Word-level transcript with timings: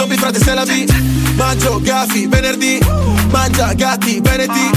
Zombie, 0.00 0.16
frate, 0.16 0.38
se 0.38 0.54
la 0.54 0.64
vi. 0.64 0.86
Mangio 1.36 1.78
gaffi, 1.78 2.26
venerdì. 2.26 2.78
Mangia 3.30 3.72
gatti, 3.74 4.18
veneti 4.20 4.70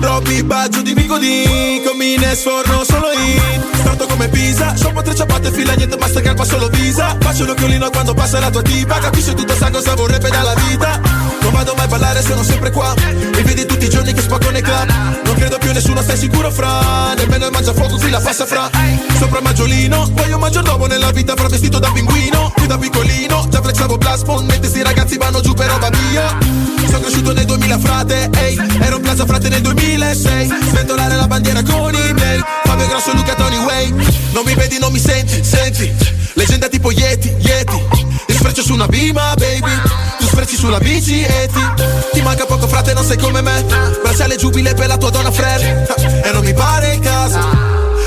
Robby, 0.00 0.42
baggio 0.42 0.82
di 0.82 0.94
bigodi 0.94 1.80
Con 1.86 1.96
mine 1.96 2.34
sforno 2.34 2.82
solo 2.82 3.12
hit 3.12 3.76
Stato 3.76 4.06
come 4.06 4.28
Pisa 4.28 4.74
Shoppo 4.74 5.00
tre 5.02 5.14
ciabatte, 5.14 5.52
fila 5.52 5.74
niente, 5.74 5.96
basta 5.96 6.20
calma 6.20 6.44
solo 6.44 6.68
visa 6.68 7.16
Faccio 7.20 7.44
l'occhiolino 7.44 7.88
quando 7.90 8.12
passa 8.12 8.40
la 8.40 8.50
tua 8.50 8.62
tipa. 8.62 8.98
Capisce 8.98 9.34
tutto 9.34 9.54
sa 9.54 9.70
cosa 9.70 9.94
vorrebbe 9.94 10.28
dalla 10.28 10.54
vita 10.54 11.19
vado 11.60 11.74
mai 11.74 11.84
a 11.84 11.88
ballare, 11.88 12.22
sono 12.22 12.42
sempre 12.42 12.70
qua. 12.70 12.94
Mi 12.96 13.42
vedi 13.42 13.66
tutti 13.66 13.84
i 13.84 13.88
giorni 13.88 14.12
che 14.12 14.22
spacco 14.22 14.50
nei 14.50 14.62
club. 14.62 14.88
Non 15.24 15.34
credo 15.34 15.58
più 15.58 15.72
nessuno, 15.72 16.00
stai 16.00 16.16
sicuro 16.16 16.50
fra. 16.50 17.12
Nemmeno 17.14 17.46
il 17.46 17.52
mangia 17.52 17.74
fuoco, 17.74 17.96
qui 17.96 18.10
la 18.10 18.20
passa 18.20 18.46
fra. 18.46 18.70
Sopra 19.18 19.40
Maggiolino, 19.40 20.08
poi 20.14 20.32
un 20.32 20.40
maggiordomo 20.40 20.86
nella 20.86 21.10
vita 21.10 21.34
Fra 21.36 21.48
vestito 21.48 21.78
da 21.78 21.90
pinguino, 21.92 22.52
qui 22.54 22.66
da 22.66 22.78
piccolino. 22.78 23.46
Già 23.50 23.60
flexavo 23.60 23.98
plasmon, 23.98 24.46
mentre 24.46 24.68
sti 24.68 24.82
ragazzi 24.82 25.18
vanno 25.18 25.40
giù 25.40 25.52
per 25.52 25.68
roba 25.68 25.90
mia 25.90 26.69
Sono 26.86 27.00
cresciuto 27.00 27.32
nel 27.32 27.44
2000 27.44 27.78
frate, 27.78 28.30
ehi. 28.32 28.56
Ero 28.80 28.96
in 28.96 29.02
plaza 29.02 29.26
frate 29.26 29.48
nel 29.48 29.60
2006 29.60 30.48
Sventolare 30.68 31.14
la 31.16 31.26
bandiera 31.26 31.62
con 31.62 31.94
i 31.94 32.12
mail 32.12 32.44
Fabio 32.64 32.86
Grosso, 32.86 33.12
Luca 33.12 33.34
Tony 33.34 33.56
Way 33.56 33.90
Non 34.32 34.44
mi 34.44 34.54
vedi, 34.54 34.78
non 34.78 34.92
mi 34.92 34.98
senti, 34.98 35.42
senti. 35.44 35.92
Leggenda 36.34 36.68
tipo 36.68 36.90
Yeti, 36.92 37.34
Yeti. 37.38 38.08
Io 38.28 38.62
su 38.62 38.72
una 38.74 38.86
bima, 38.86 39.34
baby. 39.36 39.70
Tu 40.18 40.26
sfrecci 40.26 40.56
sulla 40.56 40.78
bici 40.78 41.22
e 41.22 41.48
ti 41.52 41.84
Ti 42.12 42.22
manca 42.22 42.44
poco 42.46 42.66
frate, 42.66 42.92
non 42.92 43.04
sei 43.04 43.18
come 43.18 43.40
me. 43.40 43.64
Bracciale 44.02 44.36
giubile 44.36 44.74
per 44.74 44.86
la 44.86 44.96
tua 44.96 45.10
donna 45.10 45.30
Fred. 45.30 46.22
E 46.24 46.30
non 46.32 46.44
mi 46.44 46.52
pare 46.52 46.94
in 46.94 47.00
casa 47.00 47.40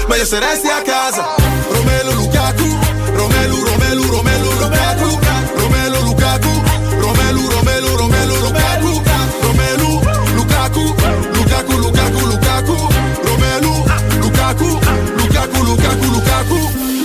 Meglio 0.07 0.25
se 0.25 0.39
resti 0.39 0.67
a 0.67 0.81
casa. 0.81 1.35
Romelu 1.69 2.13
Lukaku 2.13 2.82
Lukaku 14.53 14.83
Lukaku, 15.17 15.63
Lukaku, 15.63 16.05
Lukaku. 16.13 16.59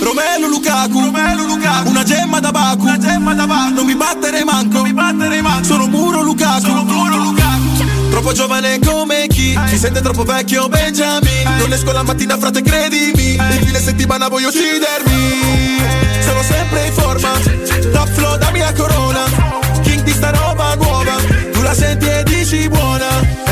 Romelu 0.05 0.47
Lukaku 0.47 1.01
Romelu 1.01 1.47
Lukaku. 1.47 1.89
Una 1.89 2.03
gemma 2.03 2.39
da 2.39 2.51
Baku. 2.51 2.83
Una 2.83 2.97
gemma 2.97 3.33
da 3.33 3.47
Baku. 3.47 3.73
Non 3.73 3.85
mi 3.85 3.95
battere 3.95 4.43
manco. 4.43 4.77
Non 4.77 4.83
mi 4.83 4.93
battere 4.93 5.41
manco. 5.41 5.63
Sono 5.63 5.87
muro 5.87 6.21
Lukaku. 6.21 6.61
Sono 6.61 6.83
muro 6.83 7.17
Lukaku. 7.17 8.09
Troppo 8.11 8.31
giovane 8.33 8.79
come 8.79 9.25
chi? 9.27 9.59
Si 9.67 9.77
sente 9.77 10.01
troppo 10.01 10.23
vecchio 10.23 10.67
Benjamin. 10.69 11.55
Non 11.57 11.73
esco 11.73 11.91
la 11.91 12.03
mattina 12.03 12.37
frate 12.37 12.61
credimi. 12.61 13.33
Il 13.33 13.65
fine 13.65 13.79
settimana 13.79 14.27
voglio 14.27 14.49
uccidermi. 14.49 15.81
Sono 16.21 16.43
sempre 16.43 16.85
in 16.85 16.93
forma. 16.93 17.31
Top 17.91 18.09
flow 18.09 18.37
da 18.37 18.51
mia 18.51 18.71
corona. 18.73 19.23
King 19.81 20.03
di 20.03 20.11
sta 20.11 20.29
roba 20.29 20.75
nuova. 20.75 21.15
Tu 21.51 21.61
la 21.61 21.73
senti 21.73 22.05
e 22.05 22.23
dici 22.23 22.69
buona 22.69 23.48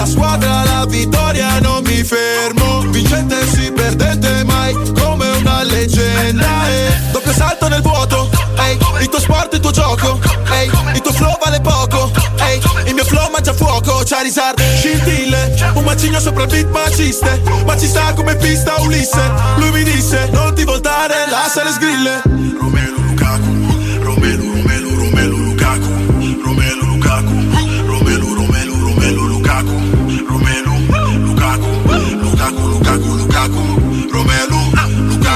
la 0.00 0.06
squadra 0.06 0.64
la 0.64 0.86
vittoria 0.86 1.58
non 1.60 1.82
mi 1.84 2.02
fermo. 2.02 2.80
Vincente 2.88 3.46
sì 3.46 3.70
perdente 3.70 4.44
mai 4.44 4.72
come 4.98 5.28
una 5.28 5.62
leggenda 5.62 6.68
eh. 6.68 7.10
Doppio 7.12 7.32
salto 7.32 7.68
nel 7.68 7.82
vuoto 7.82 8.30
ehi, 8.56 8.78
Il 9.00 9.08
tuo 9.10 9.20
sport 9.20 9.52
il 9.52 9.60
tuo 9.60 9.70
gioco 9.70 10.18
ehi, 10.52 10.70
Il 10.94 11.00
tuo 11.02 11.12
flow 11.12 11.36
vale 11.42 11.60
poco 11.60 12.10
ehi, 12.38 12.60
Il 12.86 12.94
mio 12.94 13.04
flow 13.04 13.30
mangia 13.30 13.52
fuoco 13.52 14.02
Charizard 14.04 14.58
scintille. 14.78 15.54
Un 15.74 15.84
macigno 15.84 16.18
sopra 16.18 16.44
il 16.44 16.48
beat 16.48 16.70
maciste 16.70 17.42
Ma 17.66 17.76
ci 17.76 17.86
sta 17.86 18.14
come 18.14 18.36
pista 18.36 18.80
Ulisse. 18.80 19.30
Lui 19.56 19.70
mi 19.70 19.82
disse 19.82 20.30
non 20.32 20.54
ti 20.54 20.64
voltare 20.64 21.28
lascia 21.28 21.62
le 21.62 21.72
sgrille. 21.72 22.22
Romelu 22.58 23.02
Lukaku 23.02 24.02
Romelu 24.02 24.52
Romelu 24.54 24.79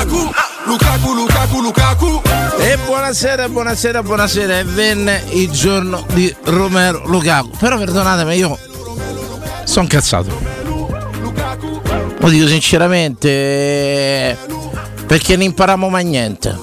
Lukaku 0.04 0.32
Lukaku 0.66 1.12
Lukaku 1.14 1.60
Lukaku 1.60 2.22
E 2.60 2.76
buonasera, 2.84 3.48
buonasera, 3.48 4.02
buonasera. 4.02 4.58
E 4.58 4.64
venne 4.64 5.22
il 5.30 5.50
giorno 5.50 6.04
di 6.12 6.34
Romero 6.44 7.06
Lukaku. 7.06 7.56
Però 7.58 7.78
perdonatemi, 7.78 8.36
io 8.36 8.58
sono 9.64 9.84
incazzato. 9.84 10.52
Lo 12.18 12.28
dico 12.28 12.46
sinceramente, 12.46 14.38
perché 15.06 15.36
ne 15.36 15.44
imparammo 15.44 15.88
mai 15.88 16.04
niente. 16.04 16.56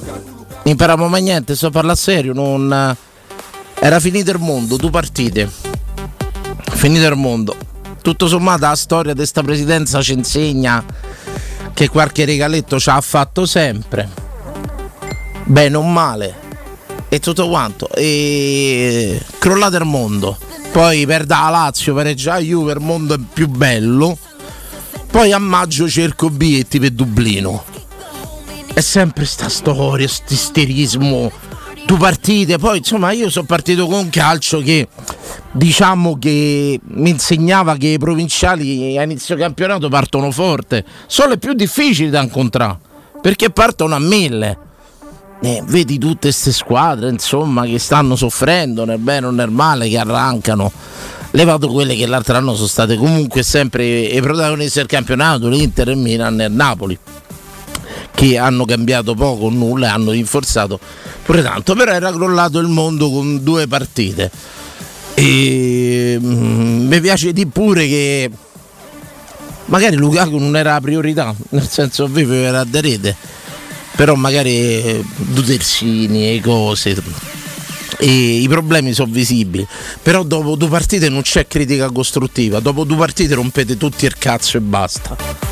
Ne 0.63 0.71
imparammo 0.71 1.07
mai 1.07 1.21
niente, 1.21 1.55
sto 1.55 1.67
a 1.67 1.71
parlare 1.71 1.97
serio, 1.97 2.33
non... 2.33 2.95
Era 3.83 3.99
finito 3.99 4.31
il 4.31 4.39
mondo, 4.39 4.77
due 4.77 4.89
partite. 4.91 5.49
Finito 6.73 7.05
il 7.05 7.15
mondo. 7.15 7.55
Tutto 8.01 8.27
sommato 8.27 8.65
la 8.65 8.75
storia 8.75 9.11
di 9.11 9.17
questa 9.19 9.43
presidenza 9.43 10.01
ci 10.01 10.13
insegna 10.13 10.83
che 11.73 11.89
qualche 11.89 12.25
regaletto 12.25 12.79
ci 12.79 12.89
ha 12.89 13.01
fatto 13.01 13.45
sempre. 13.45 14.09
Bene 15.45 15.77
o 15.77 15.81
male. 15.81 16.35
E 17.09 17.19
tutto 17.19 17.49
quanto. 17.49 17.89
E 17.91 19.21
crollato 19.39 19.77
il 19.77 19.85
mondo. 19.85 20.37
Poi 20.71 21.05
perda 21.05 21.41
la 21.41 21.49
Lazio, 21.49 21.93
pareggia 21.93 22.37
Juve, 22.37 22.71
il 22.73 22.79
mondo 22.79 23.15
è 23.15 23.19
più 23.33 23.47
bello. 23.47 24.17
Poi 25.11 25.33
a 25.33 25.39
maggio 25.39 25.89
cerco 25.89 26.29
biglietti 26.29 26.79
per 26.79 26.91
Dublino. 26.91 27.65
È 28.73 28.79
sempre 28.79 29.25
sta 29.25 29.49
storia, 29.49 30.07
sti 30.07 30.33
isterismo, 30.33 31.29
due 31.91 31.97
partite. 31.97 32.57
Poi 32.57 32.77
insomma 32.77 33.11
io 33.11 33.29
sono 33.29 33.45
partito 33.45 33.85
con 33.85 33.99
un 33.99 34.09
calcio 34.09 34.61
che 34.61 34.87
diciamo 35.51 36.17
che 36.17 36.79
mi 36.81 37.09
insegnava 37.09 37.75
che 37.75 37.87
i 37.87 37.97
provinciali 37.97 38.97
a 38.97 39.03
inizio 39.03 39.35
campionato 39.35 39.89
partono 39.89 40.31
forte. 40.31 40.85
Sono 41.07 41.29
le 41.29 41.37
più 41.37 41.53
difficili 41.53 42.09
da 42.09 42.21
incontrare 42.21 42.77
perché 43.21 43.49
partono 43.49 43.95
a 43.95 43.99
mille. 43.99 44.69
Eh, 45.43 45.63
vedi 45.65 45.97
tutte 45.97 46.27
queste 46.27 46.51
squadre 46.51 47.09
insomma 47.09 47.65
che 47.65 47.79
stanno 47.79 48.15
soffrendo 48.15 48.85
nel 48.85 48.99
bene 48.99 49.25
o 49.25 49.31
nel 49.31 49.49
male, 49.49 49.89
che 49.89 49.97
arrancano. 49.97 50.71
Levato 51.33 51.69
quelle 51.69 51.95
che 51.95 52.05
l'altro 52.05 52.35
anno 52.35 52.55
sono 52.55 52.67
state 52.67 52.95
comunque 52.97 53.41
sempre 53.41 53.85
i 53.85 54.21
protagonisti 54.21 54.79
del 54.79 54.87
campionato, 54.87 55.47
l'Inter, 55.47 55.87
il 55.89 55.97
Milan 55.97 56.39
e 56.41 56.45
il 56.45 56.51
Napoli 56.51 56.99
che 58.13 58.37
hanno 58.37 58.65
cambiato 58.65 59.13
poco 59.15 59.45
o 59.45 59.49
nulla 59.49 59.93
hanno 59.93 60.11
rinforzato 60.11 60.79
pure 61.23 61.41
tanto, 61.41 61.75
però 61.75 61.91
era 61.91 62.11
crollato 62.11 62.59
il 62.59 62.67
mondo 62.67 63.09
con 63.09 63.43
due 63.43 63.67
partite. 63.67 64.29
E 65.13 66.17
mm, 66.19 66.87
mi 66.87 67.01
piace 67.01 67.33
di 67.33 67.45
pure 67.47 67.87
che 67.87 68.29
magari 69.65 69.95
Lukaku 69.95 70.37
non 70.37 70.55
era 70.55 70.73
la 70.73 70.81
priorità, 70.81 71.33
nel 71.49 71.67
senso 71.67 72.07
vivo 72.07 72.33
era 72.33 72.63
da 72.63 72.81
rete, 72.81 73.15
però 73.95 74.15
magari 74.15 74.51
eh, 74.51 75.03
due 75.15 75.43
terzini 75.43 76.35
e 76.35 76.41
cose. 76.41 77.01
E 77.97 78.07
i 78.07 78.47
problemi 78.47 78.93
sono 78.93 79.11
visibili, 79.11 79.67
però 80.01 80.23
dopo 80.23 80.55
due 80.55 80.69
partite 80.69 81.07
non 81.07 81.21
c'è 81.21 81.45
critica 81.45 81.91
costruttiva, 81.91 82.59
dopo 82.59 82.83
due 82.83 82.97
partite 82.97 83.35
rompete 83.35 83.77
tutti 83.77 84.05
il 84.05 84.17
cazzo 84.17 84.57
e 84.57 84.61
basta 84.61 85.50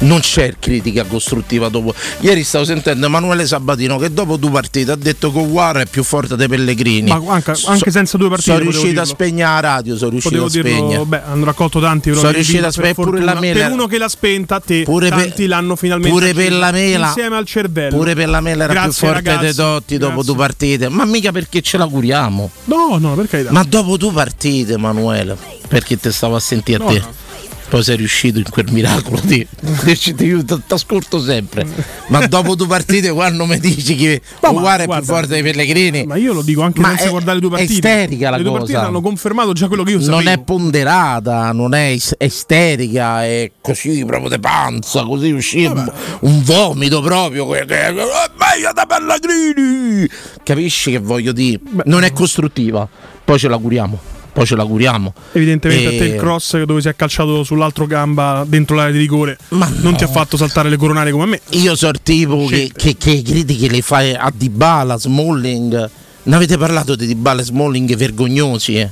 non 0.00 0.20
c'è 0.20 0.54
critica 0.58 1.04
costruttiva 1.04 1.68
dopo. 1.68 1.94
Ieri 2.20 2.44
stavo 2.44 2.64
sentendo 2.64 3.06
Emanuele 3.06 3.46
Sabatino 3.46 3.98
che 3.98 4.12
dopo 4.12 4.36
due 4.36 4.50
partite 4.50 4.92
ha 4.92 4.96
detto 4.96 5.32
che 5.32 5.44
Guara 5.46 5.80
è 5.80 5.86
più 5.86 6.02
forte 6.04 6.36
dei 6.36 6.46
Pellegrini. 6.48 7.08
Ma 7.10 7.20
anche, 7.34 7.54
anche 7.66 7.90
senza 7.90 8.16
due 8.16 8.28
partite. 8.28 8.50
Sono 8.52 8.62
riuscito 8.62 8.86
a 8.88 8.90
dirlo. 8.90 9.04
spegnere 9.04 9.50
la 9.52 9.60
radio, 9.60 9.96
sono 9.96 10.10
riuscito 10.10 10.42
Potevo 10.42 10.46
a 10.46 10.64
spegnere. 10.76 11.04
beh, 11.04 11.22
hanno 11.24 11.44
raccolto 11.44 11.80
tanti 11.80 12.08
però 12.10 12.20
Sono 12.20 12.32
per 12.32 12.40
riuscito 12.40 12.58
a 12.60 12.62
per 12.62 12.72
spegnere 12.72 12.94
pure 12.94 13.20
la 13.20 13.34
mela. 13.40 13.60
Per 13.64 13.72
uno 13.72 13.86
che 13.86 13.98
l'ha 13.98 14.08
spenta, 14.08 14.54
a 14.56 14.60
te 14.60 14.82
Pure 14.84 15.08
per- 15.08 15.18
tanti 15.18 15.46
l'hanno 15.46 15.76
finalmente 15.76 16.16
Pure 16.16 16.32
per 16.34 16.52
la 16.52 16.70
mela, 16.70 17.06
insieme 17.08 17.36
al 17.36 17.44
cervello. 17.46 17.96
pure 17.96 18.14
per 18.14 18.28
la 18.28 18.40
mela 18.40 18.64
era 18.64 18.72
Grazie, 18.72 18.90
più 18.90 18.98
forte 19.08 19.14
ragazzi, 19.14 19.44
dei 19.44 19.54
Totti 19.54 19.98
dopo 19.98 20.12
grazie. 20.14 20.32
due 20.32 20.42
partite. 20.42 20.88
Ma 20.88 21.04
mica 21.04 21.32
perché 21.32 21.60
ce 21.60 21.76
la 21.76 21.86
curiamo. 21.86 22.50
No, 22.64 22.96
no, 22.98 23.14
per 23.14 23.26
carità. 23.28 23.50
Ma 23.52 23.64
dopo 23.64 23.96
due 23.96 24.12
partite, 24.12 24.74
Emanuele, 24.74 25.36
perché 25.66 25.98
te 25.98 26.12
stavo 26.12 26.36
a 26.36 26.40
sentire 26.40 26.82
a 26.82 26.86
No, 26.86 26.92
te. 26.92 26.98
no. 27.00 27.26
Poi 27.68 27.82
sei 27.82 27.96
riuscito 27.96 28.38
in 28.38 28.44
quel 28.48 28.66
miracolo 28.70 29.20
di 29.22 29.46
io 30.20 30.44
ti 30.44 30.54
ascolto 30.68 31.20
sempre 31.20 31.66
ma 32.08 32.26
dopo 32.26 32.54
due 32.54 32.66
partite 32.66 33.10
quando 33.10 33.44
mi 33.44 33.58
dici 33.60 33.94
che 33.94 34.20
No, 34.40 34.52
ma 34.52 34.58
Uguare 34.58 34.84
è 34.84 34.88
più 34.88 35.02
forte 35.04 35.26
dei 35.28 35.42
Pellegrini 35.42 36.04
Ma 36.06 36.16
io 36.16 36.32
lo 36.32 36.42
dico 36.42 36.62
anche 36.62 36.80
Ma 36.80 36.88
senza 36.88 37.04
è- 37.04 37.10
guardare 37.10 37.34
le 37.34 37.40
due 37.46 37.50
è 37.56 37.58
partite. 37.60 37.88
isterica 37.88 38.30
la 38.30 38.36
le 38.36 38.42
due 38.42 38.52
cosa. 38.52 38.62
partite 38.64 38.86
hanno 38.88 39.00
confermato 39.02 39.52
già 39.52 39.68
quello 39.68 39.82
che 39.82 39.90
io 39.92 40.00
sapevo. 40.00 40.16
non 40.22 40.28
è 40.28 40.38
ponderata, 40.38 41.52
non 41.52 41.74
è 41.74 41.86
is- 41.88 42.14
isterica, 42.18 43.24
è 43.24 43.50
così 43.60 44.04
proprio 44.06 44.30
di 44.30 44.38
panza, 44.40 45.02
così 45.02 45.30
uscì 45.32 45.64
un, 45.66 46.42
vomito 46.44 47.00
proprio. 47.02 47.44
que- 47.46 47.64
che- 47.66 47.86
"Eh, 47.88 47.92
Meglio 47.92 48.72
da 48.72 48.86
Pellegrini! 48.86 50.08
Capisci 50.42 50.90
che 50.92 50.98
voglio 50.98 51.32
dire? 51.32 51.60
Non 51.84 52.02
è 52.04 52.12
costruttiva, 52.12 52.88
poi 53.24 53.38
ce 53.38 53.48
la 53.48 53.58
curiamo. 53.58 53.98
Poi 54.38 54.46
ce 54.46 54.54
la 54.54 54.64
curiamo. 54.64 55.12
Evidentemente 55.32 55.86
a 55.86 55.90
te 55.90 56.04
E- 56.04 56.06
il 56.10 56.14
cross 56.14 56.62
dove 56.62 56.80
si 56.80 56.86
è 56.86 56.94
calciato 56.94 57.42
sull'altro 57.42 57.86
gamba 57.86 58.44
dentro 58.46 58.76
l'area 58.76 58.92
di 58.92 58.98
rigore 58.98 59.36
Ma 59.48 59.68
non 59.80 59.96
ti 59.96 60.04
ha 60.04 60.06
no. 60.06 60.12
fatto 60.12 60.36
saltare 60.36 60.68
le 60.68 60.76
coronare 60.76 61.10
come 61.10 61.24
a 61.24 61.26
me. 61.26 61.40
Io 61.50 61.74
so 61.74 61.88
il 61.88 62.00
tipo 62.04 62.46
che, 62.46 62.70
che, 62.72 62.96
che 62.96 63.20
critiche 63.22 63.68
le 63.68 63.82
fai 63.82 64.14
a 64.14 64.32
Dybala, 64.32 64.96
Smalling. 64.96 65.90
Ne 66.22 66.36
avete 66.36 66.56
parlato 66.56 66.94
di 66.94 67.06
Dybala 67.06 67.40
e 67.40 67.44
Smalling 67.44 67.96
vergognosi, 67.96 68.76
eh? 68.76 68.88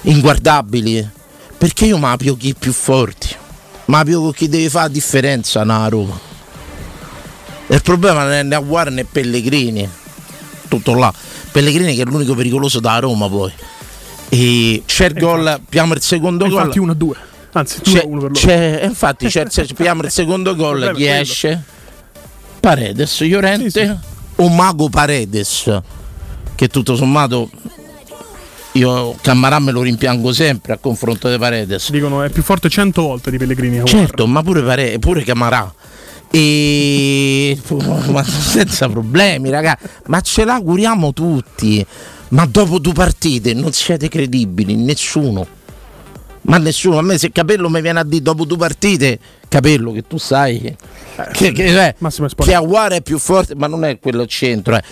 inguardabili. 0.00 1.08
Perché 1.56 1.86
io 1.86 1.98
ma 1.98 2.10
apio 2.10 2.36
chi 2.36 2.52
più 2.58 2.72
forti. 2.72 3.28
Ma 3.84 4.00
apio 4.00 4.28
chi 4.32 4.48
deve 4.48 4.68
fare 4.68 4.86
la 4.88 4.92
differenza 4.92 5.60
nella 5.62 5.86
Roma. 5.86 6.18
E 7.68 7.74
il 7.76 7.82
problema 7.82 8.24
non 8.24 8.32
è 8.32 8.42
né 8.42 8.56
Aguara 8.56 8.90
né 8.90 9.04
Pellegrini. 9.04 9.88
Tutto 10.66 10.94
là. 10.94 11.14
Pellegrini 11.52 11.94
che 11.94 12.02
è 12.02 12.06
l'unico 12.06 12.34
pericoloso 12.34 12.80
da 12.80 12.98
Roma 12.98 13.28
poi. 13.28 13.52
E 14.34 14.82
c'è 14.86 15.06
il 15.08 15.14
gol, 15.18 15.46
abbiamo 15.46 15.92
il 15.92 16.00
secondo 16.00 16.46
gol. 16.48 16.60
Infatti 16.60 16.78
1 16.78 16.92
a 16.92 16.94
2. 16.94 17.16
Anzi, 17.52 17.80
2 17.82 17.92
C'è, 17.92 17.98
a 18.00 18.06
1 18.06 18.20
per 18.20 18.30
loro. 18.30 18.32
c'è- 18.32 18.80
infatti 18.84 19.26
c'è, 19.26 19.44
c'è- 19.46 19.66
il 19.68 20.10
secondo 20.10 20.56
gol 20.56 20.78
chi 20.94 21.04
è 21.04 21.08
quello. 21.08 21.20
esce 21.20 21.62
Paredes 22.60 23.20
Llorente 23.20 23.68
Sì, 23.70 23.80
sì. 23.80 23.94
o 24.36 24.48
Mago 24.48 24.88
Paredes 24.88 25.80
che 26.54 26.68
tutto 26.68 26.96
sommato 26.96 27.50
io 28.72 29.14
Cammarà 29.20 29.58
me 29.58 29.70
lo 29.70 29.82
rimpiango 29.82 30.32
sempre 30.32 30.72
a 30.72 30.78
confronto 30.78 31.28
di 31.30 31.36
Paredes 31.36 31.90
Dicono 31.90 32.22
è 32.22 32.30
più 32.30 32.42
forte 32.42 32.70
100 32.70 33.02
volte 33.02 33.30
di 33.30 33.36
Pellegrini. 33.36 33.82
Certo 33.84 34.26
ma 34.26 34.42
pure, 34.42 34.62
Pare- 34.62 34.98
pure 34.98 35.22
Camarà 35.22 35.70
e 36.30 37.60
ma 38.08 38.22
senza 38.24 38.88
problemi 38.88 39.50
ragazzi 39.50 39.84
ma 40.06 40.22
ce 40.22 40.44
l'auguriamo 40.46 41.12
tutti 41.12 41.84
ma 42.32 42.46
dopo 42.46 42.78
due 42.78 42.92
partite 42.92 43.54
non 43.54 43.72
siete 43.72 44.08
credibili 44.08 44.76
nessuno 44.76 45.60
ma 46.42 46.58
nessuno, 46.58 46.98
a 46.98 47.02
me 47.02 47.18
se 47.18 47.30
Capello 47.30 47.68
mi 47.68 47.80
viene 47.80 48.00
a 48.00 48.04
dire 48.04 48.22
dopo 48.22 48.44
due 48.44 48.56
partite, 48.56 49.18
Capello 49.48 49.92
che 49.92 50.06
tu 50.06 50.16
sai 50.16 50.60
che, 50.60 50.76
che, 51.32 51.52
che, 51.52 51.86
eh, 51.86 51.94
che 52.34 52.54
Aguara 52.54 52.96
è 52.96 53.00
più 53.00 53.18
forte, 53.18 53.54
ma 53.54 53.68
non 53.68 53.84
è 53.84 53.98
quello 54.00 54.22
al 54.22 54.28
centro. 54.28 54.74
Eh. 54.74 54.82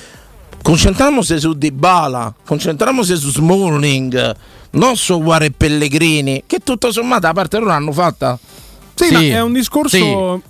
Concentriamoci 0.63 1.41
su 1.41 1.55
Dybala, 1.55 2.33
concentriamoci 2.45 3.17
su 3.17 3.31
Smalling, 3.31 4.37
non 4.73 4.97
su 4.97 5.15
Aguara 5.15 5.45
e 5.45 5.51
Pellegrini, 5.51 6.45
che 6.47 6.59
tutto 6.59 6.93
sommato 6.93 7.27
la 7.27 7.33
parte 7.33 7.59
loro 7.59 7.71
l'hanno 7.71 7.93
fatta. 7.93 8.39
Sì, 9.05 9.15
Sì, 9.15 9.31
ma 9.31 9.37
è 9.37 9.43
un 9.43 9.53
discorso, 9.53 9.97
sì, 9.97 10.03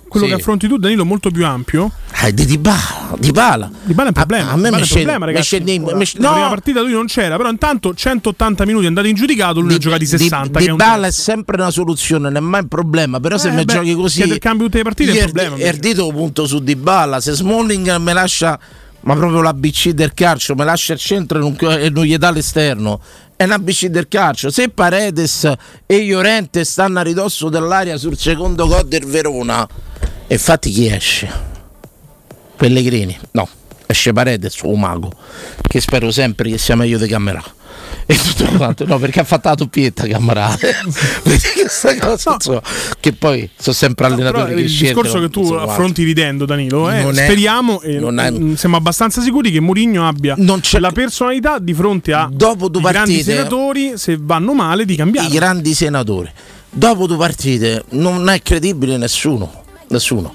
quello 0.07 0.25
sì. 0.25 0.31
che 0.31 0.37
affronti 0.37 0.67
tu, 0.67 0.77
Danilo, 0.77 1.05
molto 1.05 1.29
più 1.31 1.45
ampio. 1.45 1.91
Ah, 2.13 2.29
di 2.31 2.45
Dybala, 2.45 3.15
Dybala. 3.17 3.71
Di 3.83 3.93
Bala 3.93 4.05
è 4.09 4.11
un 4.11 4.13
problema. 4.13 4.49
A, 4.49 4.53
a 4.53 4.55
me 4.57 4.69
mi 4.71 4.79
è 4.79 4.83
scende, 4.83 4.93
problema, 5.03 5.17
mi 5.19 5.25
ragazzi. 5.31 5.45
scende- 5.45 5.79
mi 5.79 6.05
scende- 6.05 6.27
La 6.27 6.31
prima 6.33 6.43
no, 6.45 6.49
partita 6.51 6.81
lui 6.81 6.91
non 6.91 7.05
c'era, 7.07 7.37
però 7.37 7.49
intanto 7.49 7.93
180 7.93 8.65
minuti 8.65 8.85
è 8.85 8.87
andato 8.87 9.07
in 9.07 9.15
giudicato, 9.15 9.59
lui 9.59 9.69
ne 9.69 9.75
ha 9.75 9.79
giocati 9.79 10.05
60. 10.05 10.59
che 10.59 10.65
è 10.65 10.69
un 10.71 10.77
Dybala 10.77 10.97
è 10.97 11.09
terzo. 11.09 11.21
sempre 11.21 11.55
una 11.61 11.71
soluzione, 11.71 12.23
non 12.29 12.35
è 12.35 12.39
mai 12.39 12.61
un 12.61 12.67
problema. 12.67 13.19
Però 13.19 13.37
se 13.37 13.47
Eh, 13.47 13.51
mi 13.51 13.63
beh, 13.63 13.73
giochi 13.73 13.93
così. 13.95 14.21
il 14.23 14.37
cambio 14.39 14.65
tutte 14.65 14.77
le 14.77 14.83
partite 14.83 15.11
è 15.11 15.15
un 15.15 15.23
problema, 15.23 15.49
invece. 15.55 15.67
Erdito 15.69 16.07
punto 16.11 16.45
su 16.45 16.59
Dybala. 16.59 17.19
Se 17.19 17.31
Smalling 17.33 17.95
mi 17.97 18.13
lascia, 18.13 18.59
ma 19.01 19.15
proprio 19.15 19.41
l'ABC 19.41 19.89
del 19.89 20.13
calcio, 20.13 20.53
mi 20.55 20.63
lascia 20.63 20.93
al 20.93 20.99
centro 20.99 21.37
e 21.37 21.41
non, 21.41 21.55
e 21.79 21.89
non 21.89 22.03
gli 22.03 22.15
dà 22.17 22.29
l'esterno. 22.31 22.99
È 23.41 23.45
un 23.45 23.53
ABC 23.53 23.87
del 23.87 24.07
calcio. 24.07 24.51
Se 24.51 24.69
Paredes 24.69 25.51
e 25.87 26.05
Llorente 26.05 26.63
stanno 26.63 26.99
a 26.99 27.01
ridosso 27.01 27.49
dell'aria 27.49 27.97
sul 27.97 28.15
secondo 28.15 28.67
gol 28.67 28.87
del 28.87 29.03
Verona, 29.07 29.67
infatti 30.27 30.69
chi 30.69 30.85
esce? 30.85 31.27
Pellegrini, 32.55 33.17
no, 33.31 33.49
esce 33.87 34.13
Paredes 34.13 34.59
o 34.61 34.75
Mago, 34.75 35.11
che 35.59 35.81
spero 35.81 36.11
sempre 36.11 36.51
che 36.51 36.59
sia 36.59 36.75
meglio 36.75 36.99
di 36.99 37.07
Camera. 37.07 37.43
E 38.05 38.17
tutto 38.17 38.45
quanto, 38.57 38.85
no, 38.85 38.97
perché 38.99 39.21
ha 39.21 39.23
fatto 39.23 39.47
la 39.47 39.55
doppietta 39.55 40.05
Camera. 40.07 40.49
Vedi 41.23 41.41
questa 41.61 41.97
cosa, 41.97 42.33
insomma, 42.33 42.61
che 42.99 43.13
poi 43.13 43.49
sono 43.57 43.75
sempre 43.75 44.05
allenatori 44.07 44.55
che 44.55 44.61
il 44.61 44.69
scelgono, 44.69 45.01
discorso 45.03 45.25
che 45.25 45.29
tu 45.31 45.53
affronti 45.53 46.03
ridendo, 46.03 46.45
Danilo, 46.45 46.89
eh, 46.91 47.03
Non 47.03 47.17
è- 47.17 47.23
speriamo 47.23 47.79
e 47.81 47.99
non 47.99 48.19
è- 48.19 48.29
mm, 48.31 48.53
siamo 48.55 48.75
abbastanza 48.75 49.21
sicuri 49.21 49.49
che 49.51 49.59
Mourinho 49.61 50.05
abbia 50.07 50.35
la 50.37 50.91
personalità 50.91 51.57
di 51.59 51.73
fronte 51.73 52.11
a 52.13 52.29
Dopo 52.31 52.67
due 52.67 52.81
i 52.81 52.83
grandi 52.91 53.11
partite- 53.13 53.35
senatori, 53.35 53.93
se 53.95 54.17
vanno 54.19 54.53
male, 54.53 54.83
di 54.85 54.93
i 54.93 54.97
cambiare. 54.97 55.29
grandi 55.29 55.73
senatori. 55.73 56.29
Dopo 56.69 57.07
due 57.07 57.17
partite 57.17 57.83
non 57.91 58.29
è 58.29 58.41
credibile 58.41 58.97
nessuno. 58.97 59.63
Nessuno. 59.89 60.33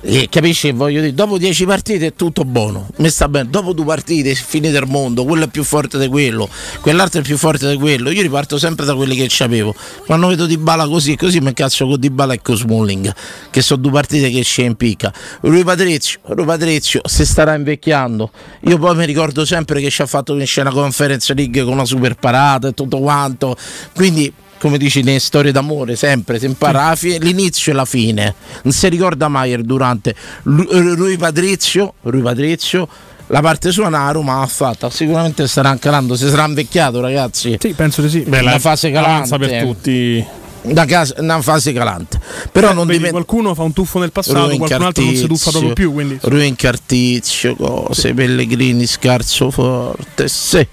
E 0.00 0.28
capisci 0.30 0.68
che 0.68 0.74
voglio 0.74 1.00
dire? 1.00 1.12
Dopo 1.12 1.38
dieci 1.38 1.64
partite 1.64 2.06
è 2.06 2.14
tutto 2.14 2.44
buono. 2.44 2.88
Mi 2.96 3.10
sta 3.10 3.28
bene. 3.28 3.50
Dopo 3.50 3.72
due 3.72 3.84
partite 3.84 4.30
è 4.30 4.34
finito 4.34 4.78
il 4.78 4.86
mondo. 4.86 5.24
Quello 5.24 5.44
è 5.44 5.48
più 5.48 5.64
forte 5.64 5.98
di 5.98 6.06
quello. 6.06 6.48
Quell'altro 6.80 7.20
è 7.20 7.24
più 7.24 7.36
forte 7.36 7.68
di 7.68 7.76
quello. 7.76 8.10
Io 8.10 8.22
riparto 8.22 8.58
sempre 8.58 8.84
da 8.84 8.94
quelli 8.94 9.16
che 9.16 9.42
avevo. 9.42 9.74
Quando 10.06 10.28
vedo 10.28 10.46
Di 10.46 10.56
Bala 10.56 10.86
così, 10.86 11.16
così 11.16 11.40
mi 11.40 11.52
cazzo 11.52 11.86
con 11.86 11.98
Di 11.98 12.10
Bala 12.10 12.34
e 12.34 12.40
con 12.40 12.56
Smalling. 12.56 13.12
Che 13.50 13.60
sono 13.60 13.82
due 13.82 13.90
partite 13.90 14.30
che 14.30 14.44
ci 14.44 14.62
impicca. 14.62 15.12
Lui 15.40 15.64
Patrizio, 15.64 16.20
lui 16.28 16.44
Patrizio 16.44 17.00
si 17.04 17.26
starà 17.26 17.54
invecchiando. 17.54 18.30
Io 18.60 18.78
poi 18.78 18.94
mi 18.94 19.04
ricordo 19.04 19.44
sempre 19.44 19.80
che 19.80 19.90
ci 19.90 20.02
ha 20.02 20.06
fatto 20.06 20.34
vincere 20.34 20.68
una 20.68 20.78
conference 20.78 21.34
league 21.34 21.64
con 21.64 21.72
una 21.72 21.84
super 21.84 22.14
parata 22.14 22.68
e 22.68 22.72
tutto 22.72 23.00
quanto. 23.00 23.56
Quindi 23.94 24.32
come 24.58 24.78
dici 24.78 25.02
nelle 25.02 25.20
storie 25.20 25.52
d'amore 25.52 25.96
sempre 25.96 26.38
si 26.38 26.46
impara. 26.46 26.88
La 26.88 26.96
fi- 26.96 27.18
l'inizio 27.18 27.72
e 27.72 27.74
la 27.74 27.84
fine. 27.84 28.34
Non 28.62 28.72
si 28.72 28.88
ricorda 28.88 29.28
mai 29.28 29.52
il 29.52 29.64
durante. 29.64 30.10
Eh, 30.10 30.14
lui 30.44 31.16
Patrizio 31.16 31.94
lui 32.02 32.20
Patrizio 32.22 32.88
la 33.28 33.40
parte 33.40 33.70
sua 33.72 33.88
a 33.88 34.10
Roma 34.10 34.40
l'ha 34.40 34.46
fatta. 34.46 34.90
Sicuramente 34.90 35.46
starà 35.46 35.76
calando 35.78 36.16
si 36.16 36.28
sarà 36.28 36.46
invecchiato 36.46 37.00
ragazzi. 37.00 37.56
Sì, 37.60 37.74
penso 37.74 38.02
di 38.02 38.08
sì. 38.08 38.20
Beh, 38.20 38.42
la 38.42 38.58
fase 38.58 38.90
calante 38.90 39.38
per 39.38 39.62
tutti. 39.62 40.24
da 40.62 40.84
casa, 40.84 41.14
una 41.18 41.40
fase 41.40 41.72
calante. 41.72 42.18
Però 42.50 42.72
non 42.72 42.86
Vedi, 42.86 42.98
dimenticare 42.98 43.24
qualcuno 43.24 43.54
fa 43.54 43.62
un 43.62 43.72
tuffo 43.72 43.98
nel 43.98 44.12
passato, 44.12 44.56
qualcun 44.56 44.82
altro 44.82 45.04
non 45.04 45.14
si 45.14 45.26
tuffa 45.26 45.50
proprio 45.50 45.72
più. 45.72 45.92
Quindi. 45.92 46.18
Ruin 46.22 46.56
Cartizio, 46.56 47.54
cose, 47.54 48.14
Pellegrini, 48.14 48.86
scarso 48.86 49.50
forte, 49.50 50.28
sì. 50.28 50.66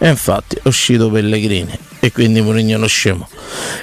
E 0.00 0.08
infatti 0.08 0.56
è 0.56 0.68
uscito 0.68 1.10
Pellegrini 1.10 1.76
e 1.98 2.12
quindi 2.12 2.40
Mourinho 2.40 2.78
lo 2.78 2.86
scemo. 2.86 3.28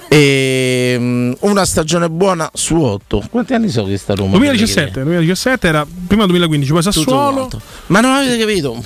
E, 0.07 0.95
mm, 0.97 1.33
una 1.39 1.65
stagione 1.65 2.09
buona 2.09 2.49
su 2.53 2.79
8. 2.81 3.27
Quanti 3.29 3.53
anni 3.53 3.69
sono 3.69 3.87
che 3.87 3.97
sta 3.97 4.15
Roma? 4.15 4.37
2017, 4.37 5.03
2017 5.03 5.67
era 5.67 5.85
prima 6.07 6.25
2015, 6.25 6.71
poi 6.71 6.81
Sassuolo. 6.83 7.49
Ma 7.87 7.99
non 7.99 8.11
avete 8.11 8.37
capito? 8.37 8.81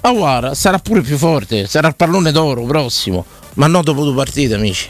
Guarda, 0.00 0.54
sarà 0.54 0.78
pure 0.78 1.00
più 1.02 1.16
forte, 1.16 1.66
sarà 1.68 1.86
il 1.86 1.94
pallone 1.94 2.32
d'oro 2.32 2.64
prossimo, 2.64 3.24
ma 3.54 3.68
non 3.68 3.82
dopo 3.82 4.02
due 4.02 4.14
partite, 4.14 4.54
amici. 4.54 4.88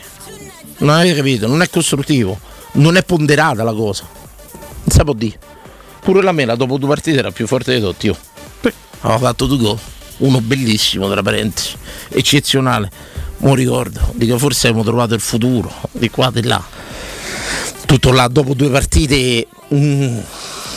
Non 0.79 0.97
avete 0.97 1.15
capito? 1.15 1.47
Non 1.47 1.61
è 1.61 1.69
costruttivo, 1.69 2.39
non 2.73 2.97
è 2.97 3.05
ponderata 3.05 3.63
la 3.63 3.75
cosa. 3.75 4.05
Non 4.11 4.89
si 4.89 5.05
può 5.05 5.13
dire. 5.13 5.39
Pure 6.01 6.23
la 6.23 6.33
mela 6.33 6.57
dopo 6.57 6.79
due 6.79 6.89
partite 6.89 7.19
era 7.19 7.31
più 7.31 7.47
forte 7.47 7.75
di 7.75 7.81
tutti. 7.81 8.07
Io. 8.07 8.17
Sì. 8.63 8.73
Aveva 9.03 9.19
fatto 9.19 9.47
due 9.47 9.59
gol, 9.59 9.79
uno 10.23 10.41
bellissimo 10.41 11.09
tra 11.11 11.23
parentesi, 11.23 11.77
eccezionale. 12.09 12.91
Non 13.39 13.55
ricordo, 13.55 14.13
dico 14.15 14.39
forse 14.39 14.69
abbiamo 14.69 14.85
trovato 14.85 15.15
il 15.15 15.21
futuro, 15.21 15.73
di 15.93 16.09
qua 16.11 16.31
di 16.31 16.43
là. 16.43 16.63
Tutto 17.87 18.13
là, 18.13 18.29
dopo 18.29 18.55
due 18.55 18.71
partite 18.71 19.47
mm, 19.75 20.19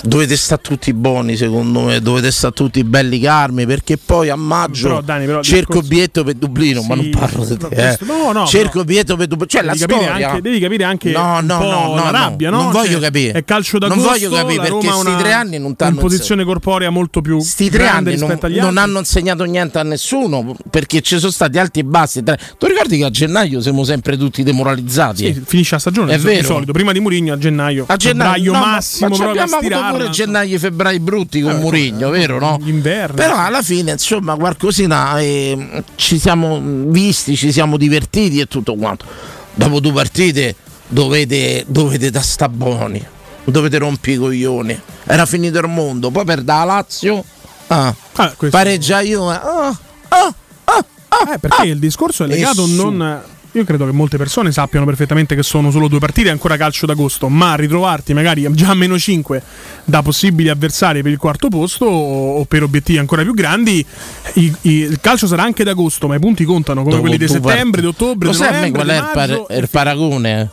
dovete 0.05 0.35
stare 0.37 0.61
tutti 0.61 0.93
buoni 0.93 1.35
secondo 1.35 1.81
me, 1.81 1.99
dovete 2.01 2.31
stare 2.31 2.53
tutti 2.53 2.83
belli 2.83 3.19
calmi 3.19 3.65
perché 3.65 3.97
poi 3.97 4.29
a 4.29 4.35
maggio 4.35 4.87
Però, 4.87 5.01
Dani, 5.01 5.25
però 5.25 5.41
cerco 5.41 5.73
discorso- 5.73 5.87
biglietto 5.89 6.23
per 6.23 6.33
Dublino, 6.35 6.81
ma 6.83 6.95
Sì, 6.95 7.01
non 7.01 7.09
parlo 7.19 7.45
di 7.45 7.57
te. 7.57 7.67
eh. 7.91 7.97
no, 8.01 8.31
no, 8.31 8.45
cerco 8.45 8.83
biglietto 8.83 9.15
per 9.15 9.27
Dublino, 9.27 9.49
cioè 9.49 9.61
Devi 9.63 9.79
la 9.79 9.85
capire, 9.85 10.05
storia. 10.07 10.27
anche, 10.29 10.41
devi 10.41 10.59
capire 10.59 10.83
anche 10.83 11.11
No, 11.11 11.39
no, 11.41 11.57
no, 11.59 11.95
la 11.95 12.03
no, 12.03 12.11
rabbia, 12.11 12.49
no, 12.49 12.57
no? 12.57 12.63
non 12.63 12.71
Cioè, 12.73 12.81
voglio 12.83 12.99
capire. 12.99 13.31
È 13.33 13.43
calcio 13.43 13.77
Non 13.77 13.89
d'agosto, 13.89 14.09
voglio 14.11 14.29
capire 14.29 14.61
perché 14.61 14.69
Roma 14.69 14.91
ha 14.91 14.95
sti 14.99 15.07
una 15.09 15.17
tre 15.17 15.31
anni 15.33 15.59
non 15.59 15.75
t'hanno 15.75 15.99
posizione 15.99 16.43
corporea 16.43 16.89
molto 16.89 17.21
più 17.21 17.39
Sti 17.39 17.69
tre 17.69 17.87
anni 17.87 18.17
non, 18.17 18.37
non 18.41 18.77
hanno 18.77 18.99
insegnato 18.99 19.43
niente 19.43 19.79
a 19.79 19.83
nessuno 19.83 20.55
perché 20.69 21.01
ci 21.01 21.17
sono 21.19 21.31
stati 21.31 21.57
alti 21.57 21.79
e 21.79 21.83
bassi. 21.83 22.23
Tu 22.23 22.65
ricordi 22.67 22.97
che 22.97 23.03
a 23.05 23.09
gennaio 23.09 23.61
siamo 23.61 23.83
sempre 23.83 24.17
tutti 24.17 24.43
demoralizzati? 24.43 25.33
Sì, 25.33 25.41
finisce 25.45 25.75
la 25.75 25.79
stagione 25.79 26.13
È 26.13 26.17
di 26.17 26.23
vero. 26.23 26.43
solito, 26.45 26.71
prima 26.71 26.91
di 26.91 26.99
Mourinho 26.99 27.33
a 27.33 27.37
gennaio. 27.37 27.85
A 27.87 27.95
gennaio 27.95 28.51
no, 28.51 28.59
ma- 28.59 28.65
massimo 28.65 29.09
ma, 29.09 29.15
ci 29.15 29.21
proprio 29.21 29.41
a 29.41 29.43
abbiamo 29.43 29.59
avuto. 29.59 29.94
Pure 29.97 30.09
gennaio 30.09 30.55
e 30.55 30.59
febbraio 30.59 30.99
brutti 30.99 31.41
con 31.41 31.55
Murigno, 31.57 32.09
vero 32.09 32.39
no? 32.39 32.57
Gli 32.61 32.69
inverni. 32.69 33.15
Però 33.15 33.37
alla 33.37 33.61
fine, 33.61 33.91
insomma, 33.91 34.35
qualcosina 34.35 35.19
eh, 35.19 35.83
ci 35.95 36.19
siamo 36.19 36.61
visti, 36.63 37.35
ci 37.35 37.51
siamo 37.51 37.77
divertiti 37.77 38.39
e 38.39 38.45
tutto 38.45 38.75
quanto. 38.75 39.05
Dopo 39.53 39.79
due 39.79 39.91
partite 39.93 40.55
dovete, 40.87 41.63
dovete 41.67 42.09
da 42.11 42.21
sta 42.21 42.49
buoni, 42.49 43.03
dovete 43.45 43.77
rompi 43.77 44.11
i 44.11 44.15
coglioni. 44.17 44.79
Era 45.05 45.25
finito 45.25 45.59
il 45.59 45.67
mondo, 45.67 46.11
poi 46.11 46.25
per 46.25 46.41
da 46.41 46.63
Lazio, 46.63 47.23
ah, 47.67 47.93
Ah, 48.17 48.33
pareggia 48.49 49.01
io, 49.01 49.29
ah, 49.29 49.39
ah, 49.39 49.77
ah, 50.09 50.33
ah, 50.65 51.33
Eh, 51.33 51.39
perché 51.39 51.61
ah. 51.61 51.65
il 51.65 51.79
discorso 51.79 52.23
è 52.23 52.27
legato 52.27 52.65
su- 52.65 52.75
non. 52.75 53.21
Io 53.55 53.63
credo 53.63 53.85
che 53.85 53.93
molte 53.93 54.17
persone 54.17 54.51
sappiano 54.51 54.85
perfettamente 54.85 55.33
che 55.33 55.41
sono 55.41 55.71
solo 55.71 55.87
due 55.87 55.99
partite 55.99 56.27
e 56.27 56.31
ancora 56.31 56.57
calcio 56.57 56.85
d'agosto, 56.85 57.29
ma 57.29 57.55
ritrovarti 57.55 58.13
magari 58.13 58.45
già 58.51 58.71
a 58.71 58.73
meno 58.73 58.99
5 58.99 59.41
da 59.85 60.01
possibili 60.01 60.49
avversari 60.49 61.01
per 61.01 61.13
il 61.13 61.17
quarto 61.17 61.47
posto 61.47 61.85
o, 61.85 62.39
o 62.39 62.43
per 62.43 62.63
obiettivi 62.63 62.97
ancora 62.99 63.21
più 63.21 63.33
grandi, 63.33 63.85
i- 64.33 64.53
i- 64.63 64.71
il 64.71 64.99
calcio 64.99 65.25
sarà 65.25 65.43
anche 65.43 65.63
d'agosto, 65.63 66.07
ma 66.09 66.15
i 66.15 66.19
punti 66.19 66.43
contano 66.43 66.81
come 66.81 66.95
Dopo 66.95 67.07
quelli 67.07 67.17
di 67.17 67.29
settembre, 67.29 67.79
di 67.79 67.87
ottobre, 67.87 68.25
Lo 68.25 68.31
di 68.33 68.37
sai 68.37 68.47
a 68.47 68.51
me 68.51 68.57
novembre, 68.69 68.83
qual 68.83 68.89
è 68.93 68.99
di 68.99 69.05
il, 69.07 69.13
par- 69.45 69.57
il 69.57 69.69
paragone? 69.69 70.49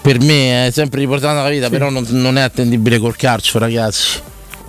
Per 0.00 0.20
me 0.20 0.66
è 0.68 0.70
sempre 0.70 1.00
riportato 1.00 1.34
nella 1.36 1.50
vita, 1.50 1.68
però 1.68 1.90
non, 1.90 2.06
non 2.08 2.38
è 2.38 2.40
attendibile 2.40 2.98
col 2.98 3.14
calcio, 3.14 3.58
ragazzi. 3.58 4.20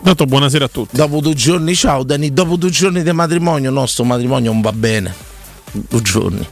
Tanto 0.03 0.25
buonasera 0.25 0.65
a 0.65 0.67
tutti. 0.67 0.97
Dopo 0.97 1.21
due 1.21 1.33
giorni, 1.33 1.73
ciao 1.75 2.03
Dani, 2.03 2.33
dopo 2.33 2.57
due 2.57 2.71
giorni 2.71 3.01
di 3.03 3.11
matrimonio, 3.13 3.71
no, 3.71 3.85
sto 3.85 4.03
matrimonio 4.03 4.51
non 4.51 4.59
va 4.59 4.73
bene. 4.73 5.13
Due 5.71 6.01
giorni. 6.01 6.45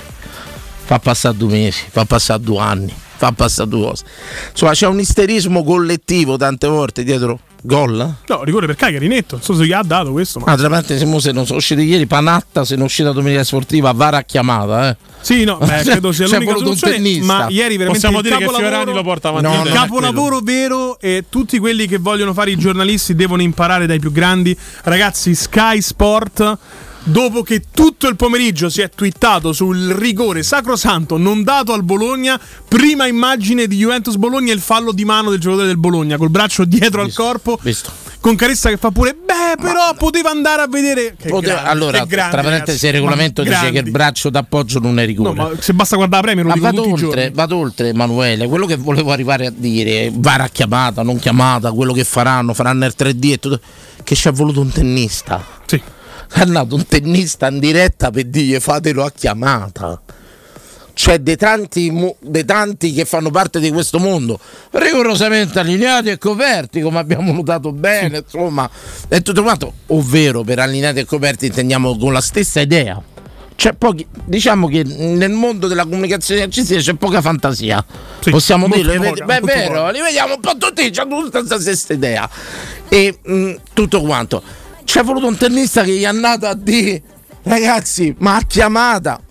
Fa 0.89 0.98
passare 0.98 1.38
due 1.38 1.50
mesi, 1.51 1.84
fa 1.88 2.03
passare 2.03 2.41
due 2.41 2.58
anni, 2.58 2.91
fa 3.17 3.31
passare 3.31 3.69
due 3.69 3.89
cose. 3.89 4.05
Insomma, 4.50 4.72
c'è 4.72 4.88
un 4.88 5.00
isterismo 5.00 5.63
collettivo 5.63 6.36
tante 6.36 6.65
volte 6.67 7.03
dietro 7.03 7.41
gol. 7.62 8.15
No, 8.25 8.43
rigore 8.43 8.65
per 8.65 8.75
Cagliari 8.75 9.08
netto, 9.08 9.36
non 9.36 9.43
so 9.43 9.53
se 9.53 9.67
gli 9.67 9.72
ha 9.72 9.84
dato 9.84 10.12
questo, 10.12 10.39
ma 10.39 10.51
Ah, 10.51 10.58
tra 10.58 10.67
parentesi, 10.67 11.05
mo 11.05 11.19
se 11.19 11.31
non 11.31 11.46
sono 11.46 11.60
usciti 11.60 11.84
ieri, 11.84 12.08
Panatta, 12.08 12.65
se 12.65 12.74
non 12.74 12.86
è 12.86 12.86
uscita 12.88 13.12
domenica 13.12 13.43
sportiva, 13.43 13.91
Vara 13.91 14.24
chiamata, 14.24 14.89
eh. 14.89 14.98
Sì, 15.22 15.43
no, 15.43 15.58
beh, 15.58 15.84
credo 15.86 16.12
sia 16.12 16.27
l'unica 16.27 16.55
soluzione, 16.55 16.98
ma 17.22 17.46
ieri 17.50 17.77
veramente 17.77 18.08
Possiamo 18.08 18.22
dire 18.24 18.38
che 18.38 18.48
Fiorani 18.48 18.91
lo 18.91 19.03
porta 19.03 19.27
avanti. 19.29 19.58
No, 19.58 19.65
Il 19.65 19.72
capolavoro 19.72 20.39
vero 20.39 21.00
e 21.00 21.25
tutti 21.29 21.60
quelli 21.60 21.86
che 21.86 22.00
vogliono 22.00 22.34
fare 22.34 22.50
i 22.50 22.58
giornalisti 22.58 23.13
devono 23.13 23.43
imparare 23.43 23.86
dai 23.86 24.00
più 24.00 24.12
grandi. 24.12 24.58
Ragazzi, 24.86 25.36
Sky 25.36 25.81
Sport, 25.81 26.58
dopo 27.03 27.41
che 27.44 27.63
tutto 27.72 28.08
il 28.08 28.15
pomeriggio 28.15 28.70
si 28.70 28.82
è 28.82 28.89
twittato 28.89 29.53
sul 29.53 29.89
rigore 29.94 30.44
sacrosanto 30.44 31.18
non 31.18 31.44
dato 31.44 31.74
al 31.74 31.84
Bologna, 31.84 32.39
prima 32.68 33.08
immagine 33.08 33.68
di 33.68 33.77
Juventus 33.77 34.15
Bologna 34.15 34.51
e 34.51 34.56
il 34.56 34.62
fallo 34.62 34.91
di 34.91 35.06
mano 35.06 35.29
del 35.29 35.39
giocatore 35.39 35.68
del 35.68 35.77
Bologna 35.77 36.18
col 36.18 36.29
braccio 36.29 36.65
dietro 36.65 37.03
Visto, 37.03 37.22
al 37.22 37.27
corpo. 37.27 37.60
visto. 37.62 37.91
Con 38.20 38.36
Caressa 38.36 38.68
che 38.70 38.75
fa 38.75 38.91
pure, 38.91 39.13
beh, 39.13 39.62
però 39.62 39.94
poteva 39.98 40.29
andare 40.29 40.62
a 40.63 40.68
vedere. 40.68 41.15
Che 41.18 41.29
Pote- 41.29 41.48
grande, 41.48 41.70
allora, 41.70 42.03
grande, 42.03 42.32
tra 42.34 42.44
parentesi, 42.44 42.86
il 42.88 42.91
regolamento 42.91 43.44
Ma 43.44 43.48
dice 43.48 43.60
che 43.62 43.68
il 43.68 43.72
grandi. 43.74 43.91
braccio 43.91 44.29
d'appoggio 44.29 44.79
non 44.79 45.00
è 45.00 45.03
No, 45.03 45.08
rigore. 45.08 45.34
ma 45.36 45.51
se 45.58 45.72
basta 45.74 45.96
guardare 45.96 46.25
la 46.25 46.32
Premier 46.34 46.53
lo 46.53 46.62
Ma 46.62 46.70
vado 46.70 46.89
oltre, 46.91 47.32
vado 47.34 47.56
oltre, 47.56 47.88
Emanuele. 47.88 48.48
Quello 48.50 48.65
che 48.65 48.75
volevo 48.75 49.12
arrivare 49.12 49.46
a 49.46 49.53
dire, 49.56 50.12
vara 50.13 50.50
chiamata, 50.50 51.01
non 51.01 51.18
chiamata, 51.18 51.72
quello 51.72 51.94
che 51.94 52.03
faranno, 52.03 52.53
faranno 52.53 52.86
il 52.86 52.94
3D 52.98 53.32
e 53.32 53.38
tutto. 53.38 53.60
Che 54.03 54.15
ci 54.15 54.27
è 54.27 54.32
voluto 54.34 54.60
un 54.60 54.70
tennista. 54.70 55.41
Sì. 55.65 55.82
È 56.31 56.41
andato 56.41 56.75
un 56.75 56.86
tennista 56.86 57.48
in 57.48 57.59
diretta 57.59 58.12
per 58.12 58.25
dire 58.25 58.59
fatelo 58.59 59.03
a 59.03 59.12
chiamata. 59.12 60.00
Cioè, 60.93 61.19
dei 61.19 61.38
tanti, 61.38 62.13
dei 62.19 62.43
tanti 62.43 62.91
che 62.91 63.05
fanno 63.05 63.29
parte 63.31 63.62
di 63.62 63.71
questo 63.71 64.00
mondo, 64.00 64.38
rigorosamente 64.71 65.57
allineati 65.59 66.09
e 66.09 66.17
coperti, 66.17 66.81
come 66.81 67.00
abbiamo 67.00 67.31
notato 67.31 67.71
bene, 67.71 68.17
insomma, 68.17 68.69
e 69.07 69.21
tutto 69.21 69.41
quanto. 69.41 69.74
Ovvero, 69.88 70.43
per 70.43 70.59
allineati 70.59 71.00
e 71.00 71.05
coperti 71.05 71.45
intendiamo 71.45 71.98
con 71.98 72.12
la 72.12 72.19
stessa 72.19 72.59
idea. 72.59 73.01
C'è 73.55 73.74
pochi, 73.74 74.05
diciamo 74.25 74.67
che 74.67 74.83
nel 74.83 75.31
mondo 75.31 75.67
della 75.67 75.83
comunicazione 75.83 76.41
artistica 76.41 76.79
c'è 76.81 76.93
poca 76.95 77.21
fantasia. 77.21 77.83
Sì, 78.19 78.29
Possiamo 78.29 78.67
molto 78.67 78.83
dirlo, 78.89 79.09
poca, 79.09 79.25
vedi- 79.25 79.45
beh, 79.45 79.51
è 79.53 79.57
vero, 79.57 79.74
poca. 79.75 79.89
li 79.91 80.01
vediamo 80.01 80.33
un 80.36 80.39
po' 80.41 80.57
tutti, 80.57 80.89
c'è 80.89 81.07
tutta 81.07 81.43
la 81.48 81.59
stessa 81.59 81.93
idea. 81.93 82.29
E 82.89 83.19
mh, 83.24 83.51
tutto 83.74 84.01
quanto. 84.01 84.43
C'è 84.89 85.03
voluto 85.03 85.27
un 85.27 85.38
tennista 85.38 85.84
che 85.84 85.91
gli 85.91 86.01
è 86.01 86.08
andato 86.08 86.48
a 86.48 86.55
dire, 86.55 87.00
ragazzi, 87.43 88.15
ma 88.17 88.38
a 88.38 88.41
chiamata, 88.41 89.22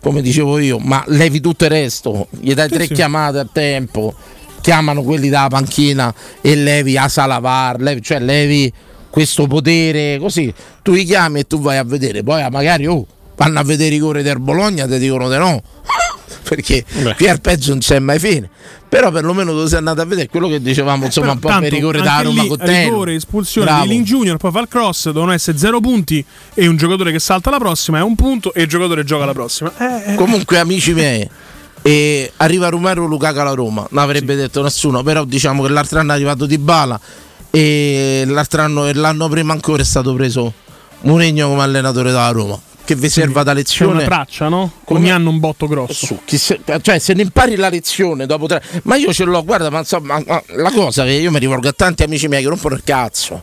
come 0.00 0.22
dicevo 0.22 0.58
io, 0.58 0.78
ma 0.78 1.04
levi 1.08 1.38
tutto 1.38 1.64
il 1.64 1.70
resto, 1.70 2.28
gli 2.30 2.54
dai 2.54 2.68
Sì, 2.70 2.74
tre 2.76 2.86
sì. 2.86 2.94
chiamate 2.94 3.38
a 3.38 3.46
tempo, 3.52 4.14
chiamano 4.62 5.02
quelli 5.02 5.28
dalla 5.28 5.48
panchina 5.48 6.14
e 6.40 6.56
levi 6.56 6.96
a 6.96 7.08
Salavar, 7.08 7.78
levi, 7.78 8.00
cioè 8.00 8.20
levi 8.20 8.72
questo 9.10 9.46
potere 9.46 10.18
così, 10.18 10.50
tu 10.80 10.92
li 10.92 11.04
chiami 11.04 11.40
e 11.40 11.46
tu 11.46 11.60
vai 11.60 11.76
a 11.76 11.84
vedere, 11.84 12.22
poi 12.22 12.48
magari 12.48 12.86
oh, 12.86 13.06
vanno 13.36 13.58
a 13.58 13.64
vedere 13.64 13.88
i 13.88 13.98
rigore 13.98 14.22
del 14.22 14.40
Bologna, 14.40 14.86
ti 14.86 14.98
dicono 14.98 15.28
di 15.28 15.36
no. 15.36 15.62
Perché 16.48 16.84
Beh. 17.02 17.14
qui 17.14 17.28
al 17.28 17.40
peggio 17.40 17.70
non 17.70 17.78
c'è 17.78 17.98
mai 17.98 18.18
fine. 18.18 18.48
Però 18.88 19.10
perlomeno 19.10 19.52
tu 19.52 19.66
sei 19.66 19.78
andato 19.78 20.02
a 20.02 20.04
vedere 20.04 20.28
quello 20.28 20.48
che 20.48 20.60
dicevamo, 20.60 21.06
insomma, 21.06 21.32
un 21.32 21.38
po' 21.38 21.48
Tanto, 21.48 21.62
per 21.62 21.72
rigore 21.72 22.02
da 22.02 22.20
Roma 22.20 22.44
con 22.46 22.58
te. 22.58 22.84
rigore, 22.84 23.14
espulsione 23.14 23.66
Bravo. 23.66 23.82
di 23.84 23.88
Lin 23.88 24.04
Junior, 24.04 24.36
poi 24.36 24.50
fa 24.50 24.60
il 24.60 24.68
cross, 24.68 25.06
devono 25.06 25.32
essere 25.32 25.56
zero 25.56 25.80
punti 25.80 26.22
e 26.52 26.66
un 26.66 26.76
giocatore 26.76 27.10
che 27.10 27.18
salta 27.18 27.48
la 27.48 27.56
prossima 27.56 27.98
è 28.00 28.02
un 28.02 28.14
punto 28.14 28.52
e 28.52 28.62
il 28.62 28.68
giocatore 28.68 29.02
gioca 29.04 29.24
la 29.24 29.32
prossima. 29.32 29.72
Eh, 29.78 30.12
eh, 30.12 30.14
Comunque, 30.16 30.58
amici 30.58 30.92
miei, 30.92 31.26
e 31.80 32.32
arriva 32.36 32.68
Romero 32.68 33.06
Lukaku 33.06 33.38
alla 33.38 33.52
Roma, 33.52 33.86
non 33.90 34.02
avrebbe 34.02 34.34
detto 34.34 34.62
nessuno, 34.62 35.02
però 35.02 35.24
diciamo 35.24 35.62
che 35.62 35.70
l'altro 35.70 35.98
anno 35.98 36.12
è 36.12 36.14
arrivato 36.14 36.44
Di 36.44 36.58
Bala 36.58 37.00
e 37.50 38.24
l'altro 38.26 38.62
anno 38.62 38.86
e 38.88 38.92
l'anno 38.94 39.28
prima 39.28 39.52
ancora 39.54 39.80
è 39.80 39.84
stato 39.84 40.12
preso 40.14 40.52
Mourinho 41.00 41.48
come 41.48 41.62
allenatore 41.62 42.10
della 42.10 42.30
Roma. 42.30 42.60
Che 42.84 42.94
vi 42.96 43.08
serva 43.08 43.42
da 43.44 43.52
c'è 43.54 43.84
una 43.84 43.94
lezione. 43.94 44.04
traccia, 44.04 44.48
no? 44.48 44.70
Come- 44.84 44.98
Ogni 45.00 45.10
anno 45.10 45.30
un 45.30 45.38
botto 45.38 45.66
grosso. 45.68 46.06
Su, 46.06 46.18
se- 46.26 46.60
cioè 46.82 46.98
se 46.98 47.14
ne 47.14 47.22
impari 47.22 47.54
la 47.56 47.68
lezione 47.68 48.26
dopo 48.26 48.46
tre 48.46 48.62
ma 48.84 48.96
io 48.96 49.12
ce 49.12 49.24
l'ho 49.24 49.42
guarda 49.44 49.70
ma 49.70 49.78
insomma 49.78 50.20
ma- 50.26 50.42
la 50.56 50.70
cosa 50.72 51.04
che 51.04 51.12
io 51.12 51.30
mi 51.30 51.38
rivolgo 51.38 51.68
a 51.68 51.72
tanti 51.72 52.02
amici 52.02 52.26
miei 52.28 52.42
che 52.42 52.48
rompono 52.48 52.74
il 52.74 52.82
cazzo 52.84 53.42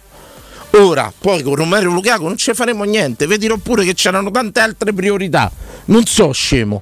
ora 0.71 1.11
poi 1.17 1.41
con 1.41 1.55
Romero 1.55 1.89
Lukaku 1.89 2.25
non 2.25 2.37
ci 2.37 2.53
faremo 2.53 2.83
niente 2.83 3.25
vi 3.27 3.37
dirò 3.37 3.55
pure 3.57 3.85
che 3.85 3.93
c'erano 3.93 4.29
tante 4.29 4.59
altre 4.59 4.93
priorità 4.93 5.49
non 5.85 6.05
so 6.05 6.31
scemo 6.31 6.81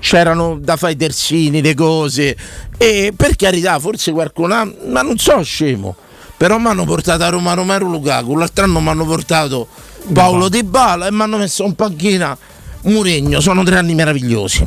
c'erano 0.00 0.58
da 0.60 0.76
fare 0.76 0.94
i 0.94 0.96
terzini 0.96 1.60
le 1.62 1.74
cose 1.74 2.36
e 2.78 3.12
per 3.14 3.36
carità 3.36 3.78
forse 3.78 4.10
qualcuno 4.12 4.54
ha- 4.54 4.72
ma 4.88 5.02
non 5.02 5.18
so 5.18 5.40
scemo 5.42 5.94
però 6.36 6.58
mi 6.58 6.66
hanno 6.68 6.84
portato 6.84 7.22
a 7.22 7.28
Roma 7.28 7.54
Romero 7.54 7.86
Lukaku 7.86 8.34
l'altro 8.36 8.64
anno 8.64 8.80
mi 8.80 8.88
hanno 8.88 9.04
portato 9.04 9.68
Paolo 10.12 10.48
Di 10.48 10.62
Bala 10.64 11.06
e 11.06 11.12
mi 11.12 11.22
hanno 11.22 11.36
messo 11.38 11.64
in 11.64 11.74
panchina 11.74 12.36
Mourinho 12.82 13.40
sono 13.40 13.62
tre 13.62 13.76
anni 13.76 13.94
meravigliosi 13.94 14.66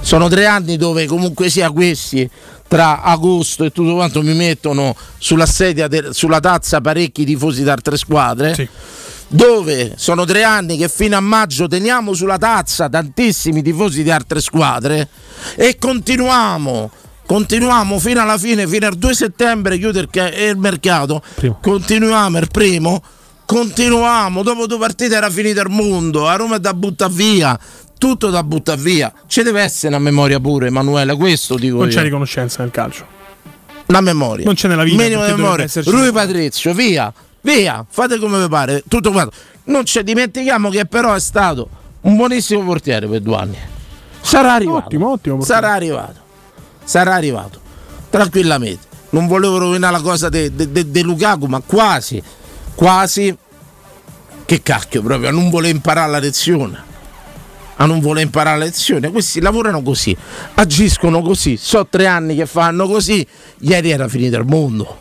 sono 0.00 0.28
tre 0.28 0.46
anni 0.46 0.76
dove 0.76 1.06
comunque 1.06 1.48
sia 1.50 1.70
questi 1.70 2.28
tra 2.66 3.02
agosto 3.02 3.64
e 3.64 3.70
tutto 3.70 3.94
quanto 3.94 4.22
mi 4.22 4.32
mettono 4.34 4.96
sulla 5.18 5.46
sedia 5.46 5.86
de- 5.88 6.08
sulla 6.12 6.40
tazza 6.40 6.80
parecchi 6.80 7.24
tifosi 7.24 7.62
da 7.62 7.72
altre 7.74 7.96
squadre 7.98 8.54
Sì. 8.54 8.66
dove 9.28 9.92
sono 9.96 10.24
tre 10.24 10.42
anni 10.42 10.76
che 10.78 10.88
fino 10.88 11.16
a 11.16 11.20
maggio 11.20 11.68
teniamo 11.68 12.14
sulla 12.14 12.38
tazza 12.38 12.88
tantissimi 12.88 13.62
tifosi 13.62 14.02
di 14.02 14.10
altre 14.10 14.40
squadre 14.40 15.08
e 15.54 15.76
continuiamo 15.78 16.90
continuiamo 17.26 17.98
fino 17.98 18.20
alla 18.22 18.38
fine 18.38 18.66
fino 18.66 18.86
al 18.86 18.94
2 18.96 19.14
settembre 19.14 19.78
chiude 19.78 20.08
il 20.48 20.56
mercato 20.56 21.22
Primo. 21.34 21.58
continuiamo 21.60 22.38
il 22.38 22.48
primo 22.50 23.02
continuiamo 23.52 24.42
dopo 24.42 24.66
due 24.66 24.78
partite 24.78 25.14
era 25.14 25.28
finito 25.28 25.60
il 25.60 25.68
mondo 25.68 26.26
a 26.26 26.36
Roma 26.36 26.56
è 26.56 26.58
da 26.58 26.72
buttare 26.72 27.12
via 27.12 27.58
tutto 27.98 28.30
da 28.30 28.42
buttare 28.42 28.80
via 28.80 29.12
ci 29.26 29.42
deve 29.42 29.60
essere 29.60 29.88
una 29.88 30.02
memoria 30.02 30.40
pure 30.40 30.68
Emanuele 30.68 31.14
questo 31.16 31.56
dico 31.56 31.76
Non 31.76 31.88
io 31.88 31.94
c'è 31.94 32.02
riconoscenza 32.02 32.62
nel 32.62 32.70
calcio. 32.72 33.04
una 33.86 34.00
memoria. 34.00 34.44
Non 34.46 34.54
c'è 34.54 34.68
nella 34.68 34.84
vita, 34.84 35.02
Minimo 35.02 35.22
memoria. 35.22 35.68
Rui 35.84 36.10
Patrizio, 36.10 36.72
via, 36.72 37.12
via, 37.42 37.84
fate 37.86 38.18
come 38.18 38.40
vi 38.40 38.48
pare. 38.48 38.82
Tutto 38.88 39.10
quanto. 39.12 39.34
Non 39.64 39.84
ci 39.84 40.02
dimentichiamo 40.02 40.70
che 40.70 40.86
però 40.86 41.12
è 41.12 41.20
stato 41.20 41.68
un 42.02 42.16
buonissimo 42.16 42.64
portiere 42.64 43.06
per 43.06 43.20
due 43.20 43.36
anni. 43.36 43.58
Sarà 44.22 44.54
arrivato. 44.54 44.86
Ottimo, 44.86 45.10
ottimo 45.10 45.36
portiere. 45.36 45.60
Sarà 45.60 45.74
arrivato. 45.74 46.20
Sarà 46.84 47.14
arrivato. 47.14 47.60
Tranquillamente. 48.08 48.86
Non 49.10 49.26
volevo 49.26 49.58
rovinare 49.58 49.92
la 49.92 50.00
cosa 50.00 50.28
di 50.30 51.02
Lukaku, 51.02 51.46
ma 51.46 51.60
quasi, 51.60 52.22
quasi. 52.74 53.36
Che 54.52 54.62
cacchio 54.62 55.00
proprio, 55.00 55.30
a 55.30 55.32
non 55.32 55.48
voler 55.48 55.74
imparare 55.74 56.10
la 56.10 56.18
lezione 56.18 56.90
a 57.76 57.86
non 57.86 58.00
voler 58.00 58.24
imparare 58.24 58.58
la 58.58 58.64
lezione. 58.66 59.10
Questi 59.10 59.40
lavorano 59.40 59.80
così, 59.82 60.14
agiscono 60.54 61.22
così. 61.22 61.56
So 61.56 61.86
tre 61.88 62.06
anni 62.06 62.36
che 62.36 62.44
fanno 62.44 62.86
così. 62.86 63.26
Ieri 63.60 63.90
era 63.90 64.08
finito 64.08 64.36
il 64.36 64.44
mondo. 64.44 65.00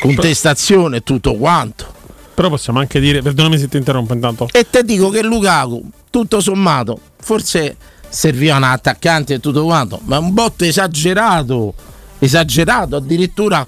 Contestazione 0.00 0.96
e 0.96 1.02
tutto 1.02 1.36
quanto. 1.36 1.86
Però 2.34 2.48
possiamo 2.48 2.80
anche 2.80 2.98
dire, 2.98 3.22
perdonami 3.22 3.58
se 3.58 3.68
ti 3.68 3.76
interrompo 3.76 4.12
intanto. 4.12 4.48
E 4.50 4.68
te 4.68 4.82
dico 4.82 5.08
che 5.08 5.22
Lukaku, 5.22 5.88
tutto 6.10 6.40
sommato, 6.40 6.98
forse 7.20 7.76
serviva 8.08 8.56
un 8.56 8.64
attaccante 8.64 9.34
e 9.34 9.40
tutto 9.40 9.62
quanto, 9.62 10.00
ma 10.02 10.16
è 10.16 10.18
un 10.18 10.34
botto 10.34 10.64
esagerato. 10.64 11.74
Esagerato 12.18 12.96
addirittura 12.96 13.64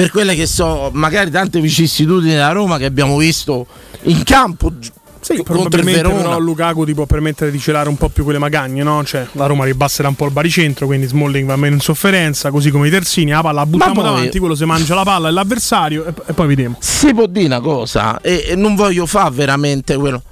per 0.00 0.10
quelle 0.10 0.34
che 0.34 0.46
sono 0.46 0.88
magari 0.94 1.30
tante 1.30 1.60
vicissitudini 1.60 2.34
da 2.34 2.52
Roma 2.52 2.78
che 2.78 2.86
abbiamo 2.86 3.18
visto 3.18 3.66
in 4.04 4.22
campo 4.22 4.72
Sì, 5.20 5.42
probabilmente 5.42 6.00
però 6.00 6.38
Lukaku 6.38 6.86
ti 6.86 6.94
può 6.94 7.04
permettere 7.04 7.50
di 7.50 7.58
celare 7.58 7.90
un 7.90 7.98
po' 7.98 8.08
più 8.08 8.24
quelle 8.24 8.38
magagne, 8.38 8.82
no? 8.82 9.04
Cioè, 9.04 9.26
la 9.32 9.44
Roma 9.44 9.66
ribasserà 9.66 10.08
un 10.08 10.14
po' 10.14 10.24
il 10.24 10.32
baricentro, 10.32 10.86
quindi 10.86 11.06
Smalling 11.06 11.46
va 11.46 11.56
meno 11.56 11.74
in 11.74 11.80
sofferenza, 11.82 12.50
così 12.50 12.70
come 12.70 12.88
i 12.88 12.90
terzini, 12.90 13.32
la 13.32 13.42
palla 13.42 13.60
la 13.60 13.66
buttiamo 13.66 14.00
davanti, 14.00 14.38
quello 14.38 14.54
si 14.54 14.64
mangia 14.64 14.94
la 14.94 15.02
palla 15.02 15.28
e 15.28 15.32
l'avversario 15.32 16.06
e, 16.06 16.14
e 16.28 16.32
poi 16.32 16.46
vediamo. 16.46 16.76
si 16.80 17.12
può 17.12 17.26
dire 17.26 17.44
una 17.44 17.60
cosa 17.60 18.22
e, 18.22 18.46
e 18.48 18.56
non 18.56 18.74
voglio 18.74 19.04
fare 19.04 19.30
veramente 19.34 19.96
quello 19.96 20.22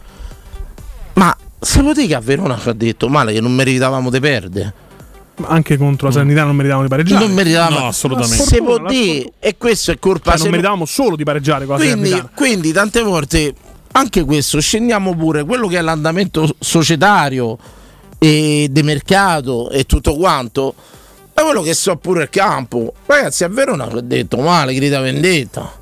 ma 1.14 1.36
può 1.58 1.92
dire 1.92 2.06
che 2.06 2.14
a 2.14 2.20
Verona 2.20 2.58
ci 2.58 2.70
ha 2.70 2.72
detto 2.72 3.08
male 3.08 3.34
che 3.34 3.40
non 3.42 3.52
meritavamo 3.54 4.08
di 4.08 4.20
perdere 4.20 4.72
Anche 5.46 5.76
contro 5.76 6.06
la 6.08 6.12
Salernitana 6.12 6.46
non 6.46 6.56
meritavamo 6.56 6.84
di 6.86 6.90
pareggiare. 6.90 7.24
non 7.24 7.34
meritavamo 7.34 7.78
No, 7.78 7.86
assolutamente. 7.86 8.44
si 8.44 8.62
può 8.62 8.78
dire 8.86 9.32
e 9.38 9.56
questo 9.56 9.92
è 9.92 9.98
colpa 9.98 10.30
Cioè, 10.30 10.34
non 10.36 10.44
se- 10.44 10.50
meritavamo 10.50 10.84
solo 10.84 11.16
di 11.16 11.24
pareggiare 11.24 11.64
con 11.66 11.78
la 11.78 11.84
quindi, 11.84 12.22
quindi 12.34 12.72
tante 12.72 13.02
volte 13.02 13.54
anche 13.92 14.24
questo 14.24 14.60
scendiamo 14.60 15.14
pure 15.16 15.44
quello 15.44 15.66
che 15.68 15.78
è 15.78 15.80
l'andamento 15.80 16.54
societario 16.58 17.56
e 18.18 18.68
di 18.70 18.82
mercato 18.82 19.70
e 19.70 19.84
tutto 19.84 20.16
quanto 20.16 20.74
è 21.32 21.40
quello 21.40 21.62
che 21.62 21.72
so 21.74 21.96
pure 21.96 22.24
il 22.24 22.30
campo 22.30 22.92
ragazzi 23.06 23.44
a 23.44 23.48
Verona 23.48 23.88
ci 23.88 23.96
ha 23.96 24.00
detto 24.00 24.38
male 24.38 24.74
grida 24.74 25.00
vendetta 25.00 25.72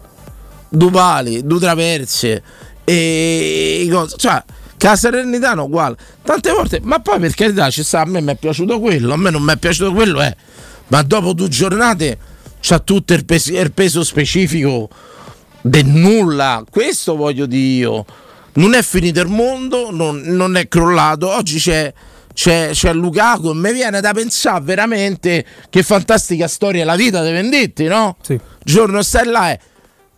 due 0.68 0.90
pali 0.90 1.44
due 1.46 1.58
traverse 1.58 2.42
e 2.84 3.88
cioè 4.16 4.42
che 4.76 4.86
la 4.86 4.96
Salernitana 4.96 5.62
è 5.62 5.64
uguale 5.64 5.96
tante 6.22 6.50
volte 6.52 6.80
ma 6.82 7.00
poi 7.00 7.18
per 7.18 7.34
carità 7.34 7.70
ci 7.70 7.82
sta 7.82 8.00
a 8.00 8.04
me 8.04 8.20
mi 8.20 8.32
è 8.32 8.36
piaciuto 8.36 8.78
quello 8.80 9.12
a 9.12 9.16
me 9.16 9.30
non 9.30 9.42
mi 9.42 9.52
è 9.52 9.56
piaciuto 9.56 9.92
quello 9.92 10.22
eh 10.22 10.36
ma 10.88 11.02
dopo 11.02 11.32
due 11.32 11.48
giornate 11.48 12.18
c'ha 12.60 12.78
tutto 12.80 13.14
il, 13.14 13.24
pes- 13.24 13.46
il 13.46 13.72
peso 13.72 14.02
specifico 14.02 14.88
del 15.66 15.86
nulla, 15.86 16.64
questo 16.68 17.16
voglio 17.16 17.46
dire 17.46 17.62
io. 17.62 18.04
Non 18.54 18.74
è 18.74 18.82
finito 18.82 19.20
il 19.20 19.28
mondo, 19.28 19.90
non, 19.90 20.20
non 20.20 20.56
è 20.56 20.66
crollato. 20.68 21.28
Oggi 21.30 21.58
c'è, 21.58 21.92
c'è, 22.32 22.70
c'è 22.72 22.92
Lukaku 22.92 23.50
e 23.50 23.54
mi 23.54 23.72
viene 23.72 24.00
da 24.00 24.12
pensare 24.12 24.64
veramente 24.64 25.44
che 25.68 25.82
fantastica 25.82 26.48
storia 26.48 26.82
è 26.82 26.84
la 26.84 26.96
vita 26.96 27.22
dei 27.22 27.32
vendetti, 27.32 27.84
no? 27.84 28.16
Sì. 28.22 28.38
Giorno 28.62 29.02
stai 29.02 29.26
là 29.26 29.50
e... 29.50 29.60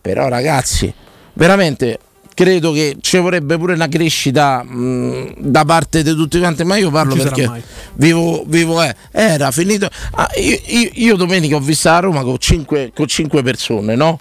Però 0.00 0.28
ragazzi, 0.28 0.92
veramente 1.32 1.98
credo 2.38 2.70
che 2.70 2.98
ci 3.00 3.16
vorrebbe 3.16 3.58
pure 3.58 3.74
una 3.74 3.88
crescita 3.88 4.62
mh, 4.62 5.32
da 5.38 5.64
parte 5.64 6.04
di 6.04 6.14
tutti 6.14 6.38
quanti, 6.38 6.62
ma 6.62 6.76
io 6.76 6.88
parlo 6.88 7.16
perché 7.16 7.64
vivo, 7.94 8.44
vivo 8.46 8.80
eh, 8.80 8.94
era 9.10 9.50
finito. 9.50 9.88
Ah, 10.12 10.30
io, 10.36 10.56
io- 10.66 10.90
io 10.92 11.16
domenica 11.16 11.56
ho 11.56 11.60
visto 11.60 11.88
a 11.88 11.98
Roma 11.98 12.22
con 12.22 12.38
cinque, 12.38 12.92
con 12.94 13.08
cinque 13.08 13.42
persone, 13.42 13.96
no? 13.96 14.20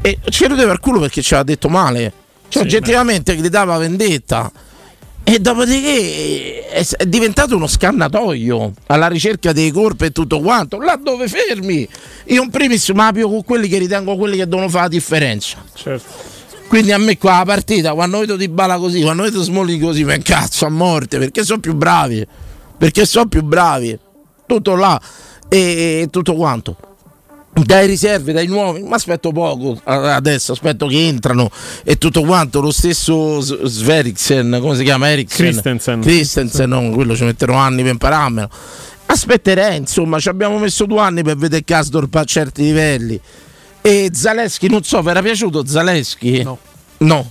E 0.00 0.18
ci 0.28 0.46
rodeva 0.46 0.70
il 0.70 0.78
culo 0.78 1.00
perché 1.00 1.20
ci 1.20 1.34
aveva 1.34 1.48
detto 1.50 1.68
male. 1.68 2.12
Cioè, 2.46 2.62
Sì, 2.62 2.68
oggettivamente 2.68 3.34
gridava 3.34 3.76
vendetta. 3.76 4.52
E 5.24 5.40
dopodiché 5.40 6.68
è, 6.68 6.86
è 6.96 7.06
diventato 7.06 7.56
uno 7.56 7.66
scannatoio 7.66 8.72
alla 8.86 9.08
ricerca 9.08 9.52
dei 9.52 9.72
corpi 9.72 10.04
e 10.04 10.10
tutto 10.12 10.38
quanto. 10.38 10.78
Là 10.78 10.94
dove 11.02 11.26
fermi? 11.26 11.88
Io 12.26 12.40
in 12.44 12.50
primis 12.50 12.88
mapio 12.90 13.28
con 13.28 13.42
quelli 13.42 13.66
che 13.66 13.78
ritengo 13.78 14.16
quelli 14.16 14.36
che 14.36 14.46
devono 14.46 14.68
fare 14.68 14.84
la 14.84 14.88
differenza. 14.90 15.56
Certo. 15.74 16.27
Quindi 16.68 16.92
a 16.92 16.98
me 16.98 17.16
qua 17.16 17.38
la 17.38 17.44
partita, 17.44 17.94
quando 17.94 18.18
vedo 18.18 18.36
Di 18.36 18.48
Bala 18.48 18.76
così, 18.76 19.00
quando 19.00 19.22
vedo 19.22 19.42
Smalling 19.42 19.82
così, 19.82 20.04
mi 20.04 20.14
incazzo 20.14 20.66
a 20.66 20.68
morte 20.68 21.18
perché 21.18 21.42
sono 21.42 21.60
più 21.60 21.74
bravi. 21.74 22.26
Perché 22.76 23.06
sono 23.06 23.26
più 23.26 23.42
bravi. 23.42 23.98
Tutto 24.46 24.76
là 24.76 25.00
e, 25.48 26.02
e 26.02 26.08
tutto 26.10 26.34
quanto. 26.34 26.76
Dai 27.52 27.86
riserve, 27.86 28.32
dai 28.32 28.46
nuovi, 28.46 28.82
ma 28.82 28.96
aspetto 28.96 29.32
poco 29.32 29.80
adesso, 29.82 30.52
aspetto 30.52 30.86
che 30.86 31.08
entrano 31.08 31.50
e 31.82 31.96
tutto 31.96 32.22
quanto. 32.22 32.60
Lo 32.60 32.70
stesso 32.70 33.40
Sveriksen, 33.40 34.58
come 34.60 34.76
si 34.76 34.84
chiama? 34.84 35.10
Eriksen 35.10 35.46
Christensen. 35.46 36.00
Christensen, 36.02 36.68
no, 36.68 36.90
quello 36.90 37.16
ci 37.16 37.24
metterò 37.24 37.54
anni 37.54 37.82
per 37.82 37.92
impararmelo. 37.92 38.48
Aspetterei, 39.06 39.78
insomma, 39.78 40.20
ci 40.20 40.28
abbiamo 40.28 40.58
messo 40.58 40.84
due 40.84 41.00
anni 41.00 41.22
per 41.22 41.36
vedere 41.36 41.64
Casdorp 41.64 42.14
a 42.14 42.24
certi 42.24 42.62
livelli. 42.62 43.20
E 43.88 44.10
Zaleschi, 44.12 44.68
non 44.68 44.82
so, 44.82 45.00
vi 45.00 45.08
era 45.08 45.22
piaciuto 45.22 45.64
Zaleschi? 45.66 46.42
No. 46.42 46.58
No. 46.98 47.30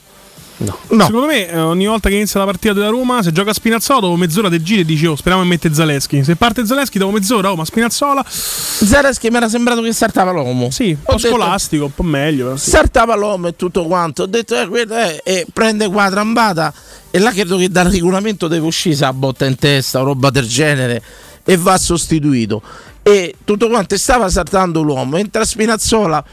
No. 0.60 0.76
No. 0.89 1.06
Secondo 1.06 1.28
me, 1.28 1.48
eh, 1.48 1.60
ogni 1.60 1.86
volta 1.86 2.10
che 2.10 2.15
inizia 2.15 2.39
la 2.39 2.48
partita 2.48 2.74
della 2.74 2.88
Roma, 2.89 3.22
se 3.22 3.32
gioca 3.32 3.54
Spinazzola, 3.54 4.00
dopo 4.00 4.15
mezz'ora 4.15 4.50
del 4.50 4.63
giro 4.63 4.82
e 4.82 4.86
dici, 4.86 5.06
oh, 5.06 5.15
speriamo 5.15 5.43
che 5.43 5.50
mette 5.50 5.72
Zaleschi. 5.72 6.24
Se 6.24 6.36
parte 6.36 6.65
Zaleschi, 6.65 6.98
dopo 6.98 7.12
mezz'ora, 7.12 7.52
oh, 7.52 7.56
ma 7.56 7.63
Spinazzola, 7.63 8.26
Zaleschi 8.28 9.30
mi 9.30 9.36
era 9.36 9.50
sembrato 9.50 9.82
che 9.84 9.93
saltava 9.93 10.32
l'uomo. 10.32 10.72
sì, 10.72 10.89
un 10.89 10.98
Ho 11.04 11.12
po' 11.12 11.15
detto- 11.17 11.28
scolastico, 11.28 11.86
un 11.86 11.93
po' 11.93 12.02
meglio. 12.02 12.46
però 12.46 12.58
sì. 12.58 12.72
Saltava 12.72 13.15
l'uomo 13.15 13.50
e 13.50 13.56
tutto 13.56 13.86
quanto. 13.86 14.24
Ho 14.24 14.26
detto, 14.26 14.60
eh, 14.60 14.65
guarda, 14.65 15.12
eh, 15.12 15.22
e 15.24 15.46
prende 15.54 15.88
qua 15.89 16.10
trambata. 16.10 16.74
E 17.12 17.20
là 17.20 17.30
credo 17.32 17.58
che 17.58 17.70
dal 17.70 17.91
regolamento 17.91 18.48
deve 18.48 18.65
uscire 18.65 18.96
sa 18.96 19.13
botta 19.13 19.46
in 19.46 19.58
testa 19.58 20.02
o 20.02 20.06
roba 20.06 20.32
del 20.32 20.48
genere 20.48 21.04
e 21.43 21.56
va 21.56 21.78
sostituito. 21.78 22.63
E 23.04 23.36
tutto 23.46 23.67
quanto 23.70 23.93
e 23.93 24.00
stava 24.00 24.28
saltando 24.28 24.82
l'uomo. 24.82 25.17
Entra 25.17 25.46
Spinazzola. 25.46 26.26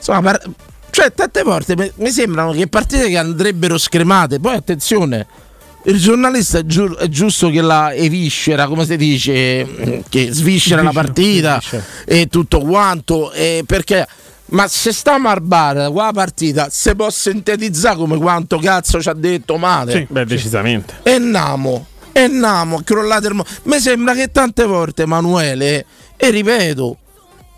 Insomma, 0.00 0.22
par- 0.22 0.42
cioè, 0.90 1.12
tante 1.12 1.42
volte 1.42 1.92
mi, 1.96 2.10
sembrano 2.10 2.52
che 2.52 2.66
partite 2.66 3.08
che 3.08 3.16
andrebbero 3.16 3.78
scremate. 3.78 4.40
Poi 4.40 4.56
attenzione. 4.56 5.26
Il 5.84 5.98
giornalista 5.98 6.58
è, 6.58 6.66
giu- 6.66 6.96
è 6.96 7.08
giusto 7.08 7.48
che 7.48 7.60
la 7.62 7.94
eviscera, 7.94 8.66
come 8.66 8.84
si 8.84 8.96
dice, 8.96 10.02
che 10.10 10.28
sviscera 10.30 10.82
la 10.82 10.90
partita 10.90 11.58
sviscera. 11.58 11.84
e 12.04 12.26
tutto 12.26 12.60
quanto. 12.60 13.32
e 13.32 13.62
perché 13.66 14.06
ma 14.50 14.66
se 14.68 14.90
al 15.04 15.42
bar 15.42 15.90
qua 15.92 16.06
la 16.06 16.12
partita 16.12 16.68
se 16.70 16.94
può 16.96 17.08
sintetizzare 17.08 17.96
come 17.96 18.16
quanto 18.18 18.58
cazzo 18.58 19.00
ci 19.00 19.08
ha 19.08 19.14
detto 19.14 19.56
male 19.56 19.92
Sì. 19.92 20.06
Beh, 20.08 20.26
decisamente. 20.26 20.94
e 21.04 21.18
namo 21.18 21.86
e 22.12 22.26
namo 22.26 22.80
crollato 22.82 23.28
il 23.28 23.34
mondo 23.34 23.48
mi 23.64 23.78
sembra 23.78 24.12
che 24.14 24.32
tante 24.32 24.64
volte 24.64 25.02
Emanuele 25.02 25.86
e 26.16 26.30
ripeto 26.30 26.96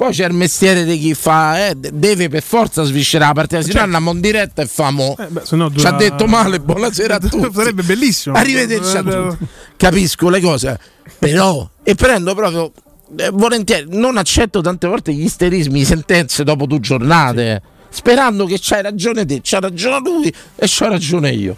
poi 0.03 0.13
c'è 0.13 0.27
il 0.27 0.33
mestiere 0.35 0.85
di 0.85 0.99
chi 0.99 1.15
fa 1.15 1.69
eh, 1.69 1.75
de- 1.77 1.91
deve 1.93 2.29
per 2.29 2.43
forza 2.43 2.83
sviscerare 2.83 3.29
la 3.29 3.35
partita 3.35 3.61
se 3.61 3.67
no 3.69 3.73
Certo. 3.75 3.85
andiamo 3.85 4.11
in 4.13 4.21
diretta 4.21 4.63
e 4.63 4.67
famo 4.67 5.15
Eh, 5.17 5.27
beh, 5.27 5.43
no 5.53 5.69
ci 5.69 5.75
dura- 5.77 5.89
ha 5.91 5.93
detto 5.93 6.27
male 6.27 6.59
buonasera 6.61 7.15
a 7.15 7.19
tutti 7.21 7.49
Sarebbe 7.53 7.83
bellissimo. 7.85 8.35
Arrivederci 8.37 8.97
a 8.97 9.03
tutti. 9.03 9.47
Capisco 9.77 10.29
le 10.29 10.41
cose, 10.41 10.79
però 11.19 11.69
e 11.85 11.95
prendo 11.95 12.35
proprio 12.35 12.73
eh, 13.17 13.31
volentieri, 13.33 13.87
non 13.91 14.17
accetto 14.17 14.61
tante 14.61 14.89
volte 14.89 15.13
gli 15.13 15.23
isterismi 15.23 15.85
sentenze 15.85 16.43
dopo 16.43 16.67
due 16.67 16.81
giornate, 16.81 17.63
sperando 17.89 18.45
che 18.47 18.59
c'hai 18.61 18.83
ragione 18.83 19.25
te, 19.25 19.39
c'ha 19.43 19.61
ragione 19.61 20.01
lui 20.01 20.35
e 20.57 20.67
c'ho 20.67 20.89
ragione 20.89 21.31
io. 21.31 21.55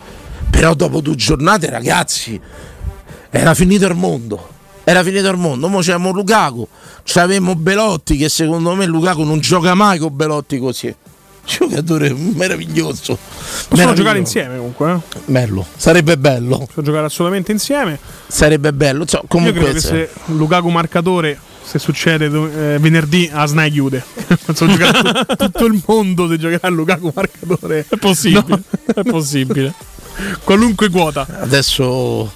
Però 0.51 0.75
dopo 0.75 1.01
due 1.01 1.15
giornate, 1.15 1.71
ragazzi, 1.71 2.39
era 3.31 3.55
finito 3.55 3.87
il 3.87 3.95
mondo. 3.95 4.49
Era 4.85 5.03
finito 5.03 5.29
il 5.29 5.39
mondo, 5.39 5.67
ora 5.67 5.77
c'avevamo 5.79 6.11
Lukaku, 6.11 6.69
c'avevamo 7.05 7.55
Belotti 7.57 8.17
che 8.17 8.29
secondo 8.29 8.75
me 8.75 8.85
Lukaku 8.85 9.23
non 9.23 9.41
gioca 9.41 9.75
mai 9.75 9.99
con 9.99 10.15
Belotti 10.15 10.59
così. 10.59 10.95
Giocatore 11.47 12.15
meraviglioso. 12.15 13.19
Possono 13.69 13.93
giocare 13.93 14.19
insieme 14.19 14.57
comunque. 14.57 14.93
Eh? 14.93 15.19
Bello, 15.27 15.67
sarebbe 15.77 16.17
bello. 16.17 16.59
Possono 16.59 16.87
giocare 16.87 17.07
assolutamente 17.07 17.53
insieme. 17.53 17.99
Sarebbe 18.27 18.73
bello. 18.73 19.05
Io 19.11 19.23
comunque 19.29 19.79
se 19.79 20.09
Lukaku 20.27 20.69
marcatore, 20.71 21.39
se 21.63 21.79
succede 21.79 22.27
eh, 22.27 22.79
venerdì, 22.79 23.29
a 23.33 23.45
Snai 23.47 23.71
chiude. 23.71 24.03
Penso 24.45 24.67
giocherà 24.67 24.93
tu- 24.93 25.37
tutto 25.37 25.67
il 25.67 25.83
mondo 25.87 26.29
se 26.29 26.39
giocherà 26.39 26.69
Lukaku 26.69 27.13
marcatore. 27.15 27.87
È 27.89 27.97
possibile. 27.97 28.45
No. 28.47 28.63
È 28.95 29.03
possibile. 29.03 29.75
Qualunque 30.45 30.89
quota. 30.89 31.27
adesso 31.41 32.33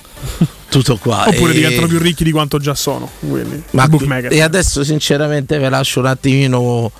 tutto 0.69 0.97
qua. 0.97 1.25
Oppure 1.29 1.53
E- 1.53 1.55
diventano 1.55 1.87
più 1.87 1.99
ricchi 1.99 2.25
di 2.25 2.31
quanto 2.31 2.59
già 2.59 2.75
sono. 2.75 3.11
Quindi, 3.21 3.63
Ma 3.71 3.89
bookmaker. 3.89 4.33
e 4.33 4.41
adesso 4.43 4.85
sinceramente 4.85 5.59
vi 5.59 5.69
lascio 5.69 6.01
un 6.01 6.07
attimino 6.07 6.91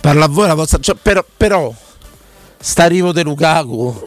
parla 0.00 0.26
a 0.26 0.28
voi 0.28 0.46
la 0.46 0.54
vostra. 0.54 0.78
cioè, 0.78 0.96
però, 1.00 1.24
però 1.36 1.74
sta 2.58 2.84
arrivo 2.84 3.12
di 3.12 3.22
Lukaku. 3.22 4.06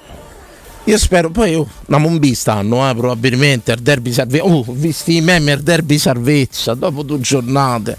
Io 0.85 0.97
spero, 0.97 1.29
poi 1.29 1.53
oh, 1.53 1.67
una 1.87 1.99
Mombi 1.99 2.33
stanno, 2.33 2.89
eh, 2.89 2.95
probabilmente 2.95 3.71
al 3.71 3.77
derby 3.79 4.11
salvezza. 4.11 4.45
Oh, 4.45 4.65
visti 4.67 5.17
i 5.17 5.21
meme 5.21 5.51
al 5.51 5.61
derby 5.61 5.99
salvezza, 5.99 6.73
dopo 6.73 7.03
due 7.03 7.19
giornate. 7.19 7.97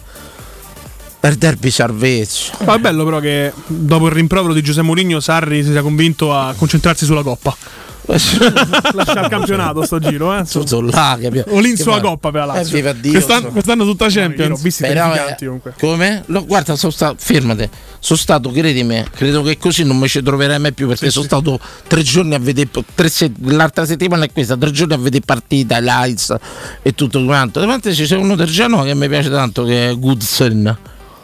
al 1.20 1.34
derby 1.36 1.70
salvezza. 1.70 2.52
Ma 2.64 2.74
è 2.74 2.78
bello 2.78 3.04
però 3.04 3.20
che 3.20 3.52
dopo 3.66 4.06
il 4.06 4.12
rimprovero 4.12 4.52
di 4.52 4.62
Giuseppe 4.62 4.84
Mourinho 4.86 5.20
Sarri 5.20 5.62
si 5.62 5.70
sia 5.70 5.80
convinto 5.82 6.34
a 6.34 6.52
concentrarsi 6.56 7.04
sulla 7.04 7.22
coppa. 7.22 7.56
Lascia 8.06 9.20
il 9.20 9.28
campionato 9.28 9.84
sto 9.84 9.98
giro, 9.98 10.36
eh. 10.36 10.44
Là 10.90 11.16
che 11.20 11.28
sulla 11.76 11.96
va- 11.96 12.00
coppa 12.00 12.30
per 12.30 12.46
la 12.46 12.54
Lazio. 12.54 12.76
Eh, 12.78 13.00
Dio, 13.00 13.12
Quest'anno, 13.12 13.48
quest'anno 13.50 13.84
tutta 13.84 14.06
Champions. 14.08 14.60
visti 14.60 14.82
Però, 14.82 15.04
terrificanti 15.12 15.44
eh, 15.44 15.46
comunque. 15.46 15.74
come? 15.78 16.22
Lo- 16.26 16.44
guarda, 16.44 16.74
sono 16.76 16.90
stato, 16.92 17.14
fermate, 17.18 17.70
sono 18.00 18.18
stato, 18.18 18.50
credimi, 18.50 19.04
credo 19.14 19.42
che 19.42 19.56
così 19.58 19.84
non 19.84 19.98
mi 19.98 20.08
ci 20.08 20.22
troverai 20.22 20.58
mai 20.58 20.72
più 20.72 20.88
perché 20.88 21.10
sono 21.10 21.24
stato 21.24 21.60
tre 21.86 22.02
giorni 22.02 22.34
a 22.34 22.38
vedere, 22.38 22.68
tre 22.94 23.08
se- 23.08 23.32
l'altra 23.44 23.84
settimana 23.86 24.24
è 24.24 24.32
questa, 24.32 24.56
tre 24.56 24.70
giorni 24.72 24.94
a 24.94 24.98
vedere 24.98 25.22
partita, 25.24 25.78
lights 25.78 26.34
e 26.82 26.94
tutto 26.94 27.24
quanto. 27.24 27.60
Davanti 27.60 27.90
c'è 27.92 28.16
uno 28.16 28.34
del 28.34 28.48
Genoa 28.48 28.84
che 28.84 28.94
mi 28.94 29.08
piace 29.08 29.30
tanto 29.30 29.64
che 29.64 29.90
è 29.90 29.94
Goodson. 29.98 30.76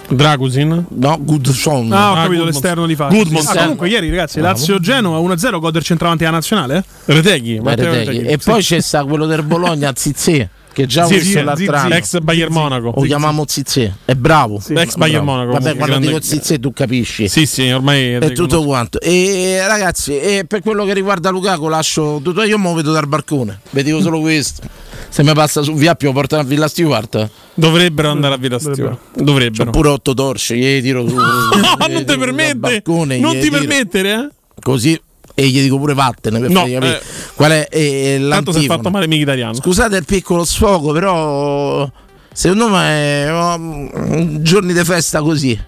Dragusin. 0.08 0.86
No, 0.88 1.18
Goodson. 1.20 1.92
Ah, 1.92 2.10
ho 2.10 2.12
Ah, 2.12 2.14
capito 2.14 2.28
Goodmond. 2.28 2.52
l'esterno 2.52 2.86
di 2.86 2.94
fase. 2.96 3.16
Goodmond. 3.16 3.46
Ah, 3.48 3.54
comunque 3.62 3.88
ieri 3.88 4.10
ragazzi, 4.10 4.40
Lazio 4.40 4.78
Genova 4.80 5.18
1-0 5.18 5.58
gol 5.60 5.72
del 5.72 5.82
centravanti 5.82 6.24
della 6.24 6.36
nazionale. 6.36 6.76
eh? 6.78 7.12
Reteghi. 7.12 7.60
Matteo 7.60 7.90
Reteghi. 7.92 8.18
Reteghi. 8.18 8.32
E 8.32 8.38
poi 8.38 8.62
c'è 8.62 8.80
sta 8.80 9.04
quello 9.04 9.26
del 9.26 9.42
Bologna, 9.42 9.92
Zizze, 9.94 10.48
che 10.72 10.86
già 10.86 11.04
ho 11.04 11.08
Sì, 11.08 11.14
visto 11.14 11.38
sì, 11.38 11.44
l'altro 11.44 11.56
Zizzi. 11.64 11.74
anno. 11.86 11.94
Ex 11.94 12.18
Bayern 12.20 12.52
Monaco. 12.52 12.92
Lo 12.96 13.02
chiamiamo 13.02 13.44
Zizze, 13.46 13.96
è 14.06 14.14
bravo. 14.14 14.62
Ex 14.66 14.94
Bayern 14.96 15.24
Monaco. 15.24 15.52
Vabbè, 15.52 15.70
quando 15.76 15.84
grande- 15.86 16.06
dico 16.06 16.20
Zizze 16.22 16.58
tu 16.58 16.72
capisci. 16.72 17.28
Sì, 17.28 17.44
sì, 17.46 17.68
ormai 17.70 18.12
È 18.14 18.32
tutto 18.32 18.64
quanto. 18.64 19.00
E 19.00 19.62
ragazzi, 19.66 20.18
e 20.18 20.44
per 20.48 20.62
quello 20.62 20.84
che 20.84 20.94
riguarda 20.94 21.28
Lukaku, 21.30 21.68
lascio 21.68 22.20
tutto. 22.22 22.42
Io 22.44 22.58
mi 22.58 22.74
vedo 22.74 22.92
dal 22.92 23.06
barcone. 23.06 23.60
Vedevo 23.70 24.00
solo 24.00 24.20
questo. 24.20 24.62
Se 25.08 25.22
mi 25.22 25.32
passa 25.32 25.62
su 25.62 25.74
via 25.74 25.94
più 25.94 26.12
portare 26.12 26.42
a 26.42 26.44
Villa 26.44 26.68
Stewart. 26.68 27.28
Dovrebbero 27.54 28.10
andare 28.10 28.34
a 28.34 28.36
Villa 28.36 28.58
Stewart. 28.58 28.98
Dovrebbero. 29.14 29.70
Pure 29.70 29.88
otto 29.88 30.14
torce, 30.14 30.56
gli 30.56 30.80
tiro 30.82 31.08
su. 31.08 31.14
No, 31.16 31.86
gli 31.86 31.92
non 31.92 32.04
ti 32.04 32.16
permette. 32.16 32.54
balcone, 32.56 33.18
Non 33.18 33.32
ti 33.32 33.40
tiro. 33.48 33.58
permettere, 33.58 34.12
eh? 34.12 34.28
Così. 34.62 35.00
E 35.34 35.46
gli 35.48 35.60
dico 35.62 35.78
pure 35.78 35.94
vattene 35.94 36.40
per 36.40 36.50
No, 36.50 36.60
fargli 36.60 36.72
capire 36.74 36.98
eh. 37.00 37.02
qual 37.34 37.50
è 37.52 37.68
eh, 37.70 38.26
Tanto 38.28 38.50
si 38.52 38.64
è 38.64 38.66
fatto 38.66 38.90
male 38.90 39.06
mica 39.06 39.22
italiano. 39.22 39.54
Scusate 39.54 39.96
il 39.96 40.04
piccolo 40.04 40.44
sfogo, 40.44 40.92
però 40.92 41.88
secondo 42.32 42.68
me 42.68 43.28
um, 43.30 44.42
giorni 44.42 44.72
di 44.72 44.82
festa 44.84 45.20
così. 45.20 45.58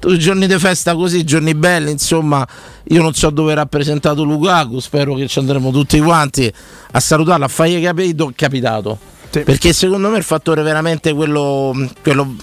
Giorni 0.00 0.46
di 0.46 0.58
festa 0.58 0.94
così, 0.94 1.24
giorni 1.24 1.54
belli, 1.54 1.90
insomma, 1.90 2.46
io 2.84 3.02
non 3.02 3.14
so 3.14 3.30
dove 3.30 3.52
è 3.52 3.54
rappresentato 3.56 4.22
Lukaku, 4.22 4.78
spero 4.78 5.14
che 5.14 5.26
ci 5.26 5.40
andremo 5.40 5.70
tutti 5.70 5.98
quanti 5.98 6.52
a 6.92 7.00
salutarlo, 7.00 7.44
a 7.44 7.48
fargli 7.48 7.82
capito, 7.82 8.32
capitato. 8.34 8.98
Sì. 9.30 9.40
Perché 9.40 9.72
secondo 9.72 10.08
me 10.08 10.18
il 10.18 10.22
fattore 10.22 10.62
veramente 10.62 11.12
quello, 11.12 11.74
quello, 12.02 12.36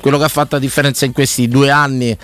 quello 0.00 0.18
che 0.18 0.24
ha 0.24 0.28
fatto 0.28 0.54
la 0.56 0.60
differenza 0.60 1.04
in 1.04 1.12
questi 1.12 1.48
due 1.48 1.70
anni 1.70 2.16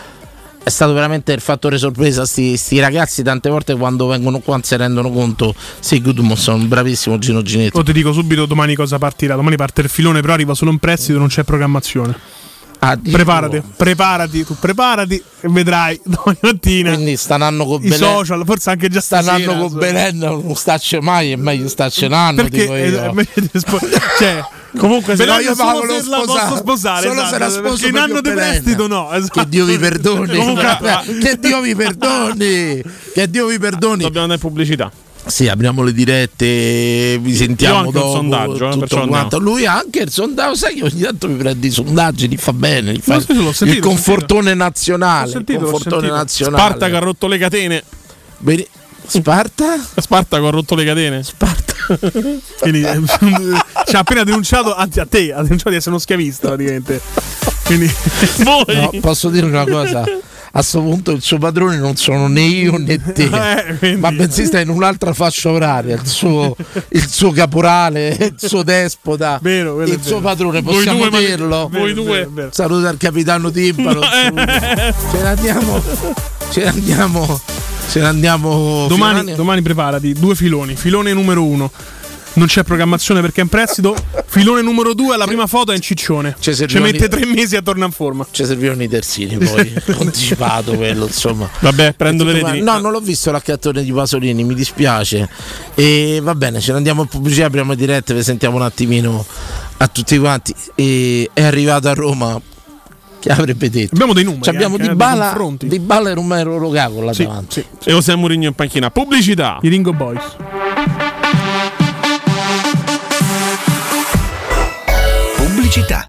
è 0.69 0.71
stato 0.71 0.93
veramente 0.93 1.33
il 1.33 1.41
fattore 1.41 1.79
sorpresa. 1.79 2.27
Sti, 2.27 2.57
sti 2.57 2.79
ragazzi 2.79 3.23
tante 3.23 3.49
volte 3.49 3.75
quando 3.75 4.07
vengono 4.07 4.41
qua 4.41 4.55
non 4.55 4.63
si 4.63 4.77
rendono 4.77 5.11
conto. 5.11 5.55
Sì, 5.81 6.01
Gudmundsson, 6.01 6.69
bravissimo 6.69 7.19
Gino 7.19 7.43
Ginetti. 7.43 7.77
O 7.77 7.83
ti 7.83 7.93
dico 7.93 8.13
subito 8.13 8.45
domani 8.45 8.75
cosa 8.75 8.99
partirà. 8.99 9.35
Domani 9.35 9.57
parte 9.57 9.81
il 9.81 9.89
filone, 9.89 10.21
però 10.21 10.35
arriva 10.35 10.55
solo 10.55 10.71
in 10.71 10.79
prestito, 10.79 11.19
non 11.19 11.29
c'è 11.29 11.43
programmazione. 11.45 12.37
Ah. 12.81 12.97
Preparati, 12.97 13.61
preparati, 13.77 14.45
tu 14.45 14.57
preparati 14.57 15.17
e 15.41 15.49
vedrai 15.49 16.01
domani 16.05 16.39
mattina 16.43 16.93
Quindi 16.93 17.17
stanno 17.17 17.65
con 17.65 17.83
i 17.83 17.89
Belen. 17.89 17.99
social, 17.99 18.43
forse 18.47 18.71
anche 18.71 18.89
già 18.89 19.01
Stanno 19.01 19.23
stasera. 19.23 19.55
con 19.57 19.73
Belen, 19.79 20.19
non 20.19 20.55
starci 20.55 20.99
mai, 21.01 21.33
è 21.33 21.37
meglio 21.37 21.69
starci 21.69 22.05
un 22.05 22.13
anno. 22.13 22.43
Perché 22.43 22.61
dico 22.61 22.77
io. 22.77 23.03
è 23.03 23.11
meglio 23.13 23.33
di 23.35 23.49
spo- 23.53 23.81
cioè, 24.19 24.45
Comunque, 24.77 25.17
se 25.17 25.25
no, 25.25 25.39
io 25.39 25.57
Paolo 25.57 25.87
se 25.89 26.09
la 26.09 26.19
sposare. 26.23 26.27
posso 26.49 26.57
sposare 26.57 27.09
Solo 27.09 27.21
esatto, 27.23 27.33
se 27.33 27.39
la 27.39 27.49
sposo 27.51 27.87
in 27.89 27.97
anno 27.97 28.21
di 28.21 28.31
prestito 28.31 28.87
no 28.87 29.11
esatto. 29.13 29.41
Che 29.41 29.49
Dio 29.49 29.65
vi 29.65 29.79
perdoni. 29.79 30.37
Comunque- 30.37 30.79
che 31.21 31.37
Dio 31.41 31.61
vi 31.61 31.75
perdoni. 31.75 32.83
Che 33.15 33.31
Dio 33.31 33.47
vi 33.47 33.59
perdoni. 33.59 34.03
dobbiamo 34.03 34.23
andare 34.27 34.35
in 34.35 34.49
pubblicità. 34.49 34.93
Sì, 35.29 35.47
apriamo 35.47 35.83
le 35.83 35.93
dirette, 35.93 37.19
vi 37.21 37.35
sentiamo 37.35 37.85
Io 37.85 37.91
dopo. 37.91 38.13
sondaggio, 38.13 38.69
eh, 38.69 38.73
tutto 38.73 39.07
quanto. 39.07 39.39
Lui 39.39 39.67
ha 39.67 39.77
anche 39.77 40.01
il 40.01 40.11
sondaggio, 40.11 40.55
sai 40.55 40.75
che 40.77 40.85
ogni 40.85 41.01
tanto 41.01 41.29
mi 41.29 41.37
prende 41.37 41.67
i 41.67 41.71
sondaggi, 41.71 42.29
li 42.29 42.39
fa 42.39 42.55
bene, 42.55 42.93
li 42.93 43.01
fa 43.01 43.21
sentito, 43.21 43.65
il 43.65 43.79
confortone 43.81 44.55
nazionale. 44.55 45.31
Sentito, 45.31 45.65
il 45.65 45.71
confortone 45.71 46.09
nazionale. 46.09 46.63
Spartaco 46.63 46.97
ha 46.97 46.99
rotto 46.99 47.27
le 47.27 47.39
catene. 47.39 47.83
Bene- 48.39 48.67
Sparta? 49.07 49.77
Spartaco 49.97 50.47
ha 50.47 50.51
rotto 50.51 50.75
le 50.75 50.85
catene. 50.85 51.23
Sparta. 51.23 51.75
Quindi 52.61 52.83
eh, 52.83 53.01
ci 53.87 53.97
ha 53.97 53.99
appena 53.99 54.25
denunciato, 54.25 54.75
anzi 54.75 55.01
a 55.01 55.07
te, 55.07 55.33
ha 55.33 55.43
denunciato 55.43 55.71
di 55.71 55.77
essere 55.77 55.91
uno 55.91 55.99
schiavista 56.01 56.49
praticamente. 56.49 57.01
Quindi 57.65 57.91
Voi. 58.45 58.65
No, 58.75 58.91
posso 59.01 59.29
dire 59.29 59.45
una 59.47 59.65
cosa? 59.67 60.05
A 60.51 60.61
questo 60.61 60.81
punto 60.81 61.11
il 61.13 61.23
suo 61.23 61.39
padrone 61.39 61.77
non 61.77 61.97
sono 61.97 62.27
né 62.27 62.41
io 62.41 62.77
né 62.79 63.01
te, 63.13 63.25
Eh, 63.25 63.77
quindi- 63.79 64.01
ma 64.01 64.11
bensì 64.11 64.47
sta 64.47 64.59
in 64.61 64.71
un'altra 64.71 65.13
fascia 65.13 65.51
oraria. 65.51 65.95
Il 65.95 66.07
suo, 66.07 66.57
il 66.91 67.07
suo 67.09 67.31
caporale, 67.33 68.17
il 68.19 68.35
suo 68.49 68.63
despota, 68.63 69.39
Vero, 69.43 69.83
il 69.83 70.01
suo 70.03 70.21
padrone, 70.21 70.61
Voi 70.63 70.75
possiamo 70.75 70.99
due, 71.01 71.11
ma- 71.11 71.19
dirlo. 71.19 71.69
voi 71.73 71.93
due. 71.95 72.29
Saluta 72.51 72.89
il 72.91 72.97
capitano 72.99 73.51
Timpano. 73.51 74.01
ce 74.03 75.23
ne 75.23 75.29
andiamo. 75.29 75.83
Ce 76.51 76.61
ne 76.61 76.67
andiamo. 76.69 77.41
Ce 77.89 78.01
ne 78.01 78.07
andiamo. 78.07 78.87
domani, 78.89 79.35
domani 79.35 79.63
preparati, 79.63 80.13
due 80.15 80.35
filoni. 80.35 80.77
Filone 80.77 81.13
numero 81.13 81.45
uno. 81.45 81.71
Non 82.35 82.47
c'è 82.47 82.63
programmazione 82.63 83.21
perché 83.21 83.41
è 83.41 83.43
in 83.43 83.49
prestito. 83.49 83.97
Filone 84.27 84.63
numero 84.63 84.95
due, 84.95 85.17
la 85.17 85.25
prima 85.27 85.47
foto 85.49 85.73
è 85.73 85.75
in 85.75 85.81
ciccione. 85.81 86.37
Ci 86.39 86.79
mette 86.79 87.09
tre 87.09 87.27
mesi 87.27 87.57
a 87.57 87.63
tornare 87.63 87.87
in 87.89 87.93
forma. 87.93 88.25
Ci 88.31 88.45
servivano 88.45 88.83
i 88.85 88.89
terzini 88.89 89.37
poi. 89.39 89.73
Anticipato 89.99 90.75
quello, 90.77 91.07
insomma. 91.07 91.49
Vabbè, 91.61 91.95
prendo 91.95 92.23
le 92.25 92.35
Tutto 92.35 92.47
reti. 92.47 92.61
qua- 92.63 92.73
No, 92.75 92.79
non 92.81 92.93
l'ho 92.93 93.01
visto 93.01 93.33
l'accattone 93.33 93.83
di 93.83 93.91
Pasolini, 93.93 94.45
mi 94.45 94.55
dispiace. 94.55 95.29
E 95.75 96.21
va 96.23 96.35
bene, 96.37 96.61
ce 96.61 96.71
ne 96.71 96.77
andiamo 96.77 97.03
in 97.03 97.09
pubblicità, 97.09 97.47
apriamo 97.47 97.75
dirette, 97.75 98.15
vi 98.15 98.23
sentiamo 98.23 98.57
un 98.57 98.63
attimino 98.63 99.25
a 99.79 99.89
tutti 99.89 100.17
quanti. 100.19 100.55
E 100.77 101.31
è 101.33 101.43
arrivato 101.43 101.89
a 101.89 101.95
Roma. 101.95 102.41
Che 103.21 103.31
avrebbe 103.33 103.69
detto? 103.69 103.95
Abbiamo 103.95 104.13
dei 104.13 104.23
numeri. 104.23 104.43
Ci 104.45 104.51
abbiamo 104.51 104.75
anche, 104.77 104.87
di 104.87 104.93
eh, 104.93 104.95
dei 104.95 104.97
Bala, 104.97 105.37
di 105.59 105.79
Bala 105.81 106.11
e 106.11 106.15
Romero 106.15 106.57
Lukaku 106.57 107.01
là 107.01 107.13
Sì, 107.13 107.25
davanti. 107.25 107.65
sì. 107.81 107.89
E 107.89 107.93
José 107.93 108.15
Mourinho 108.15 108.47
in 108.47 108.55
panchina. 108.55 108.93
Pubblicità. 108.93 109.59
I 109.63 109.69
Ringo 109.69 109.93
Boys. 109.93 110.37
Pubblicità. 115.79 116.08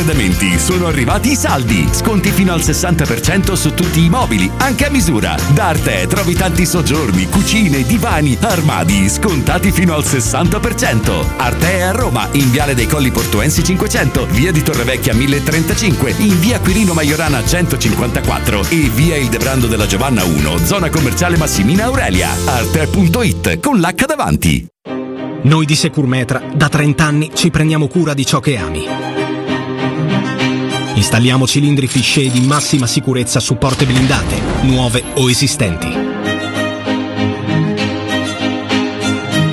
Arredamenti 0.00 0.58
sono 0.58 0.86
arrivati 0.86 1.32
i 1.32 1.36
saldi. 1.36 1.86
Sconti 1.92 2.30
fino 2.30 2.54
al 2.54 2.60
60% 2.60 3.52
su 3.52 3.74
tutti 3.74 4.02
i 4.02 4.08
mobili, 4.08 4.50
anche 4.56 4.86
a 4.86 4.90
misura. 4.90 5.36
Da 5.52 5.66
Arte 5.66 6.06
trovi 6.06 6.32
tanti 6.32 6.64
soggiorni, 6.64 7.28
cucine, 7.28 7.82
divani, 7.82 8.34
armadi, 8.40 9.10
scontati 9.10 9.70
fino 9.70 9.94
al 9.94 10.02
60%. 10.02 11.24
Arte 11.36 11.82
a 11.82 11.90
Roma, 11.90 12.28
in 12.32 12.50
Viale 12.50 12.74
dei 12.74 12.86
Colli 12.86 13.10
Portuensi 13.10 13.62
500, 13.62 14.26
Via 14.30 14.50
di 14.52 14.62
Torrevecchia 14.62 15.12
1035, 15.12 16.14
in 16.16 16.40
Via 16.40 16.58
Quirino 16.60 16.94
Maiorana 16.94 17.44
154 17.44 18.70
e 18.70 18.90
Via 18.94 19.18
Il 19.18 19.28
Debrando 19.28 19.66
della 19.66 19.86
Giovanna 19.86 20.24
1, 20.24 20.64
zona 20.64 20.88
commerciale 20.88 21.36
Massimina 21.36 21.84
Aurelia. 21.84 22.30
Arte.it 22.46 23.60
con 23.60 23.78
l'H 23.78 24.06
davanti. 24.06 24.66
Noi 25.42 25.66
di 25.66 25.74
Securmetra 25.74 26.42
da 26.54 26.70
30 26.70 27.04
anni 27.04 27.30
ci 27.34 27.50
prendiamo 27.50 27.86
cura 27.86 28.14
di 28.14 28.24
ciò 28.24 28.40
che 28.40 28.56
ami. 28.56 29.19
Installiamo 31.00 31.46
cilindri 31.46 31.86
fisce 31.86 32.28
di 32.28 32.42
massima 32.42 32.86
sicurezza 32.86 33.40
su 33.40 33.56
porte 33.56 33.86
blindate, 33.86 34.38
nuove 34.64 35.02
o 35.14 35.30
esistenti. 35.30 35.88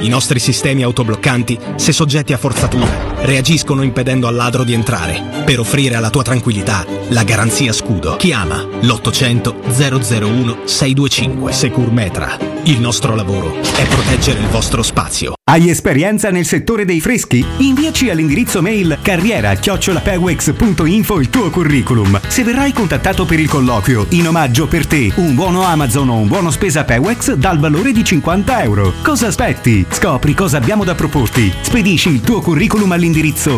I 0.02 0.10
nostri 0.10 0.40
sistemi 0.40 0.84
autobloccanti, 0.84 1.58
se 1.78 1.94
soggetti 1.94 2.34
a 2.34 2.38
forzatura, 2.38 3.17
reagiscono 3.22 3.84
impedendo 3.84 4.28
al 4.28 4.36
ladro 4.36 4.64
di 4.64 4.74
entrare, 4.74 5.44
per 5.44 5.60
offrire 5.60 5.96
alla 5.96 6.10
tua 6.10 6.24
tranquillità 6.24 6.86
la 7.10 7.24
garanzia 7.24 7.74
scudo. 7.74 8.16
Chiama 8.18 8.66
l'800 8.82 10.22
001 10.22 10.58
625 10.66 11.52
Securmetra. 11.52 12.38
Il 12.64 12.82
nostro 12.82 13.16
lavoro 13.16 13.62
è 13.62 13.88
proteggere 13.88 14.40
il 14.40 14.48
vostro 14.48 14.84
spazio. 14.84 15.34
Hai 15.50 15.70
esperienza 15.70 16.30
nel 16.30 16.46
settore 16.46 16.84
dei 16.84 17.00
freschi? 17.00 17.46
Inviaci 17.60 18.10
all'indirizzo 18.10 18.62
mail 18.62 18.98
carriera-pewex.info 19.02 21.20
il 21.22 21.30
tuo 21.30 21.50
curriculum. 21.50 22.20
Se 22.28 22.44
verrai 22.44 22.74
contattato 22.74 23.26
per 23.26 23.40
il 23.40 23.48
colloquio, 23.48 24.08
in 24.10 24.28
omaggio 24.28 24.68
per 24.68 24.86
te 24.86 25.10
un 25.16 25.34
buono 25.34 25.64
Amazon 25.64 26.10
o 26.10 26.16
un 26.16 26.28
buono 26.28 26.52
spesa 26.52 26.84
Pewex 26.84 27.36
dal 27.36 27.60
valore 27.60 27.94
di 27.94 28.04
50 28.04 28.64
euro. 28.64 28.92
Cosa 29.02 29.28
aspetti? 29.28 29.86
Scopri 29.90 30.34
cosa 30.34 30.58
abbiamo 30.58 30.84
da 30.84 30.96
proporti. 30.96 31.50
Spedisci 31.62 32.10
il 32.10 32.20
tuo 32.20 32.42
curriculum 32.42 32.92
all'indirizzo 32.92 33.06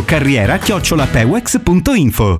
carriera-pewex.info. 0.06 2.40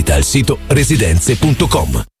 Visita 0.01 0.17
il 0.17 0.23
sito 0.23 0.57
residenze.com. 0.65 2.20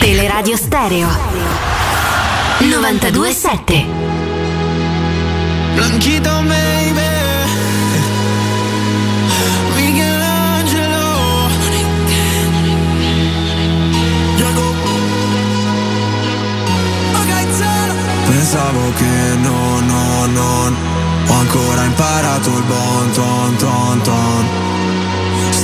Teleradio 0.00 0.56
Stereo. 0.56 1.08
927 2.60 3.84
Blanchito 5.74 6.30
baby. 6.44 7.00
Michelangelo. 9.74 11.06
Pensavo 18.28 18.92
che 18.96 19.34
no, 19.42 19.80
no, 19.80 20.26
non 20.26 20.76
Ho 21.26 21.32
ancora 21.32 21.82
imparato 21.82 22.50
il 22.50 22.62
bon 22.62 23.10
ton 23.10 23.56
ton 23.56 24.00
ton 24.02 24.77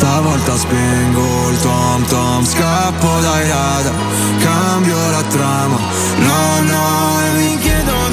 Stavolta 0.05 0.55
spengo 0.55 1.49
il 1.49 1.61
tom 1.61 2.05
tom 2.05 2.45
Scappo 2.45 3.21
dai 3.21 3.49
radar 3.49 3.95
Cambio 4.39 5.11
la 5.11 5.23
trama. 5.23 5.79
No, 6.19 6.61
no, 6.61 7.21
e 7.25 7.39
mi 7.39 7.59
chiedo 7.59 8.04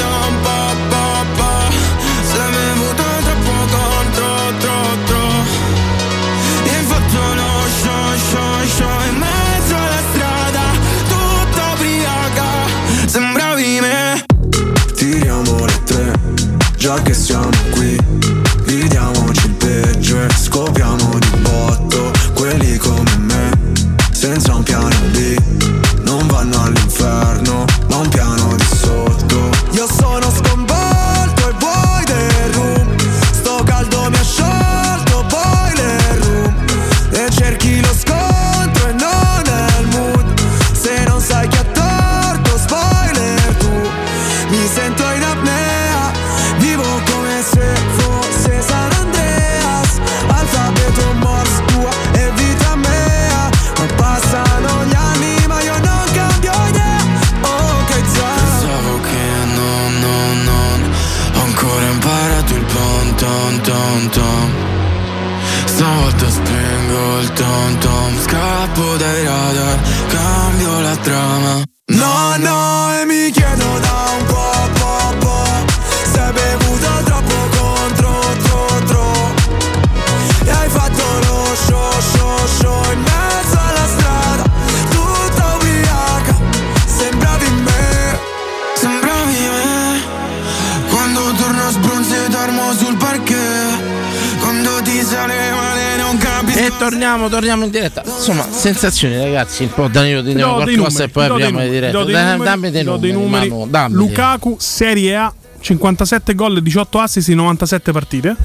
torniamo, 97.30 97.30
torniamo 97.30 97.64
in 97.66 97.72
diretta. 97.72 98.02
Insomma, 98.06 98.46
sensazioni, 98.50 99.18
ragazzi. 99.18 99.64
Un 99.64 99.74
po' 99.74 99.88
Danilo, 99.88 100.20
Ti 100.24 100.34
dei 100.34 100.44
qualcosa 100.44 100.66
numeri, 100.66 101.04
e 101.04 101.10
poi 101.10 101.24
apriamo 101.26 101.38
le 101.38 101.50
numeri, 101.52 101.70
dirette. 101.70 101.92
ti 101.92 101.98
do 101.98 102.04
dei 102.04 102.16
numeri, 102.24 102.44
dammi 102.44 102.72
dei 102.72 102.84
numeri, 102.84 103.12
numeri. 103.12 103.50
Manu, 103.50 103.68
dammi. 103.68 103.94
Lukaku 103.96 104.56
Serie 104.60 105.16
A 105.16 105.34
57 105.60 106.36
gol 106.36 106.58
e 106.58 106.62
18 106.62 107.00
assist 107.00 107.28
in 107.30 107.36
97 107.38 107.92
partite. 107.92 108.36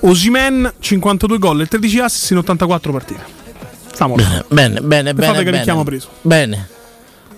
Osimen 0.00 0.72
52 0.80 1.38
gol 1.38 1.60
e 1.60 1.66
13 1.66 1.98
assist 2.00 2.30
in 2.32 2.38
84 2.38 2.92
partite. 2.92 3.20
Stiamo 3.92 4.14
Bene, 4.14 4.44
bene, 4.48 4.80
bene, 4.80 5.14
bene. 5.14 5.26
fate 5.32 5.44
che 5.44 5.50
bene. 5.50 5.84
preso. 5.84 6.08
Bene. 6.22 6.68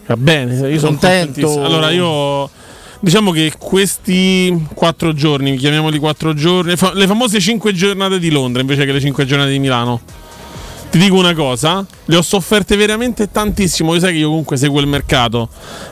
Va 0.07 0.17
bene, 0.17 0.69
io 0.69 0.79
sono 0.79 0.91
Contento. 0.99 1.65
Allora, 1.65 1.91
io 1.91 2.49
diciamo 3.01 3.31
che 3.33 3.53
questi 3.59 4.67
quattro 4.75 5.13
giorni, 5.15 5.57
chiamiamoli 5.57 5.99
quattro 5.99 6.33
giorni, 6.35 6.75
le 6.95 7.07
famose 7.07 7.41
cinque 7.41 7.73
giornate 7.73 8.19
di 8.19 8.31
Londra 8.31 8.61
invece 8.61 8.85
che 8.85 8.93
le 8.93 9.01
cinque 9.01 9.25
giornate 9.27 9.51
di 9.51 9.59
Milano. 9.59 10.01
Ti 10.95 11.01
dico 11.01 11.17
una 11.17 11.35
cosa, 11.35 11.85
le 12.05 12.17
ho 12.17 12.23
sofferte 12.23 12.77
veramente 12.77 13.29
tantissimo. 13.29 13.95
Io 13.95 13.99
sai 13.99 14.13
che 14.13 14.19
io 14.21 14.29
comunque 14.29 14.57
seguo 14.57 14.79
il 14.79 14.87
mercato, 14.87 15.49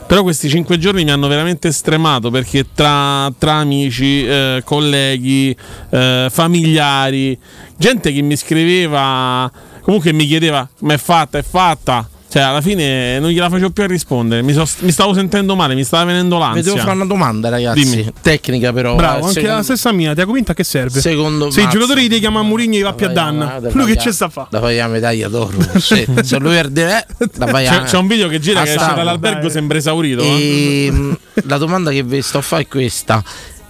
però 0.07 0.23
questi 0.23 0.49
cinque 0.49 0.79
giorni 0.79 1.03
mi 1.03 1.11
hanno 1.11 1.27
veramente 1.27 1.73
stremato 1.73 2.31
perché 2.31 2.67
tra, 2.73 3.29
tra 3.37 3.55
amici, 3.55 4.25
eh, 4.25 4.63
colleghi, 4.65 5.57
eh, 5.91 6.29
familiari, 6.31 7.37
gente 7.77 8.13
che 8.13 8.23
mi 8.23 8.37
scriveva, 8.37 9.51
comunque 9.81 10.13
mi 10.13 10.25
chiedeva: 10.25 10.69
Ma 10.83 10.95
è 10.95 10.99
fatta, 10.99 11.37
è 11.37 11.43
fatta. 11.43 12.09
Cioè, 12.33 12.41
alla 12.41 12.63
fine 12.63 13.19
non 13.19 13.29
gliela 13.29 13.51
facevo 13.51 13.69
più 13.73 13.83
a 13.83 13.87
rispondere. 13.87 14.41
Mi, 14.41 14.55
so- 14.55 14.67
mi 14.79 14.91
stavo 14.91 15.13
sentendo 15.13 15.55
male, 15.55 15.75
mi 15.75 15.85
stava 15.85 16.05
venendo 16.05 16.37
Vi 16.37 16.43
l'ansia. 16.43 16.63
devo 16.63 16.77
fare 16.79 16.93
una 16.93 17.05
domanda, 17.05 17.51
ragazzi. 17.51 17.83
Dimmi. 17.85 18.11
Tecnica, 18.23 18.73
però. 18.73 18.95
Bravo, 18.95 19.17
eh, 19.17 19.21
anche 19.21 19.33
secondo- 19.35 19.57
la 19.57 19.63
stessa 19.63 19.93
mia, 19.93 20.15
ti 20.15 20.23
ha 20.23 20.25
convinto 20.25 20.53
a 20.53 20.55
che 20.55 20.65
serve? 20.65 20.99
Secondo 20.99 21.51
Se 21.51 21.61
i 21.61 21.69
giocatori 21.69 22.09
ti 22.09 22.19
chiamano 22.21 22.47
Mourinho 22.47 22.77
e 22.77 22.81
va 22.81 22.95
più 22.95 23.05
a 23.05 23.11
danna. 23.11 23.61
Lui 23.73 23.85
che 23.93 23.99
ci 24.01 24.11
sta 24.13 24.25
a 24.25 24.29
fa? 24.31 24.47
Da 24.49 24.61
fare 24.61 24.77
la 24.77 24.89
medaglia 24.89 25.29
d'oro. 25.29 25.51
Sì, 25.79 26.07
se 26.23 26.39
lui 26.39 26.55
per 26.55 26.69
dire 26.71 27.07
eh, 27.19 27.29
da 27.37 27.47
fare 27.49 27.65
C'è, 27.67 27.83
c'è 27.83 27.97
un 27.99 28.07
video 28.07 28.29
che 28.29 28.41
gira 28.41 28.61
a 28.61 28.65
che 28.65 28.73
esce 28.77 28.95
dall'albergo, 28.95 29.51
sembra 29.51 29.77
esaurito. 29.77 30.23
eh. 30.23 30.87
E, 30.87 30.91
mh, 30.91 31.19
la 31.45 31.59
domanda 31.59 31.91
che 31.91 32.03
vi 32.03 32.23
sto 32.23 32.39
a 32.39 32.43
fare 32.43 32.63
è 32.63 32.67
questa. 32.67 33.23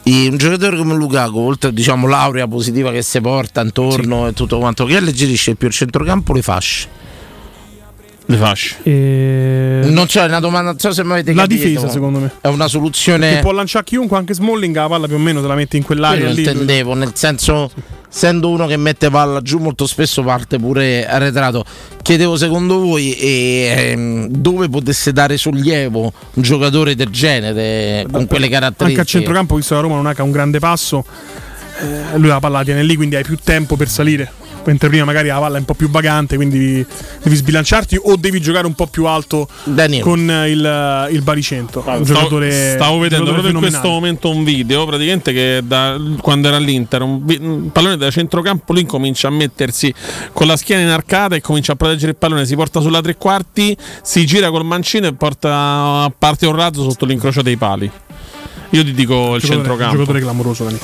E 0.05 0.29
un 0.29 0.37
giocatore 0.37 0.77
come 0.77 0.95
Lukaku, 0.95 1.37
oltre 1.41 1.73
diciamo 1.73 2.07
l'aurea 2.07 2.47
positiva 2.47 2.93
che 2.93 3.03
si 3.03 3.21
porta 3.21 3.61
intorno 3.61 4.29
e 4.29 4.33
tutto 4.35 4.59
quanto, 4.59 4.85
che 4.85 4.97
alleggerisce 4.99 5.57
più 5.57 5.67
il 5.67 5.75
centrocampo 5.75 6.33
le 6.33 6.43
fasce? 6.43 7.01
Le 8.33 8.39
fasce. 8.39 8.77
Non 9.91 10.07
c'è 10.07 10.25
una 10.25 10.41
domanda, 10.41 10.71
non 10.71 10.79
so 10.79 10.91
se 10.91 11.05
mi 11.05 11.13
avete 11.13 11.35
La 11.35 11.43
capito. 11.43 11.65
difesa, 11.67 11.91
secondo 11.91 12.19
me. 12.19 12.33
È 12.41 12.49
una 12.49 12.67
soluzione. 12.67 13.35
Che 13.35 13.41
può 13.41 13.53
lanciare 13.53 13.85
chiunque, 13.85 14.17
anche 14.17 14.33
Smalling, 14.33 14.75
la 14.75 14.89
palla 14.89 15.07
più 15.07 15.17
o 15.17 15.19
meno 15.19 15.43
te 15.43 15.47
la 15.47 15.55
mette 15.55 15.77
in 15.77 15.83
quell'area 15.83 16.31
lì. 16.31 16.39
intendevo, 16.39 16.95
nel 16.95 17.11
senso, 17.15 17.71
essendo 18.11 18.49
uno 18.49 18.67
che 18.67 18.79
mette 18.79 19.11
palla 19.11 19.43
giù, 19.43 19.59
molto 19.59 19.87
spesso 19.87 20.23
parte 20.23 20.59
pure 20.59 21.07
arretrato. 21.07 21.63
Chiedevo 22.01 22.37
secondo 22.37 22.79
voi 22.81 23.13
eh, 23.15 23.91
ehm, 23.91 24.29
dove 24.29 24.69
potesse 24.71 25.13
dare 25.13 25.37
sollievo 25.37 26.11
un 26.33 26.43
giocatore 26.43 26.95
del 26.95 27.11
genere 27.11 28.07
con 28.11 28.27
quelle 28.27 28.47
Anche 28.47 28.57
a 28.57 28.61
caratteristiche. 28.61 29.07
centrocampo, 29.07 29.57
visto 29.57 29.75
che 29.75 29.81
la 29.83 29.87
Roma 29.87 30.01
non 30.01 30.07
ha 30.07 30.23
un 30.23 30.31
grande 30.31 30.59
passo, 30.59 31.05
eh, 31.81 32.17
lui 32.19 32.29
la 32.29 32.41
palla 32.41 32.59
la 32.59 32.65
tiene 32.65 32.83
lì, 32.83 32.97
quindi 32.97 33.17
hai 33.17 33.25
più 33.25 33.37
tempo 33.37 33.77
per 33.77 33.89
salire. 33.89 34.41
Mentre 34.65 34.89
prima 34.89 35.05
magari 35.05 35.29
la 35.29 35.39
palla 35.39 35.57
è 35.57 35.59
un 35.59 35.65
po' 35.65 35.75
più 35.75 35.91
vagante, 35.91 36.37
quindi 36.37 36.85
devi 37.23 37.37
sbilanciarti 37.37 37.99
o 38.01 38.17
devi 38.17 38.41
giocare 38.41 38.67
un 38.67 38.75
po' 38.75 38.87
più 38.87 39.07
alto 39.07 39.49
con 40.01 40.31
eh, 40.31 40.51
il, 40.51 41.09
il 41.11 41.23
baricentro. 41.23 41.83
un 41.85 42.05
Stavo, 42.05 42.05
giocatore, 42.05 42.73
stavo 42.75 42.99
vedendo 42.99 43.33
proprio 43.33 43.53
in 43.53 43.59
questo 43.59 43.89
momento 43.89 44.31
un 44.31 44.45
video 44.45 44.87
praticamente 44.87 45.33
che 45.33 45.61
da, 45.65 45.97
quando 46.21 46.49
era 46.49 46.57
all'Inter 46.59 47.03
un, 47.03 47.23
un 47.41 47.73
pallone 47.73 47.97
da 47.97 48.11
centrocampo 48.11 48.73
lui 48.73 48.87
comincia 48.87 49.29
a 49.29 49.31
mettersi 49.31 49.93
con 50.33 50.47
la 50.47 50.57
schiena 50.57 50.83
inarcata 50.83 51.35
e 51.35 51.41
comincia 51.41 51.73
a 51.73 51.77
proteggere 51.77 52.13
il 52.13 52.17
pallone 52.17 52.47
si 52.47 52.55
porta 52.55 52.81
sulla 52.81 53.01
tre 53.01 53.17
quarti 53.17 53.77
si 54.03 54.25
gira 54.27 54.51
col 54.51 54.65
mancino 54.65 55.07
e 55.09 55.15
porta 55.15 55.51
a 56.05 56.13
parte 56.17 56.47
un 56.47 56.55
razzo 56.55 56.83
sotto 56.89 57.05
l'incrocio 57.05 57.43
dei 57.43 57.57
pali 57.57 57.91
io 58.71 58.85
ti 58.85 58.93
dico 58.93 59.35
il 59.35 59.41
Giocatore- 59.41 59.41
centrocampo 59.41 59.93
giocatore 59.97 60.21
clamoroso, 60.21 60.65
Dani. 60.65 60.79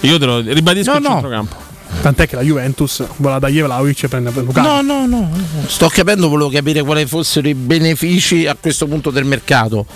Io 0.00 0.18
te 0.18 0.26
lo 0.26 0.40
ribadisco 0.40 0.90
No, 0.92 0.96
il 0.98 1.02
no. 1.02 1.08
centrocampo 1.10 1.56
Tant'è 2.02 2.28
che 2.28 2.36
la 2.36 2.42
Juventus 2.42 3.04
vuole 3.16 3.38
da 3.38 3.48
Vlaovic 3.48 4.04
e 4.04 4.08
prende 4.08 4.30
Lukaku. 4.30 4.66
No, 4.66 4.80
no, 4.80 5.06
no. 5.06 5.30
Sto 5.66 5.88
capendo, 5.88 6.28
volevo 6.28 6.50
capire 6.50 6.82
quali 6.82 7.06
fossero 7.06 7.48
i 7.48 7.54
benefici 7.54 8.46
a 8.46 8.56
questo 8.58 8.86
punto 8.86 9.10
del 9.10 9.24
mercato. 9.24 9.86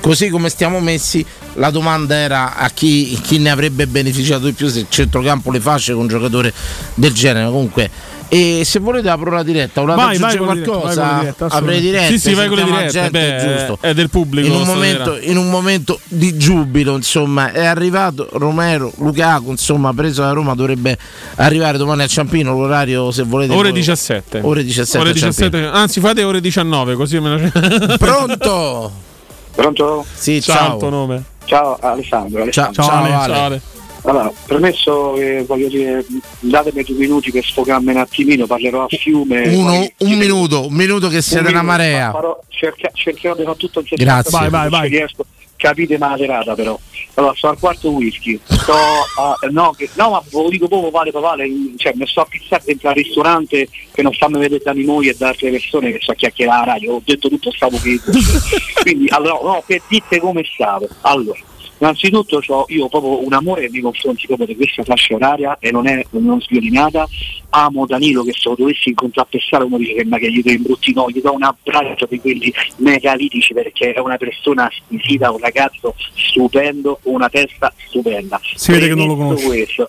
Così 0.00 0.30
come 0.30 0.48
stiamo 0.48 0.80
messi, 0.80 1.24
la 1.54 1.70
domanda 1.70 2.16
era 2.16 2.56
a 2.56 2.70
chi, 2.70 3.18
chi 3.22 3.38
ne 3.38 3.50
avrebbe 3.50 3.86
beneficiato 3.86 4.46
di 4.46 4.52
più 4.52 4.68
se 4.68 4.80
il 4.80 4.86
centrocampo 4.88 5.50
le 5.50 5.60
fasce 5.60 5.92
con 5.92 6.02
un 6.02 6.08
giocatore 6.08 6.52
del 6.94 7.12
genere. 7.12 7.46
Comunque, 7.46 7.90
e 8.32 8.62
se 8.64 8.78
volete 8.78 9.08
apro 9.08 9.28
la 9.32 9.42
diretta, 9.42 9.80
volete 9.80 10.00
Vai, 10.00 10.18
vai 10.18 10.36
qualcosa? 10.36 11.02
vai 11.02 11.20
diretta, 11.20 11.60
diretta. 11.80 12.06
Sì, 12.06 12.18
sì, 12.20 12.34
vai 12.34 12.46
con 12.46 12.58
le 12.58 12.64
dirette, 12.64 13.10
beh, 13.10 13.36
giusto. 13.40 13.78
è 13.80 13.92
del 13.92 14.08
pubblico 14.08 14.46
In 14.46 14.54
un, 14.54 14.62
momento, 14.62 15.18
in 15.20 15.36
un 15.36 15.50
momento 15.50 15.98
di 16.06 16.36
giubilo, 16.36 16.94
insomma, 16.94 17.50
è 17.50 17.64
arrivato 17.64 18.28
Romero, 18.34 18.92
Lukaku, 18.98 19.50
insomma, 19.50 19.92
preso 19.92 20.22
da 20.22 20.30
Roma, 20.30 20.54
dovrebbe 20.54 20.96
arrivare 21.36 21.76
domani 21.76 22.04
a 22.04 22.06
Ciampino, 22.06 22.52
l'orario 22.52 23.10
se 23.10 23.24
volete. 23.24 23.52
Ore 23.52 23.70
voi- 23.70 23.78
17. 23.80 24.40
Ore 24.44 24.62
17. 24.62 24.98
Ore 24.98 25.10
a 25.10 25.14
Ciampino. 25.14 25.48
17, 25.48 25.76
anzi 25.76 25.98
fate 25.98 26.22
ore 26.22 26.40
19 26.40 26.94
così 26.94 27.18
me 27.18 27.36
la 27.36 27.96
Pronto? 27.98 28.92
Pronto? 29.56 30.06
Sì, 30.14 30.40
ciao. 30.40 30.78
ciao. 30.78 30.88
nome. 30.88 31.24
Ciao 31.46 31.76
Alessandro. 31.80 32.42
Alessandro. 32.42 32.80
Ciao, 32.80 32.90
Ale, 32.92 33.10
ciao, 33.10 33.44
Ale. 33.44 33.60
Allora, 34.02 34.32
premesso 34.46 35.12
che 35.14 35.44
voglio 35.46 35.68
dire, 35.68 36.04
datemi 36.40 36.82
due 36.84 36.96
minuti 36.96 37.30
per 37.30 37.44
sfogarmi 37.44 37.90
un 37.90 37.98
attimino, 37.98 38.46
parlerò 38.46 38.84
a 38.84 38.88
fiume. 38.88 39.48
Uno, 39.48 39.70
poi- 39.72 39.92
un 39.98 40.18
minuto, 40.18 40.66
un 40.66 40.74
minuto 40.74 41.08
che 41.08 41.20
siete 41.22 41.48
un 41.48 41.50
una 41.54 41.62
minuto, 41.62 41.76
marea. 41.78 42.10
farò- 42.10 42.40
cerca- 42.48 42.90
cercherò 42.92 43.34
di 43.34 43.42
fare 43.44 43.56
tutto 43.56 43.80
in 43.80 43.86
Grazie. 43.96 44.38
Vai, 44.38 44.48
Vai, 44.50 44.68
vai, 44.68 44.88
Riesco. 44.88 45.24
Capite 45.56 45.98
ma 45.98 46.10
la 46.12 46.16
serata 46.16 46.54
però. 46.54 46.78
Allora, 47.14 47.34
sto 47.36 47.48
al 47.48 47.58
quarto 47.58 47.90
whisky. 47.90 48.40
Sto 48.48 48.72
a, 48.72 49.36
no, 49.50 49.72
che, 49.76 49.90
no, 49.92 50.08
ma 50.08 50.22
ve 50.24 50.42
lo 50.42 50.48
dico 50.48 50.68
proprio 50.68 50.90
vale 50.90 51.10
per 51.10 51.20
vale, 51.20 51.46
cioè 51.76 51.92
mi 51.96 52.06
sto 52.06 52.22
a 52.22 52.26
pizzare 52.26 52.62
dentro 52.64 52.88
al 52.88 52.94
ristorante 52.94 53.68
che 53.92 54.00
non 54.00 54.12
fanno 54.14 54.38
vedere 54.38 54.62
da 54.64 54.72
di 54.72 54.86
noi 54.86 55.08
e 55.08 55.14
da 55.18 55.28
altre 55.28 55.50
persone 55.50 55.92
che 55.92 55.98
so 56.00 56.14
chiacchierare, 56.14 56.78
io 56.78 56.94
ho 56.94 57.02
detto 57.04 57.28
tutto 57.28 57.52
stavo 57.52 57.76
che 57.78 58.00
quindi 58.80 59.06
allora 59.10 59.38
no, 59.42 59.62
per 59.66 59.82
dite 59.86 60.18
come 60.18 60.42
stavo. 60.50 60.88
Allora, 61.02 61.38
innanzitutto 61.80 62.42
ho 62.46 62.64
io 62.68 62.88
proprio 62.88 63.24
un 63.24 63.32
amore 63.32 63.68
nei 63.70 63.80
confronti 63.80 64.26
proprio 64.26 64.46
di 64.46 64.56
questa 64.56 64.84
fascia 64.84 65.14
oraria 65.14 65.56
e 65.58 65.70
non 65.70 65.86
è 65.86 66.04
non 66.10 66.40
sviolinata. 66.40 67.08
Amo 67.52 67.84
Danilo 67.86 68.22
che 68.22 68.32
se 68.32 68.48
lo 68.48 68.54
dovessi 68.56 68.90
incontrapessare 68.90 69.64
uno 69.64 69.76
dice 69.76 69.94
che 69.94 70.04
ma 70.04 70.18
che 70.18 70.30
gli 70.30 70.42
do 70.42 70.50
in 70.50 70.62
brutti 70.62 70.92
no, 70.92 71.10
gli 71.10 71.20
do 71.20 71.32
un 71.32 71.42
abbraccio 71.42 72.06
di 72.08 72.20
quelli 72.20 72.52
megalitici 72.76 73.54
perché 73.54 73.92
è 73.92 73.98
una 73.98 74.16
persona 74.16 74.70
squisita, 74.70 75.32
un 75.32 75.38
ragazzo 75.38 75.94
stupendo, 76.14 77.00
una 77.04 77.28
testa 77.28 77.72
stupenda. 77.88 78.40
Si 78.54 78.70
vede 78.70 78.88
che 78.88 78.94
non 78.94 79.08
lo 79.08 79.34
questo, 79.34 79.88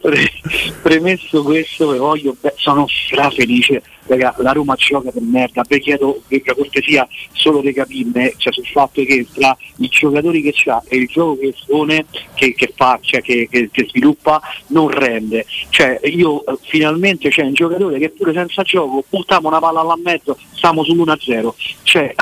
Pre- 0.00 0.30
premesso 0.82 1.42
questo 1.42 1.96
voglio 1.96 2.36
beh, 2.40 2.54
sono 2.56 2.86
strafelice. 2.88 3.82
Raga, 4.06 4.36
la 4.38 4.52
Roma 4.52 4.76
gioca 4.76 5.10
per 5.10 5.22
merda. 5.22 5.64
Vi 5.66 5.80
chiedo 5.80 6.22
per 6.28 6.42
cortesia 6.54 7.08
solo 7.32 7.60
di 7.60 7.72
capirne 7.72 8.34
cioè, 8.36 8.52
sul 8.52 8.66
fatto 8.66 9.02
che 9.02 9.26
tra 9.32 9.56
i 9.78 9.88
giocatori 9.88 10.42
che 10.42 10.52
c'ha 10.54 10.80
e 10.86 10.96
il 10.98 11.08
gioco 11.08 11.38
che 11.38 11.48
espone 11.48 12.06
che, 12.34 12.54
che 12.54 12.72
fa 12.74 12.98
cioè, 13.02 13.20
che, 13.20 13.48
che- 13.50 13.68
che 13.72 13.86
sviluppa 13.88 14.40
non 14.68 14.88
rende. 14.88 15.44
Cioè 15.70 16.00
io 16.04 16.44
eh, 16.46 16.56
finalmente 16.62 17.30
c'è 17.30 17.42
un 17.42 17.54
giocatore 17.54 17.98
che 17.98 18.10
pure 18.10 18.32
senza 18.32 18.62
gioco 18.62 19.04
buttiamo 19.08 19.48
una 19.48 19.58
palla 19.58 19.82
là 19.82 19.92
a 19.92 19.98
mezzo 20.02 20.38
stiamo 20.52 20.82
sull'1-0 20.82 21.50
cioè 21.82 22.14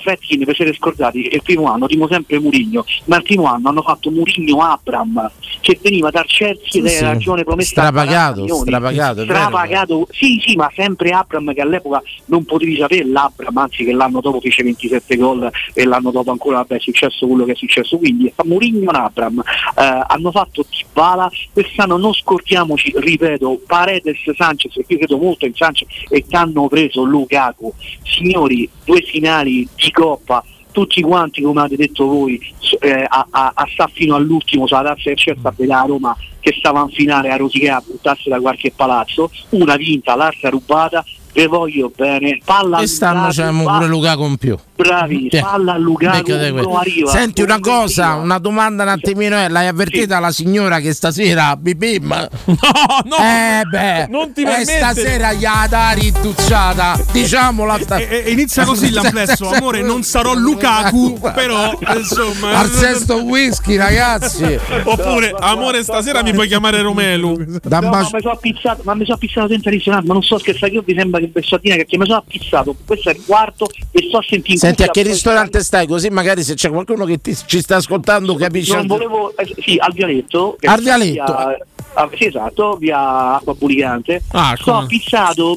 Fetkin 0.00 0.44
vi 0.44 0.54
siete 0.54 0.72
scordati 0.74 1.28
il 1.32 1.42
primo 1.42 1.70
anno 1.70 1.86
timo 1.86 2.06
sempre 2.08 2.38
Murigno 2.38 2.84
ma 3.06 3.16
il 3.16 3.22
primo 3.22 3.44
anno 3.44 3.68
hanno 3.68 3.82
fatto 3.82 4.10
Murigno 4.10 4.58
Abram 4.72 5.30
che 5.60 5.78
veniva 5.80 6.10
dal 6.10 6.26
Chelsea 6.26 6.80
ed 6.80 6.86
Sì, 6.86 6.96
era 6.96 7.12
ragione 7.12 7.44
promessa 7.44 7.82
a 7.82 7.90
40 7.90 8.02
Strapagato, 8.12 8.54
strapagato, 8.54 9.22
strapagato. 9.22 10.08
Sì 10.10 10.42
sì 10.44 10.56
ma 10.56 10.70
sempre 10.74 11.10
Abram 11.10 11.52
che 11.54 11.60
all'epoca 11.60 12.02
non 12.26 12.44
potevi 12.44 12.76
sapere 12.76 13.06
l'Abram 13.06 13.56
anzi 13.56 13.84
che 13.84 13.92
l'anno 13.92 14.20
dopo 14.20 14.40
fece 14.40 14.62
27 14.62 15.16
gol 15.16 15.50
e 15.74 15.84
l'anno 15.84 16.10
dopo 16.10 16.30
ancora 16.30 16.58
vabbè 16.58 16.76
è 16.76 16.80
successo 16.80 17.26
quello 17.26 17.44
che 17.44 17.52
è 17.52 17.56
successo. 17.56 17.98
Quindi 17.98 18.32
Mourinho 18.44 18.90
e 18.92 18.96
Abram. 18.96 19.38
Eh, 19.40 20.04
hanno 20.06 20.30
fatto 20.30 20.64
Dybala. 20.68 21.30
Quest'anno 21.52 21.96
non 21.96 22.12
scordiamoci 22.12 22.92
ripeto 22.96 23.60
Paredes 23.66 24.18
Sanchez 24.36 24.72
perché 24.74 24.92
io 24.94 24.98
credo 24.98 25.18
molto 25.18 25.46
in 25.46 25.54
Sanchez 25.54 25.88
e 26.08 26.24
che 26.26 26.36
hanno 26.36 26.68
preso 26.68 27.02
Lukaku. 27.04 27.72
Signori 28.02 28.68
due 28.84 29.02
finali 29.02 29.66
di 29.74 29.90
Coppa 29.90 30.42
tutti 30.72 31.00
quanti 31.02 31.42
come 31.42 31.60
avete 31.60 31.76
detto 31.76 32.06
voi 32.06 32.40
eh, 32.80 33.06
a, 33.08 33.26
a, 33.30 33.52
a 33.54 33.68
sta 33.72 33.86
fino 33.86 34.16
all'ultimo 34.16 34.66
sulla 34.66 34.82
tazza 34.82 35.02
del 35.04 35.16
Chelsea 35.16 35.48
a 35.48 35.54
vedere 35.56 35.78
a 35.78 35.84
Roma 35.86 36.16
che 36.40 36.54
stava 36.58 36.80
in 36.80 36.88
finale 36.88 37.30
a 37.30 37.36
rosicare 37.36 37.78
a 37.78 37.82
buttarsi 37.86 38.28
da 38.28 38.40
qualche 38.40 38.72
palazzo. 38.74 39.30
Una 39.50 39.76
vinta, 39.76 40.16
l'altra 40.16 40.50
rubata 40.50 41.04
ve 41.32 41.46
voglio 41.46 41.90
bene 41.94 42.38
palla 42.44 42.76
a 42.76 42.78
Quest'anno 42.80 43.26
Lukaku, 43.28 43.34
c'è 43.34 43.64
pa- 43.64 43.72
pure 43.76 43.86
Lukaku 43.86 44.24
in 44.24 44.36
più. 44.36 44.58
bravi 44.76 45.28
palla 45.40 45.72
a 45.72 45.76
Lukaku 45.78 46.30
arriva 46.74 47.10
Senti 47.10 47.40
una 47.42 47.58
cosa, 47.58 48.06
arriva. 48.08 48.22
una 48.22 48.38
domanda 48.38 48.82
un 48.82 48.88
attimino, 48.90 49.38
eh, 49.42 49.48
l'hai 49.48 49.66
avvertita 49.66 50.18
la 50.18 50.30
signora 50.30 50.80
che 50.80 50.92
stasera 50.92 51.56
bibim? 51.56 52.28
No, 52.44 52.56
no, 53.04 53.16
eh 53.16 53.62
beh, 53.70 54.06
non 54.08 54.32
ti 54.32 54.42
eh, 54.42 54.64
stasera 54.64 55.32
gli 55.32 55.44
ha 55.44 55.66
da 55.68 55.90
rintuzzata, 55.92 57.00
diciamola 57.12 57.78
sta- 57.80 57.96
E, 57.96 58.24
e 58.26 58.30
inizia 58.30 58.64
così 58.64 58.90
l'amplesso, 58.92 59.48
amore, 59.48 59.80
non 59.82 60.02
sarò 60.02 60.34
Lukaku, 60.34 61.18
però 61.34 61.78
insomma... 61.96 62.58
Al 62.58 62.68
sesto 62.68 63.22
whisky, 63.22 63.76
ragazzi. 63.76 64.58
Oppure, 64.84 65.34
amore, 65.38 65.82
stasera 65.82 66.22
mi 66.22 66.32
puoi 66.32 66.46
chiamare 66.48 66.82
Romelu. 66.82 67.36
No, 67.62 67.80
ma 67.80 68.00
mi 68.00 68.20
sono 68.20 68.32
appizzato, 68.34 68.82
ma 68.84 68.94
mi 68.94 69.04
sono 69.06 69.46
dentro 69.46 69.70
il 69.70 69.76
ristorante, 69.76 70.06
ma 70.06 70.12
non 70.12 70.22
so 70.22 70.38
scherzare, 70.38 70.72
io 70.72 70.82
mi 70.86 70.94
sembra 70.94 71.20
che 71.24 71.30
Bessatina 71.30 71.76
che 71.76 71.96
mi 71.98 72.06
sono 72.06 72.18
appizzato, 72.18 72.74
questo 72.86 73.10
è 73.10 73.12
il 73.14 73.22
quarto 73.24 73.68
e 73.90 74.06
sto 74.08 74.20
in 74.52 74.58
Senti, 74.58 74.82
a 74.82 74.88
che 74.88 75.02
ristorante 75.02 75.62
stai? 75.62 75.86
Così 75.86 76.08
magari 76.10 76.42
se 76.42 76.54
c'è 76.54 76.68
qualcuno 76.70 77.04
che 77.04 77.20
ti- 77.20 77.36
ci 77.46 77.60
sta 77.60 77.76
ascoltando 77.76 78.34
capisce. 78.34 78.74
Non 78.76 78.86
volevo, 78.86 79.36
eh, 79.36 79.54
sì, 79.60 79.76
al 79.78 79.92
Vialetto. 79.92 80.56
Al 80.62 80.80
Vialetto. 80.80 81.24
via- 81.34 81.56
ah, 81.94 82.08
sì, 82.16 82.26
esatto, 82.26 82.76
via 82.76 83.36
Acqua 83.36 83.54
Bulicante. 83.54 84.22
Ah, 84.32 84.54
Sto 84.58 84.72
come? 84.72 84.86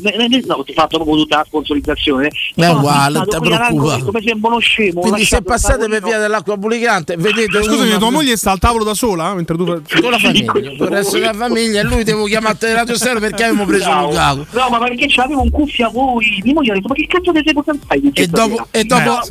me- 0.01 0.41
no, 0.45 0.53
ho 0.55 0.65
fatto 0.73 0.97
proprio 0.97 1.17
tutta 1.17 1.37
la 1.37 1.43
sponsorizzazione. 1.45 2.27
È 2.27 2.31
Sto 2.63 2.71
uguale, 2.77 3.17
non 3.19 3.27
ti 3.27 3.37
preoccupare. 3.39 4.03
Come 4.03 4.21
sembra 4.23 4.49
uno 4.51 4.59
scemo. 4.59 5.01
Quindi 5.01 5.25
se 5.25 5.41
passate 5.41 5.87
per 5.87 6.01
via 6.03 6.17
dell'acqua 6.19 6.57
bulicante, 6.57 7.15
vedete 7.17 7.61
Scusami, 7.63 7.89
una- 7.89 7.97
tua 7.97 8.11
moglie 8.11 8.37
sta 8.37 8.51
al 8.51 8.59
tavolo 8.59 8.83
da 8.83 8.93
sola? 8.93 9.33
Mentre 9.33 9.55
tu... 9.57 9.65
con 9.65 10.11
la 10.11 10.17
famiglia, 10.19 10.51
con 10.51 10.63
il 10.63 10.77
resto 10.79 11.17
della 11.17 11.33
famiglia 11.33 11.81
e 11.81 11.83
lui 11.83 12.03
devo 12.03 12.25
chiamarti 12.25 12.71
Radio 12.71 12.95
Stereo 12.95 13.19
perché 13.19 13.43
avevamo 13.43 13.65
preso 13.65 13.85
Bravo. 13.85 14.07
Lukaku. 14.09 14.45
No, 14.51 14.67
ma 14.69 14.77
perché 14.79 15.05
c'avevo 15.07 15.41
un 15.41 15.49
cuffia 15.51 15.89
voi? 15.89 16.41
Mia 16.43 16.53
moglie 16.53 16.71
ha 16.71 16.75
detto, 16.75 16.87
ma 16.87 16.95
che 16.95 17.07
cazzo 17.07 17.31
ti 17.31 17.41
sei 17.43 17.53
portato? 17.53 17.79
E 18.13 18.27
dopo, 18.27 18.67
e 18.71 18.83
dopo, 18.83 19.21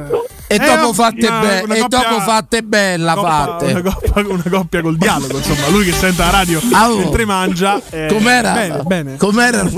e 0.46 0.54
Eh, 0.54 0.58
dopo 0.58 0.92
fatte 0.92 1.26
una- 1.26 1.40
be- 1.40 1.62
una 1.64 1.74
e 1.74 1.84
dopo 1.88 2.20
fatte 2.20 2.62
bella 2.62 3.12
Una 3.14 3.22
fatte. 3.22 3.82
una 4.24 4.42
coppia 4.50 4.82
col 4.82 4.96
dialogo, 4.96 5.36
insomma, 5.36 5.68
lui 5.68 5.84
che 5.84 5.92
sente 5.92 6.22
la 6.22 6.30
radio 6.30 6.60
oh. 6.94 6.98
mentre 6.98 7.24
mangia. 7.24 7.80
eh, 7.90 8.06
Com'era? 8.10 8.52
Bene, 8.52 8.82
bene. 8.84 9.16
Com'era? 9.16 9.68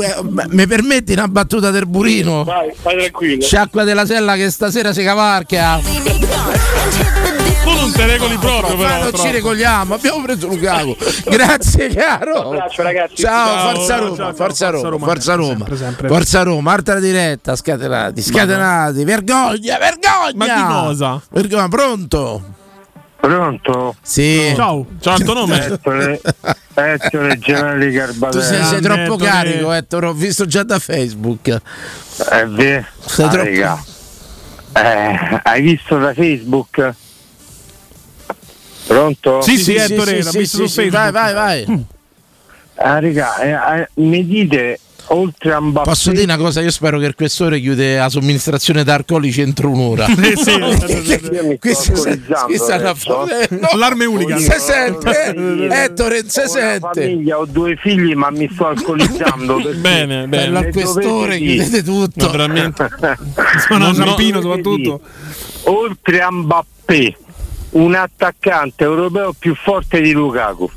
Mi 0.49 0.67
permetti 0.67 1.12
una 1.12 1.29
battuta 1.29 1.71
del 1.71 1.87
burino? 1.87 2.45
Vai, 2.45 2.73
vai 2.83 2.97
tranquillo. 2.99 3.43
Sciacqua 3.43 3.85
della 3.85 4.07
sella 4.07 4.35
che 4.37 4.51
stasera 4.51 4.93
si 4.93 5.03
cavarchia. 5.03 5.81
Tu 7.64 7.73
non 7.73 7.91
te 7.93 8.07
regoli 8.07 8.37
proprio, 8.39 8.77
Ma 8.77 8.87
però. 8.87 9.03
non 9.11 9.14
ci 9.14 9.31
regoliamo, 9.33 9.95
abbiamo 9.95 10.23
preso 10.23 10.47
Lukaku. 10.47 10.97
Grazie 11.29 11.89
caro. 11.89 12.51
abbraccio, 12.51 12.83
ragazzi. 12.83 13.17
Ciao, 13.17 13.47
Ciao, 13.57 13.75
Forza 13.75 13.87
ciao, 13.97 14.01
Roma, 14.05 14.17
ciao, 14.17 14.33
Forza 14.35 14.45
Forza 14.45 14.69
Roma, 14.71 14.89
Roma, 14.89 15.07
Forza 15.07 15.35
Roma. 15.35 15.49
sempre, 15.57 15.77
sempre. 15.77 16.09
Forza 16.09 16.43
Roma, 16.43 16.73
altra 16.73 17.01
diretta, 17.01 17.57
scatenati, 17.57 18.23
scatenati, 18.23 19.05
vergogna, 19.05 19.79
vergogna. 19.79 20.33
Ma 20.35 20.47
di 20.47 20.62
cosa? 20.89 21.21
Vergogna, 21.31 21.69
pronto? 21.69 22.43
Pronto? 23.27 23.97
Sì. 24.03 24.53
Ciao. 24.55 24.87
Ciao, 25.01 25.16
il 25.16 25.24
tuo 25.24 25.35
nome? 25.35 25.64
Ettore, 25.66 26.20
Ettore 26.74 27.39
Gemelli 27.41 27.87
Tu 27.87 27.93
Garbatella. 27.93 28.45
sei, 28.45 28.62
sei 28.64 28.81
troppo 28.81 29.01
Ettore. 29.14 29.24
carico, 29.31 29.72
Ettore, 29.72 30.07
ho 30.07 30.12
visto 30.12 30.47
già 30.47 30.62
da 30.62 30.79
Facebook. 30.79 31.61
È 32.29 32.47
vero? 32.47 32.85
Sei 33.05 33.24
Ah, 33.24 33.29
troppo-. 33.29 33.85
Eh, 34.79 35.41
hai 35.43 35.61
visto 35.62 35.99
da 35.99 36.14
Facebook? 36.14 36.95
Pronto? 38.87 39.41
Sì, 39.43 39.59
sì, 39.59 39.74
Ettore, 39.74 40.22
l'ha 40.22 40.31
sì, 40.31 40.39
visto 40.39 40.57
sì, 40.59 40.62
su 40.62 40.68
sì, 40.68 40.89
Facebook. 40.89 41.11
vai, 41.11 41.33
vai, 41.33 41.64
vai. 41.66 41.87
Ah, 42.77 43.01
raga, 43.01 43.39
eh, 43.39 43.81
eh, 43.81 43.89
mi 43.95 44.24
dite 44.24 44.79
oltre 45.09 45.53
a 45.53 45.61
Mbappé 45.61 45.89
Posso 45.89 46.11
dire 46.11 46.25
una 46.25 46.37
cosa? 46.37 46.61
Io 46.61 46.71
spero 46.71 46.99
che 46.99 47.07
il 47.07 47.15
questore 47.15 47.61
chiude 47.61 47.97
la 47.97 48.09
somministrazione 48.09 48.85
d'alcolici 48.85 49.41
entro 49.41 49.71
un'ora. 49.71 50.07
Eh, 50.27 50.37
sì. 50.37 50.51
Io 50.57 50.67
mi 50.67 50.77
sto 50.77 51.57
Questi 51.61 51.91
alcolizzando 51.93 52.47
questi 52.47 52.65
stanno 52.65 52.87
a 52.87 52.91
adesso. 52.91 53.27
fare- 53.27 53.49
no, 53.51 53.67
Allarme 53.73 54.05
unica. 54.05 54.39
Se 54.39 54.59
sente, 54.59 55.35
Ettore, 55.71 56.25
se 56.29 56.41
Ho 56.41 56.45
una 56.45 56.51
sente. 56.53 57.01
famiglia, 57.03 57.39
ho 57.39 57.45
due 57.47 57.77
figli, 57.77 58.15
ma 58.15 58.31
mi 58.31 58.49
sto 58.53 58.67
alcolizzando. 58.67 59.61
Bene, 59.77 60.27
bene. 60.27 60.59
al 60.59 60.69
questore 60.73 61.39
chiudete 61.39 61.83
tutto. 61.83 62.25
Naturalmente. 62.27 62.89
Sono 63.69 63.79
No, 63.79 63.87
no. 63.89 63.95
Zampino 63.95 64.41
soprattutto. 64.41 65.01
Oltre 65.65 66.21
a 66.21 66.31
Mbappé, 66.31 67.17
un 67.71 67.95
attaccante 67.95 68.85
europeo 68.85 69.35
più 69.39 69.55
forte 69.55 70.01
di 70.01 70.13
Lukaku. 70.13 70.71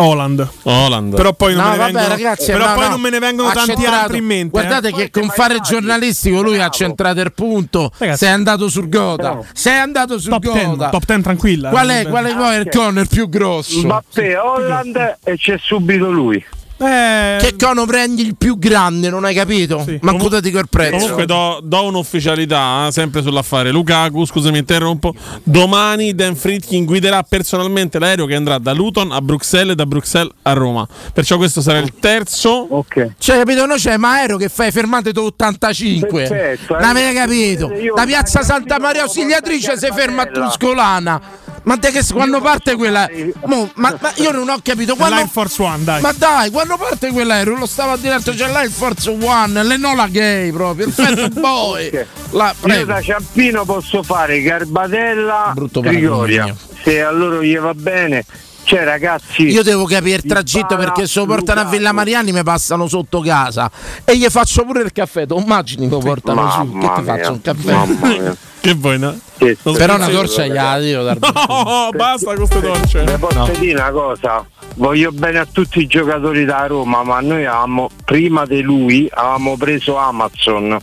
Holland. 0.00 0.48
Holland. 0.62 1.14
Però 1.14 1.32
poi 1.32 1.54
non 1.54 1.64
No, 1.64 1.70
me 1.70 1.76
ne 1.76 1.78
vabbè, 1.78 1.92
vengono, 1.92 2.14
ragazzi, 2.14 2.52
però 2.52 2.68
no, 2.68 2.74
poi 2.74 2.82
no. 2.84 2.88
non 2.90 3.00
me 3.00 3.10
ne 3.10 3.18
vengono 3.18 3.50
tanti 3.52 3.70
centrato- 3.72 3.96
altri 3.96 4.18
in 4.18 4.24
mente. 4.24 4.48
Guardate 4.50 4.88
eh. 4.88 4.92
che 4.92 5.10
con 5.10 5.28
fare 5.28 5.60
giornalistico 5.60 6.40
lui 6.42 6.60
ha 6.60 6.68
centrato 6.68 7.20
il 7.20 7.32
punto. 7.32 7.90
Ragazzi. 7.98 8.18
sei 8.24 8.32
andato 8.32 8.68
sul 8.68 8.88
Goda. 8.88 9.40
Sei 9.52 9.76
andato 9.78 10.18
sul 10.18 10.30
top 10.30 10.42
10, 10.42 10.64
Goda. 10.64 10.88
top 10.90 11.04
10 11.04 11.22
tranquilla. 11.22 11.68
Qual 11.70 11.88
è, 11.88 12.06
qual 12.06 12.24
è 12.26 12.34
poi 12.36 12.56
il 12.56 12.68
corner 12.70 13.06
più 13.06 13.28
grosso? 13.28 13.80
Mbappé, 13.82 14.36
Holland 14.36 15.18
e 15.24 15.36
c'è 15.36 15.58
subito 15.60 16.10
lui. 16.10 16.44
Eh, 16.80 17.38
Che 17.40 17.56
cono 17.58 17.86
prendi 17.86 18.22
il 18.22 18.36
più 18.36 18.56
grande, 18.58 19.10
non 19.10 19.24
hai 19.24 19.34
capito? 19.34 19.84
Ma 20.02 20.14
cosa 20.14 20.38
dico 20.40 20.58
il 20.58 20.68
prezzo? 20.68 20.96
Comunque 20.96 21.26
do, 21.26 21.60
do 21.62 21.84
un'ufficialità 21.84 22.86
eh, 22.86 22.92
sempre 22.92 23.20
sull'affare. 23.22 23.70
Lukaku, 23.70 24.24
scusami, 24.24 24.58
interrompo. 24.58 25.12
Domani 25.42 26.14
Dan 26.14 26.36
Fritkin 26.36 26.84
guiderà 26.84 27.22
personalmente 27.24 27.98
l'aereo 27.98 28.26
che 28.26 28.34
andrà 28.36 28.58
da 28.58 28.72
Luton 28.72 29.10
a 29.10 29.20
Bruxelles 29.20 29.72
e 29.72 29.74
da 29.74 29.86
Bruxelles 29.86 30.32
a 30.42 30.52
Roma. 30.52 30.86
Perciò 31.12 31.36
questo 31.36 31.60
sarà 31.60 31.78
il 31.78 31.94
terzo. 31.98 32.66
Ok. 32.70 33.14
Cioè, 33.18 33.38
capito? 33.38 33.66
Noi 33.66 33.78
c'è 33.78 33.96
Maero 33.96 34.36
che 34.36 34.48
fai 34.48 34.70
fermate 34.70 35.12
tu 35.12 35.20
85. 35.22 36.28
Perfetto. 36.28 36.74
Non 36.74 36.84
avete 36.84 37.12
capito? 37.12 37.70
Da 37.94 38.04
piazza 38.06 38.42
Santa 38.42 38.78
Maria 38.78 39.02
Ausiliatrice 39.02 39.76
si 39.76 39.88
ferma 39.92 40.22
a 40.22 40.26
Tuscolana. 40.26 41.20
Ma 41.68 41.76
te 41.76 41.90
che 41.90 42.02
quando 42.10 42.40
parte 42.40 42.76
quella. 42.76 43.06
Mo, 43.44 43.70
ma, 43.74 43.94
ma 44.00 44.12
io 44.16 44.30
non 44.30 44.48
ho 44.48 44.56
capito. 44.62 44.96
Quando, 44.96 45.16
L'Air 45.16 45.28
Force 45.28 45.60
One, 45.60 45.84
dai. 45.84 46.00
Ma 46.00 46.12
dai, 46.16 46.50
quando 46.50 46.78
parte 46.78 47.10
quell'aereo 47.12 47.58
lo 47.58 47.66
stava 47.66 47.98
diretto, 47.98 48.32
c'è 48.32 48.50
là 48.50 48.62
il 48.62 48.70
Force 48.70 49.10
One, 49.10 49.62
l'Enola 49.62 50.06
Gay 50.06 50.50
proprio, 50.50 50.86
il 50.86 50.92
Fat 50.94 51.28
Boy. 51.38 52.06
La, 52.30 52.54
Io 52.64 52.86
da 52.86 53.02
Ciampino 53.02 53.66
posso 53.66 54.02
fare 54.02 54.40
Garbatella, 54.40 55.50
Brutto 55.54 55.80
Trigoria. 55.80 56.56
Se 56.82 57.02
a 57.02 57.10
loro 57.10 57.42
gli 57.42 57.58
va 57.58 57.74
bene. 57.74 58.24
Cioè 58.68 58.84
ragazzi, 58.84 59.44
Io 59.44 59.62
devo 59.62 59.86
capire 59.86 60.16
il 60.16 60.24
tragitto 60.26 60.76
perché 60.76 61.06
se 61.06 61.20
lo 61.20 61.24
portano 61.24 61.60
a. 61.60 61.64
Villa 61.64 61.92
Mariani 61.92 62.32
mi 62.32 62.42
passano 62.42 62.86
sotto 62.86 63.20
casa 63.20 63.70
e 64.04 64.14
gli 64.18 64.26
faccio 64.26 64.62
pure 64.66 64.82
il 64.82 64.92
caffè. 64.92 65.26
Tu 65.26 65.38
immagini 65.38 65.86
mi 65.86 65.98
portano 65.98 66.50
su, 66.50 66.58
che 66.72 66.74
Mamma 66.86 66.94
ti 66.96 67.00
mia, 67.02 67.14
faccio 67.16 67.32
un 67.32 67.40
caffè? 67.40 67.72
mamma. 67.72 68.36
Che 68.60 68.74
vuoi, 68.74 68.98
no? 68.98 69.16
Però 69.38 69.94
una 69.94 70.08
torcia 70.08 70.44
gliela 70.46 70.76
io 70.78 71.02
dar- 71.04 71.16
No, 71.18 71.88
basta 71.94 72.34
con 72.34 72.46
queste 72.46 72.60
torce. 72.60 73.04
Le 73.04 73.16
posso 73.16 73.52
dire 73.58 73.80
una 73.80 73.90
cosa? 73.90 74.44
Voglio 74.74 75.12
bene 75.12 75.38
a 75.38 75.46
tutti 75.50 75.78
i 75.80 75.86
giocatori 75.86 76.44
da 76.44 76.66
Roma, 76.66 77.02
ma 77.04 77.20
noi 77.20 77.46
avevamo, 77.46 77.88
prima 78.04 78.44
di 78.44 78.60
lui, 78.60 79.08
avevamo 79.14 79.56
preso 79.56 79.96
Amazon. 79.96 80.76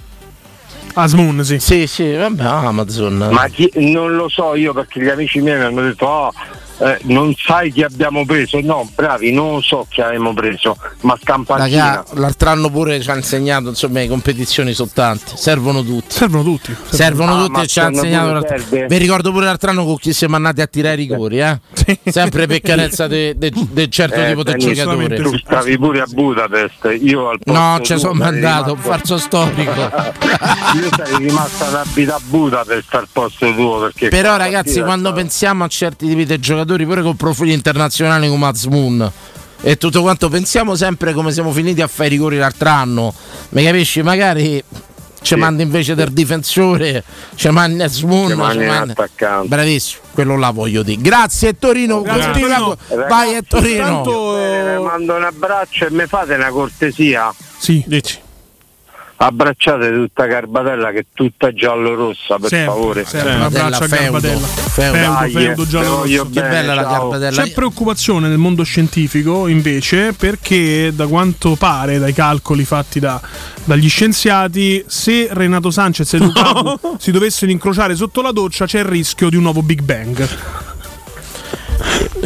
Asmoon, 0.94 1.44
sì. 1.44 1.60
Sì, 1.60 1.86
sì, 1.86 2.14
vabbè, 2.16 2.44
Amazon. 2.44 3.28
Ma 3.32 3.48
chi- 3.50 3.70
non 3.76 4.16
lo 4.16 4.30
so 4.30 4.56
io 4.56 4.74
perché 4.74 5.04
gli 5.04 5.10
amici 5.10 5.40
miei 5.42 5.58
mi 5.60 5.66
hanno 5.66 5.82
detto 5.82 6.06
"Oh, 6.06 6.34
eh, 6.80 7.00
non 7.04 7.34
sai 7.36 7.72
chi 7.72 7.84
abbiamo 7.84 8.26
preso? 8.26 8.60
No, 8.62 8.90
bravi, 8.94 9.32
non 9.32 9.54
lo 9.54 9.62
so 9.62 9.86
chi 9.90 10.02
abbiamo 10.02 10.34
preso, 10.34 10.78
ma 11.02 11.18
scampantina. 11.22 11.86
Raga, 11.86 12.06
l'altro 12.14 12.50
anno 12.50 12.70
pure 12.70 13.02
ci 13.02 13.10
ha 13.10 13.16
insegnato, 13.16 13.70
insomma, 13.70 14.00
le 14.00 14.08
competizioni 14.08 14.74
sono 14.74 14.90
tante, 14.94 15.32
servono 15.36 15.84
tutti. 15.84 16.14
Servono 16.14 16.44
tutti. 16.44 16.76
Servono 16.90 17.36
Ah, 17.36 17.46
tutti 17.46 17.62
e 17.62 17.68
ci 17.68 17.80
ha 17.80 17.90
insegnato. 17.90 18.46
Vi 18.88 18.98
ricordo 18.98 19.32
pure 19.32 19.46
l'altro 19.46 19.70
anno 19.70 19.86
con 19.86 19.98
chi 19.98 20.14
siamo 20.14 20.36
andati 20.36 20.62
a 20.62 20.68
tirare 20.68 20.96
i 20.96 20.98
rigori, 20.98 21.40
eh? 21.40 21.60
Sempre 22.06 22.48
per 22.48 22.62
carezza 22.62 23.08
di 23.08 23.36
certo 23.90 24.16
Eh, 24.16 24.28
tipo 24.30 24.44
di 24.44 24.52
Dani, 24.52 24.74
giocatore. 24.74 25.16
Tu 25.22 25.38
stavi 25.38 25.78
pure 25.78 26.02
a 26.02 26.06
Budapest, 26.08 26.98
io 27.02 27.30
al 27.30 27.40
posto 27.44 27.60
No, 27.60 27.80
ci 27.82 27.98
sono 27.98 28.14
mandato, 28.14 28.74
un 28.74 28.80
falso 28.80 29.18
storico. 29.18 29.72
Io 30.76 30.90
sarei 30.96 31.18
rimasto 31.28 31.64
ad 31.64 31.76
abitare 31.76 32.18
a 32.18 32.22
Budapest 32.28 32.94
al 32.96 33.08
posto 33.12 33.54
tuo 33.54 33.80
perché 33.80 34.08
Però 34.10 34.36
ragazzi, 34.38 34.82
quando 34.82 35.08
stava- 35.08 35.16
pensiamo 35.22 35.64
a 35.64 35.68
certi 35.68 36.08
tipi 36.08 36.26
di 36.26 36.40
giocatori, 36.40 36.86
pure 36.86 37.02
con 37.02 37.16
profili 37.16 37.54
internazionali 37.54 38.28
come 38.28 38.46
Azmoon 38.48 39.12
e 39.62 39.78
tutto 39.78 40.02
quanto, 40.02 40.30
pensiamo 40.30 40.76
sempre 40.76 41.14
come 41.14 41.32
siamo 41.32 41.52
finiti 41.52 41.82
a 41.82 41.88
fare 41.88 42.08
i 42.10 42.12
rigori 42.12 42.38
l'altro 42.38 42.70
anno. 42.70 43.14
Mi 43.50 43.64
capisci? 43.64 44.02
Magari 44.04 44.62
ci 45.26 45.36
manda 45.36 45.64
invece 45.64 45.96
del 45.96 46.12
difensore, 46.12 47.04
ci 47.36 47.50
manda 47.50 47.86
Azmoon, 47.86 48.28
Ci 48.28 48.32
ci 48.60 48.66
manda 48.66 48.92
attaccante. 48.94 49.48
Bravissimo, 49.48 50.02
quello 50.14 50.38
là 50.38 50.52
voglio 50.52 50.84
dire. 50.84 51.02
Grazie 51.02 51.58
Torino, 51.58 52.02
Grazie, 52.02 52.24
continua 52.32 52.56
Torino. 52.58 52.78
con- 52.88 53.08
vai 53.08 53.36
a 53.36 53.42
Torino. 53.48 53.84
Tanto- 53.84 54.34
Bene, 54.36 54.78
vi 54.78 54.84
mando 54.84 55.16
un 55.16 55.24
abbraccio 55.24 55.86
e 55.88 55.92
mi 55.92 56.06
fate 56.06 56.34
una 56.36 56.50
cortesia. 56.50 57.34
Sì. 57.58 57.84
Dici. 57.88 58.20
Abbracciate 59.18 59.94
tutta 59.94 60.26
Garbatella 60.26 60.92
che 60.92 61.00
è 61.00 61.06
tutta 61.14 61.54
giallo-rossa, 61.54 62.38
per 62.38 62.50
Sempre, 62.50 62.66
favore. 62.74 63.06
sempre. 63.06 63.34
Un 63.36 63.42
abbraccio 63.44 63.84
a 63.84 63.88
Feudo, 63.88 64.02
Garbatella. 64.20 64.40
Feudo. 64.48 64.94
Feudo, 64.98 65.30
Feudo, 65.30 65.64
eh, 65.64 65.66
giallo 65.68 65.86
te 65.86 65.88
voglio 65.96 66.18
rosso. 66.18 66.24
Che 66.34 66.40
bene, 66.42 66.50
bella 66.50 66.74
la 66.74 66.82
ciao. 66.84 67.10
Garbatella. 67.10 67.44
C'è 67.44 67.52
preoccupazione 67.54 68.28
nel 68.28 68.38
mondo 68.38 68.64
scientifico 68.64 69.48
invece 69.48 70.14
perché 70.14 70.92
da 70.94 71.08
quanto 71.08 71.56
pare 71.56 71.98
dai 71.98 72.14
calcoli 72.14 72.66
fatti 72.66 73.00
da- 73.00 73.22
dagli 73.64 73.88
scienziati 73.90 74.84
se 74.86 75.30
Renato 75.32 75.72
Sanchez 75.72 76.14
e 76.14 76.18
Lukaku 76.20 76.98
si 77.00 77.12
dovessero 77.12 77.52
incrociare 77.52 77.96
sotto 77.96 78.22
la 78.22 78.32
doccia 78.32 78.66
c'è 78.66 78.80
il 78.80 78.86
rischio 78.86 79.30
di 79.30 79.38
un 79.38 79.44
nuovo 79.44 79.62
Big 79.64 79.82
Bang. 79.82 80.28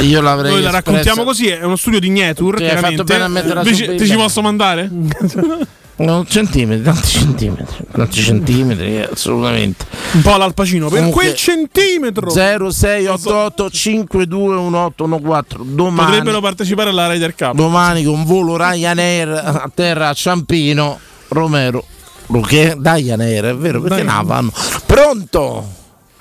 Io 0.02 0.22
l'avrei 0.22 0.52
Noi 0.52 0.62
la 0.62 0.68
espresso- 0.70 0.92
raccontiamo 0.92 1.24
così, 1.24 1.48
è 1.48 1.64
uno 1.64 1.76
studio 1.76 2.00
di 2.00 2.10
Nietur 2.10 2.58
Sì, 2.58 2.64
hai 2.66 2.78
fatto 2.78 3.04
bene 3.04 3.24
a 3.24 3.28
metterla 3.28 3.62
Ti, 3.64 3.70
su 3.70 3.76
ci- 3.76 3.88
Big 3.88 3.98
ti 4.00 4.08
ci 4.08 4.16
posso 4.16 4.42
mandare? 4.42 4.90
No, 6.00 6.26
centimetri, 6.26 6.82
tanti 6.82 7.08
centimetri, 7.10 7.76
tanti 7.92 8.22
centimetri, 8.22 9.00
eh, 9.00 9.10
assolutamente. 9.12 9.86
Un 10.14 10.22
po' 10.22 10.34
all'alpacino, 10.34 10.88
per 10.88 11.00
Comunque, 11.00 11.24
quel 11.26 11.36
centimetro. 11.36 12.30
0688 12.30 13.70
521814 13.70 15.76
domani, 15.76 16.08
Potrebbero 16.08 16.40
partecipare 16.40 16.92
alla 16.92 17.12
Ryder 17.12 17.36
Cup. 17.36 17.54
domani 17.54 18.06
con 18.06 18.24
volo 18.24 18.56
Ryanair 18.56 19.28
a 19.30 19.70
terra 19.76 20.08
a 20.08 20.14
Ciampino 20.14 20.98
Romero. 21.28 21.84
Luque, 22.28 22.78
Ryanair 22.82 23.44
è 23.48 23.56
vero 23.58 23.82
perché 23.82 24.06
Dai. 24.06 24.16
no 24.16 24.24
vanno. 24.24 24.54
Pronto? 24.86 25.68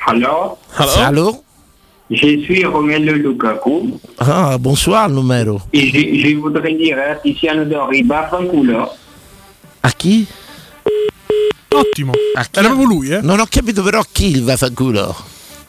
Allô 0.07 0.59
Allô 0.97 1.43
Je 2.11 2.43
suis 2.45 2.65
Romelu 2.65 3.21
Lukaku 3.21 4.01
ah 4.19 4.57
bonsoir 4.59 5.11
numero 5.11 5.61
et 5.73 5.91
je, 5.93 6.01
je 6.29 6.37
voudrais 6.37 6.73
dire 6.75 6.99
à 6.99 7.17
Tiziano 7.17 7.65
Dori, 7.65 8.03
vaffanculo. 8.03 8.89
a 9.83 9.91
chi? 9.91 10.27
Ottimo. 11.69 12.13
A 12.35 12.45
chi? 12.45 12.59
Era 12.59 12.69
proprio 12.69 12.87
lui, 12.89 13.11
eh? 13.11 13.21
non 13.21 13.41
ho 13.41 13.47
capito 13.49 13.83
però 13.83 14.03
chi 14.11 14.31
il 14.31 14.43
vaffanculo 14.43 15.15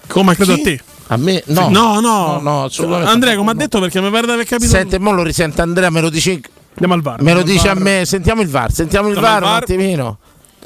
Come 0.08 0.34
credo 0.36 0.54
Chi? 0.56 0.62
a 0.62 0.64
te. 0.64 0.82
a 1.08 1.18
me 1.18 1.44
no 1.48 1.68
No, 1.70 2.00
no, 2.00 2.40
no, 2.40 2.70
no, 2.78 2.96
Andrea, 3.06 3.36
come 3.36 3.52
ha 3.52 3.56
detto, 3.56 3.80
perché 3.82 4.00
mi 4.02 4.10
pare 4.10 4.26
di 4.26 4.32
aver 4.32 4.46
capito. 4.46 4.70
Senti, 4.70 4.98
mo 4.98 5.12
lo 5.12 5.24
risente 5.24 5.62
Andrea, 5.62 5.90
me 5.90 6.00
lo 6.02 6.10
dici 6.10 6.42
Andiamo 6.72 6.94
al 6.94 7.02
VAR. 7.02 7.22
Me 7.22 7.34
lo 7.34 7.42
dice 7.44 7.68
a 7.68 7.74
me, 7.76 8.04
sentiamo 8.06 8.42
il 8.42 8.48
VAR, 8.48 8.72
sentiamo 8.72 9.10
il 9.10 9.20
VAR 9.20 9.44
un 9.44 9.50
attimino. 9.50 10.18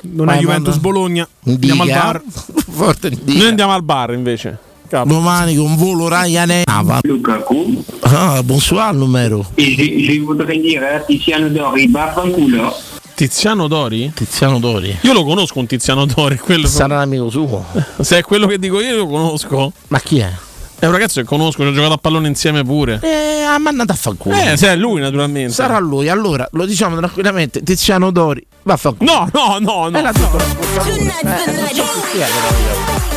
Non 0.02 0.28
Vai, 0.28 0.38
è 0.38 0.42
Juventus. 0.42 0.78
Bologna. 0.78 1.28
Andiamo 1.48 1.82
al. 1.82 1.90
VAR. 1.90 2.22
Forte 2.70 3.10
Noi 3.24 3.48
andiamo 3.48 3.74
al 3.74 3.82
bar 3.84 4.14
invece. 4.14 4.72
Capo. 4.94 5.08
Domani 5.10 5.56
con 5.56 5.76
volo 5.76 6.08
Ryanair. 6.08 6.66
Ah, 6.70 6.84
va- 6.84 7.00
Lukaku 7.02 7.84
ah, 8.02 8.44
bonsoir 8.44 8.94
numero. 8.94 9.44
et 9.58 9.76
je, 9.76 10.14
je 10.14 10.20
voudrais 10.22 10.60
dire 10.60 10.84
à 10.84 11.00
Tiziano 11.00 11.50
Dori, 11.50 11.88
vaffanculo. 11.88 12.72
Tiziano 13.16 13.68
Dori? 13.68 14.12
Tiziano 14.14 14.60
Dori. 14.60 14.96
Io 15.02 15.14
lo 15.14 15.24
conosco 15.26 15.58
un 15.58 15.66
Tiziano 15.66 16.06
Dori, 16.06 16.38
quello 16.38 16.68
Sarà 16.68 16.98
un 16.98 17.02
amico 17.02 17.32
suo. 17.32 17.66
se 18.02 18.20
è 18.20 18.22
quello 18.22 18.46
che 18.46 18.60
dico 18.60 18.80
io 18.82 18.98
lo 18.98 19.08
conosco. 19.08 19.72
Ma 19.88 20.00
chi 20.00 20.20
è? 20.20 20.32
È 20.78 20.86
un 20.86 20.92
ragazzo 20.92 21.20
che 21.22 21.26
conosco, 21.26 21.64
ci 21.64 21.70
ho 21.70 21.74
giocato 21.74 21.94
a 21.94 21.98
pallone 21.98 22.28
insieme 22.28 22.64
pure. 22.64 23.00
Eh, 23.02 23.42
ha 23.42 23.58
mandato 23.58 23.94
a 23.94 23.96
fanculo. 23.96 24.36
Eh, 24.36 24.56
se 24.58 24.68
è 24.68 24.76
lui 24.76 25.02
naturalmente. 25.02 25.54
Sarà 25.54 25.80
lui, 25.80 26.08
allora 26.08 26.48
lo 26.52 26.68
diciamo 26.68 26.98
tranquillamente. 26.98 27.64
Tiziano 27.64 28.12
Dori, 28.12 28.46
va 28.62 28.74
a 28.74 28.78
fanculo. 28.78 29.12
No, 29.12 29.28
no, 29.34 29.58
no, 29.60 29.90
no. 29.90 29.98
È 29.98 30.02
la 30.04 30.12
tua 30.14 30.30
responsabilità. 30.38 31.46
Eh, 31.46 31.52
non 31.56 31.68
so 31.74 32.02
chi 32.12 32.18
è 32.20 32.28
però 32.28 32.50
io. 32.60 33.13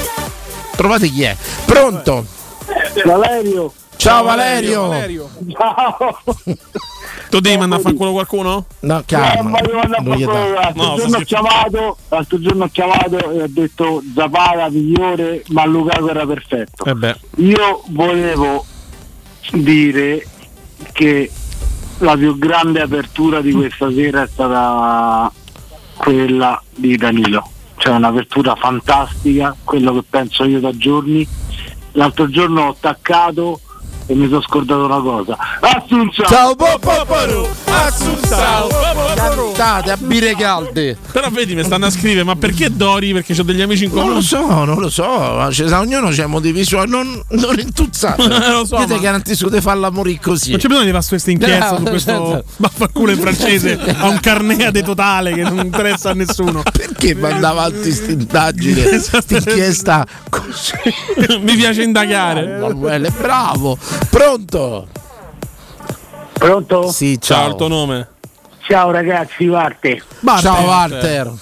Trovate 0.77 1.09
chi 1.09 1.23
è. 1.23 1.37
Pronto? 1.65 2.25
Valerio, 3.05 3.73
Ciao 3.97 4.25
Valerio. 4.25 4.91
ciao. 5.51 6.19
Tu 7.31 7.41
devi 7.41 7.57
mandare 7.57 7.81
a 7.81 7.85
fanculo 7.85 8.13
qualcuno? 8.13 8.67
No, 8.81 9.03
calma. 9.07 9.59
Non 9.61 10.17
gli 10.17 10.25
dà. 10.25 10.33
L'altro 10.49 10.83
No, 10.83 10.97
sto 10.97 11.01
giorno 11.01 11.17
ho 11.17 11.21
chiamato, 11.23 11.97
l'altro 12.09 12.41
giorno 12.41 12.65
ho 12.65 12.69
chiamato 12.71 13.31
e 13.31 13.43
ho 13.43 13.47
detto 13.49 14.03
Zapata 14.15 14.69
migliore, 14.71 15.43
ma 15.49 15.65
Lukaku 15.65 16.07
era 16.09 16.27
perfetto. 16.27 16.85
Eh 16.85 16.95
beh. 16.95 17.17
Io 17.37 17.83
volevo 17.89 18.65
dire 19.53 20.27
che 20.93 21.31
la 21.99 22.17
più 22.17 22.39
grande 22.39 22.81
apertura 22.83 23.41
di 23.41 23.53
questa 23.53 23.91
sera 23.91 24.23
è 24.23 24.29
stata 24.31 25.33
quella 25.97 26.63
di 26.75 26.97
Danilo. 26.97 27.51
Cioè 27.77 27.95
un'apertura 27.95 28.55
fantastica, 28.55 29.55
quello 29.63 29.95
che 29.95 30.05
penso 30.09 30.45
io 30.45 30.61
da 30.61 30.77
giorni. 30.77 31.27
L'altro 31.93 32.29
giorno 32.29 32.63
ho 32.63 32.71
attaccato 32.71 33.61
e 34.09 34.15
mi 34.15 34.29
sono 34.29 34.41
scordato 34.41 34.85
una 34.85 35.01
cosa. 35.01 35.37
Assunzione! 35.61 36.29
Ciao 36.29 36.55
Popoporo! 36.55 37.49
Assunzao! 37.65 38.69
Cantate 39.57 39.91
a 39.91 39.97
bire 39.99 40.35
calde! 40.37 40.97
Però 41.11 41.29
vedi, 41.31 41.55
mi 41.55 41.65
stanno 41.65 41.87
a 41.87 41.91
scrivere, 41.91 42.23
ma 42.25 42.37
perché 42.37 42.71
Dori? 42.75 43.13
Perché 43.13 43.39
ho 43.39 43.43
degli 43.43 43.61
amici 43.63 43.85
in 43.85 43.91
comune. 43.91 44.07
Non 44.09 44.17
lo 44.17 44.23
so, 44.23 44.65
non 44.65 44.79
lo 44.79 44.89
so, 44.91 45.47
c'è- 45.51 45.71
ognuno 45.73 46.09
c'ha 46.11 46.27
motivi 46.27 46.65
suoi, 46.65 46.87
non, 46.89 47.21
non 47.31 47.59
intuzzate. 47.59 48.23
Lo 48.57 48.65
so, 48.65 48.79
Io 48.79 48.87
ti 48.87 48.99
garantisco 48.99 49.49
di 49.49 49.61
farla 49.61 49.91
morire 49.91 50.21
così. 50.21 50.51
Non 50.51 50.59
c'è 50.61 50.69
bisogno 50.69 50.85
di 50.87 50.93
fare 50.93 51.05
questa 51.09 51.31
inchiesta 51.31 51.71
No, 51.73 51.77
su 51.79 51.83
questo 51.85 52.13
no. 52.13 52.43
baffanculo 52.57 53.11
in 53.13 53.19
francese 53.19 53.79
a 53.99 54.07
un 54.09 54.19
carnea 54.21 54.71
de 54.71 54.83
totale 54.83 55.33
che 55.33 55.43
non 55.43 55.59
interessa 55.59 56.11
a 56.11 56.15
nessuno. 56.15 56.63
Perché 56.63 57.15
manda 57.15 57.49
avanti 57.51 57.91
sta 57.93 58.11
indagine, 58.11 58.89
Esatto. 58.91 59.21
sta 59.23 59.37
inchiesta 59.51 60.07
così? 60.29 60.73
Mi 61.41 61.55
piace 61.57 61.83
indagare. 61.83 62.57
Emanuele, 62.57 63.11
bravo! 63.11 63.77
Pronto? 64.11 64.89
Pronto? 66.33 66.91
Sì, 66.91 67.19
Ciao, 67.21 67.39
ciao. 67.39 67.49
il 67.51 67.55
tuo 67.57 67.69
nome. 67.69 68.09
Ciao 68.67 68.91
ragazzi, 68.91 69.47
Walter. 69.47 70.05
Ciao 70.41 70.65
Walter. 70.65 71.33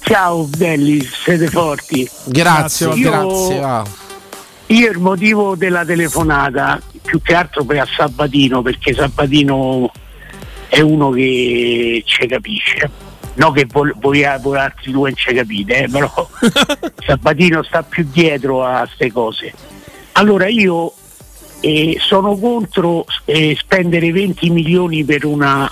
Ciao 0.00 0.44
belli, 0.44 1.02
siete 1.02 1.46
forti. 1.48 2.08
Grazie, 2.24 2.88
Io- 2.94 3.10
grazie. 3.10 3.58
va. 3.60 3.84
Io 4.66 4.90
il 4.90 4.98
motivo 4.98 5.56
della 5.56 5.84
telefonata, 5.84 6.80
più 7.02 7.20
che 7.22 7.34
altro 7.34 7.64
per 7.64 7.78
a 7.80 7.86
Sabatino, 7.96 8.60
perché 8.62 8.92
Sabatino 8.94 9.90
è 10.68 10.80
uno 10.80 11.10
che 11.10 12.02
ci 12.04 12.26
capisce. 12.26 12.90
No 13.34 13.50
che 13.52 13.66
voi, 13.70 13.92
voi, 13.96 14.24
voi 14.40 14.58
altri 14.58 14.92
due 14.92 15.10
non 15.10 15.18
ci 15.18 15.32
capite, 15.34 15.84
eh, 15.84 15.88
però 15.88 16.28
Sabatino 17.06 17.62
sta 17.62 17.82
più 17.82 18.06
dietro 18.10 18.64
a 18.64 18.80
queste 18.80 19.12
cose. 19.12 19.52
Allora 20.12 20.48
io 20.48 20.92
eh, 21.64 21.96
sono 22.00 22.36
contro 22.36 23.06
eh, 23.24 23.56
spendere 23.58 24.12
20 24.12 24.50
milioni 24.50 25.04
per 25.04 25.24
una 25.24 25.70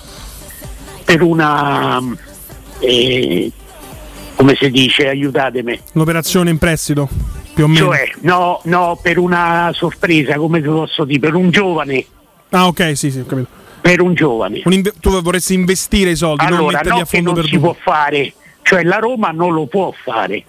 per 1.05 1.23
una 1.23 2.01
eh, 2.79 3.51
come 4.35 4.55
si 4.59 4.71
dice, 4.71 5.09
aiutatemi. 5.09 5.79
Un'operazione 5.93 6.51
in 6.51 6.59
prestito, 6.59 7.09
più 7.55 7.65
o 7.65 7.69
meno. 7.69 7.87
Cioè, 7.87 8.11
no, 8.21 8.61
no, 8.65 8.99
per 9.01 9.19
una 9.19 9.71
sorpresa, 9.75 10.35
come 10.37 10.61
posso 10.61 11.05
dire, 11.05 11.21
per 11.21 11.35
un 11.35 11.51
giovane, 11.51 12.05
Ah, 12.51 12.67
ok, 12.67 12.97
sì, 12.97 13.11
sì, 13.11 13.21
ho 13.21 13.25
capito. 13.27 13.49
per 13.81 14.01
un 14.01 14.15
giovane. 14.15 14.63
Un 14.65 14.73
inve- 14.73 14.95
tu 15.01 15.11
vorresti 15.23 15.55
investire 15.55 16.11
i 16.11 16.17
soldi, 16.17 16.45
non 16.45 16.55
Allora, 16.55 16.79
metterli 16.79 16.99
no 16.99 17.03
a 17.03 17.07
fondo 17.07 17.33
non 17.33 17.43
si 17.45 17.51
perduto. 17.51 17.73
può 17.73 17.77
fare, 17.93 18.33
cioè 18.63 18.83
la 18.83 18.97
Roma 18.99 19.31
non 19.31 19.53
lo 19.53 19.67
può 19.67 19.93
fare. 20.03 20.45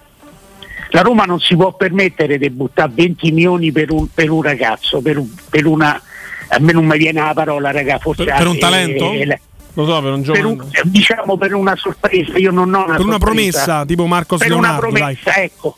La 0.94 1.00
Roma 1.02 1.24
non 1.24 1.40
si 1.40 1.56
può 1.56 1.72
permettere 1.74 2.38
di 2.38 2.48
buttare 2.50 2.92
20 2.94 3.32
milioni 3.32 3.72
per 3.72 3.90
un, 3.90 4.06
per 4.14 4.30
un 4.30 4.42
ragazzo, 4.42 5.00
per, 5.00 5.18
un- 5.18 5.28
per 5.50 5.66
una... 5.66 6.00
A 6.48 6.58
me 6.60 6.72
non 6.72 6.84
mi 6.86 6.96
viene 6.96 7.20
la 7.20 7.32
parola, 7.34 7.72
raga, 7.72 7.98
forse... 7.98 8.22
Per, 8.22 8.36
per 8.36 8.46
un 8.46 8.54
eh, 8.54 8.58
talento? 8.58 9.10
eh, 9.10 9.40
Lo 9.72 9.86
so, 9.86 10.00
per 10.00 10.12
un 10.12 10.22
giovane. 10.22 10.52
eh, 10.70 10.82
diciamo 10.84 11.36
per 11.36 11.52
una 11.54 11.74
sorpresa, 11.74 12.38
io 12.38 12.52
non 12.52 12.72
ho 12.72 12.84
una 12.84 12.94
Per 12.94 13.04
una 13.04 13.18
sorpresa. 13.18 13.18
promessa, 13.18 13.84
tipo 13.86 14.06
Marcos 14.06 14.38
per 14.38 14.52
una 14.52 14.60
Leonardo, 14.60 14.90
dai. 14.92 15.00
promessa, 15.16 15.42
ecco. 15.42 15.76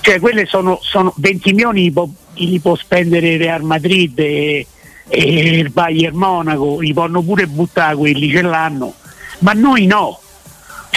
Cioè, 0.00 0.20
quelle 0.20 0.44
sono, 0.44 0.78
sono 0.82 1.14
20 1.16 1.52
milioni 1.52 1.82
li 1.84 1.90
può, 1.92 2.06
li 2.34 2.60
può 2.60 2.76
spendere 2.76 3.30
il 3.30 3.38
Real 3.38 3.62
Madrid 3.62 4.18
e, 4.18 4.66
e 5.08 5.20
il 5.58 5.70
Bayern 5.70 6.14
Monaco, 6.14 6.78
li 6.80 6.92
possono 6.92 7.22
pure 7.22 7.46
buttare 7.46 7.96
quelli 7.96 8.30
ce 8.30 8.42
l'hanno, 8.42 8.92
ma 9.38 9.52
noi 9.54 9.86
no. 9.86 10.20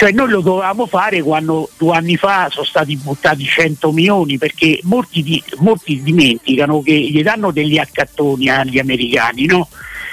Cioè 0.00 0.12
noi 0.12 0.30
lo 0.30 0.40
dovevamo 0.40 0.86
fare 0.86 1.20
quando 1.20 1.68
due 1.76 1.94
anni 1.94 2.16
fa 2.16 2.48
sono 2.50 2.64
stati 2.64 2.96
buttati 2.96 3.44
100 3.44 3.92
milioni 3.92 4.38
perché 4.38 4.80
molti, 4.84 5.22
di- 5.22 5.44
molti 5.58 6.02
dimenticano 6.02 6.80
che 6.80 6.98
gli 6.98 7.22
danno 7.22 7.50
degli 7.50 7.76
accattoni 7.76 8.48
agli 8.48 8.78
americani, 8.78 9.44
no? 9.44 9.68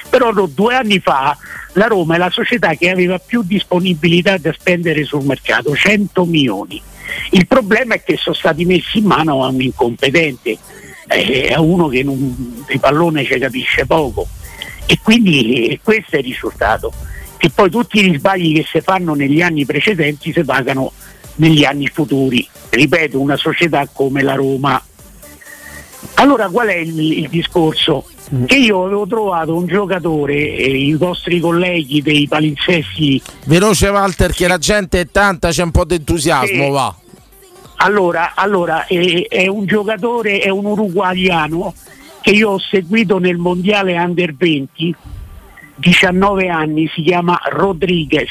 Però 0.09 0.33
no, 0.33 0.45
due 0.47 0.75
anni 0.75 0.99
fa 0.99 1.37
la 1.75 1.87
Roma 1.87 2.15
è 2.15 2.17
la 2.17 2.29
società 2.29 2.73
che 2.73 2.89
aveva 2.89 3.17
più 3.17 3.43
disponibilità 3.43 4.37
da 4.37 4.51
spendere 4.51 5.05
sul 5.05 5.23
mercato, 5.23 5.73
100 5.73 6.25
milioni. 6.25 6.81
Il 7.31 7.47
problema 7.47 7.93
è 7.93 8.03
che 8.03 8.17
sono 8.17 8.35
stati 8.35 8.65
messi 8.65 8.97
in 8.97 9.05
mano 9.05 9.45
a 9.45 9.47
un 9.47 9.61
incompetente, 9.61 10.57
eh, 11.07 11.53
a 11.53 11.61
uno 11.61 11.87
che 11.87 12.03
non, 12.03 12.65
di 12.67 12.77
pallone 12.77 13.23
ci 13.23 13.39
capisce 13.39 13.85
poco. 13.85 14.27
E 14.85 14.99
quindi 15.01 15.67
eh, 15.69 15.79
questo 15.81 16.17
è 16.17 16.19
il 16.19 16.25
risultato. 16.25 16.91
Che 17.37 17.49
poi 17.51 17.69
tutti 17.69 18.03
gli 18.03 18.17
sbagli 18.17 18.55
che 18.55 18.65
si 18.67 18.81
fanno 18.81 19.13
negli 19.13 19.41
anni 19.41 19.65
precedenti 19.65 20.33
si 20.33 20.43
pagano 20.43 20.91
negli 21.35 21.63
anni 21.63 21.87
futuri. 21.87 22.47
Ripeto, 22.69 23.19
una 23.19 23.37
società 23.37 23.87
come 23.91 24.21
la 24.23 24.33
Roma. 24.35 24.81
Allora 26.15 26.49
qual 26.49 26.67
è 26.67 26.75
il, 26.75 26.99
il 26.99 27.29
discorso? 27.29 28.05
Che 28.45 28.57
io 28.57 28.83
avevo 28.83 29.07
trovato 29.07 29.55
un 29.55 29.67
giocatore, 29.67 30.33
e 30.33 30.67
i 30.69 30.93
vostri 30.95 31.39
colleghi 31.39 32.01
dei 32.01 32.27
palinsesti 32.27 33.21
Veloce 33.45 33.87
Walter 33.87 34.33
che 34.33 34.47
la 34.49 34.57
gente 34.57 34.99
è 34.99 35.07
tanta, 35.09 35.49
c'è 35.49 35.63
un 35.63 35.71
po' 35.71 35.85
di 35.85 35.95
entusiasmo, 35.95 36.65
Sì. 36.65 36.69
va. 36.69 36.95
Allora, 37.77 38.33
allora 38.35 38.85
è, 38.85 39.27
è 39.29 39.47
un 39.47 39.65
giocatore, 39.65 40.39
è 40.39 40.49
un 40.49 40.65
uruguayano 40.65 41.73
che 42.19 42.31
io 42.31 42.49
ho 42.49 42.59
seguito 42.59 43.19
nel 43.19 43.37
mondiale 43.37 43.97
under 43.97 44.35
20, 44.35 44.95
19 45.77 46.47
anni, 46.49 46.89
si 46.93 47.01
chiama 47.01 47.39
Rodriguez. 47.49 48.29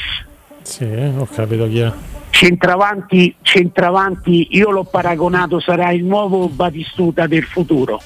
Sì, 0.61 0.83
ho 0.83 1.27
capito 1.33 1.67
chi 1.67 1.79
è. 1.79 1.91
Centravanti, 2.29 3.35
centravanti, 3.41 4.49
io 4.51 4.69
l'ho 4.69 4.83
paragonato, 4.83 5.59
sarà 5.59 5.91
il 5.91 6.03
nuovo 6.03 6.47
Batistuta 6.49 7.25
del 7.25 7.43
futuro. 7.43 8.01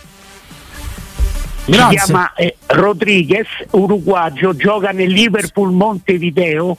Grazie. 1.65 1.97
Si 1.99 2.05
chiama 2.05 2.33
eh, 2.33 2.55
Rodriguez, 2.67 3.47
uruguagio, 3.71 4.55
gioca 4.55 4.91
nel 4.91 5.11
Liverpool 5.11 5.71
Montevideo. 5.71 6.77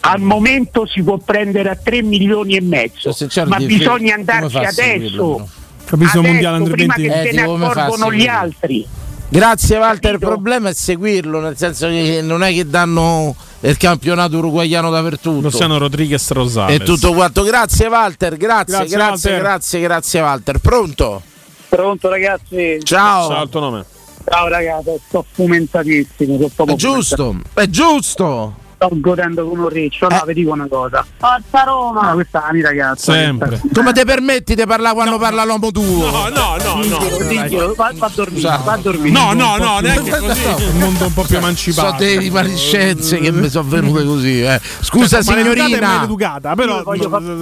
Al 0.00 0.20
momento 0.20 0.86
si 0.86 1.02
può 1.02 1.18
prendere 1.18 1.70
a 1.70 1.76
3 1.76 2.02
milioni 2.02 2.56
e 2.56 2.60
mezzo, 2.60 3.12
sincero, 3.12 3.48
ma 3.48 3.58
bisogna 3.58 4.14
andarci 4.14 4.56
adesso. 4.56 5.48
Capisco 5.84 6.18
Adesso, 6.18 6.22
mondiale 6.22 6.70
prima 6.70 6.94
20. 6.96 7.12
che 7.12 7.20
Eh, 7.20 7.26
se 7.26 7.32
ne 7.32 7.42
a 7.42 7.52
accorgono 7.52 8.12
gli 8.12 8.26
altri. 8.26 8.86
Grazie 9.34 9.78
Walter, 9.78 10.12
il 10.12 10.18
problema 10.20 10.68
è 10.68 10.72
seguirlo, 10.72 11.40
nel 11.40 11.56
senso 11.56 11.88
che 11.88 12.20
non 12.22 12.44
è 12.44 12.52
che 12.52 12.68
danno 12.68 13.34
il 13.62 13.76
campionato 13.76 14.36
uruguaiano 14.36 14.90
dappertutto. 14.90 15.40
Luciano 15.40 15.76
Rodriguez 15.76 16.30
Rosales. 16.30 16.80
E 16.80 16.84
tutto 16.84 17.12
quanto. 17.12 17.42
Grazie 17.42 17.88
Walter, 17.88 18.36
grazie, 18.36 18.76
Grazie, 18.76 18.96
grazie, 18.96 19.30
Walter. 19.30 19.38
grazie, 19.40 19.80
grazie 19.80 20.20
Walter. 20.20 20.58
Pronto? 20.58 21.22
Pronto 21.68 22.08
ragazzi? 22.08 22.78
Ciao. 22.84 23.28
Ciao, 23.28 23.42
il 23.42 23.48
tuo 23.48 23.60
nome. 23.60 23.84
Ciao 24.24 24.46
ragazzi, 24.46 25.00
sto 25.08 25.26
fumentatissimo. 25.32 26.50
Proprio 26.54 26.76
È 26.76 26.78
giusto, 26.78 27.36
è 27.54 27.66
giusto. 27.66 28.54
Sto 28.74 28.88
godendo 28.92 29.48
come 29.48 29.62
un 29.62 29.68
riccio. 29.68 30.08
No, 30.08 30.22
vi 30.26 30.34
dico 30.34 30.52
una 30.52 30.66
cosa. 30.68 31.04
Forza 31.16 31.62
Roma! 31.64 32.12
questa 32.12 32.42
è 32.42 32.46
la 32.46 32.52
mia 32.52 32.62
ragazza. 32.68 33.12
Sempre. 33.12 33.60
Come 33.72 33.92
ti 33.92 34.04
permetti 34.04 34.54
di 34.54 34.64
parlare 34.66 34.94
quando 34.94 35.18
parla 35.18 35.44
l'uomo 35.44 35.70
tuo? 35.70 36.10
No, 36.10 36.28
no, 36.28 36.56
no, 36.56 36.98
diglielo, 37.28 37.74
va, 37.74 37.92
va 37.94 38.06
a 38.06 38.10
dormire, 38.14 38.58
va 38.64 38.72
a 38.72 38.76
dormire. 38.76 39.10
No, 39.18 39.32
no, 39.32 39.56
no, 39.56 39.78
neanche 39.80 40.10
così. 40.10 40.44
Un 40.74 40.78
mondo 40.78 41.06
un 41.06 41.12
po' 41.14 41.22
più 41.22 41.32
So 41.34 41.38
emancipato. 41.38 41.96
delle 41.98 42.18
rimanescenze 42.18 43.18
che 43.18 43.30
mi 43.30 43.48
sono 43.48 43.68
venute 43.68 44.04
così. 44.04 44.42
Eh. 44.42 44.60
Scusa 44.80 45.22
Cioè, 45.22 45.36
signorina. 45.36 45.86
maleducata, 45.86 46.54
però 46.54 46.82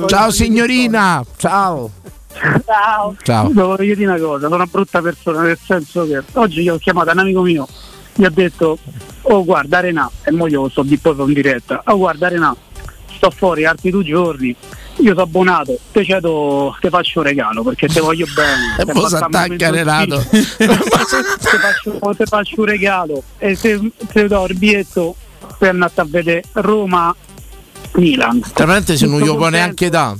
Ciao 0.07 0.31
signorina. 0.31 1.25
Ciao. 1.37 1.91
Ciao. 2.65 3.15
Ciao. 3.23 3.51
Voglio 3.53 3.95
dire 3.95 4.07
una 4.07 4.19
cosa, 4.19 4.43
sono 4.45 4.55
una 4.55 4.67
brutta 4.67 5.01
persona, 5.03 5.43
nel 5.43 5.59
senso 5.65 6.07
che 6.07 6.23
oggi 6.33 6.63
io 6.63 6.75
ho 6.75 6.79
chiamato 6.79 7.11
un 7.13 7.19
amico 7.19 7.43
mio, 7.43 7.69
gli 8.15 8.25
ho 8.25 8.31
detto, 8.31 8.79
oh 9.23 9.45
guarda 9.45 9.81
Renà, 9.81 10.11
e 10.23 10.31
mo 10.31 10.47
io 10.47 10.69
sto 10.69 10.83
di 10.83 10.97
proprio 10.99 11.27
in 11.27 11.35
diretta, 11.35 11.83
oh 11.87 11.97
guarda 11.97 12.29
Renà, 12.29 12.55
sto 13.15 13.31
fuori 13.31 13.65
altri 13.65 13.91
due 13.91 14.05
giorni, 14.05 14.57
io 14.97 15.11
sono 15.11 15.23
abbonato, 15.23 15.79
te 15.91 16.05
cedo, 16.05 16.77
te 16.81 16.91
faccio 16.91 17.21
un 17.21 17.25
regalo 17.27 17.63
perché 17.63 17.89
te 17.89 18.01
voglio 18.01 18.27
bene. 18.35 18.77
E 18.79 18.93
mo 18.93 19.09
si 19.09 19.15
attacca 19.15 19.71
Renato. 19.71 20.23
te, 20.29 20.67
faccio, 20.67 22.15
te 22.17 22.27
faccio 22.27 22.55
un 22.61 22.65
regalo 22.67 23.23
e 23.39 23.57
te, 23.57 23.81
te 24.13 24.29
do 24.29 24.47
il 24.47 24.57
biglietto 24.57 25.17
per 25.59 25.71
andare 25.71 25.93
a 25.95 26.05
vedere 26.07 26.45
Roma 26.53 27.15
Milan. 27.95 28.41
Tra 28.53 28.67
parentesi 28.67 29.07
non 29.07 29.21
Tutto 29.21 29.33
gli 29.33 29.37
può 29.37 29.49
neanche 29.49 29.89
da. 29.89 30.15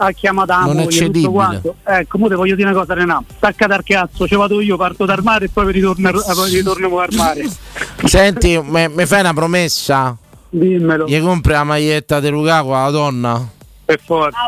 Ha 0.00 0.12
chiamato 0.12 0.52
la 0.52 0.58
Non 0.60 0.78
è 0.78 0.84
moglie, 0.84 1.10
tutto 1.10 1.30
quanto. 1.30 1.74
Ecco, 1.84 2.18
mo 2.18 2.28
te 2.28 2.34
voglio 2.34 2.54
dire 2.54 2.68
una 2.68 2.78
cosa, 2.78 2.94
Renato. 2.94 3.24
Stacca 3.36 3.66
dal 3.66 3.82
cazzo, 3.82 4.26
ci 4.26 4.36
vado 4.36 4.60
io, 4.60 4.76
parto 4.76 5.04
dal 5.04 5.22
mare 5.22 5.46
e 5.46 5.48
poi 5.48 5.72
ritorno, 5.72 6.08
eh, 6.08 6.34
poi 6.34 6.50
ritorno 6.50 6.98
al 6.98 7.08
mare. 7.12 7.48
Senti, 8.04 8.60
mi 8.60 9.06
fai 9.06 9.20
una 9.20 9.34
promessa? 9.34 10.16
Dimmelo. 10.50 11.06
Gli 11.06 11.20
compri 11.20 11.52
la 11.52 11.64
maglietta 11.64 12.20
di 12.20 12.28
Lukaku 12.28 12.70
alla 12.70 12.90
donna? 12.90 13.48
Per 13.84 14.00
forza. 14.04 14.38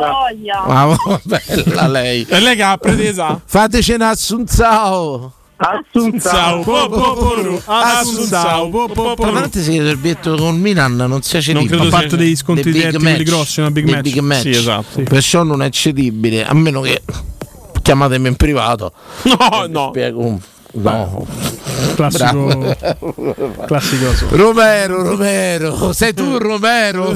Ma 0.66 0.88
oh, 0.88 1.20
bella 1.24 1.88
lei. 1.88 2.26
E 2.28 2.40
lei 2.40 2.57
che 2.57 2.62
ha 2.62 2.76
pretesa? 2.76 3.40
Fateci 3.44 3.92
un 3.92 4.03
assunzao. 4.03 5.32
Assunzao, 5.62 6.62
po, 6.62 6.88
po, 6.88 7.12
po, 7.14 7.62
Assunzao, 7.66 8.70
po, 8.70 8.88
po, 8.88 9.14
po. 9.14 9.22
Tra 9.22 9.30
parentesi 9.30 9.72
che 9.72 9.76
il 9.76 9.96
biglietto 9.98 10.34
con 10.36 10.58
Milan 10.58 10.96
non 10.96 11.20
sia 11.20 11.38
cedibile. 11.42 11.76
credo 11.76 11.94
A 11.94 12.00
parte 12.00 12.16
degli 12.16 12.34
scontri 12.34 12.72
diretti, 12.72 12.96
quelli 12.96 13.24
grossi, 13.24 13.61
una 13.61 13.70
big 13.70 13.86
match. 13.86 14.00
big 14.00 14.18
match. 14.20 14.40
Sì, 14.40 14.50
esatto. 14.50 15.02
Perciò 15.02 15.42
non 15.42 15.62
è 15.62 15.68
cedibile, 15.68 16.46
a 16.46 16.54
meno 16.54 16.80
che 16.80 17.02
chiamatemi 17.82 18.28
in 18.28 18.36
privato. 18.36 18.92
No, 19.24 19.66
no. 19.68 19.88
Spiego 19.90 20.40
No. 20.72 21.26
Classico. 21.96 22.76
Classico. 23.66 24.36
Romero, 24.36 25.02
Romero, 25.02 25.92
sei 25.92 26.14
tu 26.14 26.38
Romero? 26.38 27.12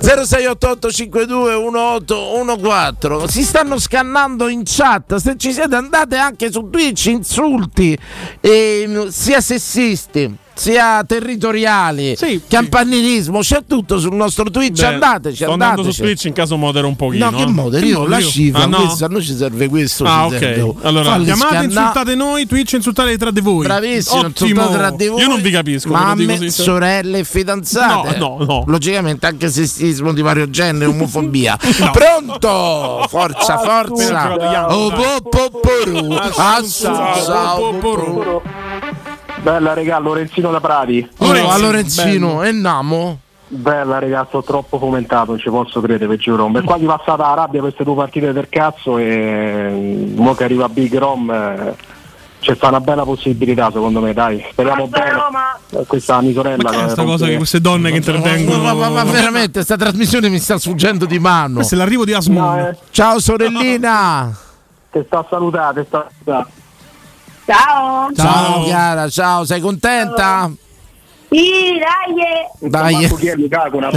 0688 0.00 0.90
52 0.92 1.56
1814 1.56 3.32
Si 3.32 3.42
stanno 3.42 3.78
scannando 3.78 4.48
in 4.48 4.62
chat. 4.64 5.16
Se 5.16 5.36
ci 5.36 5.52
siete 5.52 5.74
andate 5.74 6.16
anche 6.16 6.52
su 6.52 6.68
Twitch, 6.70 7.06
insulti 7.06 7.98
eh, 8.40 9.06
sia 9.08 9.40
sessisti. 9.40 10.42
Sia 10.56 11.02
territoriali, 11.04 12.16
campanilismo, 12.46 13.40
c'è 13.40 13.64
tutto 13.66 13.98
sul 13.98 14.14
nostro 14.14 14.48
Twitch. 14.50 14.80
Beh, 14.80 14.86
andateci, 14.86 15.34
sto 15.42 15.50
andando 15.52 15.80
andateci. 15.80 15.94
su 15.96 16.02
Twitch 16.02 16.24
in 16.26 16.32
caso 16.32 16.56
modero 16.56 16.86
un 16.86 16.94
pochino. 16.94 17.28
No, 17.30 17.36
che 17.36 17.46
moderi? 17.46 17.88
Io 17.88 18.06
la 18.06 18.20
cifra, 18.20 18.62
Ah, 18.62 18.66
no? 18.66 18.76
questo, 18.84 19.04
a 19.04 19.08
noi 19.08 19.22
ci 19.24 19.34
serve 19.34 19.68
questo. 19.68 20.04
Ah, 20.04 20.26
ok. 20.26 20.38
serve. 20.38 20.74
Allora, 20.82 21.10
Falli 21.10 21.24
Chiamate, 21.24 21.46
scannare. 21.48 21.64
insultate 21.66 22.14
noi, 22.14 22.46
Twitch 22.46 22.72
insultate 22.74 23.18
tra 23.18 23.30
di 23.32 23.40
voi. 23.40 23.64
Bravissimo, 23.66 24.20
Ottimo. 24.20 24.68
tra 24.70 24.90
di 24.90 25.08
voi. 25.08 25.20
Io 25.20 25.28
non 25.28 25.40
vi 25.42 25.50
capisco. 25.50 25.88
Mamme, 25.90 26.50
sorelle 26.50 27.18
e 27.18 27.24
fidanzate. 27.24 28.16
No, 28.16 28.36
no, 28.38 28.44
no. 28.44 28.64
Logicamente 28.68 29.26
anche 29.26 29.50
sessismo 29.50 30.12
di 30.12 30.22
vario 30.22 30.48
genere, 30.50 30.86
omofobia. 30.86 31.58
Pronto? 31.92 33.04
Forza, 33.08 33.58
forza. 33.58 34.68
Oh, 34.72 34.88
po, 34.90 35.28
po, 35.28 35.50
po. 35.60 36.32
Bella 39.44 39.74
regà, 39.74 39.98
Lorenzino 39.98 40.50
da 40.50 40.58
Prati. 40.58 41.06
Oh, 41.18 41.50
a 41.50 41.58
Lorenzino, 41.58 42.42
e 42.42 42.50
Namo? 42.50 43.18
Bella 43.46 43.98
regà, 43.98 44.24
sto 44.26 44.42
troppo 44.42 44.78
fomentato, 44.78 45.32
non 45.32 45.38
ci 45.38 45.50
posso 45.50 45.82
credere, 45.82 46.08
vi 46.08 46.16
giuro. 46.16 46.50
È 46.50 46.62
quasi 46.62 46.86
passata 46.86 47.28
la 47.28 47.34
rabbia 47.34 47.60
queste 47.60 47.84
due 47.84 47.94
partite 47.94 48.32
del 48.32 48.48
cazzo 48.48 48.96
e 48.96 50.12
mo 50.16 50.32
che 50.32 50.44
arriva 50.44 50.66
Big 50.70 50.96
Rom 50.96 51.30
eh, 51.30 51.76
c'è 52.40 52.54
sta 52.54 52.68
una 52.68 52.80
bella 52.80 53.04
possibilità 53.04 53.70
secondo 53.70 54.00
me, 54.00 54.14
dai. 54.14 54.42
Speriamo 54.50 54.88
bene. 54.88 55.12
Eh, 55.72 55.84
Questa 55.86 56.22
mia 56.22 56.32
sorella. 56.32 56.62
Ma 56.62 56.70
che 56.70 56.76
è 56.76 56.78
che 56.78 56.84
questa 56.84 57.04
cosa 57.04 57.26
che 57.26 57.36
queste 57.36 57.60
donne 57.60 57.90
che 57.90 57.96
intervengono? 57.98 58.62
Ma, 58.62 58.72
ma- 58.72 58.88
ma 58.88 59.04
veramente, 59.04 59.62
sta 59.62 59.76
trasmissione 59.76 60.30
mi 60.30 60.38
sta 60.38 60.56
sfuggendo 60.56 61.04
di 61.04 61.18
mano. 61.18 61.56
Questo 61.56 61.74
è 61.74 61.76
l'arrivo 61.78 62.06
di 62.06 62.14
Asmund. 62.14 62.58
No, 62.58 62.68
eh. 62.68 62.76
Ciao 62.88 63.20
sorellina. 63.20 64.34
Te 64.90 65.04
sta 65.06 65.18
a 65.18 65.26
salutare, 65.28 65.82
te 65.82 65.86
sta 65.86 66.32
a 66.32 66.46
salutare. 67.44 68.14
Ciao. 68.14 68.14
Ciao 68.14 68.62
Chiara, 68.64 69.08
ciao, 69.08 69.44
sei 69.44 69.60
contenta? 69.60 70.50
Sì, 71.30 71.78
dai. 72.60 72.70
Dai. 72.70 73.14
Chi 73.16 73.26
è 73.26 73.34
Lukaku, 73.34 73.76
una 73.76 73.90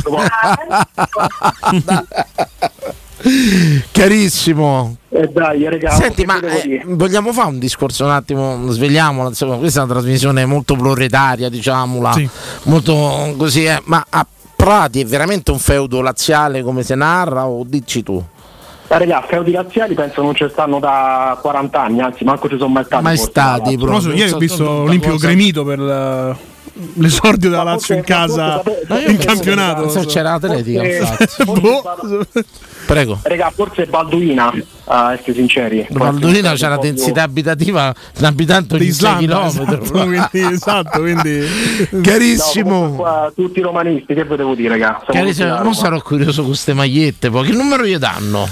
Carissimo. 3.91 4.97
Eh 5.09 5.27
dai, 5.27 5.67
regà. 5.69 5.91
Senti, 5.95 6.21
che 6.21 6.25
ma 6.25 6.39
devo 6.39 6.55
eh, 6.55 6.83
vogliamo 6.85 7.31
fare 7.33 7.49
un 7.49 7.59
discorso 7.59 8.05
un 8.05 8.11
attimo, 8.11 8.69
svegliamola, 8.69 9.29
insomma, 9.29 9.57
questa 9.57 9.81
è 9.81 9.83
una 9.83 9.93
trasmissione 9.93 10.45
molto 10.45 10.75
proletaria, 10.75 11.49
diciamola, 11.49 12.15
molto 12.63 13.33
così, 13.37 13.65
eh, 13.65 13.81
ma 13.85 14.05
a 14.09 14.25
Prati 14.55 15.01
è 15.01 15.05
veramente 15.05 15.51
un 15.51 15.59
feudo 15.59 16.01
laziale 16.01 16.63
come 16.63 16.81
si 16.81 16.95
narra 16.95 17.45
o 17.45 17.63
dici 17.63 18.01
tu? 18.01 18.23
Ma 18.89 18.97
regà, 18.97 19.21
feudi 19.27 19.51
razziali 19.51 19.93
penso 19.95 20.21
non 20.21 20.33
ci 20.33 20.47
stanno 20.49 20.79
da 20.79 21.38
40 21.41 21.81
anni, 21.81 21.99
anzi 22.01 22.23
manco 22.23 22.47
ci 22.47 22.57
sono 22.57 22.69
mai 22.71 22.85
stati. 22.85 23.03
Mai 23.03 23.15
forse, 23.17 23.31
stati, 23.31 23.61
proprio. 23.77 23.88
Famoso, 23.88 24.09
ieri 24.11 24.23
ho 24.29 24.33
so- 24.33 24.38
visto 24.38 24.55
so- 24.63 24.69
Olimpio 24.69 25.11
cosa- 25.11 25.27
gremito 25.27 25.63
per 25.65 25.79
la- 25.79 26.38
l'esordio 26.93 27.49
della 27.49 27.63
Lazio 27.63 27.95
in 27.95 28.03
casa 28.03 28.61
in 29.07 29.17
campionato. 29.17 29.81
penso 29.81 30.05
c'era 30.05 30.31
l'atletica, 30.31 30.81
Forse-. 31.05 31.45
Boh. 31.59 32.25
Prego. 32.88 33.19
Regà, 33.23 33.51
forse 33.53 33.85
Balduina, 33.88 34.53
a 34.85 35.11
essere 35.11 35.33
sinceri. 35.33 35.85
Forse 35.91 36.53
c'è 36.53 36.67
una 36.67 36.77
densità 36.77 37.23
abitativa, 37.23 37.93
un 38.19 38.23
abitante 38.23 38.77
di 38.77 38.93
6 38.93 39.23
Islanda, 39.25 39.39
km. 39.39 39.47
esatto, 39.47 39.91
quindi, 39.91 40.29
esatto, 40.53 40.99
quindi 40.99 41.41
Carissimo. 42.01 42.79
No, 42.88 42.91
qua 42.95 43.31
tutti 43.35 43.59
romanisti, 43.59 44.13
che 44.13 44.23
ve 44.23 44.38
devo 44.38 44.55
dire, 44.55 44.69
raga? 44.69 45.01
Siamo 45.03 45.19
Carissimo, 45.19 45.61
non 45.61 45.73
sarò 45.75 45.99
curioso 46.01 46.38
con 46.41 46.51
queste 46.51 46.73
magliette, 46.73 47.29
poi 47.29 47.47
che 47.47 47.53
numero 47.53 47.83
gli 47.85 47.97
danno? 47.97 48.47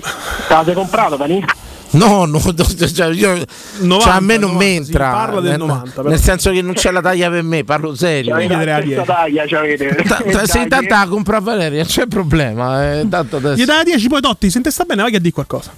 Te 0.00 0.54
l'avete 0.54 0.74
comprato, 0.74 1.16
Dani? 1.16 1.44
No, 1.92 2.24
no, 2.26 2.40
cioè 2.40 3.08
io, 3.12 3.44
90, 3.80 4.04
cioè 4.04 4.12
a 4.14 4.20
me 4.20 4.36
non 4.36 4.52
90, 4.52 4.64
mi 4.64 4.70
si 4.70 4.76
entra. 4.90 5.10
parla 5.10 5.40
del 5.40 5.50
nel, 5.50 5.58
90, 5.58 5.90
però. 5.94 6.08
nel 6.08 6.20
senso 6.20 6.50
che 6.50 6.62
non 6.62 6.74
c'è 6.74 6.90
la 6.90 7.00
taglia 7.00 7.30
per 7.30 7.42
me, 7.42 7.64
parlo 7.64 7.94
serio. 7.94 8.32
C'avete 8.34 8.94
la 8.94 9.02
taglia, 9.02 9.44
c'avete. 9.46 10.04
Ta- 10.06 10.22
ta- 10.30 10.46
sei 10.46 10.68
tanta 10.68 11.00
a 11.00 11.08
comprare 11.08 11.42
Valeria, 11.42 11.84
c'è 11.84 12.06
problema. 12.06 12.92
Eh, 12.92 13.06
tanto 13.08 13.36
adesso. 13.36 13.60
Gli 13.60 13.64
dai 13.64 13.84
10 13.84 14.08
poi 14.08 14.20
Totti, 14.20 14.50
sente 14.50 14.70
sta 14.70 14.84
bene, 14.84 15.02
vai 15.02 15.10
che 15.10 15.16
a 15.16 15.20
dire 15.20 15.32
qualcosa. 15.34 15.72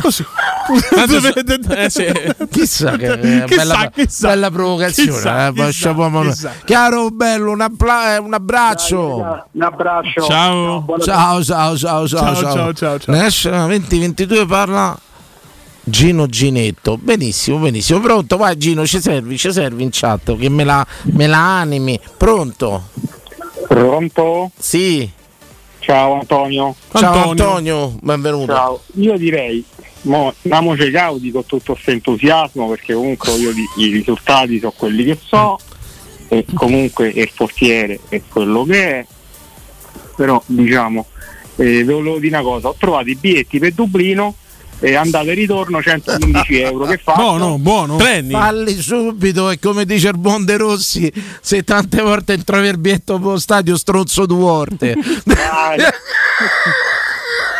Così. 0.00 0.24
Eh, 0.64 1.90
sì. 1.90 2.06
Chissà 2.50 2.96
che 2.96 3.12
eh, 3.12 3.44
Chissà, 3.44 3.56
bella, 3.56 3.90
chissà. 3.94 4.28
bella 4.28 4.50
provocazione. 4.50 5.10
Chissà, 5.10 5.46
eh, 5.48 5.52
chissà, 5.52 5.94
chissà. 6.22 6.52
Chiaro, 6.64 7.10
bello, 7.10 7.50
un, 7.50 7.60
appla- 7.60 8.14
eh, 8.14 8.18
un 8.18 8.32
abbraccio. 8.32 9.42
Un 9.50 9.62
abbraccio. 9.62 10.22
Ciao. 10.22 10.86
Ciao, 11.02 11.44
ciao, 11.44 11.76
ciao, 11.76 11.76
ciao, 11.76 12.06
Ciao, 12.06 12.34
ciao. 12.34 12.52
ciao, 12.54 12.72
ciao, 12.72 12.98
ciao. 12.98 13.14
National 13.14 13.66
2022 13.68 14.46
parla 14.46 14.98
Gino 15.84 16.26
Ginetto. 16.26 16.96
Benissimo, 16.96 17.58
benissimo. 17.58 18.00
Pronto? 18.00 18.38
Vai 18.38 18.56
Gino, 18.56 18.86
ci 18.86 19.00
servi, 19.00 19.36
ci 19.36 19.52
servi 19.52 19.82
in 19.82 19.90
chat 19.92 20.34
che 20.36 20.48
me 20.48 20.64
la, 20.64 20.84
me 21.12 21.26
la 21.26 21.60
animi. 21.60 22.00
Pronto? 22.16 22.88
Pronto? 23.68 24.50
Sì. 24.58 25.08
Ciao 25.80 26.14
Antonio. 26.14 26.74
Ciao 26.90 27.28
Antonio, 27.28 27.94
benvenuto. 28.00 28.52
Ciao. 28.52 28.82
Io 28.94 29.18
direi, 29.18 29.62
mo, 30.02 30.32
diamoci 30.40 30.90
cauti 30.90 31.30
con 31.30 31.44
tutto 31.44 31.74
questo 31.74 31.90
entusiasmo 31.90 32.68
perché 32.68 32.94
comunque 32.94 33.32
io 33.32 33.50
i 33.76 33.88
risultati 33.88 34.58
sono 34.58 34.72
quelli 34.74 35.04
che 35.04 35.18
so 35.22 35.58
e 36.28 36.46
comunque 36.54 37.08
il 37.08 37.30
portiere 37.36 38.00
è 38.08 38.22
quello 38.26 38.64
che 38.64 39.00
è. 39.00 39.06
Però 40.16 40.42
diciamo, 40.46 41.04
eh, 41.56 41.84
volevo 41.84 42.18
dire 42.18 42.38
una 42.38 42.42
cosa, 42.42 42.68
ho 42.68 42.76
trovato 42.78 43.10
i 43.10 43.16
biglietti 43.16 43.58
per 43.58 43.72
Dublino 43.72 44.36
e 44.84 44.94
andata 44.96 45.30
e 45.30 45.34
ritorno 45.34 45.80
115 45.80 46.60
euro. 46.60 46.84
Che 46.84 46.98
faccio? 46.98 47.20
Buono, 47.20 47.58
buono. 47.58 47.98
Falli 47.98 48.80
subito 48.80 49.48
e 49.50 49.58
come 49.58 49.86
dice 49.86 50.08
il 50.08 50.18
buon 50.18 50.44
De 50.44 50.58
Rossi, 50.58 51.10
se 51.40 51.64
tante 51.64 52.02
volte 52.02 52.34
entra 52.34 52.58
il 52.66 52.78
biglietto 52.78 53.18
per 53.18 53.32
lo 53.32 53.38
stadio 53.38 53.76
stronzo 53.76 54.26
due 54.26 54.38
volte. 54.38 54.94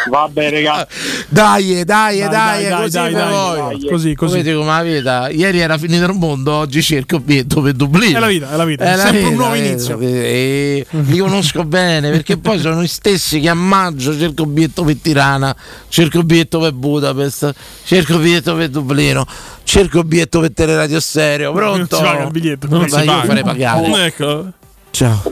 Vabbè, 0.08 0.50
raga. 0.50 0.86
Dai, 1.28 1.84
dai, 1.84 2.18
dai, 2.18 2.28
Dai, 2.28 2.64
dai, 2.68 2.80
così 2.82 2.90
dai, 2.90 3.12
per 3.12 3.22
dai, 3.22 3.30
voi. 3.32 3.56
dai. 3.56 3.88
Così, 3.90 4.14
così. 4.14 4.14
Come 4.14 4.42
dico, 4.42 4.62
ma 4.62 4.76
la 4.78 4.82
vita, 4.82 5.28
ieri 5.30 5.58
era 5.60 5.78
finito 5.78 6.04
il 6.04 6.12
mondo, 6.12 6.52
oggi 6.52 6.82
cerco 6.82 7.16
il 7.16 7.22
biglietto 7.22 7.60
per 7.62 7.72
Dublino. 7.72 8.16
È 8.16 8.20
la 8.20 8.26
vita, 8.26 8.52
è 8.52 8.56
la 8.56 8.64
vita, 8.64 8.84
È 8.84 8.92
è 8.92 8.96
la 8.96 9.02
sempre 9.02 9.20
un 9.22 9.28
vita, 9.30 9.36
nuovo 9.40 9.54
eh, 9.54 9.58
inizio. 9.58 9.98
eh, 10.00 10.86
li 10.90 11.18
conosco 11.18 11.64
bene 11.64 12.10
perché 12.10 12.36
poi 12.36 12.58
sono 12.58 12.82
gli 12.82 12.86
stessi 12.86 13.40
che 13.40 13.48
a 13.48 13.54
maggio 13.54 14.16
cerco 14.16 14.42
il 14.42 14.48
biglietto 14.48 14.82
per 14.84 14.96
Tirana, 15.00 15.56
cerco 15.88 16.18
il 16.18 16.24
biglietto 16.24 16.58
per 16.60 16.72
Budapest, 16.72 17.52
cerco 17.84 18.14
il 18.14 18.18
biglietto 18.20 18.54
per 18.54 18.68
Dublino, 18.68 19.26
cerco 19.64 19.98
il 20.00 20.04
biglietto 20.04 20.40
per 20.40 20.52
Teleradio 20.52 21.00
Stereo. 21.00 21.52
Pronto? 21.52 21.76
Non 21.76 21.86
si 22.04 22.10
paga 22.10 22.24
il 22.24 22.30
biglietto. 22.30 22.66
Non 22.68 22.80
Non 22.80 22.88
si 22.88 22.98
io 22.98 23.04
paga. 23.04 23.24
farei 23.24 23.42
pagare. 23.42 24.04
Ecco. 24.04 24.46
Ciao. 24.90 25.22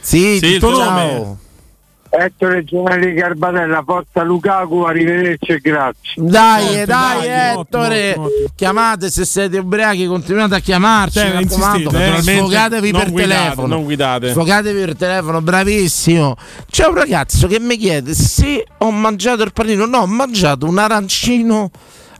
Sì, 0.00 0.38
Sì, 0.38 0.46
il 0.46 0.58
tuo 0.58 0.74
ciao. 0.76 0.90
nome. 0.90 1.36
Ettore 2.14 2.62
Giovanni 2.64 3.14
Garbatella, 3.14 3.82
forza 3.86 4.22
Lukaku, 4.22 4.80
arrivederci 4.80 5.52
e 5.52 5.58
grazie. 5.60 6.12
Dai, 6.16 6.64
Forte, 6.66 6.84
dai, 6.84 7.26
dai, 7.26 7.58
Ettore, 7.58 8.10
ottimo, 8.10 8.24
ottimo. 8.26 8.48
chiamate 8.54 9.10
se 9.10 9.24
siete 9.24 9.56
ubriachi, 9.56 10.04
continuate 10.04 10.56
a 10.56 10.58
chiamarci. 10.58 11.18
Cioè, 11.18 11.34
mi 11.34 11.42
raccomando, 11.44 11.78
insistete, 11.78 12.16
eh. 12.16 12.36
Sfogatevi 12.36 12.92
per 12.92 13.10
guidate, 13.10 13.34
telefono. 13.34 13.66
Non 13.66 13.84
guidate. 13.84 14.30
Sfogatevi 14.30 14.84
per 14.84 14.96
telefono, 14.96 15.40
bravissimo. 15.40 16.36
C'è 16.70 16.86
un 16.86 16.94
ragazzo 16.94 17.46
che 17.46 17.58
mi 17.58 17.78
chiede 17.78 18.12
se 18.12 18.66
ho 18.76 18.90
mangiato 18.90 19.42
il 19.42 19.52
panino. 19.54 19.86
No, 19.86 20.00
ho 20.00 20.06
mangiato 20.06 20.66
un 20.66 20.76
arancino 20.76 21.70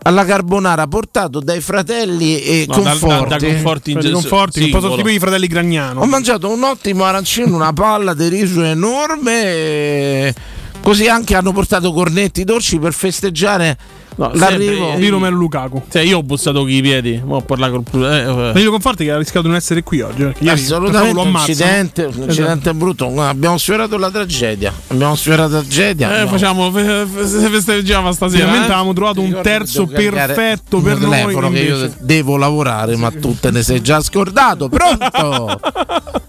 alla 0.05 0.24
carbonara 0.24 0.86
portato 0.86 1.40
dai 1.40 1.61
fratelli 1.61 2.40
e 2.42 2.64
No, 2.68 2.74
da- 2.74 2.82
da- 2.82 2.88
conforti. 2.98 3.28
da 3.28 3.53
Conforti 3.53 3.94
Gesù- 3.94 4.12
conforti, 4.14 4.62
un 4.62 4.70
po' 4.70 4.78
singolo. 4.80 4.96
tipo 4.96 5.09
i 5.09 5.18
fratelli 5.18 5.46
Gragnano. 5.46 6.00
Ho 6.00 6.07
mangiato 6.07 6.48
un 6.50 6.62
ottimo 6.64 7.05
arancino, 7.05 7.55
una 7.55 7.72
palla 7.72 8.14
di 8.14 8.28
riso 8.28 8.62
enorme. 8.62 9.42
e 9.44 10.34
Così 10.82 11.07
anche 11.07 11.36
hanno 11.36 11.53
portato 11.53 11.92
cornetti 11.92 12.42
dolci 12.42 12.78
per 12.80 12.92
festeggiare 12.92 13.78
No, 14.16 14.30
l'arrivo. 14.34 14.94
di 14.96 15.08
Romero 15.08 15.34
Lukaku. 15.36 15.82
Cioè, 15.90 16.02
io 16.02 16.18
ho 16.18 16.22
bussato 16.22 16.60
con 16.60 16.70
i 16.70 16.80
piedi. 16.82 17.20
Mo' 17.24 17.40
parlare 17.40 17.72
col 17.72 17.84
eh, 18.04 18.20
eh. 18.20 18.52
Danilo 18.52 18.70
Conforti 18.70 19.04
che 19.04 19.12
ha 19.12 19.18
rischiato 19.18 19.42
di 19.42 19.48
non 19.48 19.56
essere 19.56 19.82
qui 19.82 20.00
oggi. 20.00 20.22
ieri 20.22 20.48
Assolutamente 20.48 21.20
un 21.20 21.28
incidente, 21.28 22.04
un 22.04 22.22
incidente 22.22 22.74
brutto. 22.74 23.10
Guarda, 23.10 23.30
Abbiamo 23.30 23.58
sfiorato 23.58 23.96
la 23.96 24.10
tragedia. 24.10 24.72
Abbiamo 24.88 25.14
sfiorato 25.14 25.54
la 25.54 25.60
tragedia. 25.60 26.08
Eh, 26.08 26.20
abbiamo- 26.20 26.30
facciamo 26.30 26.70
festeggiamo 26.70 28.12
stasera. 28.12 28.38
Finalmente 28.38 28.68
eh? 28.68 28.74
avevamo 28.74 28.92
trovato 28.92 29.20
un 29.20 29.40
terzo 29.42 29.86
perfetto 29.86 30.80
per 30.80 30.98
noi. 30.98 31.10
telefono 31.10 31.50
che 31.50 31.60
io 31.60 31.92
devo 31.98 32.36
lavorare, 32.36 32.96
ma 32.96 33.10
tu 33.10 33.36
te 33.38 33.50
ne 33.50 33.62
sei 33.62 33.80
già 33.80 34.00
scordato. 34.00 34.68
Pronto? 34.68 35.60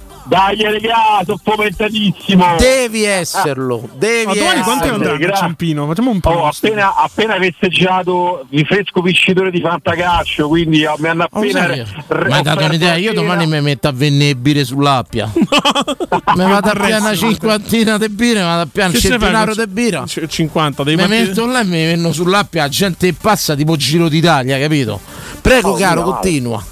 Dai, 0.25 0.55
regà, 0.55 1.21
sono 1.25 1.37
fomentatissimo. 1.43 2.55
Devi 2.57 3.03
esserlo, 3.03 3.87
devi 3.95 4.25
Ma 4.25 4.33
domani 4.33 4.61
quanto 4.61 4.85
esserlo. 4.85 5.09
andranno 5.11 5.33
a 5.33 5.35
Ciampino? 5.37 5.85
Facciamo 5.87 6.11
un 6.11 6.19
po'. 6.21 6.29
Oh, 6.29 6.47
appena, 6.47 6.95
appena 6.95 7.35
festeggiato 7.39 8.45
di 8.49 8.63
fresco 8.63 9.01
vincitore 9.01 9.51
di 9.51 9.59
fantacalcio, 9.59 10.47
quindi 10.47 10.85
oh, 10.85 10.95
mi 10.99 11.07
hanno 11.09 11.27
Oh, 11.29 11.39
appena. 11.39 11.59
sai, 11.65 11.85
re- 12.07 12.25
mi 12.25 12.33
hai 12.33 12.41
dato 12.41 12.63
un'idea, 12.63 12.95
io 12.95 13.13
domani 13.13 13.45
mi 13.47 13.59
metto 13.61 13.87
a 13.89 13.91
vendere 13.91 14.35
birre 14.35 14.63
sull'appia. 14.63 15.29
mi 15.35 16.43
vado 16.43 16.69
a 16.69 16.73
piare 16.73 16.95
una 17.01 17.15
cinquantina 17.15 17.97
di 17.97 18.09
birre, 18.09 18.39
mi 18.39 18.45
vado 18.45 18.61
a 18.61 18.67
piare 18.71 18.93
un 18.93 18.99
centinaio 18.99 19.53
di 19.55 19.67
birra. 19.67 20.03
c- 20.05 20.25
50 20.25 20.83
dei 20.83 20.95
Mi 20.95 21.01
partiti- 21.01 21.27
metto 21.27 21.45
là 21.45 21.59
e 21.59 21.63
mi 21.65 21.83
venno 21.85 22.11
sull'appia, 22.13 22.61
la 22.63 22.69
gente 22.69 23.07
che 23.07 23.15
passa 23.19 23.55
tipo 23.55 23.75
Giro 23.75 24.07
d'Italia, 24.07 24.57
capito? 24.57 24.99
Prego 25.41 25.71
Oh, 25.71 25.75
caro, 25.75 26.01
male. 26.01 26.11
continua. 26.13 26.63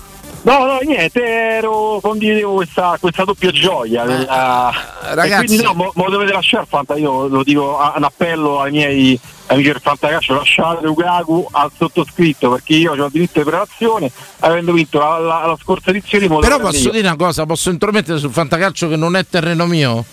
No, 0.44 0.66
no, 0.66 0.80
niente, 0.84 1.24
ero 1.24 2.00
condividevo 2.02 2.56
questa, 2.56 2.98
questa 3.00 3.24
doppia 3.24 3.52
gioia. 3.52 4.04
della- 4.06 4.74
ragazzi- 5.14 5.44
E 5.44 5.46
quindi 5.46 5.64
no, 5.64 5.74
mo, 5.76 5.92
mo 5.94 6.10
dovete 6.10 6.32
lasciare 6.32 6.66
Fanta, 6.68 6.96
io 6.96 7.28
lo 7.28 7.44
dico 7.44 7.78
a- 7.78 7.94
un 7.96 8.04
appello 8.04 8.60
ai 8.60 8.72
miei 8.72 9.20
amici 9.48 9.68
del 9.72 9.80
Fantacalcio, 9.82 10.34
lasciate 10.34 10.84
Lukaku 10.86 11.48
al 11.52 11.70
sottoscritto 11.78 12.50
perché 12.50 12.74
io 12.74 12.92
ho 12.94 12.96
il 13.06 13.12
diritto 13.12 13.38
di 13.40 13.46
prelazione, 13.46 14.12
avendo 14.40 14.72
vinto 14.74 14.98
la, 14.98 15.20
la- 15.20 15.46
la 15.46 15.58
scorsa 15.62 15.92
edizione. 15.92 16.28
Però 16.28 16.58
posso 16.60 16.90
dire 16.90 17.08
una 17.08 17.16
cosa, 17.18 17.46
posso 17.46 17.70
intromettere 17.70 18.18
sul 18.18 18.32
fantacalcio 18.32 18.88
che 18.88 18.96
non 18.96 19.16
è 19.16 19.24
terreno 19.28 19.68
mio? 19.68 20.04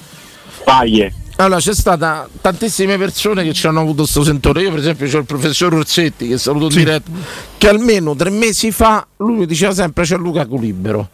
io. 0.64 1.10
Allora, 1.40 1.60
c'è 1.60 1.72
stata 1.72 2.28
tantissime 2.40 2.98
persone 2.98 3.44
che 3.44 3.52
ci 3.52 3.68
hanno 3.68 3.78
avuto 3.78 4.02
questo 4.02 4.24
sentore. 4.24 4.62
Io, 4.62 4.70
per 4.70 4.80
esempio, 4.80 5.08
c'ho 5.08 5.18
il 5.18 5.24
professor 5.24 5.72
Orsetti 5.72 6.26
che 6.26 6.36
saluto 6.36 6.64
in 6.64 6.70
diretta, 6.84 7.10
che 7.56 7.68
almeno 7.68 8.16
tre 8.16 8.30
mesi 8.30 8.72
fa 8.72 9.06
lui 9.18 9.36
mi 9.38 9.46
diceva 9.46 9.72
sempre 9.72 10.02
c'è 10.04 10.16
Lukaku 10.16 10.58
libero. 10.58 11.08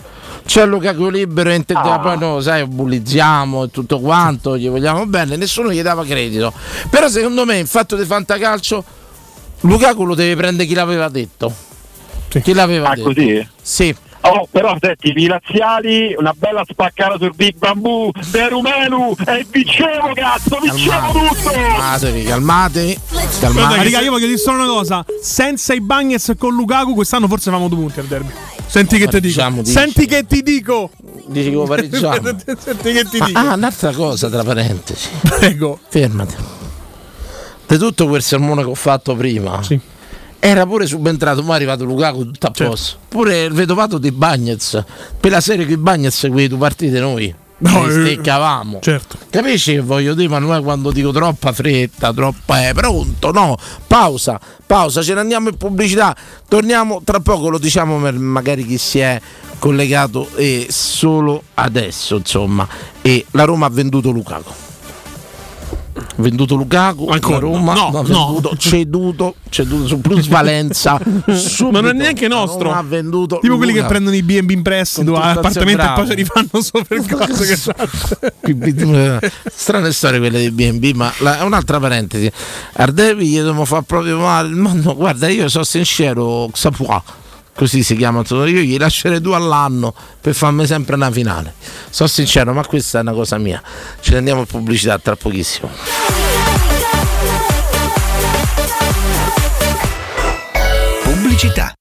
C'è 0.47 0.65
Lukaku 0.65 1.11
libero 1.11 1.51
e 1.51 1.57
intendeva 1.57 1.99
poi 1.99 2.17
no, 2.19 2.41
sai, 2.41 2.67
bullizziamo 2.67 3.65
e 3.65 3.71
tutto 3.71 4.01
quanto, 4.01 4.57
gli 4.57 4.67
vogliamo 4.69 5.05
bene, 5.05 5.37
nessuno 5.37 5.71
gli 5.71 5.83
dava 5.83 6.05
credito. 6.07 6.55
Però 6.89 7.07
secondo 7.09 7.45
me, 7.45 7.59
in 7.59 7.67
fatto 7.67 7.95
di 7.95 8.05
fantacalcio, 8.07 8.83
Lukaku 9.61 10.05
lo 10.07 10.15
deve 10.15 10.37
prendere 10.37 10.67
chi 10.67 10.73
l'aveva 10.75 11.11
detto. 11.11 11.55
Chi 12.29 12.55
l'aveva 12.55 12.89
Ah, 12.91 12.95
detto? 12.95 13.13
così? 13.13 13.47
Sì. 13.61 13.95
Oh, 14.27 14.49
però 14.51 14.75
senti, 14.81 15.13
i 15.15 15.27
laziali, 15.27 16.15
una 16.17 16.33
bella 16.35 16.65
spaccata 16.67 17.19
sul 17.19 17.35
Big 17.35 17.57
Bamboo, 17.59 18.11
De 18.31 18.49
Rumelu, 18.49 19.15
e 19.27 19.47
vincevo 19.51 20.13
cazzo, 20.15 20.59
vincevo 20.63 21.13
tutto! 21.13 21.51
Calmatevi, 21.51 22.23
calmatevi. 22.25 22.99
Calmatevi. 23.41 23.85
raga, 23.85 24.01
io 24.01 24.11
voglio 24.11 24.27
dire 24.27 24.39
solo 24.39 24.63
una 24.65 24.73
cosa: 24.73 25.05
senza 25.21 25.75
i 25.75 25.81
Bagnets 25.83 26.33
con 26.39 26.55
Lukaku, 26.55 26.95
quest'anno 26.95 27.29
forse 27.29 27.51
famo 27.51 27.69
due 27.69 27.79
punti 27.79 28.01
al 28.01 28.07
derby. 28.07 28.33
Senti 28.67 28.97
che 28.99 29.09
ti 29.09 29.21
dico. 29.21 29.51
Dici. 29.51 29.71
Senti 29.71 30.07
che 30.07 30.25
ti 30.27 30.43
dico. 30.43 30.91
Dici 31.27 31.51
che 31.51 31.55
lo 31.55 31.65
pareggiamo. 31.65 32.15
Senti 32.59 32.93
che 32.93 33.05
ti 33.05 33.19
Ah, 33.21 33.27
dico. 33.27 33.39
ah, 33.39 33.55
un'altra 33.55 33.93
cosa 33.93 34.31
tra 34.31 34.43
parentesi. 34.43 35.09
Prego. 35.23 35.79
Fermati. 35.89 36.35
Di 37.67 37.77
tutto 37.79 38.07
quel 38.09 38.23
sermone 38.23 38.63
che 38.63 38.71
ho 38.71 38.75
fatto 38.75 39.15
prima. 39.15 39.61
Era 40.47 40.67
pure 40.67 40.85
subentrato, 40.87 41.43
ma 41.43 41.55
è 41.55 41.57
arrivato 41.57 41.85
Lukaku 41.85 42.27
tutto 42.27 42.47
a 42.49 42.51
Certo. 42.53 42.71
posto. 42.71 42.97
Pure 43.09 43.45
il 43.45 43.53
vedovato 43.55 43.97
di 43.97 44.13
Bagnets. 44.13 44.85
Per 45.19 45.31
la 45.31 45.41
serie 45.41 45.65
che 45.65 45.79
Bagnets 45.79 46.19
seguì 46.19 46.49
due 46.49 46.59
partite 46.59 47.01
noi. 47.01 47.35
No, 47.57 47.87
eh, 47.87 47.91
steccavamo. 47.91 48.81
certo. 48.83 49.17
Capisci 49.31 49.73
che 49.73 49.81
voglio 49.81 50.13
dire, 50.13 50.29
Manuele, 50.29 50.63
quando 50.63 50.91
dico 50.91 51.13
troppa 51.13 51.53
fretta, 51.53 52.13
troppa 52.13 52.69
è 52.69 52.75
pronto, 52.75 53.31
no? 53.33 53.57
Pausa, 53.87 54.39
pausa, 54.67 55.01
ce 55.01 55.15
ne 55.15 55.21
andiamo 55.21 55.49
in 55.49 55.57
pubblicità. 55.57 56.15
Torniamo 56.47 57.01
tra 57.05 57.21
poco, 57.21 57.49
lo 57.49 57.57
diciamo 57.59 57.99
per 58.01 58.13
magari 58.19 58.67
chi 58.67 58.77
si 58.77 58.99
è 58.99 59.19
collegato 59.59 60.29
e 60.35 60.67
solo 60.69 61.43
adesso, 61.55 62.17
insomma. 62.17 62.69
E 63.01 63.25
la 63.31 63.45
Roma 63.45 63.65
ha 63.65 63.71
venduto 63.71 64.11
Lukaku. 64.11 64.53
Venduto 66.17 66.57
Lukaku, 66.57 67.07
Ancora? 67.09 67.39
Roma 67.39 67.75
No, 67.75 67.91
no. 67.91 68.03
venduto, 68.03 68.57
ceduto, 68.57 69.35
ceduto 69.49 69.87
su 69.87 70.01
plusvalenza. 70.01 70.99
Ma 71.71 71.81
non 71.81 71.89
è 71.89 71.93
neanche 71.93 72.27
nostro. 72.29 72.73
Ha 72.73 72.83
venduto 72.83 73.39
Tipo 73.41 73.57
quelli 73.57 73.73
che 73.73 73.85
prendono 73.85 74.17
i 74.17 74.23
B&B 74.23 74.51
in 74.51 74.63
prestito 74.63 75.15
e 75.15 75.35
poi 75.41 75.53
se 76.07 76.15
li 76.15 76.25
fanno 76.25 76.63
sopra 76.63 76.97
il 76.97 77.07
coso 77.09 77.45
che 77.45 77.57
Strane 79.53 79.93
storie 79.93 80.19
quelle 80.19 80.41
di 80.41 80.51
BNB, 80.51 80.97
ma 80.97 81.13
la- 81.19 81.39
è 81.39 81.43
un'altra 81.43 81.79
parentesi. 81.79 82.31
Ardevi 82.75 83.27
gli 83.27 83.37
dobbiamo 83.39 83.65
fare 83.65 83.83
proprio 83.85 84.19
male. 84.19 84.49
Ma 84.55 84.73
no, 84.73 84.95
guarda, 84.95 85.29
io 85.29 85.49
sono 85.49 85.65
sincero, 85.65 86.49
Xapua, 86.53 87.03
così 87.55 87.83
si 87.83 87.97
chiama. 87.97 88.23
Io 88.29 88.45
gli 88.45 88.77
lascerei 88.77 89.21
due 89.21 89.37
all'anno 89.37 89.95
per 90.21 90.35
farmi 90.35 90.67
sempre 90.67 90.95
una 90.95 91.11
finale. 91.11 91.55
Sono 91.91 92.09
sincero, 92.09 92.53
ma 92.53 92.65
questa 92.67 92.99
è 92.99 93.01
una 93.03 93.13
cosa 93.13 93.39
mia. 93.39 93.63
Ce 94.01 94.13
ne 94.13 94.19
andiamo 94.19 94.41
in 94.41 94.47
pubblicità 94.47 94.99
tra 94.99 95.17
pochissimo. 95.17 95.71
Pubblicità. 101.03 101.73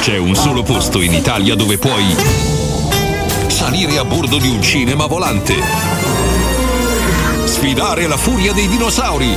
C'è 0.00 0.16
un 0.16 0.34
solo 0.34 0.62
posto 0.62 1.00
in 1.00 1.12
Italia 1.12 1.54
dove 1.54 1.78
puoi 1.78 2.16
salire 3.46 3.98
a 3.98 4.04
bordo 4.04 4.38
di 4.38 4.48
un 4.48 4.60
cinema 4.60 5.06
volante, 5.06 5.54
sfidare 7.44 8.08
la 8.08 8.16
furia 8.16 8.52
dei 8.52 8.66
dinosauri, 8.66 9.36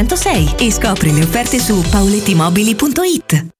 606 0.00 0.54
e 0.58 0.72
scopri 0.72 1.12
le 1.12 1.22
offerte 1.22 1.58
su 1.58 1.84
paulettimobili.it. 1.90 3.59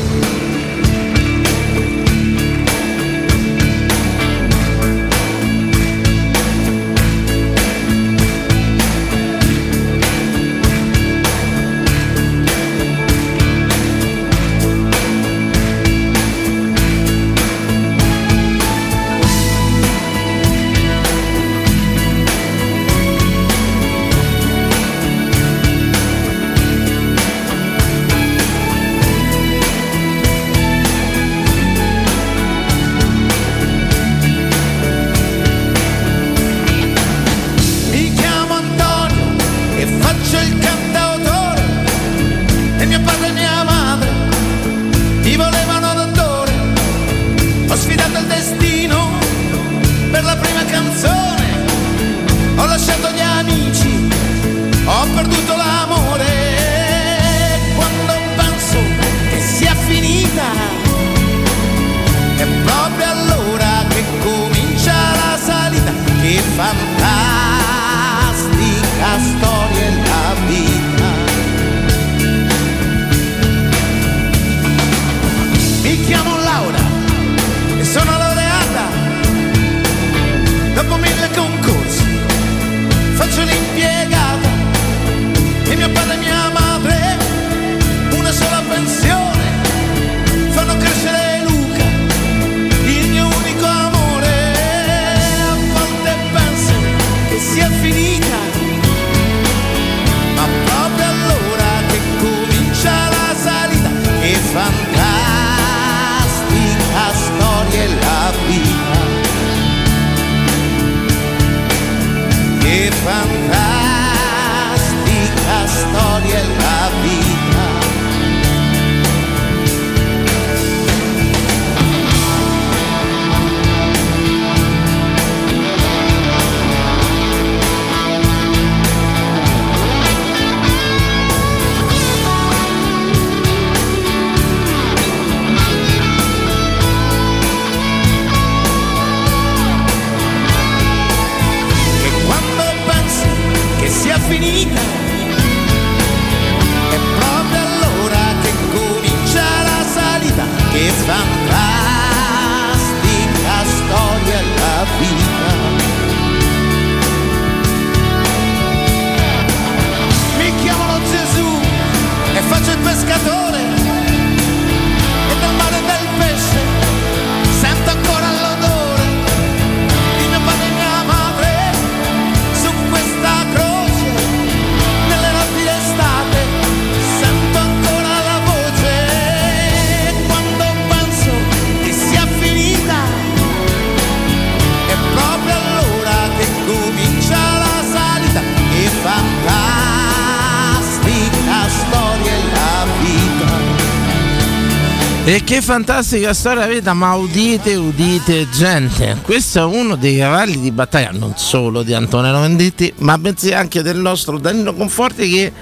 E 195.31 195.45
che 195.45 195.61
fantastica 195.61 196.33
storia 196.33 196.67
vita, 196.67 196.93
ma 196.93 197.13
udite, 197.13 197.75
udite 197.75 198.49
gente, 198.49 199.17
questo 199.21 199.59
è 199.59 199.63
uno 199.63 199.95
dei 199.95 200.17
cavalli 200.17 200.59
di 200.59 200.71
battaglia, 200.71 201.11
non 201.13 201.35
solo 201.37 201.83
di 201.83 201.93
Antonello 201.93 202.41
Venditti, 202.41 202.91
ma 202.97 203.17
bensì 203.17 203.53
anche 203.53 203.81
del 203.81 203.95
nostro 203.97 204.37
Danilo 204.37 204.73
Conforti 204.73 205.29
che 205.29 205.53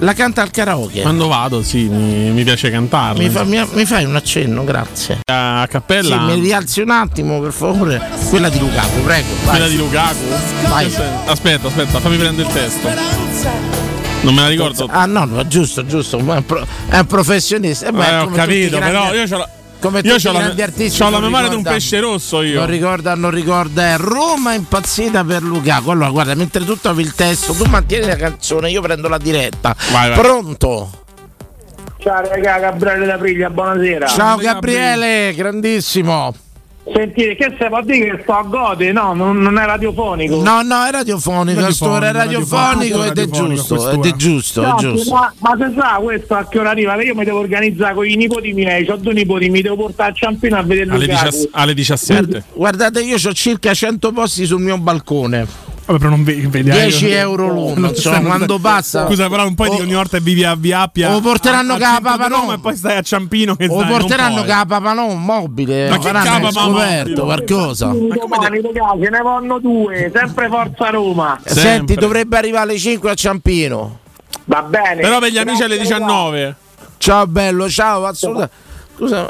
la 0.00 0.12
canta 0.12 0.42
al 0.42 0.50
karaoke. 0.50 1.00
Quando 1.00 1.26
vado, 1.26 1.62
sì, 1.62 1.84
mi, 1.88 2.32
mi 2.32 2.44
piace 2.44 2.70
cantarla. 2.70 3.18
Mi, 3.18 3.30
fa- 3.30 3.44
mi- 3.44 3.66
mi 3.72 3.86
fai 3.86 4.04
un 4.04 4.14
accenno, 4.14 4.62
grazie. 4.62 5.20
A 5.24 5.66
cappella. 5.70 6.18
Sì, 6.28 6.34
mi 6.34 6.40
rialzi 6.42 6.80
un 6.82 6.90
attimo, 6.90 7.40
per 7.40 7.52
favore. 7.52 8.02
Quella 8.28 8.50
di 8.50 8.58
Lukaku, 8.58 9.00
prego. 9.04 9.28
vai. 9.44 9.50
Quella 9.56 9.68
di 9.68 9.76
Lukaku. 9.78 10.24
Vai. 10.68 10.94
Aspetta, 11.24 11.68
aspetta, 11.68 11.98
fammi 11.98 12.18
prendere 12.18 12.46
il 12.46 12.52
testo. 12.52 13.93
Non 14.24 14.34
me 14.34 14.40
la 14.42 14.48
ricordo. 14.48 14.88
Ah 14.90 15.06
no, 15.06 15.24
no, 15.24 15.46
giusto, 15.46 15.84
giusto, 15.84 16.18
è 16.18 16.22
un, 16.22 16.44
pro- 16.46 16.66
è 16.88 16.98
un 16.98 17.06
professionista. 17.06 17.86
Eh, 17.88 17.92
beh, 17.92 18.06
Eh, 18.08 18.18
ho 18.18 18.26
capito, 18.28 18.76
grandi- 18.78 18.96
però 18.98 19.14
io 19.14 19.26
c'ho 19.28 19.36
la, 19.38 19.48
come 19.80 20.00
io 20.02 20.14
i 20.16 20.22
la, 20.22 20.32
grandi 20.32 20.62
artisti 20.62 20.98
c'ho 20.98 21.10
la 21.10 21.20
memoria 21.20 21.48
di 21.48 21.54
un 21.56 21.62
pesce 21.62 22.00
rosso 22.00 22.42
io. 22.42 22.58
Non 22.60 22.66
ricorda, 22.68 23.14
non 23.14 23.30
ricorda, 23.30 23.94
è 23.94 23.96
Roma 23.98 24.54
impazzita 24.54 25.22
per 25.24 25.42
Lukaku. 25.42 25.90
Allora, 25.90 26.10
guarda, 26.10 26.34
mentre 26.34 26.64
tu 26.64 26.76
trovi 26.78 27.02
il 27.02 27.14
testo, 27.14 27.52
tu 27.52 27.64
mantieni 27.64 28.06
la 28.06 28.16
canzone, 28.16 28.70
io 28.70 28.80
prendo 28.80 29.08
la 29.08 29.18
diretta. 29.18 29.76
Vai, 29.92 30.08
vai. 30.08 30.18
Pronto? 30.18 30.90
Ciao 31.98 32.20
raga, 32.20 32.58
Gabriele 32.58 33.06
da 33.06 33.16
Priglia, 33.16 33.48
buonasera. 33.50 34.06
Ciao 34.06 34.36
Gabriele, 34.36 35.32
grandissimo. 35.34 36.34
Sentite, 36.92 37.34
che 37.34 37.56
se 37.58 37.68
può 37.68 37.80
dire 37.82 38.16
che 38.16 38.22
sto 38.22 38.32
a 38.32 38.42
gode? 38.42 38.92
No, 38.92 39.14
non, 39.14 39.38
non 39.38 39.58
è 39.58 39.64
radiofonico. 39.64 40.42
No, 40.42 40.60
no, 40.60 40.84
è 40.84 40.90
radiofonico, 40.90 41.60
Radiofonico, 41.60 42.04
è 42.04 42.12
radiofonico 42.12 43.04
ed 43.04 43.18
è 43.18 43.26
giusto, 43.26 43.90
ed 43.90 44.04
è 44.04 44.12
giusto, 44.14 44.62
è 44.62 44.66
No, 44.66 44.76
giusto. 44.76 45.14
Ma, 45.14 45.32
ma 45.38 45.56
se 45.58 45.72
sa 45.74 45.98
questo 46.02 46.34
a 46.34 46.46
che 46.46 46.58
ora 46.58 46.70
arriva? 46.70 47.02
Io 47.02 47.14
mi 47.14 47.24
devo 47.24 47.38
organizzare 47.38 47.94
con 47.94 48.06
i 48.06 48.14
nipoti 48.16 48.52
miei, 48.52 48.86
ho 48.88 48.96
due 48.96 49.14
nipoti, 49.14 49.48
mi 49.48 49.62
devo 49.62 49.76
portare 49.76 50.10
a 50.10 50.14
Ciampino 50.14 50.58
a 50.58 50.62
vedere 50.62 50.90
Alle. 50.90 51.06
17 51.06 51.48
alle 51.52 51.74
17. 51.74 52.44
Guardate, 52.52 53.02
io 53.02 53.16
ho 53.16 53.32
circa 53.32 53.72
100 53.72 54.12
posti 54.12 54.44
sul 54.44 54.60
mio 54.60 54.76
balcone. 54.76 55.72
Vabbè, 55.86 55.98
però 55.98 56.10
non 56.10 56.24
vedi. 56.24 56.46
vedi 56.46 56.70
10 56.70 57.08
eh, 57.08 57.14
euro 57.16 57.48
l'uno, 57.48 57.92
stai- 57.92 58.24
quando 58.24 58.58
passa- 58.58 59.06
Scusa, 59.06 59.28
però 59.28 59.46
un 59.46 59.54
po' 59.54 59.68
di 59.68 59.80
ogni 59.80 59.92
volta 59.92 60.18
vivi 60.18 60.42
a 60.42 60.54
Via 60.54 60.80
Appia. 60.80 61.14
o 61.14 61.20
porteranno 61.20 61.74
a- 61.74 62.00
a 62.02 62.28
no. 62.28 62.52
E 62.54 62.58
poi 62.58 62.74
stai 62.74 62.96
a 62.96 63.02
Ciampino 63.02 63.54
che 63.54 63.66
O 63.66 63.80
stai, 63.80 63.90
porteranno 63.90 64.44
capa 64.44 64.80
non 64.94 65.22
mobile, 65.22 65.90
Ma 65.90 65.98
che 65.98 66.10
capa 66.10 66.50
scoperto 66.50 67.24
mobile? 67.24 67.44
qualcosa. 67.44 67.86
Domani 67.88 68.60
ragazzi, 68.62 69.10
ne 69.10 69.20
vanno 69.22 69.58
due, 69.58 70.10
sempre 70.14 70.48
Forza 70.48 70.88
Roma. 70.88 71.38
Senti, 71.44 71.94
dovrebbe 71.94 72.38
arrivare 72.38 72.70
alle 72.70 72.78
5 72.78 73.10
a 73.10 73.14
Ciampino. 73.14 73.98
Va 74.46 74.62
bene. 74.62 75.02
Però 75.02 75.18
per 75.18 75.30
gli 75.30 75.38
amici 75.38 75.62
alle 75.62 75.78
19. 75.78 76.56
Ciao 76.96 77.26
bello, 77.26 77.68
ciao, 77.68 78.06
assolutamente. 78.06 78.62
Scusa, 78.96 79.28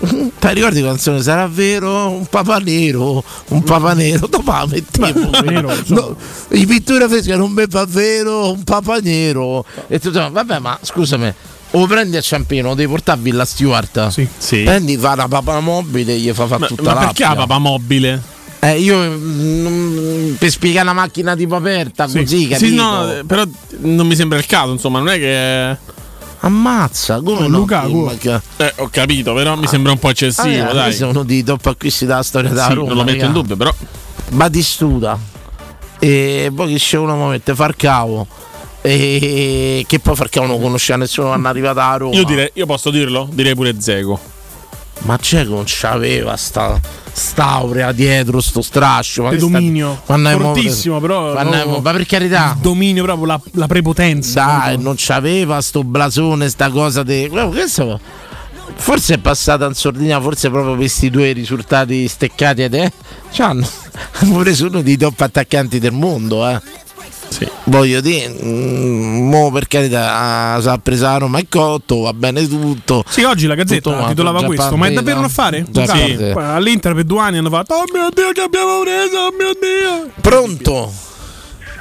ti 0.00 0.48
ricordi 0.54 0.80
la 0.80 0.88
canzone 0.88 1.22
Sarà 1.22 1.46
vero? 1.46 2.10
Un 2.10 2.26
papa 2.26 2.58
nero, 2.58 3.22
un 3.48 3.62
papa 3.62 3.92
nero, 3.94 4.26
dopo 4.26 4.50
la 4.50 4.66
mettevo. 4.66 5.30
No, 5.88 6.16
I 6.50 6.66
pittura 6.66 7.08
fresca 7.08 7.36
non 7.36 7.52
mi 7.52 7.64
fa 7.68 7.84
vero, 7.86 8.50
un 8.50 8.64
papa 8.64 8.98
nero. 8.98 9.64
E 9.86 9.98
tu 10.00 10.10
dici, 10.10 10.28
vabbè, 10.30 10.58
ma 10.58 10.78
scusami, 10.82 11.32
o 11.72 11.86
prendi 11.86 12.16
a 12.16 12.20
Ciampino, 12.20 12.70
o 12.70 12.74
devi 12.74 12.88
portare 12.90 13.18
a 13.18 13.22
Villa 13.22 13.44
Stewart. 13.44 14.08
Sì. 14.08 14.62
Prendi, 14.62 14.96
fa 14.96 15.14
la 15.14 15.28
papa 15.28 15.60
mobile 15.60 16.14
e 16.14 16.18
gli 16.18 16.32
fa 16.32 16.46
fare 16.46 16.60
Ma, 16.60 16.66
tutta 16.66 16.82
ma 16.82 16.94
la 16.94 17.00
perché 17.00 17.22
la 17.22 17.34
papa 17.36 17.58
mobile? 17.58 18.22
Eh, 18.60 18.80
io 18.80 18.98
mm, 18.98 20.32
per 20.34 20.50
spiegare 20.50 20.84
la 20.86 20.92
macchina 20.92 21.36
tipo 21.36 21.54
aperta 21.54 22.06
così, 22.06 22.26
Sì, 22.26 22.48
capito? 22.48 22.74
no, 22.82 23.12
eh, 23.12 23.24
però 23.24 23.44
non 23.82 24.04
mi 24.08 24.16
sembra 24.16 24.38
il 24.38 24.46
caso, 24.46 24.72
insomma, 24.72 24.98
non 24.98 25.08
è 25.10 25.18
che. 25.18 25.96
Ammazza, 26.40 27.20
come 27.20 27.48
no? 27.48 27.58
Lukaku. 27.58 28.10
Eh, 28.58 28.72
ho 28.76 28.88
capito, 28.90 29.34
però 29.34 29.56
mi 29.56 29.66
sembra 29.66 29.92
un 29.92 29.98
po' 29.98 30.10
eccessivo, 30.10 30.68
Ah, 30.68 30.72
dai. 30.72 30.96
Uno 31.02 31.22
dei 31.24 31.42
top 31.42 31.66
acquisti 31.66 32.06
della 32.06 32.22
storia 32.22 32.50
della 32.50 32.66
Sì, 32.68 32.74
Roma. 32.74 32.88
non 32.88 32.96
lo 32.98 33.04
metto 33.04 33.24
in 33.24 33.32
dubbio, 33.32 33.56
però. 33.56 33.74
Batistuta. 34.30 35.18
E 35.98 36.52
poi 36.54 36.72
che 36.72 36.78
c'è 36.78 36.96
uno 36.96 37.16
mi 37.16 37.28
mette 37.30 37.54
Farcavo. 37.54 38.26
E 38.80 39.84
che 39.88 39.98
poi 39.98 40.14
Farcavo 40.14 40.46
non 40.46 40.60
conosceva 40.60 40.98
nessuno 40.98 41.28
quando 41.28 41.48
è 41.48 41.50
arrivato 41.50 41.80
a 41.80 41.96
Roma. 41.96 42.14
Io 42.14 42.24
direi, 42.24 42.50
io 42.54 42.66
posso 42.66 42.90
dirlo? 42.90 43.28
Direi 43.32 43.54
pure 43.56 43.80
Zego. 43.80 44.18
Ma 45.00 45.16
c'è 45.18 45.42
che 45.42 45.48
non 45.48 45.64
c'aveva 45.66 46.36
sta 46.36 46.80
st'aurea 47.18 47.92
dietro, 47.92 48.40
sto 48.40 48.62
strascio. 48.62 49.24
Ma 49.24 49.30
sta- 49.30 49.38
dominio. 49.38 50.00
è 50.06 50.16
mo- 50.16 50.38
Fortissimo, 50.38 51.00
però. 51.00 51.34
è 51.34 51.64
mo- 51.66 51.80
ma 51.80 51.92
per 51.92 52.06
carità. 52.06 52.52
il 52.54 52.60
Dominio 52.62 53.02
proprio, 53.04 53.26
la, 53.26 53.40
la 53.52 53.66
prepotenza. 53.66 54.44
Dai, 54.44 54.78
non 54.78 54.94
c'aveva 54.96 55.60
sto 55.60 55.84
blasone, 55.84 56.48
sta 56.48 56.70
cosa 56.70 57.02
di. 57.02 57.28
Questo 57.28 58.00
forse 58.76 59.14
è 59.14 59.18
passata 59.18 59.66
in 59.66 59.74
sordina, 59.74 60.20
forse 60.20 60.50
proprio 60.50 60.76
questi 60.76 61.10
due 61.10 61.32
risultati 61.32 62.06
steccati 62.08 62.62
ed 62.62 62.74
eh. 62.74 62.92
C'hanno 63.32 63.66
pure 64.20 64.54
uno 64.60 64.80
dei 64.82 64.96
top 64.96 65.20
attaccanti 65.20 65.78
del 65.78 65.92
mondo, 65.92 66.48
eh. 66.48 66.60
Voglio 67.64 68.00
dire, 68.00 68.28
mm, 68.42 69.28
mo 69.28 69.50
per 69.50 69.66
carità, 69.68 70.58
si 70.60 70.68
è 70.68 70.78
presa 70.82 71.12
la 71.12 71.18
Roma 71.18 71.38
e 71.38 71.46
cotto, 71.48 72.00
va 72.00 72.12
bene 72.12 72.46
tutto. 72.48 73.04
Sì, 73.08 73.22
oggi 73.22 73.46
la 73.46 73.54
Gazzetta 73.54 73.90
Tutto 73.92 74.06
titolava 74.08 74.42
questo, 74.44 74.76
ma 74.76 74.86
è 74.86 74.92
partita. 74.92 75.00
davvero 75.00 75.18
un 75.18 75.24
affare? 75.24 75.66
Partita. 75.70 76.32
Poi 76.32 76.44
All'Inter 76.44 76.94
per 76.94 77.04
due 77.04 77.20
anni 77.20 77.38
hanno 77.38 77.50
fatto 77.50 77.74
Oh 77.74 77.84
mio 77.92 78.08
Dio 78.12 78.30
che 78.32 78.40
abbiamo 78.40 78.80
preso, 78.80 79.16
oh 79.18 79.30
mio 79.38 79.52
Dio 79.52 80.10
Pronto? 80.20 80.92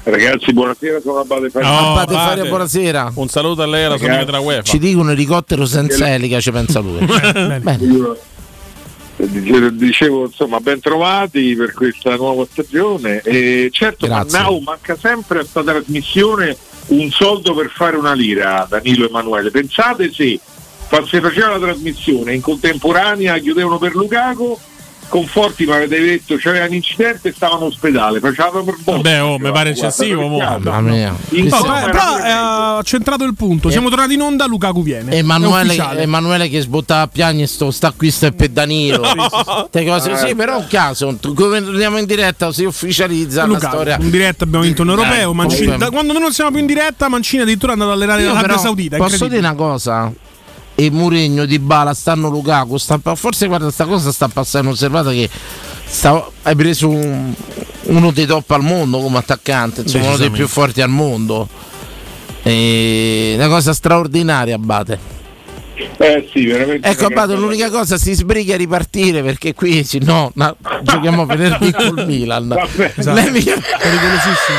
Ragazzi, 0.04 0.54
buonasera, 0.54 1.00
sono 1.02 1.20
Abate 1.20 1.50
Faria. 1.50 1.70
Abate 1.70 2.14
Faria, 2.14 2.46
buonasera. 2.46 3.12
Un 3.16 3.28
saluto 3.28 3.62
a 3.62 3.68
lei 3.68 3.82
e 3.82 3.86
alla 3.86 3.98
sua 3.98 4.08
amica 4.08 4.24
della 4.24 4.40
UEFA. 4.40 4.62
Ci 4.64 4.80
dicono 4.80 5.12
elicottero 5.12 5.66
senza 5.66 6.14
elica, 6.14 6.40
ci 6.40 6.52
pensa 6.52 6.80
lui. 6.80 7.04
Bene. 7.06 7.78
Dice- 7.78 8.36
Dicevo, 9.18 10.26
insomma, 10.26 10.60
ben 10.60 10.80
trovati 10.80 11.56
per 11.56 11.74
questa 11.74 12.16
nuova 12.16 12.46
stagione. 12.50 13.22
E 13.22 13.70
certo, 13.72 14.06
Grazie. 14.06 14.38
Mannau 14.38 14.60
manca 14.60 14.96
sempre 14.96 15.40
a 15.40 15.42
questa 15.42 15.64
trasmissione 15.64 16.56
un 16.88 17.10
soldo 17.10 17.54
per 17.54 17.70
fare 17.70 17.98
una 17.98 18.14
lira, 18.14 18.66
Danilo 18.70 19.08
Emanuele. 19.08 19.50
Pensate 19.52 20.12
se 20.12 20.40
se 21.06 21.20
faceva 21.20 21.50
la 21.50 21.60
trasmissione 21.60 22.34
in 22.34 22.42
contemporanea, 22.42 23.38
chiudevano 23.40 23.78
per 23.78 23.94
Lukaku, 23.94 24.58
Conforti 25.10 25.66
mi 25.66 25.72
avete 25.74 26.00
detto 26.00 26.36
c'era 26.36 26.66
un 26.66 26.74
incidente 26.74 27.30
e 27.30 27.34
stava 27.34 27.56
in 27.58 27.64
ospedale, 27.64 28.20
facevano 28.20 28.64
per 28.64 28.76
botte. 28.80 29.02
Vabbè, 29.02 29.24
oh, 29.24 29.40
mi 29.40 29.52
pare 29.52 29.70
eccessivo. 29.70 30.28
Mamma 30.28 30.82
mia. 30.82 31.16
Però 31.30 31.62
però, 31.62 32.18
eh, 32.18 32.30
ha 32.32 32.82
centrato 32.84 33.24
il 33.24 33.34
punto. 33.36 33.70
Siamo 33.70 33.90
tornati 33.90 34.14
in 34.16 34.22
onda, 34.22 34.46
Lukaku 34.46 34.84
viene. 34.84 35.12
È 35.12 35.16
Emanuele. 35.18 35.76
Emanuele 36.02 36.50
che 36.50 36.62
sbottava 36.62 37.02
a 37.02 37.08
piangere 37.08 37.48
sto 37.48 37.72
sta 37.72 37.94
qui 37.96 38.12
sto 38.12 38.28
è 38.28 38.32
per 38.32 38.50
Danilo 38.50 39.04
Ste 39.68 39.86
cose 39.86 40.12
Eh, 40.12 40.18
sì 40.18 40.36
però 40.36 40.54
è 40.54 40.58
un 40.58 40.68
caso 40.70 41.18
come 41.36 41.58
andiamo 41.58 41.98
in 41.98 42.06
diretta 42.06 42.52
si 42.52 42.64
ufficializza 42.64 43.42
la 43.42 43.48
Lukaku, 43.48 43.74
storia 43.74 43.98
in 44.00 44.10
diretta 44.10 44.44
abbiamo 44.44 44.64
vinto 44.64 44.82
un 44.84 44.90
europeo. 44.90 45.32
Eh, 45.32 45.34
Mancini- 45.34 45.78
da 45.78 45.90
quando 45.90 46.14
noi 46.14 46.22
non 46.22 46.34
siamo 46.34 46.52
più 46.52 46.60
in 46.60 46.66
diretta, 46.66 47.08
Mancini 47.10 47.42
addirittura 47.44 47.72
è 47.72 47.74
andato 47.74 47.92
a 47.92 47.94
allenare 47.96 48.22
Io 48.22 48.28
l'Arabia 48.28 48.48
però 48.48 48.60
Saudita. 48.60 48.98
posso 48.98 49.28
dire 49.28 49.40
una 49.40 49.56
cosa 49.56 50.12
e 50.80 50.92
Mourinho 50.92 51.46
di 51.46 51.58
Bala 51.58 51.96
stanno 51.96 52.30
Lukaku 52.30 52.78
sta, 52.78 53.00
forse 53.16 53.48
guarda 53.48 53.72
sta 53.72 53.86
cosa 53.86 54.12
sta 54.12 54.28
passando 54.28 54.70
osservata 54.70 55.10
che 55.10 55.28
sta- 55.86 56.30
hai 56.44 56.56
preso 56.56 56.88
un- 56.90 57.34
uno 57.86 58.12
dei 58.12 58.28
top 58.28 58.52
al 58.52 58.62
mondo 58.62 59.00
come 59.00 59.18
attaccante 59.18 59.82
insomma 59.82 60.08
uno 60.10 60.18
dei 60.18 60.30
più 60.30 60.48
forti 60.48 60.82
al 60.82 60.90
mondo 60.90 61.48
e 62.44 63.34
una 63.36 63.48
cosa 63.48 63.74
straordinaria 63.74 64.56
Abate 64.56 65.00
Eh 65.98 66.30
sì, 66.32 66.46
veramente. 66.46 66.88
Ecco, 66.88 67.06
Abate, 67.06 67.34
l'unica 67.36 67.70
cosa 67.70 67.98
si 67.98 68.14
sbriga 68.14 68.54
a 68.54 68.58
ripartire 68.58 69.22
perché 69.24 69.54
qui 69.54 69.84
se 69.84 70.00
no, 70.02 70.32
no, 70.36 70.56
giochiamo 70.84 71.26
venerdì 71.28 71.72
col 71.72 72.06
Milan. 72.06 72.52
Esatto. 72.96 73.14
Lei 73.14 73.32
mi- 73.32 73.44
Pericolosissimo. 73.44 74.58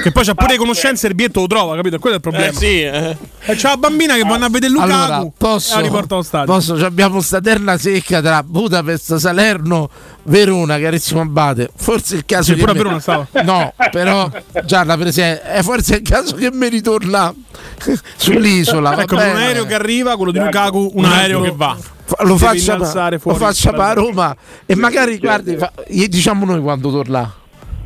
Che 0.00 0.10
poi 0.10 0.24
c'ha 0.24 0.34
pure 0.34 0.56
conoscenze 0.56 1.06
e 1.06 1.10
il 1.10 1.14
biglietto 1.14 1.40
lo 1.40 1.46
trova, 1.46 1.74
capito? 1.76 1.98
Quello 1.98 2.14
è 2.16 2.18
il 2.18 2.22
problema. 2.22 2.46
Eh, 2.46 2.54
sì, 2.54 2.80
eh. 2.82 3.16
E 3.44 3.54
c'ha 3.56 3.68
la 3.70 3.76
bambina 3.76 4.14
che 4.14 4.22
vanno 4.22 4.46
a 4.46 4.48
vedere 4.48 4.72
Lukaku 4.72 4.92
Allora, 4.92 5.30
posso, 5.36 5.72
e 5.74 5.76
la 5.76 5.82
riporta 5.82 6.14
allo 6.14 6.22
stadio. 6.22 6.52
posso, 6.52 6.78
ci 6.78 6.84
abbiamo 6.84 7.20
sta 7.20 7.40
terna 7.40 7.76
secca 7.76 8.22
tra 8.22 8.42
Budapest, 8.42 9.16
Salerno, 9.16 9.90
Verona, 10.24 10.78
carissimo 10.78 11.20
Abate. 11.20 11.70
Forse 11.76 12.14
è 12.14 12.18
il 12.18 12.24
caso 12.24 12.44
Sì, 12.44 12.54
che 12.54 12.58
pure 12.60 12.70
a 12.70 12.74
me- 12.74 12.80
Verona 12.82 13.00
stava. 13.00 13.26
No, 13.42 13.74
però 13.90 14.30
già 14.64 14.84
la 14.84 14.96
presenza 14.96 15.42
è 15.42 15.62
forse 15.62 15.94
è 15.94 15.96
il 15.98 16.02
caso 16.08 16.34
che 16.36 16.50
mi 16.52 16.68
ritorna 16.68 17.32
sull'isola. 18.16 18.92
Ecco, 19.02 19.16
per 19.16 19.26
un 19.26 19.32
bene. 19.34 19.44
aereo 19.46 19.64
che 19.66 19.74
arriva, 19.74 20.16
quello 20.16 20.32
di 20.32 20.38
Lukaku, 20.38 20.92
un, 20.94 21.04
Un 21.04 21.10
aereo 21.10 21.38
altro- 21.38 21.50
che 21.52 21.56
va. 21.56 21.76
Lo 22.24 22.36
faccia, 22.36 22.76
lo 22.76 23.34
faccia 23.34 23.70
a 23.70 23.92
Roma 23.94 24.36
e 24.66 24.74
magari 24.74 25.18
guardi, 25.18 25.56
fa- 25.56 25.72
gli 25.88 26.06
diciamo 26.08 26.44
noi 26.44 26.60
quando 26.60 26.90
torna. 26.90 27.34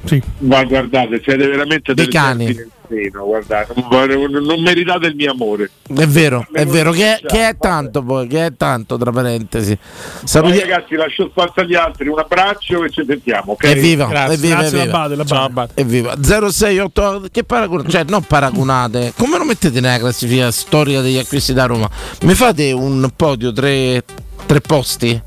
Sì. 0.07 0.23
Ma 0.39 0.63
guardate, 0.65 1.21
siete 1.23 1.47
veramente 1.49 1.93
Dei 1.93 2.09
cani. 2.09 2.55
seno, 2.89 3.25
guardate, 3.25 3.75
non, 3.75 4.63
meritate 4.63 5.07
il 5.09 5.17
mio 5.17 5.33
amore. 5.33 5.71
È 5.83 6.07
vero, 6.07 6.47
è 6.53 6.65
vero, 6.65 6.93
che, 6.93 7.21
che 7.27 7.49
è 7.49 7.57
tanto 7.59 8.03
poi, 8.03 8.29
che 8.29 8.47
è 8.47 8.57
tanto 8.57 8.97
tra 8.97 9.11
parentesi. 9.11 9.77
Saluti- 10.23 10.61
ragazzi, 10.61 10.95
lascio 10.95 11.29
spazio 11.29 11.63
agli 11.63 11.75
altri, 11.75 12.07
un 12.09 12.19
abbraccio 12.21 12.85
e 12.85 12.91
ci 12.91 13.05
sentiamo, 13.05 13.53
ok? 13.53 13.65
Evviva, 13.65 14.07
Grazie. 14.07 14.35
evviva, 14.35 14.55
Grazie, 14.61 14.79
evviva. 14.83 15.25
Ciao, 15.25 15.45
Abate. 15.45 15.81
Evviva 15.81 16.15
068 16.23 17.27
che 17.33 17.43
paragonate, 17.43 17.91
cioè 17.91 18.05
non 18.07 18.23
paragonate, 18.23 19.13
come 19.17 19.39
lo 19.39 19.45
mettete 19.45 19.81
nella 19.81 19.99
classifica 19.99 20.51
storica 20.53 21.01
degli 21.01 21.19
acquisti 21.19 21.53
da 21.53 21.67
Roma? 21.67 21.91
Mi 22.23 22.35
fate 22.35 22.71
un 22.71 23.11
podio, 23.17 23.53
tre, 23.53 24.05
tre 24.47 24.61
posti? 24.61 25.21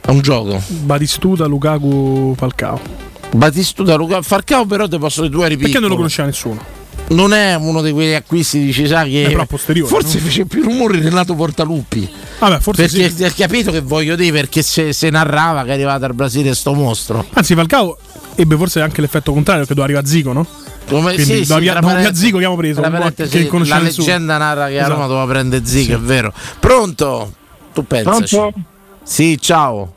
È 0.00 0.10
un 0.10 0.20
gioco. 0.20 0.62
Batistuta, 0.68 1.44
Lukaku, 1.46 2.34
Falcao. 2.36 3.07
Battistuta, 3.30 3.94
Luca, 3.94 4.22
Farcao 4.22 4.64
però 4.64 4.88
te 4.88 4.98
posso 4.98 5.22
dire 5.22 5.32
due 5.32 5.56
Perché 5.56 5.78
non 5.78 5.90
lo 5.90 5.96
conosceva 5.96 6.26
nessuno? 6.28 6.76
Non 7.08 7.32
è 7.32 7.54
uno 7.54 7.80
di 7.80 7.90
quegli 7.92 8.12
acquisti, 8.12 8.60
dici, 8.60 8.86
sa 8.86 9.04
che. 9.04 9.34
A 9.34 9.46
posteriori, 9.46 9.88
forse 9.88 10.18
no? 10.18 10.24
fece 10.24 10.44
più 10.44 10.62
rumore 10.62 11.00
Renato 11.00 11.34
Portaluppi. 11.34 12.06
Vabbè, 12.38 12.60
forse 12.60 12.82
perché 12.82 13.10
sì. 13.10 13.24
hai 13.24 13.32
capito 13.32 13.70
che 13.70 13.80
voglio 13.80 14.14
dire? 14.14 14.32
Perché 14.32 14.60
se, 14.60 14.92
se 14.92 15.08
narrava 15.08 15.62
che 15.62 15.70
è 15.70 15.72
arrivato 15.72 16.04
al 16.04 16.14
Brasile 16.14 16.54
sto 16.54 16.74
mostro. 16.74 17.24
Anzi, 17.32 17.54
Falcao 17.54 17.96
ebbe 18.34 18.56
forse 18.56 18.82
anche 18.82 19.00
l'effetto 19.00 19.32
contrario, 19.32 19.62
che 19.64 19.74
doveva 19.74 19.86
arrivare 19.86 20.06
a 20.06 20.08
Zico, 20.10 20.32
no? 20.34 20.46
Come, 20.86 21.14
Quindi 21.14 21.22
sì, 21.22 21.44
sì, 21.44 21.46
da 21.46 21.58
via- 21.58 21.72
tra 21.72 21.80
da 21.80 21.86
parentesi- 21.86 22.24
Zico 22.24 22.36
abbiamo 22.36 22.56
preso, 22.56 22.80
po' 22.82 22.90
parentesi, 22.90 23.48
che 23.48 23.58
la 23.64 23.78
leggenda 23.78 24.36
narra 24.36 24.66
che 24.66 24.74
a 24.78 24.80
Esatto. 24.80 24.92
Roma 24.92 25.06
doveva 25.06 25.26
prendere 25.26 25.64
Zico, 25.64 25.94
è 25.94 25.98
vero. 25.98 26.32
Pronto? 26.60 27.32
Tu 27.72 27.86
pensaci. 27.86 28.36
Pronto? 28.36 28.58
Sì, 29.02 29.38
ciao. 29.40 29.92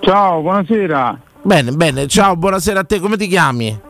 Ciao, 0.00 0.40
buonasera. 0.42 1.20
Bene, 1.48 1.72
bene, 1.72 2.06
ciao, 2.08 2.36
buonasera 2.36 2.80
a 2.80 2.84
te, 2.84 3.00
come 3.00 3.16
ti 3.16 3.26
chiami? 3.26 3.80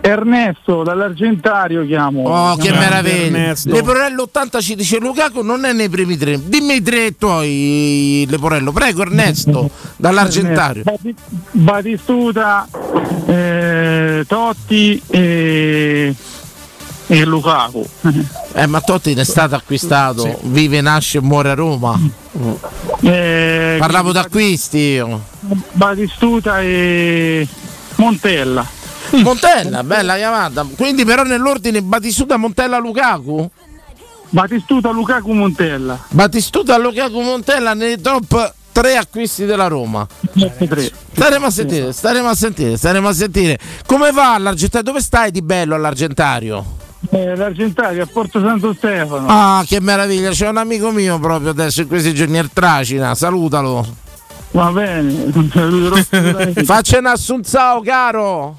Ernesto 0.00 0.84
dall'Argentario 0.84 1.84
chiamo. 1.84 2.22
Oh, 2.22 2.54
che 2.54 2.70
meraviglia! 2.70 3.52
Leporello 3.64 4.22
80 4.22 4.60
ci 4.60 4.76
dice 4.76 5.00
Lukaku 5.00 5.42
non 5.42 5.64
è 5.64 5.72
nei 5.72 5.88
primi 5.88 6.16
tre. 6.16 6.40
Dimmi 6.40 6.76
i 6.76 6.82
tre 6.82 7.16
tuoi, 7.16 8.24
Leporello. 8.28 8.70
Prego, 8.70 9.02
Ernesto, 9.02 9.68
dall'Argentario. 9.98 10.84
Bati- 10.84 11.14
Batistuta, 11.50 12.68
eh, 13.26 14.24
Totti 14.28 15.02
e, 15.08 16.14
e 17.10 17.24
Lukaku. 17.24 17.84
Eh, 18.52 18.66
ma 18.66 18.80
Totti 18.80 19.14
ne 19.14 19.22
è 19.22 19.24
stato 19.24 19.56
acquistato, 19.56 20.38
vive, 20.42 20.80
nasce 20.80 21.18
e 21.18 21.20
muore 21.20 21.50
a 21.50 21.54
Roma. 21.54 21.98
Eh, 23.00 23.76
Parlavo 23.80 24.12
d'acquisti 24.12 24.78
io. 24.78 25.20
Batistuta 25.72 26.60
e 26.60 27.46
Montella. 27.96 28.64
Montella, 29.24 29.82
bella 29.82 30.14
chiamata. 30.14 30.64
Quindi 30.76 31.04
però 31.04 31.24
nell'ordine 31.24 31.82
Batistuta, 31.82 32.36
Montella, 32.36 32.78
Lukaku? 32.78 33.50
Batistuta, 34.28 34.90
Lukaku, 34.90 35.32
Montella. 35.32 35.98
Batistuta, 36.10 36.78
Lukaku, 36.78 37.20
Montella 37.20 37.74
nei 37.74 38.00
top 38.00 38.54
3 38.70 38.96
acquisti 38.96 39.46
della 39.46 39.66
Roma. 39.66 40.06
Staremo 41.12 41.46
a 41.46 41.50
sentire, 41.50 41.92
staremo 41.92 42.28
a 42.28 42.34
sentire, 42.36 42.76
staremo 42.76 43.08
a 43.08 43.12
sentire. 43.12 43.58
Come 43.84 44.12
va 44.12 44.34
all'Argentario? 44.34 44.86
Dove 44.86 45.02
stai 45.02 45.32
di 45.32 45.42
bello 45.42 45.74
all'Argentario? 45.74 46.78
Eh, 47.08 47.34
L'Argentario 47.34 48.02
a 48.02 48.06
Porto 48.06 48.40
Santo 48.40 48.74
Stefano. 48.74 49.26
Ah, 49.28 49.64
che 49.66 49.80
meraviglia! 49.80 50.30
C'è 50.30 50.48
un 50.48 50.58
amico 50.58 50.90
mio 50.90 51.18
proprio 51.18 51.50
adesso 51.50 51.80
in 51.80 51.88
questi 51.88 52.12
giorni, 52.12 52.38
il 52.38 52.50
Tracina. 52.52 53.14
Salutalo. 53.14 53.86
Va 54.50 54.70
bene. 54.70 55.32
Faccia 56.64 56.98
un 56.98 57.06
assunzao, 57.06 57.80
caro. 57.80 58.58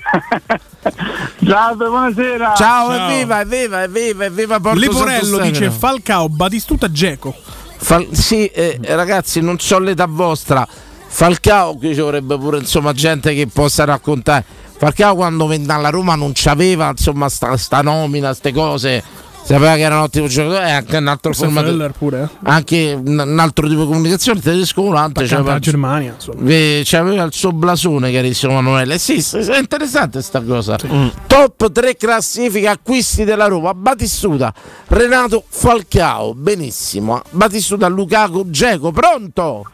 Ciao, 1.44 1.76
buonasera. 1.76 2.54
Ciao, 2.54 2.92
evviva, 2.92 3.40
evviva, 3.40 3.82
evviva, 3.82 4.24
evviva 4.24 4.60
Porto 4.60 4.78
Leporello 4.78 5.36
Santo 5.36 5.50
dice. 5.50 5.70
Falcao, 5.70 6.28
Batistuta, 6.28 6.90
Geco. 6.90 7.34
Fal- 7.76 8.08
sì, 8.12 8.46
eh, 8.46 8.78
ragazzi, 8.82 9.40
non 9.40 9.58
so 9.58 9.78
l'età 9.78 10.06
vostra. 10.06 10.66
Falcao 11.12 11.76
qui 11.76 11.92
ci 11.92 12.00
vorrebbe 12.00 12.38
pure 12.38 12.58
insomma 12.58 12.92
gente 12.92 13.34
che 13.34 13.46
possa 13.48 13.84
raccontare. 13.84 14.44
Falcao 14.80 15.14
quando 15.14 15.46
venne 15.46 15.70
alla 15.74 15.90
Roma 15.90 16.14
non 16.14 16.32
c'aveva 16.34 16.88
insomma 16.88 17.28
sta, 17.28 17.54
sta 17.58 17.82
nomina, 17.82 18.28
queste 18.28 18.50
cose. 18.50 19.04
Sapeva 19.42 19.74
che 19.74 19.80
era 19.82 19.96
un 19.96 20.02
ottimo 20.04 20.26
giocatore 20.26 20.68
e 20.68 20.70
anche 20.70 20.96
un 20.96 21.06
altro 21.06 21.34
formato. 21.34 21.90
Pure, 21.98 22.22
eh. 22.22 22.28
Anche 22.44 22.98
un 22.98 23.18
un 23.18 23.38
altro 23.38 23.68
tipo 23.68 23.80
di 23.82 23.86
comunicazione 23.88 24.40
tedesco 24.40 24.80
volante. 24.80 25.26
C'aveva- 25.26 25.50
alla 25.50 25.58
Germania, 25.58 26.14
insomma. 26.14 26.48
Eh, 26.48 26.80
C'aveva 26.82 27.24
il 27.24 27.32
suo 27.34 27.52
blasone, 27.52 28.10
carissimo 28.10 28.52
Emanuele. 28.52 28.98
Sì, 28.98 29.20
sì, 29.20 29.36
è 29.36 29.58
interessante 29.58 30.22
sta 30.22 30.40
cosa. 30.40 30.78
Top 31.26 31.70
3 31.70 31.96
classifiche 31.96 32.68
acquisti 32.68 33.24
della 33.24 33.48
Roma. 33.48 33.74
Batistuta, 33.74 34.50
Renato 34.86 35.44
Falcao. 35.46 36.32
Benissimo. 36.32 37.20
Batistuta, 37.28 37.86
Lukaku, 37.86 38.48
Geco. 38.48 38.92
Pronto? 38.92 39.64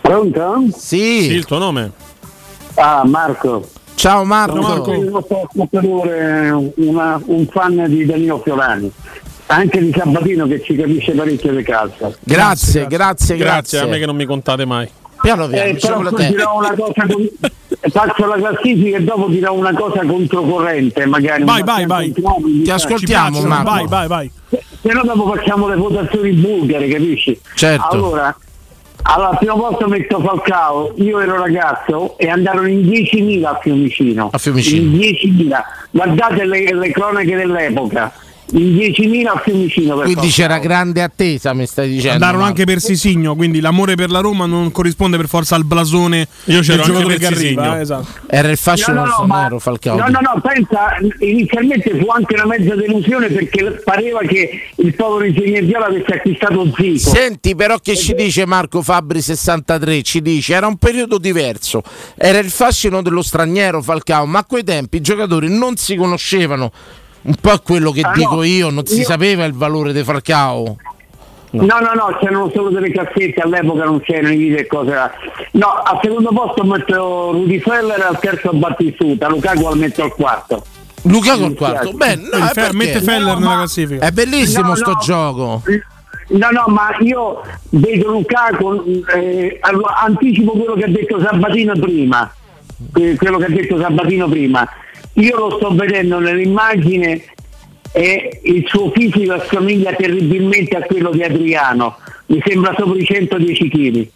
Pronto? 0.00 0.64
Sì. 0.78 1.22
Sì, 1.24 1.32
il 1.32 1.44
tuo 1.44 1.58
nome? 1.58 1.92
Ah, 2.76 3.02
Marco. 3.04 3.68
Ciao 3.94 4.24
Marco. 4.24 4.60
Sono 4.62 4.94
il 4.94 5.08
nostro 5.10 5.42
ascoltatore, 5.48 6.50
una- 6.76 7.20
un 7.26 7.46
fan 7.46 7.84
di 7.88 8.04
Danilo 8.04 8.40
Fiorani. 8.42 8.90
Anche 9.46 9.80
di 9.80 9.92
Sabatino 9.96 10.46
che 10.46 10.62
ci 10.62 10.74
capisce 10.74 11.12
parecchio 11.12 11.52
di 11.54 11.62
calcio. 11.62 12.14
Grazie, 12.20 12.86
grazie, 12.86 13.36
Grazie, 13.36 13.78
a 13.80 13.86
me 13.86 13.98
che 13.98 14.06
non 14.06 14.16
mi 14.16 14.24
contate 14.24 14.64
mai. 14.64 14.88
piano 15.20 15.46
piano, 15.46 15.68
Eh, 15.68 15.74
diciamo 15.74 16.02
però 16.10 16.16
dirò 16.28 16.56
una 16.58 16.74
cosa 16.74 17.06
con- 17.06 17.28
faccio 17.92 18.26
la 18.26 18.34
classifica 18.34 18.96
e 18.96 19.02
dopo 19.02 19.26
dirò 19.28 19.52
una 19.54 19.72
cosa 19.72 20.04
controcorrente 20.04 21.06
magari 21.06 21.44
Vai, 21.44 21.62
vai, 21.62 21.86
vai. 21.86 22.12
Ti 22.12 22.22
sai. 22.22 22.70
ascoltiamo, 22.70 22.98
Ci 22.98 23.42
piacciono, 23.42 23.46
Marco. 23.46 23.70
Vai, 23.70 23.86
vai, 23.86 24.06
vai. 24.08 24.30
se 24.48 24.92
no 24.92 25.02
dopo 25.04 25.32
facciamo 25.32 25.68
le 25.68 25.76
votazioni 25.76 26.32
bulgare 26.32 26.88
capisci? 26.88 27.38
Certo. 27.54 27.86
allora 27.88 28.36
allora, 29.02 29.30
al 29.30 29.38
primo 29.38 29.56
posto 29.56 29.88
metto 29.88 30.20
Falcao, 30.20 30.94
io 30.96 31.20
ero 31.20 31.36
ragazzo 31.36 32.16
e 32.18 32.28
andarono 32.28 32.68
in 32.68 32.80
10.000 32.82 33.44
a 33.44 33.58
Fiumicino. 33.60 34.30
A 34.32 34.38
Fiumicino. 34.38 34.82
In 34.82 35.00
10.000. 35.00 35.62
Guardate 35.90 36.44
le, 36.44 36.72
le 36.72 36.90
cronache 36.90 37.36
dell'epoca. 37.36 38.12
In 38.54 38.74
10.000 38.76 39.26
a 39.26 39.40
Fiumicino. 39.42 39.96
per 39.96 40.04
Quindi 40.04 40.28
c'era 40.28 40.58
grande 40.58 41.02
attesa, 41.02 41.54
mi 41.54 41.66
stai 41.66 41.88
dicendo. 41.88 42.12
Andarono 42.12 42.42
Marco. 42.42 42.60
anche 42.60 42.64
per 42.64 42.80
Sisigno, 42.80 43.34
quindi 43.34 43.60
l'amore 43.60 43.94
per 43.94 44.10
la 44.10 44.20
Roma 44.20 44.46
non 44.46 44.70
corrisponde 44.70 45.16
per 45.16 45.28
forza 45.28 45.54
al 45.56 45.64
blasone 45.64 46.26
Io 46.44 46.60
c'ero 46.60 46.62
del 46.62 46.80
anche 46.80 46.92
giocatore 46.92 47.16
per 47.16 47.28
che 47.28 47.34
arriva. 47.34 47.78
Eh, 47.78 47.80
esatto. 47.80 48.06
Era 48.26 48.48
il 48.50 48.56
fascino 48.56 48.94
No, 48.94 49.04
no, 49.04 49.12
straniero, 49.12 49.58
Falcao. 49.58 49.96
No, 49.96 50.06
no, 50.08 50.18
no, 50.20 50.40
pensa, 50.42 50.96
inizialmente 51.20 51.98
fu 51.98 52.06
anche 52.08 52.34
una 52.34 52.46
mezza 52.46 52.74
delusione 52.74 53.28
perché 53.28 53.80
pareva 53.84 54.20
che 54.20 54.60
il 54.76 54.94
povero 54.94 55.24
ingegnere 55.24 55.64
Viola 55.66 55.86
avesse 55.86 56.12
acquistato 56.12 56.70
Zico. 56.76 57.10
Senti 57.10 57.54
però 57.54 57.78
che 57.78 57.96
ci 57.96 58.14
dice 58.14 58.46
Marco 58.46 58.82
Fabri 58.82 59.20
63, 59.20 60.02
ci 60.02 60.20
dice 60.20 60.54
era 60.54 60.66
un 60.66 60.76
periodo 60.76 61.18
diverso, 61.18 61.82
era 62.16 62.38
il 62.38 62.50
fascino 62.50 63.02
dello 63.02 63.22
straniero 63.22 63.80
Falcao, 63.80 64.26
ma 64.26 64.40
a 64.40 64.44
quei 64.44 64.64
tempi 64.64 64.98
i 64.98 65.00
giocatori 65.00 65.48
non 65.48 65.76
si 65.76 65.96
conoscevano, 65.96 66.70
un 67.22 67.34
po' 67.40 67.58
quello 67.62 67.90
che 67.92 68.00
Ah, 68.02 68.12
dico 68.14 68.36
no, 68.36 68.42
io, 68.42 68.70
non 68.70 68.84
si 68.86 68.98
io- 69.00 69.04
sapeva 69.04 69.44
il 69.44 69.52
valore 69.54 69.92
di 69.92 70.02
Falcao. 70.02 70.76
No, 71.54 71.66
no, 71.66 71.92
no, 71.94 72.16
c'erano 72.18 72.50
solo 72.54 72.70
delle 72.70 72.90
cassette, 72.90 73.40
all'epoca 73.42 73.84
non 73.84 74.00
c'erano 74.00 74.32
i 74.32 74.36
video 74.36 74.56
e 74.58 74.66
cose. 74.66 74.94
No, 75.52 75.66
al 75.84 75.98
secondo 76.02 76.30
posto 76.32 76.64
metto 76.64 77.30
Rudy 77.32 77.58
Feller, 77.60 78.00
al 78.00 78.18
terzo 78.18 78.50
Battistuta, 78.54 79.28
Lukaku 79.28 79.64
al 79.66 79.76
metto 79.76 80.02
al 80.02 80.14
quarto. 80.14 80.64
Lukaku 81.02 81.42
al 81.42 81.54
quarto, 81.54 81.92
beh, 81.92 82.14
no, 82.16 82.22
eh, 82.22 82.40
Fe- 82.46 82.52
perché? 82.54 82.76
mette 82.76 83.00
Feller 83.02 83.34
No, 83.34 83.38
nella 83.40 83.56
classifica. 83.56 84.06
È 84.06 84.10
bellissimo 84.12 84.68
No, 84.68 84.74
sto 84.76 84.92
no. 84.92 84.98
gioco. 85.02 85.62
No, 86.28 86.48
no, 86.50 86.64
ma 86.68 86.88
io 87.00 87.42
vedo 87.70 88.10
Lukaku, 88.12 89.02
eh, 89.14 89.58
allora, 89.60 89.96
anticipo 89.98 90.52
quello 90.52 90.72
che 90.72 90.84
ha 90.84 90.88
detto 90.88 91.20
Sabatino 91.20 91.74
prima, 91.78 92.32
que- 92.92 93.14
quello 93.16 93.36
che 93.36 93.44
ha 93.44 93.50
detto 93.50 93.78
Sabatino 93.78 94.26
prima. 94.26 94.66
Io 95.14 95.36
lo 95.36 95.56
sto 95.56 95.70
vedendo 95.74 96.18
nell'immagine 96.18 97.22
e 97.92 98.40
il 98.44 98.64
suo 98.66 98.90
fisico 98.90 99.34
assomiglia 99.34 99.92
terribilmente 99.92 100.76
a 100.76 100.82
quello 100.82 101.10
di 101.10 101.22
Adriano, 101.22 101.96
mi 102.26 102.42
sembra 102.46 102.74
sopra 102.78 102.98
i 102.98 103.04
110 103.04 103.68
kg. 103.68 104.08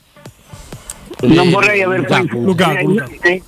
Non 1.26 1.46
Eh, 1.48 1.50
vorrei 1.50 1.82
aver 1.82 2.04
preso- 2.04 2.26
Lukaku, 2.38 2.72
eh, 2.76 2.82
Lukaku. 2.84 3.12
eh, 3.22 3.42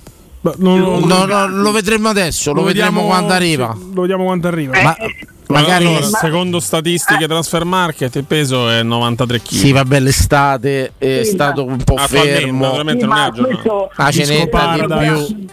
non- 0.57 1.03
No, 1.05 1.25
no, 1.25 1.47
lo 1.47 1.71
vedremo 1.71 2.09
adesso, 2.09 2.53
lo, 2.53 2.61
vedremo 2.63 3.05
quando 3.05 3.33
arriva. 3.33 3.75
sì, 3.77 3.89
lo 3.93 4.01
vediamo 4.01 4.23
quando 4.25 4.47
arriva. 4.47 4.79
Eh, 4.79 4.83
Ma 4.83 4.95
magari 5.61 5.85
Allora, 5.87 6.07
ma- 6.07 6.17
secondo 6.19 6.59
statistiche 6.59 7.27
transfer 7.27 7.65
market 7.65 8.13
il 8.17 8.23
peso 8.25 8.69
è 8.69 8.83
93 8.83 9.39
kg. 9.41 9.47
sì, 9.47 9.71
vabbè, 9.71 9.99
l'estate 9.99 10.91
è 10.99 11.21
Sì, 11.23 11.31
stato 11.31 11.65
un 11.65 11.77
po' 11.83 11.95
Attualmente, 11.95 12.39
fermo. 12.41 12.63
naturalmente 12.65 13.05
non 13.05 13.15
è 13.15 13.19
ma 13.19 13.25
aggiornato. 13.25 13.89
La 13.95 14.11
cenetta 14.11 14.73
di 14.75 14.85
più. 14.85 15.45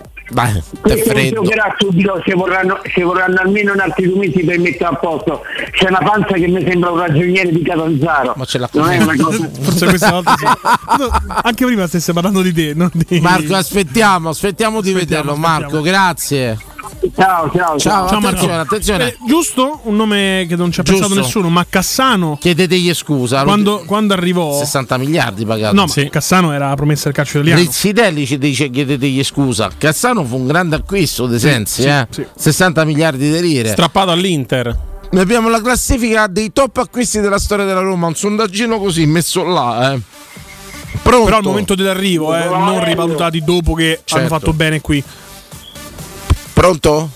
Questo 0.80 1.10
freddo. 1.10 1.42
giocherà 1.42 1.74
subito, 1.78 2.20
ci 2.24 2.32
vorranno, 2.32 2.80
ci 2.84 3.02
vorranno 3.02 3.36
almeno 3.40 3.72
un 3.72 3.80
altri 3.80 4.06
due 4.08 4.18
mesi 4.26 4.42
per 4.44 4.58
mettere 4.58 4.84
a 4.86 4.94
posto. 4.96 5.42
C'è 5.70 5.88
una 5.88 5.98
panza 5.98 6.34
che 6.34 6.46
mi 6.48 6.64
sembra 6.66 6.90
un 6.90 6.98
ragioniere 6.98 7.50
di 7.50 7.62
Catanzaro. 7.62 8.34
Ma 8.36 8.44
ce 8.44 8.58
l'ha 8.58 8.68
non 8.72 8.90
è 8.90 9.02
una 9.02 9.14
cosa. 9.22 9.48
Forse 9.60 9.86
questa 9.86 10.10
volta 10.10 10.34
sì. 10.36 10.44
No, 10.44 11.10
Anche 11.42 11.64
prima 11.64 11.86
stesse 11.86 12.12
parlando 12.12 12.42
di 12.42 12.52
te, 12.52 12.72
non 12.74 12.90
di... 12.92 13.20
Marco, 13.20 13.54
aspettiamo, 13.54 14.30
aspettiamo 14.30 14.80
di 14.80 14.92
Aspettiamo, 14.92 15.22
vederlo. 15.22 15.36
Marco, 15.36 15.76
aspettiamo. 15.78 15.82
grazie. 15.82 16.58
Ciao, 17.14 17.50
ciao, 17.50 17.78
Ciao, 17.78 17.78
Ciao, 17.78 18.04
attenzione, 18.18 18.46
Marco. 18.48 18.74
attenzione. 18.74 19.08
Eh, 19.08 19.16
giusto? 19.26 19.80
Un 19.84 19.96
nome 19.96 20.46
che 20.48 20.56
non 20.56 20.70
ci 20.70 20.80
ha 20.80 20.82
pensato 20.82 21.14
nessuno, 21.14 21.48
ma 21.48 21.64
Cassano, 21.68 22.36
Chiedetegli 22.40 22.92
scusa. 22.94 23.42
quando, 23.44 23.82
quando 23.86 24.12
arrivò... 24.14 24.58
60 24.58 24.96
miliardi 24.98 25.44
pagato. 25.44 25.74
No, 25.74 25.86
ma 25.86 26.08
Cassano 26.08 26.52
era 26.52 26.68
la 26.68 26.74
promessa 26.74 27.04
del 27.04 27.12
calcio 27.14 27.38
italiano. 27.38 27.60
Rizzitelli 27.60 28.26
ci 28.26 28.38
dice 28.38 28.70
chiedetegli 28.70 29.22
scusa. 29.24 29.70
Cassano 29.76 30.24
fu 30.24 30.36
un 30.36 30.46
grande 30.46 30.76
acquisto 30.76 31.26
De 31.26 31.38
Sensi, 31.38 31.82
sì, 31.82 31.88
eh? 31.88 32.06
sì. 32.10 32.26
60 32.36 32.84
miliardi 32.84 33.30
di 33.30 33.40
lire. 33.40 33.70
Strappato 33.70 34.10
all'Inter. 34.10 34.76
Noi 35.10 35.22
abbiamo 35.22 35.48
la 35.48 35.60
classifica 35.60 36.26
dei 36.26 36.52
top 36.52 36.78
acquisti 36.78 37.20
della 37.20 37.38
storia 37.38 37.64
della 37.64 37.80
Roma, 37.80 38.08
un 38.08 38.14
sondaggino 38.14 38.78
così 38.78 39.06
messo 39.06 39.44
là, 39.44 39.92
eh. 39.92 40.00
Pronto? 41.02 41.24
Però 41.26 41.36
al 41.36 41.42
momento 41.44 41.74
dell'arrivo, 41.76 42.34
eh, 42.34 42.44
non 42.48 42.82
rivalutati 42.84 43.42
dopo 43.44 43.74
che 43.74 43.90
hanno 43.90 44.00
Certo. 44.04 44.28
fatto 44.28 44.52
bene 44.52 44.80
qui. 44.80 45.02
Pronto? 46.56 47.10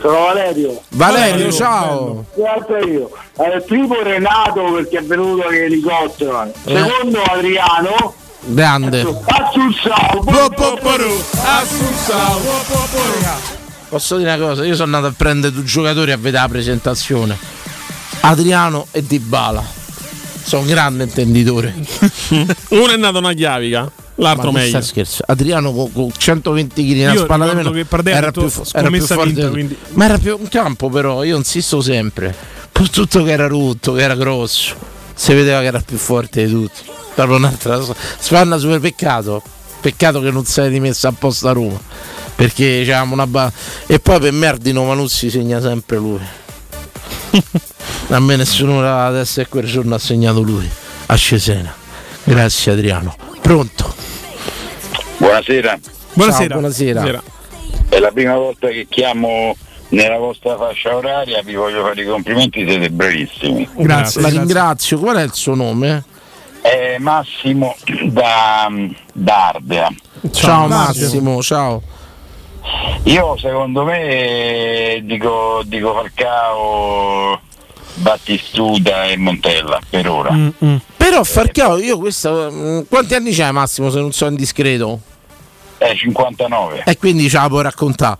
Sono 0.00 0.20
Valerio. 0.20 0.80
Valerio, 0.90 1.30
Valerio, 1.30 1.52
ciao. 1.52 2.24
Guarda 2.32 2.78
io. 2.78 3.10
Eh, 3.36 3.60
primo 3.66 4.00
Renato 4.00 4.70
perché 4.72 4.98
è 4.98 5.02
venuto 5.02 5.50
in 5.50 5.62
elicottero. 5.62 6.44
Eh. 6.44 6.52
Secondo 6.64 7.20
Adriano. 7.22 8.14
Grande. 8.42 9.00
Assunzao. 9.00 10.24
Posso 13.88 14.16
dire 14.16 14.34
una 14.34 14.46
cosa? 14.46 14.64
Io 14.64 14.76
sono 14.76 14.94
andato 14.94 15.12
a 15.12 15.14
prendere 15.16 15.52
due 15.52 15.64
giocatori 15.64 16.12
a 16.12 16.16
vedere 16.16 16.42
la 16.44 16.48
presentazione. 16.48 17.36
Adriano 18.20 18.86
e 18.92 19.04
Dybala. 19.04 19.64
Sono 20.44 20.62
un 20.62 20.68
grande 20.68 21.02
intenditore. 21.02 21.74
Uno 22.70 22.90
è 22.92 22.96
nato 22.96 23.18
una 23.18 23.32
chiavica, 23.32 23.90
l'altro 24.18 24.52
meglio. 24.52 24.68
sta 24.68 24.80
scherzo? 24.82 25.22
Adriano 25.26 25.72
con, 25.72 25.92
con 25.92 26.10
120 26.16 26.84
kg 26.86 27.00
una 27.10 27.16
spalla 27.16 27.44
di 27.48 27.54
meno 27.56 27.70
era 28.16 28.30
più, 28.30 28.42
era 28.72 28.88
più 28.90 29.00
forte. 29.00 29.28
vinta, 29.34 29.48
quindi- 29.50 29.76
Ma 29.90 30.04
era 30.04 30.18
più 30.18 30.36
un 30.38 30.48
campo 30.48 30.88
però, 30.90 31.22
io 31.24 31.36
insisto 31.36 31.80
sempre. 31.80 32.34
Per 32.70 32.90
tutto 32.90 33.22
che 33.24 33.30
era 33.32 33.46
rotto, 33.48 33.92
che 33.92 34.02
era 34.02 34.14
grosso. 34.14 34.74
Si 35.14 35.34
vedeva 35.34 35.60
che 35.60 35.66
era 35.66 35.80
più 35.84 35.96
forte 35.96 36.46
di 36.46 36.52
tutti. 36.52 36.82
Proprio 37.14 37.36
un'altra. 37.36 37.80
Spanna 38.18 38.56
super 38.58 38.78
peccato. 38.78 39.42
Peccato 39.80 40.20
che 40.20 40.30
non 40.30 40.44
sei 40.44 40.68
rimesso 40.68 41.08
apposta 41.08 41.50
a 41.50 41.52
Roma. 41.52 41.80
Perché 42.36 42.78
c'avevamo 42.80 43.14
una 43.14 43.26
ba- 43.26 43.52
E 43.86 43.98
poi 43.98 44.20
per 44.20 44.30
me 44.32 44.46
Ardino 44.46 44.84
Manuzzi 44.84 45.28
segna 45.28 45.60
sempre 45.60 45.96
lui. 45.96 46.20
A 48.10 48.20
me 48.20 48.36
nessuno 48.36 48.80
adesso 49.06 49.40
e 49.40 49.48
quel 49.48 49.66
giorno 49.66 49.94
ha 49.96 49.98
segnato 49.98 50.40
lui. 50.40 50.68
A 51.06 51.16
Cesena. 51.16 51.74
Grazie 52.24 52.72
Adriano. 52.72 53.16
Pronto? 53.48 53.94
Buonasera, 55.16 55.78
Buonasera. 56.12 56.48
Ciao, 56.48 56.58
buonasera. 56.58 57.22
è 57.88 57.98
la 57.98 58.10
prima 58.10 58.36
volta 58.36 58.68
che 58.68 58.86
chiamo 58.90 59.56
nella 59.88 60.18
vostra 60.18 60.54
fascia 60.58 60.94
oraria, 60.94 61.40
vi 61.40 61.54
voglio 61.54 61.82
fare 61.82 62.02
i 62.02 62.04
complimenti, 62.04 62.68
siete 62.68 62.90
bravissimi. 62.90 63.66
Grazie. 63.74 64.20
La 64.20 64.28
ringrazio. 64.28 64.98
Qual 64.98 65.16
è 65.16 65.22
il 65.22 65.32
suo 65.32 65.54
nome? 65.54 66.04
È 66.60 66.98
Massimo 66.98 67.74
da, 68.10 68.70
da 69.14 69.46
Ardea. 69.46 69.94
Ciao, 70.30 70.66
grazie. 70.66 71.04
Massimo, 71.04 71.40
ciao. 71.42 71.82
Io 73.04 73.34
secondo 73.38 73.82
me 73.84 75.00
dico, 75.04 75.62
dico 75.64 75.94
Falcao, 75.94 77.40
Battistuta 77.94 79.04
e 79.04 79.16
Montella 79.16 79.80
per 79.88 80.06
ora. 80.06 80.32
Mm, 80.32 80.48
mm. 80.62 80.76
Però 81.08 81.24
Falcao, 81.24 81.78
io 81.78 81.98
questo. 81.98 82.50
mm, 82.52 82.80
Quanti 82.88 83.14
anni 83.14 83.32
c'hai 83.32 83.50
Massimo 83.52 83.90
se 83.90 83.98
non 83.98 84.12
sono 84.12 84.30
indiscreto? 84.32 85.00
È 85.78 85.94
59. 85.94 86.82
E 86.84 86.98
quindi 86.98 87.28
ce 87.30 87.38
la 87.38 87.48
puoi 87.48 87.62
raccontare. 87.62 88.16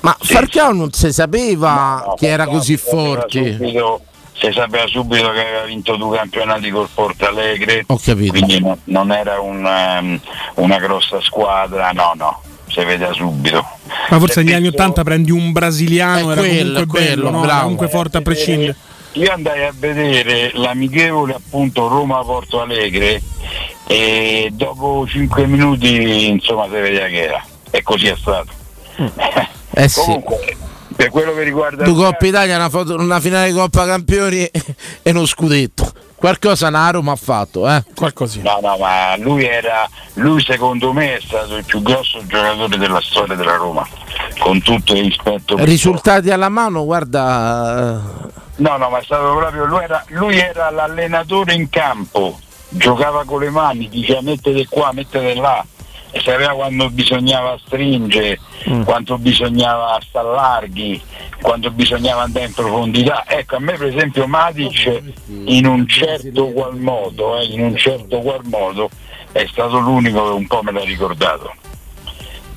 Ma 0.00 0.16
Falcao 0.18 0.72
non 0.72 0.92
si 0.92 1.12
sapeva 1.12 2.02
No, 2.06 2.14
che 2.14 2.26
era 2.26 2.46
così 2.46 2.76
forte. 2.76 3.52
subito- 3.52 4.00
Si 4.34 4.50
sapeva 4.52 4.86
subito 4.88 5.30
che 5.30 5.38
aveva 5.40 5.62
vinto 5.66 5.94
due 5.96 6.16
campionati 6.16 6.68
col 6.70 6.88
Porto 6.92 7.26
Alegre, 7.28 7.84
Ho 7.86 8.00
capito. 8.02 8.32
quindi 8.32 8.58
no- 8.58 8.78
non 8.84 9.12
era 9.12 9.38
un, 9.40 9.64
um, 9.64 10.20
una 10.64 10.78
grossa 10.78 11.20
squadra, 11.20 11.92
no, 11.92 12.12
no, 12.16 12.42
si 12.66 12.82
vede 12.82 13.08
subito. 13.12 13.64
Ma 14.08 14.18
forse 14.18 14.42
negli 14.42 14.54
anni 14.54 14.62
penso- 14.70 14.78
80 14.82 15.04
prendi 15.04 15.30
un 15.30 15.52
brasiliano, 15.52 16.30
È 16.30 16.32
era 16.32 16.40
quello, 16.40 16.70
comunque 16.72 16.86
quello, 16.86 17.22
bello, 17.26 17.30
no? 17.30 17.40
bravo. 17.42 17.60
comunque 17.62 17.88
forte 17.88 18.16
a 18.16 18.20
prescindere. 18.22 18.76
Io 19.14 19.30
andai 19.30 19.64
a 19.64 19.72
vedere 19.76 20.50
l'amichevole 20.54 21.34
appunto 21.34 21.88
Roma-Porto 21.88 22.60
Alegre 22.60 23.20
e 23.86 24.50
dopo 24.52 25.06
5 25.06 25.46
minuti 25.46 26.28
insomma 26.28 26.64
si 26.64 26.70
vedeva 26.70 27.06
che 27.06 27.22
era 27.22 27.44
e 27.70 27.82
così 27.82 28.06
è 28.06 28.16
stato. 28.16 28.52
Eh 29.70 29.88
sì. 29.88 30.00
Comunque, 30.00 30.56
per 30.94 31.10
quello 31.10 31.34
che 31.34 31.42
riguarda 31.42 31.84
Due 31.84 32.04
Coppa 32.04 32.26
Italia, 32.26 32.56
una, 32.56 32.70
foto- 32.70 32.96
una 32.96 33.20
finale 33.20 33.48
di 33.48 33.54
Coppa 33.54 33.84
Campioni 33.86 34.44
e 35.02 35.10
uno 35.10 35.26
scudetto. 35.26 35.92
Qualcosa 36.22 36.68
una 36.68 36.88
Roma 36.88 37.10
ha 37.10 37.16
fatto, 37.16 37.68
eh? 37.68 37.82
Qualcosina. 37.96 38.52
No, 38.52 38.68
no, 38.68 38.76
ma 38.76 39.16
lui 39.16 39.44
era, 39.44 39.90
lui 40.14 40.40
secondo 40.40 40.92
me 40.92 41.16
è 41.16 41.20
stato 41.20 41.56
il 41.56 41.64
più 41.64 41.82
grosso 41.82 42.24
giocatore 42.24 42.78
della 42.78 43.00
storia 43.02 43.34
della 43.34 43.56
Roma, 43.56 43.84
con 44.38 44.62
tutto 44.62 44.94
il 44.94 45.02
rispetto. 45.02 45.56
per- 45.56 45.64
Risultati 45.64 46.30
alla 46.30 46.48
mano, 46.48 46.84
guarda. 46.84 48.00
No, 48.54 48.76
no, 48.76 48.88
ma 48.88 48.98
è 49.00 49.02
stato 49.02 49.34
proprio, 49.34 49.64
lui 49.64 49.82
era, 49.82 50.04
lui 50.10 50.38
era 50.38 50.70
l'allenatore 50.70 51.54
in 51.54 51.68
campo, 51.68 52.38
giocava 52.68 53.24
con 53.24 53.40
le 53.40 53.50
mani, 53.50 53.88
diceva 53.88 54.20
mettete 54.22 54.68
qua, 54.68 54.92
mettete 54.92 55.34
là, 55.34 55.66
sapeva 56.20 56.52
quando 56.52 56.90
bisognava 56.90 57.58
stringere, 57.64 58.38
quanto 58.84 59.18
bisognava 59.18 59.98
star 60.06 60.24
larghi, 60.24 61.00
quanto 61.40 61.70
bisognava 61.70 62.22
andare 62.22 62.46
in 62.46 62.52
profondità. 62.54 63.24
Ecco, 63.26 63.56
a 63.56 63.60
me 63.60 63.72
per 63.72 63.88
esempio 63.88 64.26
Matic 64.26 65.02
in 65.44 65.66
un 65.66 65.86
certo 65.88 66.48
qual 66.52 66.76
modo, 66.76 67.38
eh, 67.38 67.44
in 67.46 67.60
un 67.62 67.76
certo 67.76 68.18
qual 68.20 68.40
modo 68.44 68.90
è 69.32 69.46
stato 69.50 69.78
l'unico 69.78 70.24
che 70.24 70.34
un 70.34 70.46
po' 70.46 70.62
me 70.62 70.72
l'ha 70.72 70.84
ricordato. 70.84 71.52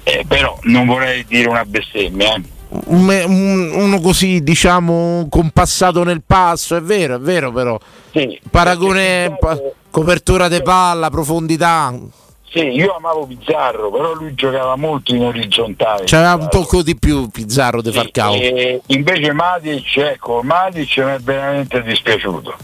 Eh, 0.03 0.23
però 0.27 0.57
non 0.63 0.85
vorrei 0.85 1.25
dire 1.25 1.47
una 1.49 1.65
bestemmia, 1.65 2.35
eh. 2.35 2.41
Un- 2.87 3.23
un- 3.27 3.71
uno 3.73 3.99
così, 4.01 4.43
diciamo, 4.43 5.27
compassato 5.29 6.03
nel 6.03 6.21
passo, 6.25 6.75
è 6.75 6.81
vero, 6.81 7.15
è 7.15 7.19
vero 7.19 7.51
però. 7.51 7.79
Paragone, 8.51 9.37
pa- 9.39 9.57
copertura 9.89 10.47
di 10.49 10.61
palla, 10.61 11.09
profondità. 11.09 11.93
Sì, 12.49 12.67
io 12.69 12.95
amavo 12.95 13.25
Pizzarro, 13.25 13.91
però 13.91 14.13
lui 14.13 14.33
giocava 14.33 14.77
molto 14.77 15.13
in 15.13 15.23
orizzontale. 15.23 16.05
C'era 16.05 16.35
un 16.35 16.47
poco 16.49 16.81
di 16.83 16.95
più 16.95 17.27
Pizzarro 17.27 17.81
di 17.81 17.91
Falcao. 17.91 18.33
E 18.33 18.81
invece 18.87 19.33
Matic, 19.33 19.97
ecco, 19.97 20.41
Matic 20.41 20.97
mi 20.99 21.11
è 21.11 21.19
veramente 21.19 21.81
dispiaciuto. 21.81 22.55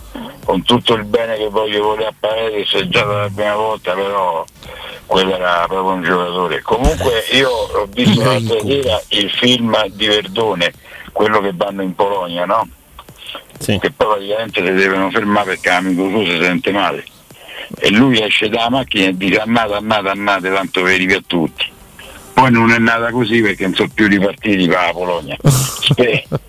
Con 0.45 0.63
tutto 0.63 0.93
il 0.93 1.03
bene 1.03 1.35
che 1.35 1.49
voglio 1.49 1.83
volere 1.83 2.07
a 2.07 2.13
Paredes, 2.17 2.71
è 2.73 2.87
già 2.87 3.03
la 3.03 3.29
prima 3.33 3.55
volta, 3.55 3.93
però 3.93 4.45
quello 5.05 5.35
era 5.35 5.65
proprio 5.67 5.93
un 5.93 6.03
giocatore. 6.03 6.61
Comunque 6.61 7.25
io 7.33 7.49
ho 7.49 7.85
visto 7.89 8.23
l'altra 8.23 8.59
sera 8.61 9.01
il 9.09 9.29
film 9.29 9.87
di 9.89 10.07
Verdone, 10.07 10.73
quello 11.11 11.41
che 11.41 11.51
vanno 11.53 11.81
in 11.81 11.93
Polonia, 11.95 12.45
no? 12.45 12.65
Che 13.57 13.77
poi 13.77 13.91
praticamente 13.91 14.65
si 14.65 14.71
devono 14.71 15.11
fermare 15.11 15.45
perché 15.45 15.69
l'amico 15.69 16.09
suo 16.09 16.23
si 16.23 16.39
sente 16.41 16.71
male. 16.71 17.03
E 17.77 17.89
lui 17.91 18.21
esce 18.21 18.49
dalla 18.49 18.69
macchina 18.69 19.07
e 19.07 19.17
dice 19.17 19.39
ammate, 19.39 19.73
ammate, 19.73 20.09
ammate, 20.09 20.51
tanto 20.51 20.83
veri 20.83 21.05
per 21.05 21.23
tutti. 21.25 21.65
Poi 22.33 22.51
non 22.51 22.71
è 22.71 22.77
nata 22.77 23.11
così 23.11 23.41
perché 23.41 23.63
non 23.63 23.73
sono 23.75 23.89
più 23.93 24.07
ripartiti 24.07 24.67
per 24.67 24.77
la 24.77 24.91
Polonia. 24.93 25.37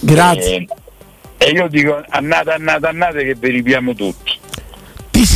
Grazie. 0.00 0.56
E, 0.56 0.68
e 1.38 1.50
io 1.50 1.68
dico 1.68 2.02
annate, 2.08 2.50
annate, 2.52 2.86
annate 2.86 3.24
che 3.24 3.34
vi 3.34 3.50
ripiamo 3.50 3.94
tutti. 3.94 4.38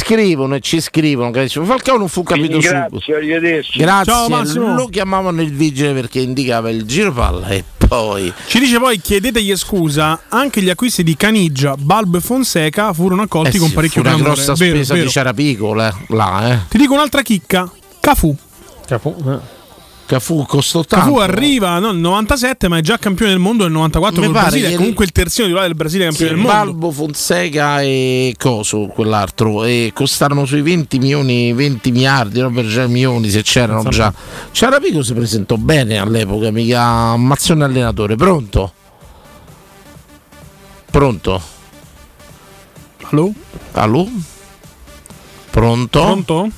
Scrivono 0.06 0.54
e 0.54 0.60
ci 0.60 0.80
scrivono. 0.80 1.32
che 1.32 1.48
Falcao 1.48 1.96
non 1.98 2.06
fu 2.08 2.22
capito 2.22 2.46
Quindi 2.46 2.64
subito. 2.66 2.88
grazie, 2.90 3.14
arrivederci. 3.16 3.78
Grazie, 3.80 4.12
Ciao, 4.12 4.28
Massimo. 4.28 4.74
lo 4.76 4.86
chiamavano 4.86 5.42
il 5.42 5.52
vigile 5.52 5.92
perché 5.94 6.20
indicava 6.20 6.70
il 6.70 6.84
giro 6.84 7.12
palla 7.12 7.48
e 7.48 7.64
poi 7.76 8.32
Ci 8.46 8.60
dice 8.60 8.78
poi 8.78 9.00
chiedetegli 9.00 9.56
scusa, 9.56 10.20
anche 10.28 10.62
gli 10.62 10.70
acquisti 10.70 11.02
di 11.02 11.16
Caniggia, 11.16 11.74
Balbo 11.76 12.18
e 12.18 12.20
Fonseca 12.20 12.92
furono 12.92 13.22
accolti 13.22 13.56
Eh 13.56 13.58
con 13.58 13.68
sì, 13.68 13.74
parecchio 13.74 14.00
fu 14.02 14.06
una 14.06 14.16
clamore. 14.16 14.34
grossa 14.34 14.52
Vero, 14.54 14.74
spesa 14.76 14.92
vero. 14.94 15.06
di 15.06 15.10
Ciarapico 15.12 15.74
là, 15.74 15.96
là, 16.08 16.52
eh. 16.52 16.58
Ti 16.68 16.78
dico 16.78 16.94
un'altra 16.94 17.22
chicca, 17.22 17.68
Cafu. 17.98 18.36
Cafu 18.86 19.16
costò 20.46 20.84
tanto. 20.84 21.06
Cafu 21.06 21.18
arriva 21.18 21.78
no, 21.78 21.90
nel 21.90 22.00
97 22.00 22.68
ma 22.68 22.78
è 22.78 22.80
già 22.80 22.96
campione 22.98 23.32
del 23.32 23.40
mondo 23.40 23.64
nel 23.64 23.72
94 23.72 24.20
Mi 24.20 24.26
con 24.26 24.34
il 24.34 24.40
pare 24.40 24.50
Brasile, 24.50 24.68
che 24.68 24.74
è 24.74 24.76
comunque 24.78 25.04
il 25.04 25.12
terzino 25.12 25.46
titolare 25.46 25.68
del 25.68 25.76
Brasile 25.76 26.04
campione 26.04 26.30
Sì, 26.30 26.34
del 26.34 26.44
mondo. 26.44 26.64
Balbo, 26.64 26.90
Fonseca 26.92 27.82
e 27.82 28.34
Coso, 28.38 28.86
quell'altro, 28.86 29.64
e 29.64 29.90
costarono 29.92 30.44
sui 30.44 30.62
20 30.62 30.98
milioni, 30.98 31.52
20 31.52 31.90
miliardi, 31.90 32.40
no, 32.40 32.50
per 32.50 32.66
già 32.66 32.86
milioni 32.86 33.28
se 33.28 33.42
c'erano 33.42 33.88
già. 33.90 34.12
Ciarapico 34.52 35.02
si 35.02 35.12
presentò 35.12 35.56
bene 35.56 35.98
all'epoca, 35.98 36.50
mica 36.50 36.82
ammazzone 36.82 37.64
allenatore. 37.64 38.16
Pronto? 38.16 38.72
Pronto? 40.90 41.42
Allo? 43.10 43.32
Allo? 43.72 44.08
Pronto? 45.50 46.00
Pronto? 46.00 46.50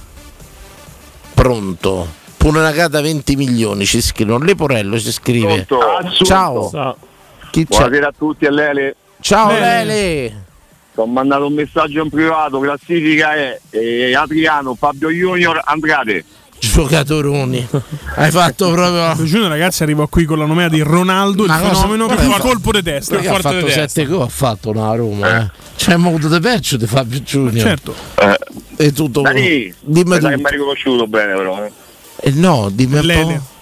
Pronto. 1.35 2.18
Pure 2.39 2.59
una 2.61 2.71
gata 2.71 3.01
20 3.01 3.37
milioni 3.37 3.85
ci 3.85 4.01
scrivono. 4.01 4.45
Leporello 4.45 4.99
ci 4.99 5.11
scrive. 5.13 5.67
Ciao. 6.25 6.97
Chi 7.51 7.67
c'è? 7.67 7.77
Buonasera 7.79 8.09
a 8.09 8.15
tutti 8.17 8.47
a 8.47 8.51
Lele. 8.51 8.97
Ciao 9.21 9.51
Lele. 9.51 9.85
Lele. 9.85 10.45
Ti 10.95 11.01
ho 11.01 11.07
mandato 11.07 11.47
un 11.47 11.55
messaggio 11.55 12.03
in 12.03 12.11
privato, 12.11 12.59
classifica 12.61 13.35
è 13.35 13.59
eh, 13.71 14.15
Adriano, 14.15 14.75
Fabio 14.75 15.11
Junior, 15.11 15.61
Andrade. 15.65 16.25
Giocatoroni. 16.61 17.69
Hai 18.17 18.31
fatto 18.31 18.71
proprio. 18.73 19.15
Junior 19.25 19.49
ragazzi 19.49 19.83
arrivò 19.85 20.07
qui 20.09 20.25
con 20.25 20.39
la 20.39 20.45
nomea 20.45 20.69
di 20.69 20.81
Ronaldo, 20.81 21.45
il 21.45 21.49
Ma 21.51 21.59
cosa- 21.61 21.75
fenomeno, 21.75 22.07
un 22.07 22.17
fa- 22.17 22.39
colpo 22.39 22.73
di 22.73 22.83
testa. 22.83 23.17
Ha 23.19 23.23
fatto 23.23 23.57
di 23.59 23.65
testa. 23.65 23.87
7 23.89 24.07
gol, 24.07 24.23
ha 24.23 24.29
fatto 24.29 24.71
una 24.71 24.93
Roma. 24.95 25.43
Eh. 25.43 25.51
Cioè, 25.77 25.95
abbiamo 25.95 26.09
avuto 26.09 26.29
di 26.29 26.41
peggio 26.41 26.77
di 26.77 26.87
Fabio 26.87 27.23
Giunior. 27.23 27.65
Certo. 27.67 27.95
E 28.77 28.93
tutto. 28.93 29.21
Dani, 29.23 29.73
Dimmi 29.81 30.11
che 30.15 30.19
tu. 30.19 30.27
mi 30.27 30.33
hai 30.45 30.51
riconosciuto 30.51 31.07
bene 31.07 31.35
però. 31.35 31.65
Eh. 31.65 31.73
Eh, 32.21 32.31
no, 32.33 32.69
dimmi 32.73 32.99
un 32.99 33.05
Lele. 33.07 33.35
po'. 33.35 33.57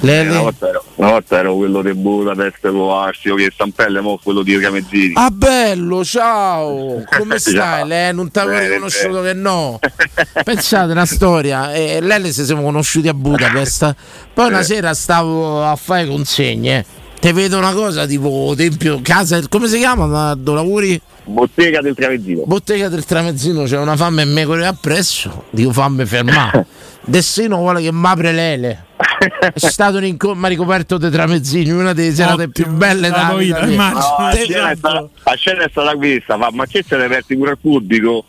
Lele. 0.00 0.28
Una, 0.30 0.40
volta 0.42 0.68
ero, 0.68 0.84
una 0.96 1.10
volta 1.10 1.38
ero 1.38 1.56
quello 1.56 1.80
di 1.80 1.94
Budapest 1.94 2.70
con 2.70 2.90
Arsio, 2.90 3.34
che 3.34 3.50
Stampelle, 3.52 4.00
mo 4.02 4.18
quello 4.22 4.42
di 4.42 4.58
Camezzini. 4.58 5.12
Ah 5.16 5.30
bello, 5.30 6.04
ciao! 6.04 7.02
Come 7.16 7.38
stai? 7.40 7.86
Lei 7.86 8.12
non 8.14 8.30
ti 8.30 8.38
avevo 8.38 8.60
riconosciuto 8.60 9.22
che 9.22 9.32
no. 9.32 9.78
Pensate 10.44 10.92
una 10.92 11.06
storia, 11.06 11.72
eh, 11.72 12.00
Lele 12.02 12.30
si 12.30 12.44
siamo 12.44 12.62
conosciuti 12.62 13.08
a 13.08 13.14
Budapest. 13.14 13.94
Poi 14.34 14.48
una 14.48 14.60
Eh. 14.60 14.64
sera 14.64 14.92
stavo 14.92 15.64
a 15.64 15.74
fare 15.76 16.06
consegne. 16.06 16.84
Te 17.18 17.32
vedo 17.32 17.56
una 17.56 17.72
cosa 17.72 18.04
tipo 18.06 18.52
tempio, 18.54 19.00
casa, 19.02 19.40
come 19.48 19.66
si 19.66 19.78
chiama? 19.78 20.34
Dove 20.34 20.56
lavori? 20.58 21.00
Bottega 21.26 21.80
del 21.80 21.94
Tramezzino. 21.94 22.42
Bottega 22.46 22.88
del 22.88 23.04
Tramezzino, 23.04 23.64
c'è 23.64 23.78
una 23.78 23.96
fame 23.96 24.22
e 24.22 24.24
me 24.24 24.44
corre 24.44 24.66
appresso. 24.66 25.44
Dico 25.50 25.72
fammi 25.72 26.04
fermare. 26.06 26.66
Dessino 27.04 27.56
vuole 27.56 27.82
che 27.82 27.92
mi 27.92 28.06
apre 28.06 28.32
Lele. 28.32 28.84
È 29.18 29.58
stato 29.58 29.96
un 29.96 30.04
incontro, 30.04 30.46
ricoperto 30.46 30.98
dei 30.98 31.10
tramezzini, 31.10 31.70
una 31.70 31.92
delle 31.92 32.14
serate 32.14 32.48
più 32.48 32.66
belle 32.68 33.08
da 33.08 33.34
vita. 33.36 33.64
No, 33.64 33.92
la, 33.92 34.32
scena 34.34 34.70
è 34.70 34.76
stata, 34.76 35.08
la 35.24 35.34
scena 35.34 35.64
è 35.64 35.68
stata 35.70 35.94
questa, 35.94 36.36
ma, 36.36 36.48
ma 36.52 36.66
che 36.66 36.84
se 36.86 36.96
ne 36.96 37.04
aperti 37.04 37.36
pure 37.36 37.50
al 37.50 37.58
pubblico? 37.58 38.24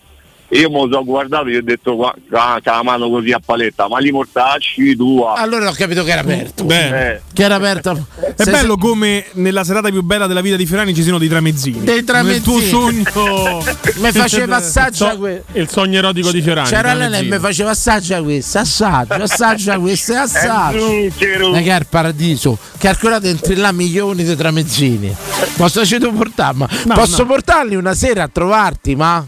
Io 0.49 0.69
me 0.69 0.77
lo 0.77 0.89
sono 0.89 1.03
guardato 1.03 1.47
e 1.47 1.51
gli 1.51 1.55
ho 1.57 1.61
detto 1.61 1.95
qua, 1.97 2.13
qua, 2.29 2.57
c'ha 2.63 2.75
la 2.77 2.83
mano 2.83 3.09
così 3.09 3.31
a 3.33 3.39
paletta, 3.43 3.89
ma 3.89 3.99
li 3.99 4.11
mortacci 4.11 4.95
tua. 4.95 5.33
Allora 5.33 5.67
ho 5.67 5.73
capito 5.73 6.05
che 6.05 6.11
era 6.11 6.21
aperto. 6.21 6.65
Eh, 6.69 7.21
Che 7.33 7.43
era 7.43 7.55
aperto. 7.55 8.07
È 8.35 8.43
bello 8.45 8.77
come 8.77 9.25
nella 9.33 9.65
serata 9.65 9.89
più 9.89 10.01
bella 10.03 10.25
della 10.25 10.39
vita 10.39 10.55
di 10.55 10.65
Ferrani 10.65 10.93
ci 10.95 11.03
siano 11.03 11.17
dei 11.17 11.27
tramezzini. 11.27 11.83
Dei 11.83 12.03
tramezzini. 12.05 12.33
Nel 12.33 12.41
tuo 12.43 12.59
sogno. 12.61 13.63
Mi 13.99 14.11
faceva 14.13 14.55
assaggia 14.55 15.11
So- 15.11 15.17
que- 15.17 15.43
il 15.53 15.67
sogno 15.69 15.97
erotico 15.97 16.31
di 16.31 16.41
Fiorani. 16.41 16.69
C'era. 16.69 16.93
Lele 16.93 17.17
e 17.19 17.23
mi 17.23 17.39
faceva 17.39 17.71
assaggia 17.71 18.21
questa, 18.21 18.61
assaggia, 18.61 19.15
assaggia 19.15 19.77
questa, 19.79 20.13
e 20.13 20.15
assaggia. 20.15 20.79
zucchero. 20.79 21.51
Ma 21.51 21.59
che 21.61 21.71
è 21.75 21.77
il 21.79 21.87
paradiso? 21.89 22.57
Calcolate 22.77 23.27
entri 23.29 23.55
là 23.55 23.73
milioni 23.73 24.23
di 24.23 24.35
tramezzini. 24.35 25.13
Posso 25.57 25.81
portare? 26.15 26.55
Ma 26.55 26.67
No, 26.85 26.93
posso 26.93 27.23
no. 27.23 27.27
portarli 27.27 27.75
una 27.75 27.93
sera 27.93 28.23
a 28.23 28.27
trovarti, 28.29 28.95
ma? 28.95 29.25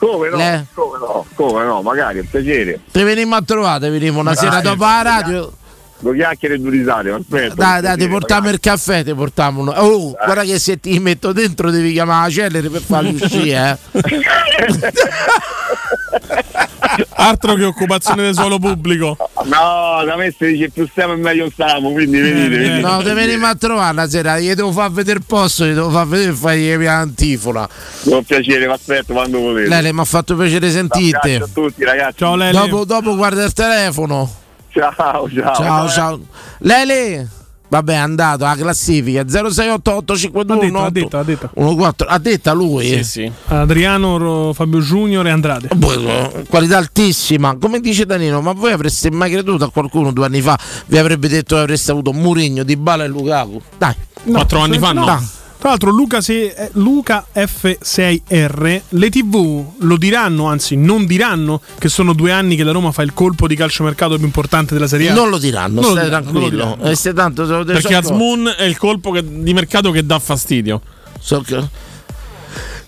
Come 0.00 0.28
no? 0.30 0.36
Le- 0.36 0.66
Come 0.74 0.98
no? 0.98 1.26
Come 1.34 1.64
no? 1.64 1.82
Magari, 1.82 2.18
è 2.18 2.20
un 2.22 2.28
piacere. 2.30 2.80
Te 2.90 3.04
venimo 3.04 3.36
a 3.36 3.42
trovare, 3.42 3.80
te 3.80 3.90
venimo 3.90 4.20
una 4.20 4.32
Dai, 4.32 4.44
sera 4.44 4.60
dopo 4.60 4.84
la 4.84 5.02
radio. 5.02 5.52
Due 5.98 6.16
chiacchiere 6.16 6.54
e 6.54 6.58
due 6.58 6.70
risate, 6.70 7.10
aspetta. 7.10 7.54
Dai, 7.54 7.82
dai, 7.82 7.98
ti 7.98 8.08
portiamo 8.08 8.48
il 8.48 8.58
caffè, 8.58 9.04
ti 9.04 9.12
portiamo 9.12 9.60
uno. 9.60 9.72
Oh, 9.72 10.12
guarda 10.12 10.44
che 10.44 10.58
se 10.58 10.80
ti 10.80 10.98
metto 10.98 11.32
dentro 11.32 11.70
devi 11.70 11.92
chiamare 11.92 12.28
la 12.28 12.32
celere 12.32 12.70
per 12.70 12.80
farli 12.80 13.14
uscire, 13.20 13.78
eh. 13.92 14.00
Altro 17.08 17.54
che 17.54 17.64
occupazione 17.64 18.22
del 18.22 18.34
suolo 18.34 18.58
pubblico. 18.58 19.16
No, 19.44 20.04
da 20.04 20.16
me 20.16 20.34
si 20.36 20.46
dice 20.52 20.70
più 20.70 20.86
stiamo 20.88 21.14
e 21.14 21.16
meglio 21.16 21.50
stiamo, 21.50 21.92
quindi 21.92 22.20
venite, 22.20 22.56
venite. 22.56 22.80
No, 22.80 23.02
te 23.02 23.12
venimo 23.12 23.46
a 23.46 23.54
trovare 23.54 23.92
una 23.92 24.08
sera, 24.08 24.38
gli 24.38 24.52
devo 24.52 24.72
far 24.72 24.90
vedere 24.90 25.18
il 25.18 25.24
posto, 25.26 25.64
gli 25.64 25.72
devo 25.72 25.90
far 25.90 26.06
vedere 26.06 26.30
e 26.30 26.34
fargli 26.34 26.76
la 26.76 26.98
antifona. 26.98 27.68
Con 28.04 28.24
piacere, 28.24 28.66
vi 28.66 28.72
aspetto 28.72 29.12
quando 29.12 29.38
volete. 29.40 29.68
Lele, 29.68 29.92
mi 29.92 30.00
ha 30.00 30.04
fatto 30.04 30.36
piacere 30.36 30.70
sentirti. 30.70 31.36
Ciao 31.36 31.44
a 31.44 31.48
tutti 31.52 31.84
ragazzi. 31.84 32.18
Ciao 32.18 32.36
Lele. 32.36 32.58
Dopo, 32.58 32.84
dopo 32.84 33.16
guarda 33.16 33.44
il 33.44 33.52
telefono. 33.52 34.30
Ciao, 34.68 35.28
ciao. 35.28 35.54
Ciao, 35.54 35.88
ciao. 35.88 36.20
Lele! 36.58 37.28
Vabbè, 37.70 37.92
è 37.92 37.96
andato 37.96 38.44
la 38.44 38.56
classifica 38.56 39.24
0688 39.24 40.16
521 40.16 40.84
Ha 40.84 40.90
detto, 40.90 41.18
ha 41.18 41.22
detto, 41.22 41.46
ha 41.46 41.50
detto. 41.54 41.74
14. 41.76 42.04
Ha 42.08 42.18
detta 42.18 42.52
lui? 42.52 42.86
Sì, 42.86 43.04
sì. 43.04 43.32
Adriano, 43.46 44.52
Fabio 44.52 44.80
Junior 44.80 45.24
e 45.26 45.30
Andrade. 45.30 45.68
Poi, 45.78 46.04
eh, 46.04 46.44
qualità 46.48 46.78
altissima. 46.78 47.56
Come 47.60 47.78
dice 47.78 48.06
Danilo, 48.06 48.40
ma 48.40 48.52
voi 48.52 48.72
avreste 48.72 49.10
mai 49.12 49.30
creduto 49.30 49.64
a 49.64 49.70
qualcuno 49.70 50.12
due 50.12 50.26
anni 50.26 50.40
fa 50.40 50.58
vi 50.86 50.98
avrebbe 50.98 51.28
detto 51.28 51.54
che 51.54 51.60
avreste 51.60 51.92
avuto 51.92 52.12
Murigno, 52.12 52.64
Di 52.64 52.76
Bala 52.76 53.04
e 53.04 53.08
Lukaku? 53.08 53.62
Dai. 53.78 53.94
Quattro 54.24 54.58
anni 54.58 54.78
fa 54.78 54.92
no. 54.92 55.04
Dai. 55.04 55.38
Tra 55.60 55.68
l'altro 55.68 55.90
Luca, 55.90 56.22
se- 56.22 56.46
eh, 56.56 56.70
Luca 56.74 57.26
F6R, 57.34 58.80
le 58.88 59.10
tv 59.10 59.64
lo 59.80 59.96
diranno, 59.98 60.46
anzi 60.46 60.74
non 60.74 61.04
diranno 61.04 61.60
che 61.78 61.90
sono 61.90 62.14
due 62.14 62.32
anni 62.32 62.56
che 62.56 62.64
la 62.64 62.72
Roma 62.72 62.92
fa 62.92 63.02
il 63.02 63.12
colpo 63.12 63.46
di 63.46 63.56
calciomercato 63.56 64.16
più 64.16 64.24
importante 64.24 64.72
della 64.72 64.88
Serie 64.88 65.10
A. 65.10 65.14
Non 65.14 65.28
lo 65.28 65.36
diranno, 65.36 65.80
Non 65.82 65.84
lo 65.84 65.90
stai 65.90 66.04
diranno, 66.04 66.24
non 66.24 66.32
lo 66.32 66.48
tranquillo. 66.48 66.74
diranno. 66.76 66.90
Eh, 66.90 66.96
stai 66.96 67.12
tanto, 67.14 67.44
lo 67.44 67.64
Perché. 67.64 67.94
Azmoon 67.94 68.54
è 68.56 68.64
il 68.64 68.78
colpo 68.78 69.10
che- 69.10 69.22
di 69.42 69.52
mercato 69.52 69.90
che 69.90 70.04
dà 70.06 70.18
fastidio. 70.18 70.80
So 71.20 71.42
che- 71.42 71.62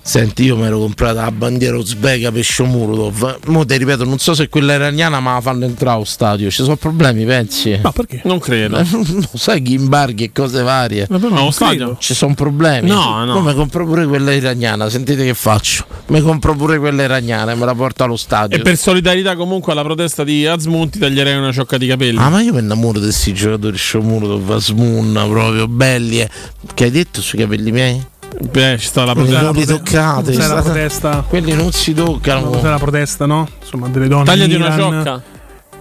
Senti, 0.04 0.42
io 0.42 0.56
mi 0.56 0.64
ero 0.64 0.80
comprata 0.80 1.22
la 1.22 1.30
bandiera 1.30 1.76
uzbeka 1.76 2.32
per 2.32 2.42
Shomurudov. 2.44 3.38
Mo 3.46 3.64
ti 3.64 3.76
ripeto, 3.76 4.04
non 4.04 4.18
so 4.18 4.34
se 4.34 4.48
quella 4.48 4.74
iraniana 4.74 5.20
ma 5.20 5.34
la 5.34 5.40
fanno 5.40 5.64
entrare 5.64 5.94
allo 5.94 6.04
stadio. 6.04 6.50
Ci 6.50 6.64
sono 6.64 6.74
problemi, 6.74 7.24
pensi? 7.24 7.78
Ma 7.80 7.92
perché? 7.92 8.20
Non 8.24 8.40
credo. 8.40 8.78
Eh, 8.78 8.86
non 8.90 9.06
sai 9.34 9.60
gli 9.62 9.74
imbarghi 9.74 10.24
e 10.24 10.32
cose 10.32 10.62
varie. 10.62 11.06
Ma 11.08 11.18
però 11.20 11.36
allo 11.36 11.50
stadio? 11.52 11.96
Ci 12.00 12.14
sono 12.14 12.34
problemi. 12.34 12.88
No, 12.88 13.24
no. 13.24 13.32
Come 13.34 13.54
compro 13.54 13.86
pure 13.86 14.04
quella 14.06 14.32
iraniana. 14.32 14.88
Sentite 14.88 15.24
che 15.24 15.34
faccio. 15.34 15.86
Mi 16.08 16.20
compro 16.20 16.54
pure 16.56 16.78
quella 16.80 17.04
iraniana 17.04 17.52
e 17.52 17.54
me 17.54 17.64
la 17.64 17.74
porto 17.74 18.02
allo 18.02 18.16
stadio. 18.16 18.58
E 18.58 18.60
per 18.60 18.76
solidarietà 18.76 19.36
comunque 19.36 19.70
alla 19.70 19.82
protesta 19.82 20.24
di 20.24 20.44
Azmoun 20.44 20.90
ti 20.90 20.98
taglierei 20.98 21.36
una 21.36 21.52
ciocca 21.52 21.78
di 21.78 21.86
capelli. 21.86 22.18
Ah, 22.18 22.28
ma 22.28 22.42
io 22.42 22.52
mi 22.52 22.58
innamoro 22.58 22.98
di 22.98 23.04
questi 23.04 23.32
giocatori 23.32 23.78
Shomurudov, 23.78 24.50
Asmun, 24.50 25.12
proprio 25.28 25.68
belli. 25.68 26.20
eh. 26.20 26.28
Che 26.74 26.84
hai 26.84 26.90
detto 26.90 27.20
sui 27.20 27.38
capelli 27.38 27.70
miei? 27.70 28.10
Beh, 28.40 28.76
ci 28.78 28.86
sta 28.86 29.04
la 29.04 29.12
protesta. 29.14 29.40
non 29.42 29.52
li 29.54 29.64
toccate. 29.66 30.32
C'è 30.32 30.46
la 30.46 30.62
protesta. 30.62 31.24
Quelli 31.28 31.52
non 31.54 31.72
si 31.72 31.92
toccano. 31.94 32.50
C'è 32.50 32.68
la 32.68 32.78
protesta, 32.78 33.26
no? 33.26 33.46
Insomma, 33.60 33.88
delle 33.88 34.08
donne. 34.08 34.24
Tagliati 34.24 34.54
in 34.54 34.62
una 34.62 34.76
ciocca. 34.76 35.22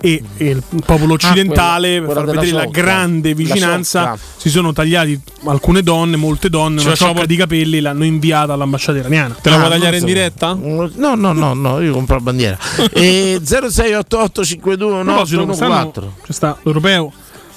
E, 0.04 0.20
e 0.38 0.50
il 0.50 0.64
popolo 0.84 1.14
occidentale, 1.14 1.98
Ah, 1.98 2.02
quella- 2.02 2.06
per 2.08 2.16
far 2.16 2.24
quella 2.24 2.42
vedere 2.42 2.58
la 2.66 2.72
grande 2.72 3.30
La 3.30 3.36
vicinanza, 3.36 4.02
ciocca. 4.04 4.18
si 4.38 4.50
sono 4.50 4.74
tagliati 4.74 5.22
alcune 5.46 5.84
donne, 5.84 6.16
molte 6.16 6.50
donne, 6.50 6.80
Ci 6.80 6.88
una 6.88 6.96
ciocca 6.96 7.26
di 7.28 7.36
capelli 7.36 7.78
e 7.78 7.82
l'hanno 7.82 8.04
inviata 8.04 8.54
all'ambasciata 8.54 8.98
iraniana. 8.98 9.36
Te 9.40 9.50
la 9.52 9.58
Ah, 9.58 9.60
vuoi 9.60 9.70
tagliare 9.70 9.92
non 9.92 10.00
in 10.00 10.02
so. 10.02 10.06
diretta? 10.08 10.58
No, 10.96 11.14
no, 11.16 11.34
no, 11.34 11.54
no, 11.54 11.80
io 11.82 11.94
compro 11.94 12.16
la 12.16 12.22
bandiera. 12.22 12.58
e 12.94 13.40
0688 13.44 14.44
52 14.44 15.00
A 15.00 15.04
proposito, 15.04 15.46
quest'anno 15.46 15.92
c'è 16.26 16.34
sta 16.34 16.58
l'europeo. 16.64 17.14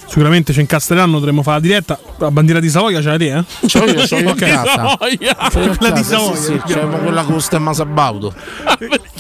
Sicuramente 0.06 0.52
ci 0.52 0.60
incastreranno, 0.60 1.18
dovremmo 1.18 1.42
fare 1.42 1.56
la 1.60 1.66
diretta. 1.66 1.98
La 2.18 2.30
bandiera 2.30 2.60
di 2.60 2.68
Savoia 2.68 3.00
ce 3.02 3.08
la 3.08 3.16
te, 3.16 3.36
eh? 3.36 3.44
C'ho 3.66 3.84
io, 3.84 4.04
c'ho 4.06 4.16
io 4.18 4.30
a 4.30 4.34
casa. 4.34 4.96
Quella 5.50 5.90
di 5.90 6.02
Savoia. 6.04 6.36
Sì, 6.36 6.42
sì, 6.44 6.60
c'è 6.66 6.86
quella 6.86 7.22
con 7.24 7.40
stemma 7.40 7.72
Sabaudo. 7.72 8.32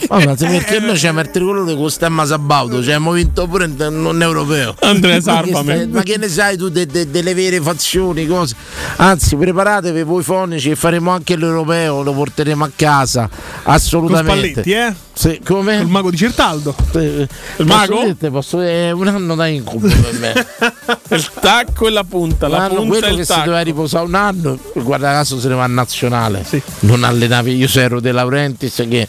Vabbè, 0.08 0.36
perché 0.36 0.78
noi 0.80 0.96
c'è 0.96 1.10
il 1.10 1.30
tricolore 1.32 1.74
con 1.74 1.90
stemma 1.90 2.24
Sabaudo, 2.26 2.76
cioè 2.76 2.94
abbiamo 2.94 3.12
vinto 3.12 3.46
pure 3.48 3.64
in 3.64 3.74
un 3.80 4.22
europeo. 4.22 4.74
Andrea, 4.80 5.20
stai- 5.20 5.88
Ma 5.88 6.02
che 6.02 6.16
ne 6.16 6.28
sai 6.28 6.56
tu 6.56 6.68
de- 6.68 6.86
de- 6.86 7.10
delle 7.10 7.34
vere 7.34 7.60
fazioni, 7.60 8.26
cose? 8.26 8.54
Anzi, 8.96 9.34
preparatevi 9.36 10.02
voi 10.04 10.22
fonici 10.22 10.70
e 10.70 10.76
faremo 10.76 11.10
anche 11.10 11.34
l'europeo, 11.36 12.02
lo 12.02 12.12
porteremo 12.12 12.64
a 12.64 12.70
casa. 12.74 13.28
Con 13.28 13.72
Assolutamente. 13.72 14.50
Spalletti, 14.62 14.70
eh? 14.72 14.94
Sì, 15.14 15.40
come? 15.44 15.76
Il 15.76 15.86
mago 15.86 16.10
di 16.10 16.16
Certaldo. 16.16 16.74
Il 16.92 17.28
mago? 17.64 18.14
Posso, 18.30 18.60
è 18.60 18.90
un 18.90 19.06
anno 19.06 19.34
da 19.36 19.46
incubo 19.46 19.86
per 19.86 20.12
me. 20.18 20.32
Il 21.16 21.30
tacco 21.40 21.86
e 21.86 21.90
la 21.90 22.02
punta. 22.04 22.48
La 22.48 22.58
L'anno 22.58 22.74
punta 22.80 22.98
quello 22.98 23.14
che 23.14 23.20
il 23.20 23.26
si 23.26 23.32
tacco. 23.32 23.44
doveva 23.44 23.62
riposare 23.62 24.04
un 24.06 24.14
anno, 24.14 24.58
guarda 24.74 25.12
caso 25.12 25.38
se 25.38 25.48
ne 25.48 25.54
va 25.54 25.64
a 25.64 25.68
nazionale. 25.68 26.44
Non 26.80 27.04
allenavi, 27.04 27.54
io 27.54 27.68
ero 27.74 28.00
De 28.00 28.10
Laurentiis 28.10 28.84
che 28.88 29.06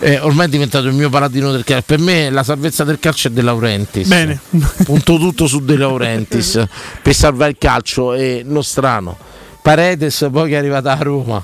eh, 0.00 0.18
ormai 0.20 0.46
è 0.46 0.48
diventato 0.50 0.86
il 0.86 0.92
mio 0.92 1.08
paladino 1.08 1.50
del 1.50 1.64
calcio. 1.64 1.84
Per 1.86 1.98
me 1.98 2.28
la 2.30 2.42
salvezza 2.42 2.84
del 2.84 2.98
calcio 3.00 3.28
è 3.28 3.30
De 3.30 3.42
Laurentiis. 3.42 4.06
Bene. 4.06 4.38
Punto 4.84 5.16
tutto 5.16 5.46
su 5.46 5.64
De 5.64 5.76
Laurentiis 5.76 6.62
per 7.02 7.14
salvare 7.14 7.52
il 7.52 7.56
calcio 7.58 8.12
e 8.12 8.42
Nostrano. 8.44 9.16
Paredes 9.62 10.28
poi 10.30 10.50
che 10.50 10.54
è 10.56 10.58
arrivata 10.58 10.92
a 10.92 11.02
Roma. 11.02 11.42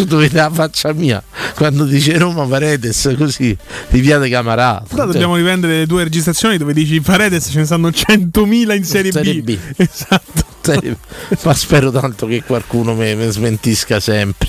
Tu 0.00 0.06
dovete 0.06 0.36
la 0.36 0.50
faccia 0.50 0.92
mia 0.94 1.22
quando 1.56 1.84
dice 1.84 2.16
Roma 2.16 2.46
Paredes 2.46 3.14
così 3.18 3.54
di 3.88 4.00
via 4.00 4.18
camarata. 4.28 4.84
Però 4.88 5.04
dobbiamo 5.04 5.36
riprendere 5.36 5.78
le 5.80 5.86
due 5.86 6.04
registrazioni 6.04 6.56
dove 6.56 6.72
dici 6.72 7.00
Paredes 7.02 7.48
ce 7.50 7.58
ne 7.58 7.64
stanno 7.66 7.88
100.000 7.88 8.74
in 8.76 8.84
Serie, 8.84 9.12
Serie 9.12 9.34
B. 9.42 9.42
B. 9.42 9.58
Esatto. 9.76 10.44
Serie- 10.62 10.96
Ma 11.42 11.54
spero 11.54 11.90
tanto 11.90 12.26
che 12.26 12.42
qualcuno 12.42 12.94
mi, 12.94 13.30
smentisca 13.30 14.00
sempre. 14.00 14.48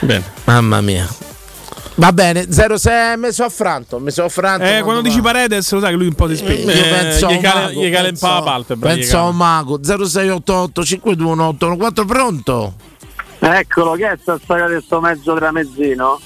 Bene. 0.00 0.24
Mamma 0.44 0.80
mia. 0.80 1.08
Va 1.98 2.12
bene, 2.12 2.46
06, 2.50 3.16
mi 3.16 3.32
sono 3.32 3.48
affranto, 3.48 3.98
mi 4.00 4.10
sono 4.10 4.26
affranto. 4.26 4.64
Eh, 4.66 4.82
quando 4.82 5.00
dici 5.00 5.20
Paredes 5.20 5.70
lo 5.72 5.80
sai 5.80 5.90
che 5.90 5.96
lui 5.96 6.06
un 6.08 6.14
po' 6.14 6.28
ti 6.28 6.36
spiega. 6.36 6.72
Io 6.72 6.82
penso 6.82 7.26
a 7.26 7.30
gli 7.32 7.36
un 7.36 7.40
cale- 7.40 8.12
mago, 8.20 8.76
penso- 8.78 9.18
a 9.18 9.22
un 9.28 9.36
mago 9.36 9.80
0688 9.82 10.84
521814 10.84 12.04
pronto? 12.06 12.74
Eccolo, 13.38 13.92
che 13.92 14.10
è 14.12 14.16
sta 14.20 14.38
storia 14.42 14.66
di 14.68 14.80
sto 14.84 15.00
mezzo 15.00 15.34
tramezzino? 15.34 16.20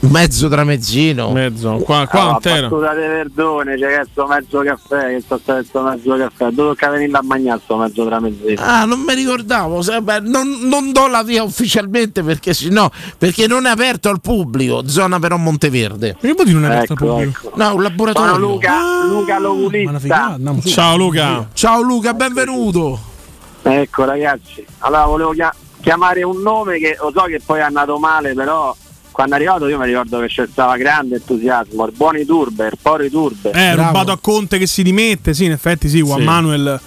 Mezzo 0.00 0.48
tramezzino. 0.48 1.30
Mezzo, 1.30 1.76
qua, 1.76 2.08
qua 2.08 2.20
Ah, 2.22 2.30
intero. 2.32 2.62
battuta 2.68 2.92
di 2.94 3.00
Verdone, 3.06 3.76
c'è 3.76 3.86
che 3.86 4.00
è 4.00 4.04
sto 4.10 4.26
mezzo 4.26 4.60
caffè, 4.60 5.10
che 5.14 5.20
sta 5.20 5.38
storia 5.40 5.60
di 5.62 5.68
sto 5.68 5.80
mezzo 5.82 6.16
caffè. 6.16 6.50
Dove 6.50 6.68
tocca 6.70 6.90
venire 6.90 7.16
a 7.16 7.20
mangiare 7.22 7.60
sto 7.62 7.76
mezzo 7.76 8.04
tramezzino? 8.04 8.60
Ah, 8.60 8.84
non 8.84 9.00
mi 9.02 9.14
ricordavo, 9.14 9.80
se- 9.80 10.00
beh, 10.02 10.18
non, 10.22 10.58
non 10.62 10.90
do 10.90 11.06
la 11.06 11.22
via 11.22 11.44
ufficialmente 11.44 12.24
perché 12.24 12.52
sennò 12.52 12.90
perché 13.16 13.46
non 13.46 13.64
è 13.66 13.70
aperto 13.70 14.08
al 14.08 14.20
pubblico, 14.20 14.88
zona 14.88 15.20
però 15.20 15.36
Monteverde. 15.36 16.16
Che 16.20 16.32
vuol 16.32 16.46
dire 16.46 16.58
non 16.58 16.70
è 16.72 16.74
aperto 16.74 16.92
Ecco, 16.94 17.04
al 17.04 17.08
pubblico? 17.10 17.46
ecco. 17.46 17.56
No, 17.62 17.74
un 17.76 17.82
laboratorio. 17.84 18.32
Sono 18.32 18.46
Luca, 18.48 19.04
Luca 19.06 19.38
l'oculista. 19.38 20.38
Ciao 20.64 20.96
Luca. 20.96 21.48
Ciao 21.52 21.80
Luca, 21.80 22.12
benvenuto. 22.12 22.98
Ecco 23.62 24.04
ragazzi, 24.04 24.66
allora 24.78 25.04
volevo 25.04 25.30
chia- 25.30 25.54
chiamare 25.82 26.22
un 26.22 26.40
nome 26.40 26.78
che 26.78 26.96
lo 26.98 27.12
so 27.14 27.24
che 27.24 27.40
poi 27.44 27.58
è 27.58 27.62
andato 27.62 27.98
male, 27.98 28.32
però 28.32 28.74
quando 29.10 29.34
è 29.34 29.36
arrivato 29.36 29.68
io 29.68 29.78
mi 29.78 29.84
ricordo 29.84 30.20
che 30.20 30.28
c'è 30.28 30.46
stato 30.50 30.78
grande 30.78 31.16
entusiasmo, 31.16 31.86
buoni 31.94 32.24
turbe, 32.24 32.66
il 32.68 32.78
pori 32.80 33.10
turbe. 33.10 33.50
Eh, 33.50 33.72
Bravo. 33.74 33.82
rubato 33.88 34.12
a 34.12 34.18
Conte 34.18 34.56
che 34.56 34.66
si 34.66 34.82
dimette, 34.82 35.34
sì, 35.34 35.44
in 35.44 35.50
effetti 35.52 35.88
sì, 35.90 35.98
Juan 36.00 36.20
Sì. 36.20 36.24
Manuel. 36.24 36.80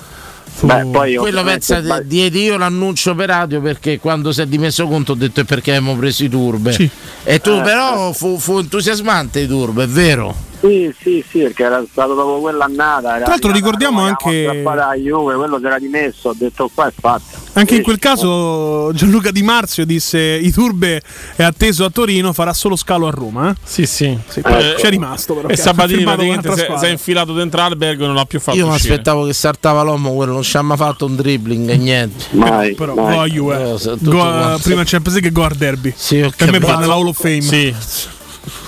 fu- 0.56 0.68
Beh, 0.68 0.86
poi 0.86 1.12
io 1.12 1.22
Quello 1.22 1.44
pensa 1.44 1.82
sbag- 1.84 2.04
diedi 2.06 2.44
io 2.44 2.58
l'annuncio 2.58 3.14
per 3.14 3.28
radio 3.28 3.60
perché 3.62 4.00
quando 4.00 4.32
si 4.32 4.40
è 4.42 4.46
dimesso 4.48 4.88
conto 4.88 5.12
ho 5.12 5.16
detto 5.16 5.42
è 5.42 5.44
perché 5.44 5.76
abbiamo 5.76 5.98
preso 5.98 6.24
i 6.24 6.30
turbe. 6.30 6.72
Sì. 6.72 6.90
E 7.26 7.42
tu 7.42 7.50
Eh, 7.52 7.62
però 7.62 8.14
fu, 8.14 8.40
fu 8.40 8.58
entusiasmante 8.60 9.42
i 9.42 9.48
turbe, 9.48 9.84
è 9.84 9.88
vero? 9.88 10.34
Sì, 10.60 10.94
sì, 11.00 11.24
sì, 11.30 11.40
perché 11.40 11.64
era 11.64 11.84
stato 11.90 12.14
dopo 12.16 12.40
quell'annata. 12.40 13.18
Tra 13.18 13.28
l'altro 13.28 13.52
ricordiamo 13.52 14.02
anche- 14.02 14.62
La 14.64 14.94
Juve, 14.96 15.36
quello 15.36 15.60
si 15.60 15.66
era 15.66 15.78
dimesso, 15.80 16.30
ho 16.30 16.36
detto 16.38 16.70
qua 16.74 16.88
è 16.88 16.94
fatto. 16.98 17.44
Anche 17.54 17.76
in 17.76 17.84
quel 17.84 18.00
caso 18.00 18.92
Gianluca 18.94 19.32
Di 19.32 19.42
Marzio 19.44 19.86
disse 19.86 20.20
i 20.20 20.52
turbe 20.52 21.02
è 21.36 21.44
atteso 21.44 21.86
a 21.86 21.90
Torino, 21.90 22.34
farà 22.34 22.54
solo 22.54 22.76
scalo 22.76 23.08
a 23.08 23.12
Roma. 23.12 23.52
Eh? 23.52 23.56
Sì, 23.64 23.86
sì. 23.86 24.18
Sì, 24.28 24.40
Eh, 24.44 24.76
c'è 24.78 24.90
rimasto 24.90 25.34
però. 25.36 25.48
E 25.48 25.56
che 25.56 25.58
Sabatini 25.62 26.04
praticamente 26.04 26.48
si 26.50 26.54
è- 26.54 26.56
si 26.58 26.62
è 26.62 26.66
squadra. 26.66 26.88
infilato 26.90 27.34
dentro 27.34 27.62
l'albergo 27.62 28.04
e 28.04 28.08
non 28.08 28.16
l'ha 28.16 28.26
più 28.26 28.40
fatto 28.40 28.58
Io 28.58 28.68
mi 28.68 28.74
aspettavo 28.76 29.26
che 29.26 29.34
saltava 29.34 29.84
l'uomo, 29.84 30.14
quello 30.14 30.34
non 30.34 30.42
ci 30.44 30.58
ha 30.58 30.62
mai 30.62 30.78
fatto 30.78 31.06
un 31.06 31.16
dribbling 31.16 31.70
e 31.70 31.78
niente. 31.78 32.26
Mai, 32.32 32.74
Però 32.76 32.94
mai. 32.96 33.14
go 33.16 33.22
a 33.22 33.26
Juve. 33.28 33.72
Eh, 33.72 33.98
Go 34.00 34.24
a- 34.24 34.60
prima 34.62 34.84
Champions 34.84 35.14
League 35.20 35.30
e 35.30 35.32
go 35.32 35.44
al 35.44 35.56
derby. 35.56 35.94
Sì, 35.96 36.22
ho 36.22 36.32
Per 36.36 36.52
me 36.52 36.60
va 36.60 36.78
nella 36.78 36.94
Hall 36.94 37.08
of 37.08 37.18
Fame. 37.20 37.42
Sì. 37.42 37.74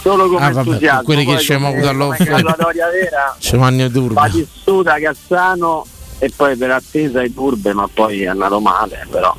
Solo 0.02 0.28
come 0.30 0.46
Ah, 0.46 0.52
vabbè, 0.52 1.02
quelli 1.04 1.26
che 1.26 1.38
ci 1.40 1.54
come- 1.54 1.68
avuto 1.68 1.90
all'off- 1.90 2.18
come 2.18 2.30
graduatoria 2.30 2.88
vera, 2.90 3.36
Ci 3.40 3.56
mangia 3.58 3.86
i 3.86 3.92
turbe. 3.92 4.14
Batistuta, 4.14 5.00
Cassano 5.00 5.86
e 6.20 6.32
poi 6.36 6.56
per 6.56 6.72
attesa 6.72 7.22
i 7.24 7.34
turbe, 7.34 7.74
ma 7.74 7.88
poi 7.94 8.24
è 8.24 8.28
andato 8.28 8.60
male, 8.60 9.06
però. 9.10 9.36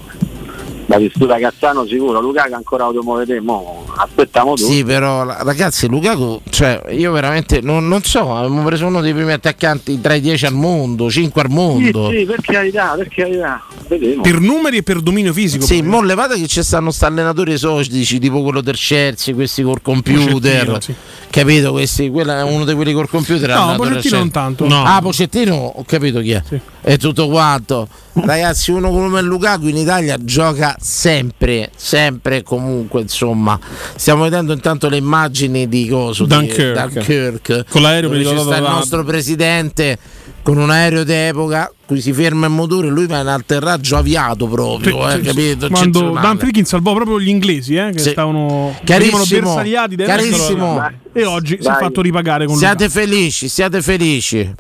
Batistuta 0.89 1.39
Cassano 1.39 1.85
sicuro, 1.87 2.19
Lukaku 2.19 2.55
ancora 2.55 2.89
lo 2.89 3.03
mo 3.03 3.85
aspettiamo 3.95 4.55
tutti. 4.55 4.73
Sì, 4.73 4.85
però 4.85 5.23
ragazzi, 5.23 5.87
Lukaku, 5.87 6.41
cioè, 6.49 6.81
io 6.93 7.13
veramente 7.13 7.61
non, 7.61 7.87
non 7.87 8.03
so, 8.03 8.35
abbiamo 8.35 8.63
preso 8.65 8.87
uno 8.87 9.03
dei 9.03 9.13
primi 9.13 9.33
attaccanti 9.33 10.01
tra 10.01 10.15
i 10.15 10.23
10 10.23 10.47
al 10.47 10.55
mondo, 10.55 11.11
5 11.11 11.43
al 11.43 11.49
Sì, 11.49 11.55
mondo. 11.55 12.11
sì, 12.11 12.25
per 12.25 12.41
carità, 12.41 12.95
per 12.97 13.09
carità. 13.09 13.63
Vedremo. 13.87 14.23
Per 14.23 14.41
numeri 14.41 14.79
e 14.79 14.83
per 14.83 15.01
dominio 15.01 15.35
fisico. 15.35 15.63
Sì, 15.67 15.83
mo 15.83 16.01
levate 16.01 16.37
che 16.41 16.47
ci 16.47 16.63
stanno 16.63 16.91
sta 16.91 17.07
allenatori 17.07 17.53
esodici, 17.53 18.19
tipo 18.19 18.43
quello 18.43 18.63
del 18.63 18.77
Chelsea, 18.77 19.35
questi 19.35 19.63
col 19.63 19.83
computer. 19.83 20.83
Sì. 20.83 20.95
Capito? 21.29 21.73
Questi, 21.73 22.09
quello 22.09 22.33
è 22.33 22.43
uno 22.43 22.65
di 22.65 22.73
quelli 22.73 22.95
col 22.95 23.11
computer. 23.11 23.51
No, 23.51 23.61
andato 23.61 23.83
Pochettino 23.83 24.17
non 24.17 24.31
tanto. 24.31 24.67
No. 24.67 24.85
Ah, 24.85 25.01
Pocettino, 25.03 25.55
ho 25.55 25.85
capito 25.87 26.21
chi 26.21 26.31
è. 26.31 26.43
E 26.81 26.97
tutto 26.97 27.29
quanto. 27.29 27.89
Ragazzi, 28.13 28.71
uno 28.71 28.91
come 28.91 29.21
Lukaku 29.21 29.67
in 29.67 29.77
Italia 29.77 30.17
gioca 30.21 30.77
sempre, 30.81 31.71
sempre 31.77 32.39
e 32.39 32.43
comunque, 32.43 33.03
insomma. 33.03 33.59
Stiamo 33.97 34.23
vedendo 34.25 34.53
intanto 34.53 34.89
le 34.89 34.97
immagini 34.97 35.69
di 35.69 35.89
coso 35.89 36.25
di 36.25 36.35
Dunkirk. 36.35 36.93
Dunkirk, 36.93 37.65
Con 37.69 37.83
l'aereo 37.83 38.09
dove 38.09 38.25
ci 38.25 38.39
sta 38.39 38.57
il 38.57 38.63
nostro 38.63 39.05
presidente 39.05 39.99
con 40.43 40.57
un 40.57 40.71
aereo 40.71 41.05
d'epoca, 41.05 41.71
qui 41.85 42.01
si 42.01 42.11
ferma 42.15 42.47
il 42.47 42.53
motore, 42.53 42.89
lui 42.89 43.07
va 43.07 43.21
in 43.21 43.27
atterraggio 43.27 43.97
aviato 43.99 44.47
proprio, 44.47 45.07
eh, 45.07 45.13
Sì, 45.13 45.19
sì, 45.19 45.25
capito? 45.27 45.69
Quando. 45.69 46.11
Dan 46.13 46.39
Friedkin 46.39 46.65
salvò 46.65 46.95
proprio 46.95 47.21
gli 47.21 47.29
inglesi 47.29 47.75
eh, 47.75 47.91
che 47.93 47.99
Sì. 47.99 48.11
stavano 48.11 48.75
bersagliati 48.85 49.95
dentro 49.95 50.17
carissimo. 50.17 50.91
e 51.13 51.25
oggi 51.27 51.59
si 51.61 51.67
è 51.69 51.71
Dai. 51.71 51.83
fatto 51.83 52.01
ripagare 52.01 52.47
con 52.47 52.57
Siate 52.57 52.85
Lukaku. 52.85 53.01
felici, 53.07 53.49
siate 53.49 53.83
felici. 53.83 54.55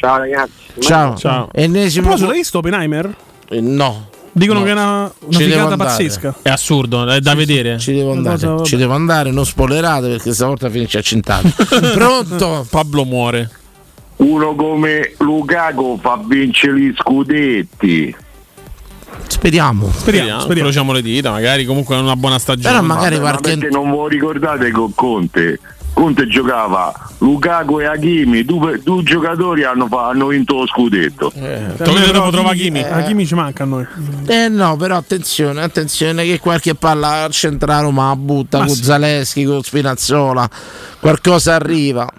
Ciao 0.00 0.16
ragazzi. 0.16 0.50
Ciao. 0.80 1.14
Ciao. 1.16 1.48
Ennesimo 1.52 2.04
proposito, 2.04 2.30
l'hai 2.30 2.38
visto 2.38 2.58
Oppenheimer? 2.58 3.14
Eh, 3.50 3.60
No. 3.60 4.08
Dicono 4.32 4.60
No. 4.60 4.64
che 4.64 4.70
è 4.70 4.74
una, 4.74 5.00
una 5.00 5.12
Ci 5.38 5.42
figata 5.42 5.76
pazzesca. 5.76 6.34
È 6.42 6.48
assurdo, 6.48 7.06
è 7.06 7.20
da 7.20 7.34
vedere. 7.34 7.78
Ci 7.78 7.92
devo 7.92 8.12
andare, 8.12 8.38
cosa, 8.46 8.64
ci 8.64 8.76
devo 8.76 8.94
andare, 8.94 9.30
non 9.32 9.44
spoilerate 9.44 10.08
perché 10.08 10.32
stavolta 10.32 10.70
finisce 10.70 10.98
a 10.98 11.02
Cintano. 11.02 11.50
Pronto? 11.94 12.64
Pablo 12.70 13.04
muore. 13.04 13.50
Uno 14.16 14.54
come 14.54 15.14
Lukaku 15.18 15.98
fa 16.00 16.18
vincere 16.24 16.78
gli 16.80 16.94
scudetti. 16.96 18.14
Speriamo. 19.26 19.90
Speriamo, 19.92 20.44
incrociamo 20.52 20.92
le 20.92 21.02
dita, 21.02 21.30
magari 21.30 21.64
comunque 21.64 21.96
è 21.96 21.98
una 21.98 22.16
buona 22.16 22.38
stagione. 22.38 22.72
Però 22.74 22.82
magari 22.86 23.18
Ma 23.18 23.36
qualche- 23.36 23.68
non 23.68 23.90
voi 23.90 24.10
ricordate 24.10 24.70
con 24.70 24.94
Conte? 24.94 25.58
Conte 26.00 26.26
giocava 26.28 26.94
Lukaku 27.18 27.80
e 27.80 27.84
Hakimi, 27.84 28.42
due, 28.46 28.80
due 28.82 29.02
giocatori 29.02 29.64
hanno, 29.64 29.86
hanno 29.90 30.28
vinto 30.28 30.54
lo 30.54 30.66
scudetto. 30.66 31.30
Togliete 31.30 32.12
dopo 32.12 32.30
trova 32.30 32.52
Hakimi. 32.52 32.80
Hakimi 32.80 33.26
ci 33.26 33.34
manca 33.34 33.64
a 33.64 33.66
noi. 33.66 33.86
Eh 34.26 34.48
no, 34.48 34.76
però 34.76 34.96
attenzione, 34.96 35.60
attenzione 35.60 36.24
che 36.24 36.38
qualche 36.38 36.74
palla 36.74 37.24
al 37.24 37.32
centrale 37.32 37.82
Roma 37.82 38.08
la 38.08 38.16
butta 38.16 38.60
Ma 38.60 38.64
con 38.64 38.74
sì. 38.74 38.82
Zaleschi, 38.82 39.44
con 39.44 39.62
Spinazzola, 39.62 40.48
qualcosa 41.00 41.56
arriva. 41.56 42.10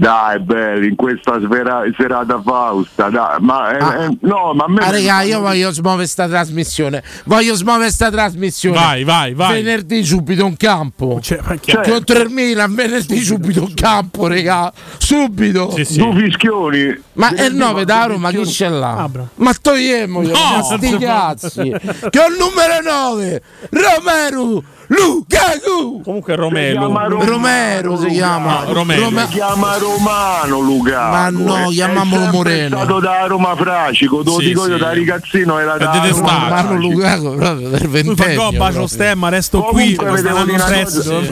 Dai, 0.00 0.38
belli, 0.38 0.86
in 0.90 0.94
questa 0.94 1.40
sfera- 1.44 1.82
serata 1.96 2.40
Fausta, 2.40 3.08
dai, 3.10 3.40
ma 3.40 3.70
eh, 3.72 4.04
eh, 4.04 4.16
no, 4.20 4.52
ma 4.54 4.64
a 4.66 4.68
me 4.70 4.80
Ah, 4.80 4.90
raga, 4.92 5.22
io 5.22 5.40
voglio 5.40 5.72
smuovere 5.72 6.06
sta 6.06 6.28
trasmissione. 6.28 7.02
Voglio 7.24 7.54
smuovere 7.56 7.90
sta 7.90 8.08
trasmissione. 8.08 8.76
Vai, 8.78 9.02
vai, 9.02 9.34
vai. 9.34 9.60
Venerdì 9.60 10.04
subito 10.04 10.46
in 10.46 10.56
campo. 10.56 11.18
Cioè, 11.20 11.40
Contro 11.82 12.20
il 12.20 12.30
Milan, 12.30 12.76
venerdì 12.76 13.18
subito 13.24 13.58
in 13.62 13.74
campo, 13.74 14.28
raga. 14.28 14.72
Subito. 14.98 15.74
Due 15.74 15.84
fischioni. 16.14 17.02
Ma 17.14 17.30
è 17.34 17.46
il 17.46 17.56
9 17.56 17.84
da 17.84 18.04
Roma, 18.04 18.30
chi 18.30 18.46
ce 18.46 18.68
l'ha? 18.68 19.10
Ma 19.34 19.52
togliamo 19.52 20.22
io, 20.22 20.30
No! 20.32 20.62
sti 20.62 20.96
cazzi. 20.98 21.74
Che 22.08 22.18
ho 22.20 22.28
il 22.28 22.36
numero 22.38 22.80
9, 22.84 23.42
Romero 23.70 24.62
Lukaku. 24.88 26.00
Comunque 26.02 26.34
Romelu. 26.34 26.92
Romero 27.24 27.96
si 27.98 28.06
chiama. 28.08 28.64
No, 28.64 28.72
Romelu. 28.72 29.02
Rome- 29.04 29.26
Si 29.26 29.32
chiama 29.34 29.76
Romano 29.76 30.60
Lukaku. 30.60 31.10
Ma 31.10 31.28
no, 31.30 31.56
È- 31.68 31.72
chiamiamolo 31.72 32.24
è 32.24 32.30
Moreno. 32.30 32.76
stato 32.76 32.98
da 33.00 33.26
Roma 33.26 33.54
Fracico, 33.56 34.22
te 34.22 34.30
lo 34.30 34.38
Sì, 34.38 34.46
dico 34.46 34.64
sì. 34.64 34.70
io 34.70 34.78
da 34.78 34.94
ragazzino 34.94 35.58
era 35.58 35.76
da 35.76 35.90
detestato. 35.90 36.26
Roma 36.30 36.48
Mano 36.48 36.68
Fracico. 36.68 36.92
Lukaku 36.92 37.34
proprio 37.36 37.68
fa 37.70 37.86
ventennio. 37.86 38.40
c'ho 38.42 38.52
proprio. 38.56 38.86
stemma, 38.86 39.28
resto 39.28 39.60
Comunque 39.62 40.06
qui. 40.06 40.56
prezzo. 40.56 41.22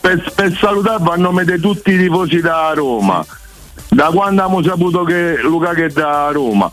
per, 0.00 0.32
per 0.34 0.56
salutarvi 0.60 1.08
a 1.10 1.16
nome 1.16 1.44
di 1.44 1.58
tutti 1.60 1.90
i 1.92 1.98
tifosi 1.98 2.40
da 2.40 2.72
Roma 2.74 3.24
da 3.90 4.10
quando 4.12 4.42
abbiamo 4.42 4.62
saputo 4.62 5.02
che 5.02 5.38
Lukaku 5.42 5.80
è 5.80 5.88
da 5.88 6.28
Roma 6.30 6.70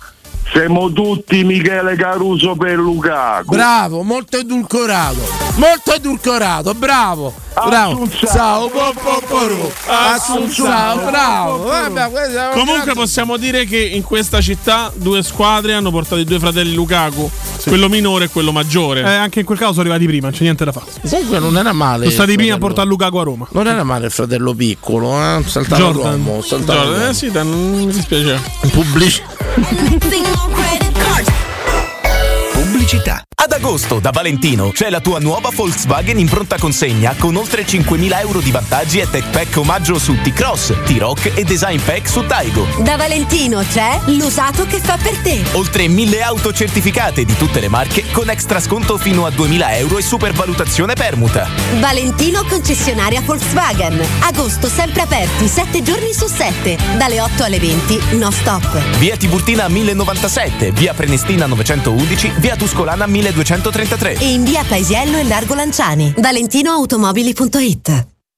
siamo 0.52 0.92
tutti 0.92 1.44
Michele 1.44 1.96
Caruso 1.96 2.56
per 2.56 2.78
Lukaku 2.78 3.54
Bravo, 3.54 4.04
molto 4.04 4.38
edulcorato. 4.38 5.22
Molto 5.58 5.94
edulcorato, 5.94 6.74
bravo. 6.74 7.45
Bravo. 7.64 8.08
Ciao, 8.26 8.68
po, 8.68 8.94
po, 9.02 9.22
po, 9.28 9.48
ro. 9.48 9.72
Assunzao, 9.88 10.98
bravo. 11.06 11.64
Vabbè, 11.64 12.52
Comunque 12.54 12.94
possiamo 12.94 13.38
dire 13.38 13.66
che 13.66 13.78
in 13.80 14.04
questa 14.04 14.42
città 14.42 14.92
due 14.94 15.24
squadre 15.24 15.74
hanno 15.74 15.90
portato 15.90 16.18
i 16.18 16.26
due 16.26 16.38
fratelli 16.40 16.74
Lukaku, 16.74 17.30
quello 17.66 17.88
minore 17.88 18.26
e 18.26 18.30
quello 18.30 18.52
maggiore. 18.52 19.02
Eh, 19.02 19.16
anche 19.16 19.40
in 19.40 19.46
quel 19.46 19.58
caso 19.58 19.72
sono 19.72 19.84
arrivati 19.84 20.06
prima, 20.06 20.28
non 20.28 20.36
c'è 20.38 20.44
niente 20.44 20.66
da 20.66 20.72
fare. 20.74 20.86
Comunque 21.10 21.40
non 21.40 21.58
era 21.58 21.72
male. 21.72 22.04
Sono 22.04 22.12
stati 22.12 22.32
i 22.32 22.36
primi 22.36 22.52
a 22.52 22.58
portare 22.58 22.88
Lukaku 22.88 23.18
a 23.18 23.24
Roma. 23.24 23.48
Non 23.52 23.68
era 23.68 23.84
male 23.84 24.06
il 24.08 24.12
fratello 24.12 24.54
piccolo, 24.54 25.14
eh? 25.20 25.42
Saltava 25.46 25.82
Jordan. 25.82 26.22
l'uomo, 26.22 26.42
saltava 26.42 26.80
Jordan, 26.82 26.96
l'uomo. 26.98 27.10
eh 27.10 27.14
sì, 27.14 27.32
non 27.32 27.72
mi 27.76 27.86
dispiace. 27.88 28.42
Pubblici- 28.72 29.22
Pubblicità. 32.86 33.24
Ad 33.38 33.52
agosto 33.52 34.00
da 34.00 34.12
Valentino 34.12 34.72
c'è 34.72 34.90
la 34.90 35.02
tua 35.02 35.20
nuova 35.20 35.50
Volkswagen 35.54 36.18
in 36.18 36.28
pronta 36.28 36.58
consegna 36.58 37.14
con 37.18 37.36
oltre 37.36 37.64
5.000 37.64 38.20
euro 38.20 38.40
di 38.40 38.50
vantaggi 38.50 39.00
e 39.00 39.10
tech 39.10 39.30
pack 39.30 39.58
omaggio 39.58 40.00
su 40.00 40.20
T-Cross, 40.20 40.84
T-Rock 40.86 41.32
e 41.36 41.44
design 41.44 41.80
pack 41.84 42.08
su 42.08 42.26
Taigo. 42.26 42.66
Da 42.80 42.96
Valentino 42.96 43.64
c'è 43.70 44.00
l'usato 44.06 44.66
che 44.66 44.80
fa 44.80 44.98
per 44.98 45.18
te. 45.18 45.44
Oltre 45.52 45.88
1000 45.88 46.22
auto 46.22 46.54
certificate 46.54 47.26
di 47.26 47.36
tutte 47.36 47.60
le 47.60 47.68
marche 47.68 48.06
con 48.12 48.30
extra 48.30 48.60
sconto 48.60 48.98
fino 48.98 49.26
a 49.26 49.32
2000 49.32 49.78
euro 49.78 49.98
e 49.98 50.02
supervalutazione 50.02 50.94
permuta. 50.94 51.48
Valentino 51.80 52.44
concessionaria 52.46 53.22
Volkswagen. 53.22 54.02
Agosto 54.22 54.68
sempre 54.70 55.02
aperti, 55.02 55.48
7 55.48 55.84
giorni 55.84 56.14
su 56.14 56.26
7. 56.28 56.78
Dalle 56.98 57.20
8 57.20 57.44
alle 57.44 57.60
20, 57.60 58.18
no 58.18 58.32
stop. 58.32 58.98
Via 58.98 59.18
Tiburtina 59.18 59.68
1097, 59.68 60.72
via 60.72 60.94
Prenestina 60.94 61.46
911, 61.46 62.32
via 62.38 62.56
Tuscolana 62.56 62.75
1233. 62.84 64.18
E 64.20 64.34
in 64.34 64.44
via 64.44 64.64
Paesiello 64.64 65.18
e 65.18 65.24
Largo 65.24 65.56
Lanciani. 65.56 66.14
ValentinoAutomobili.it 66.18 68.14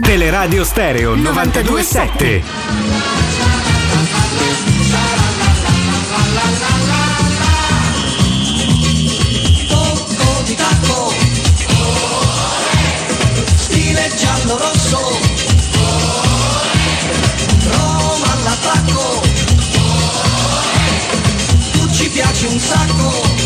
Teleradio 0.00 0.64
Stereo 0.64 1.14
927. 1.14 2.42
Tocco 9.68 10.42
di 10.44 10.54
tacco, 10.54 11.12
stile 13.56 14.10
giallo 14.16 14.56
rosso, 14.58 14.98
Roma 17.64 18.32
all'attacco, 18.32 19.22
tu 21.72 21.90
ci 21.92 22.08
piaci 22.10 22.46
un 22.46 22.58
sacco. 22.58 23.45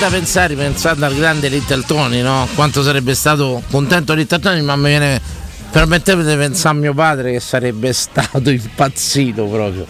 Da 0.00 0.08
pensare, 0.08 0.54
pensando 0.54 1.04
al 1.04 1.14
grande 1.14 1.48
Little 1.48 1.84
Tony, 1.86 2.22
no? 2.22 2.48
Quanto 2.54 2.82
sarebbe 2.82 3.14
stato 3.14 3.62
contento 3.70 4.14
Little 4.14 4.38
Tony, 4.38 4.62
ma 4.62 4.74
mi 4.74 4.88
viene. 4.88 5.20
Permettetemi 5.70 6.24
di 6.24 6.36
pensare 6.36 6.74
a 6.74 6.80
mio 6.80 6.94
padre 6.94 7.32
che 7.32 7.40
sarebbe 7.40 7.92
stato 7.92 8.48
impazzito 8.48 9.44
proprio. 9.44 9.86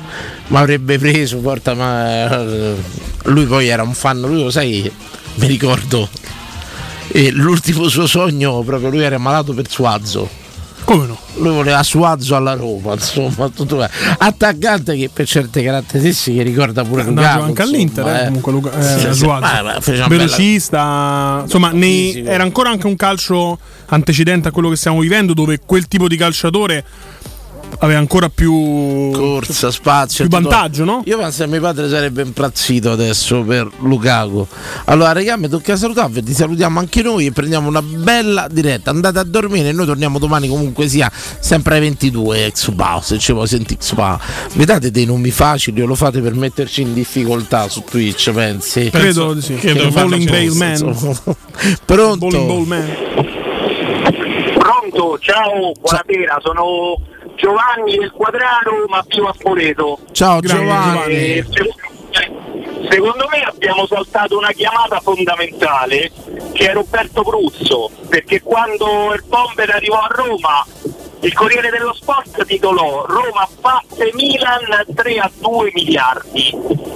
Mi 0.48 0.56
avrebbe 0.56 0.98
preso, 0.98 1.38
porta, 1.38 1.74
ma 1.74 2.42
lui 3.22 3.46
poi 3.46 3.68
era 3.68 3.84
un 3.84 3.94
fan, 3.94 4.20
lui 4.20 4.42
lo 4.42 4.50
sai, 4.50 4.90
mi 5.34 5.46
ricordo. 5.46 6.08
E 7.06 7.30
l'ultimo 7.30 7.88
suo 7.88 8.08
sogno, 8.08 8.62
proprio 8.62 8.90
lui 8.90 9.02
era 9.02 9.16
malato 9.16 9.54
per 9.54 9.70
Suazo. 9.70 10.28
Come 10.90 11.06
no? 11.06 11.16
Lui 11.36 11.54
voleva 11.54 11.84
Suazo 11.84 12.34
alla 12.34 12.54
Roma, 12.54 12.94
insomma, 12.94 13.48
tutto 13.48 13.80
attaccante 14.18 14.96
che 14.96 15.08
per 15.12 15.24
certe 15.24 15.62
caratteristiche 15.62 16.42
ricorda 16.42 16.82
pure 16.82 17.04
Lukaku. 17.04 17.42
anche 17.42 17.62
insomma, 17.62 17.62
all'Inter, 17.62 18.06
eh, 18.08 18.20
eh. 18.22 18.24
comunque 18.26 18.52
Luca, 18.52 18.70
eh, 19.06 19.12
Sì, 19.14 19.24
bella- 19.26 19.78
velocista, 20.08 21.40
insomma, 21.44 21.70
nei- 21.70 22.24
era 22.26 22.42
ancora 22.42 22.70
anche 22.70 22.88
un 22.88 22.96
calcio 22.96 23.56
antecedente 23.86 24.48
a 24.48 24.50
quello 24.50 24.68
che 24.68 24.74
stiamo 24.74 24.98
vivendo, 24.98 25.32
dove 25.32 25.60
quel 25.64 25.86
tipo 25.86 26.08
di 26.08 26.16
calciatore 26.16 26.84
aveva 27.78 27.98
ancora 27.98 28.28
più 28.28 29.10
corsa, 29.12 29.70
spazio. 29.70 30.26
più 30.26 30.38
vantaggio, 30.38 30.84
no? 30.84 31.02
Io 31.04 31.18
penso 31.18 31.44
che 31.44 31.50
mio 31.50 31.60
padre 31.60 31.88
sarebbe 31.88 32.22
impazzito 32.22 32.90
adesso 32.90 33.42
per 33.42 33.68
Lukaku. 33.80 34.46
Allora, 34.86 35.12
regà, 35.12 35.36
mi 35.36 35.48
tocca 35.48 35.76
salutarvi, 35.76 36.22
ti 36.22 36.32
salutiamo 36.32 36.78
anche 36.78 37.02
noi 37.02 37.26
e 37.26 37.32
prendiamo 37.32 37.68
una 37.68 37.82
bella 37.82 38.46
diretta. 38.50 38.90
Andate 38.90 39.18
a 39.18 39.24
dormire 39.24 39.68
e 39.68 39.72
noi 39.72 39.86
torniamo 39.86 40.18
domani 40.18 40.48
comunque 40.48 40.88
sia 40.88 41.10
sempre 41.12 41.76
alle 41.76 41.86
22 41.86 42.46
ex 42.46 42.70
Pau, 42.72 43.00
se 43.00 43.18
ci 43.18 43.32
vuoi 43.32 43.46
sentire 43.46 43.80
ex 43.80 43.94
Pau. 43.94 44.18
Mi 44.54 44.64
date 44.64 44.90
dei 44.90 45.06
nomi 45.06 45.30
facili 45.30 45.80
o 45.80 45.86
lo 45.86 45.94
fate 45.94 46.20
per 46.20 46.34
metterci 46.34 46.82
in 46.82 46.92
difficoltà 46.92 47.68
su 47.68 47.82
Twitch, 47.88 48.30
pensi? 48.32 48.90
Credo 48.90 49.34
di 49.34 49.40
sì. 49.40 49.54
Credo 49.54 49.80
Credo 49.80 50.00
Bowling 50.00 50.28
Bale 50.28 50.54
Man. 50.54 51.18
Pronto? 51.84 52.26
Bowling 52.26 52.46
Ball 52.46 52.64
Man. 52.64 53.48
Pronto, 54.58 55.18
ciao, 55.18 55.72
buonasera, 55.80 56.38
sono 56.42 56.98
Giovanni 57.40 57.96
del 57.96 58.10
Quadraro, 58.12 58.84
ma 58.88 59.02
vivo 59.08 59.28
a 59.28 59.34
Spoleto. 59.36 59.98
Ciao 60.12 60.40
Giovanni. 60.40 61.14
Eh, 61.14 61.46
secondo- 61.48 61.88
Secondo 62.90 63.28
me 63.30 63.42
abbiamo 63.42 63.86
saltato 63.86 64.36
una 64.36 64.50
chiamata 64.50 64.98
fondamentale 65.00 66.10
che 66.52 66.70
è 66.70 66.72
Roberto 66.72 67.22
Bruzzo, 67.22 67.88
perché 68.08 68.42
quando 68.42 69.12
il 69.14 69.22
bomber 69.28 69.70
arrivò 69.70 69.98
a 70.00 70.08
Roma 70.10 70.66
il 71.22 71.32
Corriere 71.34 71.70
dello 71.70 71.92
Sport 71.92 72.44
titolò 72.46 73.04
Roma 73.06 73.46
batte 73.60 74.10
Milan 74.14 74.84
3 74.94 75.18
a 75.18 75.30
2 75.38 75.70
miliardi 75.74 76.50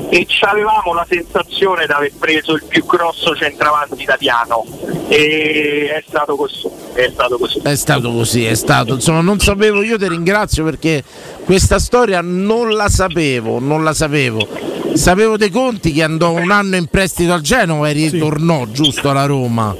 e 0.08 0.24
ci 0.26 0.44
avevamo 0.44 0.94
la 0.94 1.06
sensazione 1.08 1.86
di 1.86 1.92
aver 1.92 2.12
preso 2.18 2.54
il 2.54 2.64
più 2.66 2.84
grosso 2.86 3.34
centravanti 3.34 4.02
italiano 4.02 4.64
e 5.08 5.90
è 5.92 6.04
stato 6.06 6.36
così, 6.36 6.68
è 6.94 7.10
stato 7.12 7.36
così. 7.36 7.60
È 7.62 7.74
stato 7.74 8.12
così, 8.12 8.44
è 8.46 8.54
stato. 8.54 8.94
Insomma, 8.94 9.20
non 9.20 9.38
sapevo, 9.38 9.82
io 9.82 9.98
ti 9.98 10.08
ringrazio 10.08 10.64
perché 10.64 11.04
questa 11.44 11.78
storia 11.78 12.20
non 12.22 12.70
la 12.70 12.88
sapevo, 12.88 13.58
non 13.58 13.84
la 13.84 13.92
sapevo. 13.92 14.46
Sapevo 14.94 15.36
dei 15.36 15.50
conti 15.50 15.92
che 15.92 16.02
andò 16.02 16.30
un 16.30 16.50
anno 16.50 16.76
in 16.76 16.86
prestito 16.86 17.32
al 17.32 17.40
Genova 17.40 17.88
e 17.88 17.92
ritornò 17.92 18.66
giusto 18.66 19.10
alla 19.10 19.26
Roma. 19.26 19.74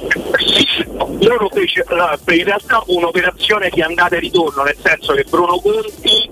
Loro 1.21 1.49
fece 1.51 1.83
in 1.87 2.43
realtà 2.43 2.81
fu 2.85 2.97
un'operazione 2.97 3.69
di 3.73 3.81
andata 3.81 4.15
e 4.15 4.19
ritorno, 4.19 4.63
nel 4.63 4.77
senso 4.81 5.13
che 5.13 5.25
Bruno 5.29 5.59
Conti 5.59 6.29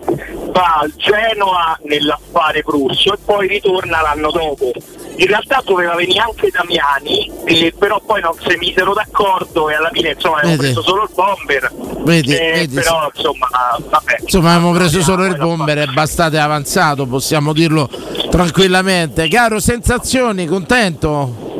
va 0.51 0.79
al 0.81 0.93
Genoa 0.97 1.77
nell'affare 1.83 2.61
Prusso 2.63 3.13
e 3.13 3.17
poi 3.23 3.47
ritorna 3.47 4.01
l'anno 4.01 4.31
dopo. 4.31 4.71
In 5.15 5.27
realtà 5.27 5.61
doveva 5.63 5.95
venire 5.95 6.19
anche 6.19 6.49
Damiani, 6.49 7.31
eh, 7.45 7.73
però 7.77 8.01
poi 8.03 8.21
non 8.21 8.33
si 8.45 8.55
misero 8.57 8.93
d'accordo 8.93 9.69
e 9.69 9.75
alla 9.75 9.89
fine 9.91 10.11
insomma 10.11 10.37
abbiamo 10.37 10.57
Vedi. 10.57 10.73
preso 10.73 10.81
solo 10.87 11.03
il 11.03 11.09
bomber. 11.13 11.71
Vedi, 12.03 12.35
Eh, 12.35 12.51
vedi, 12.53 12.75
però 12.75 13.09
insomma 13.13 13.47
vabbè. 13.89 14.17
Insomma, 14.21 14.53
abbiamo 14.55 14.73
preso 14.73 15.01
solo 15.01 15.25
il 15.25 15.37
bomber, 15.37 15.77
è 15.77 15.85
bastate 15.85 16.37
avanzato, 16.39 17.05
possiamo 17.05 17.53
dirlo 17.53 17.87
tranquillamente. 18.29 19.27
Caro, 19.27 19.59
sensazioni, 19.59 20.47
contento? 20.47 21.52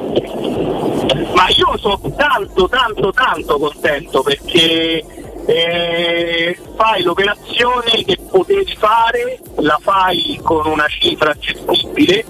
Ma 1.44 1.50
io 1.50 1.78
sono 1.78 2.00
tanto, 2.16 2.70
tanto, 2.70 3.12
tanto 3.12 3.60
contento 3.60 4.22
perché 4.22 5.04
eh, 5.46 6.58
fai 6.78 7.04
l'operazione 7.04 8.06
che 8.06 8.18
potevi 8.32 8.74
fare, 8.78 9.42
la 9.58 9.78
fai 9.82 10.40
con 10.42 10.66
una 10.66 10.88
cifra 10.88 11.36
gestibile, 11.38 12.24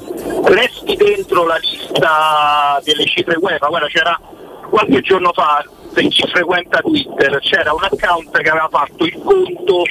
resti 0.45 0.95
dentro 0.95 1.45
la 1.45 1.57
lista 1.57 2.81
delle 2.83 3.05
cifre 3.05 3.37
UEFA. 3.39 3.67
Guarda, 3.67 3.85
c'era 3.85 4.19
qualche 4.67 5.01
giorno 5.01 5.31
fa, 5.31 5.63
per 5.93 6.07
chi 6.07 6.27
frequenta 6.27 6.81
Twitter, 6.81 7.39
c'era 7.39 7.73
un 7.73 7.83
account 7.83 8.37
che 8.41 8.49
aveva 8.49 8.67
fatto 8.69 9.05
il 9.05 9.19
conto 9.23 9.83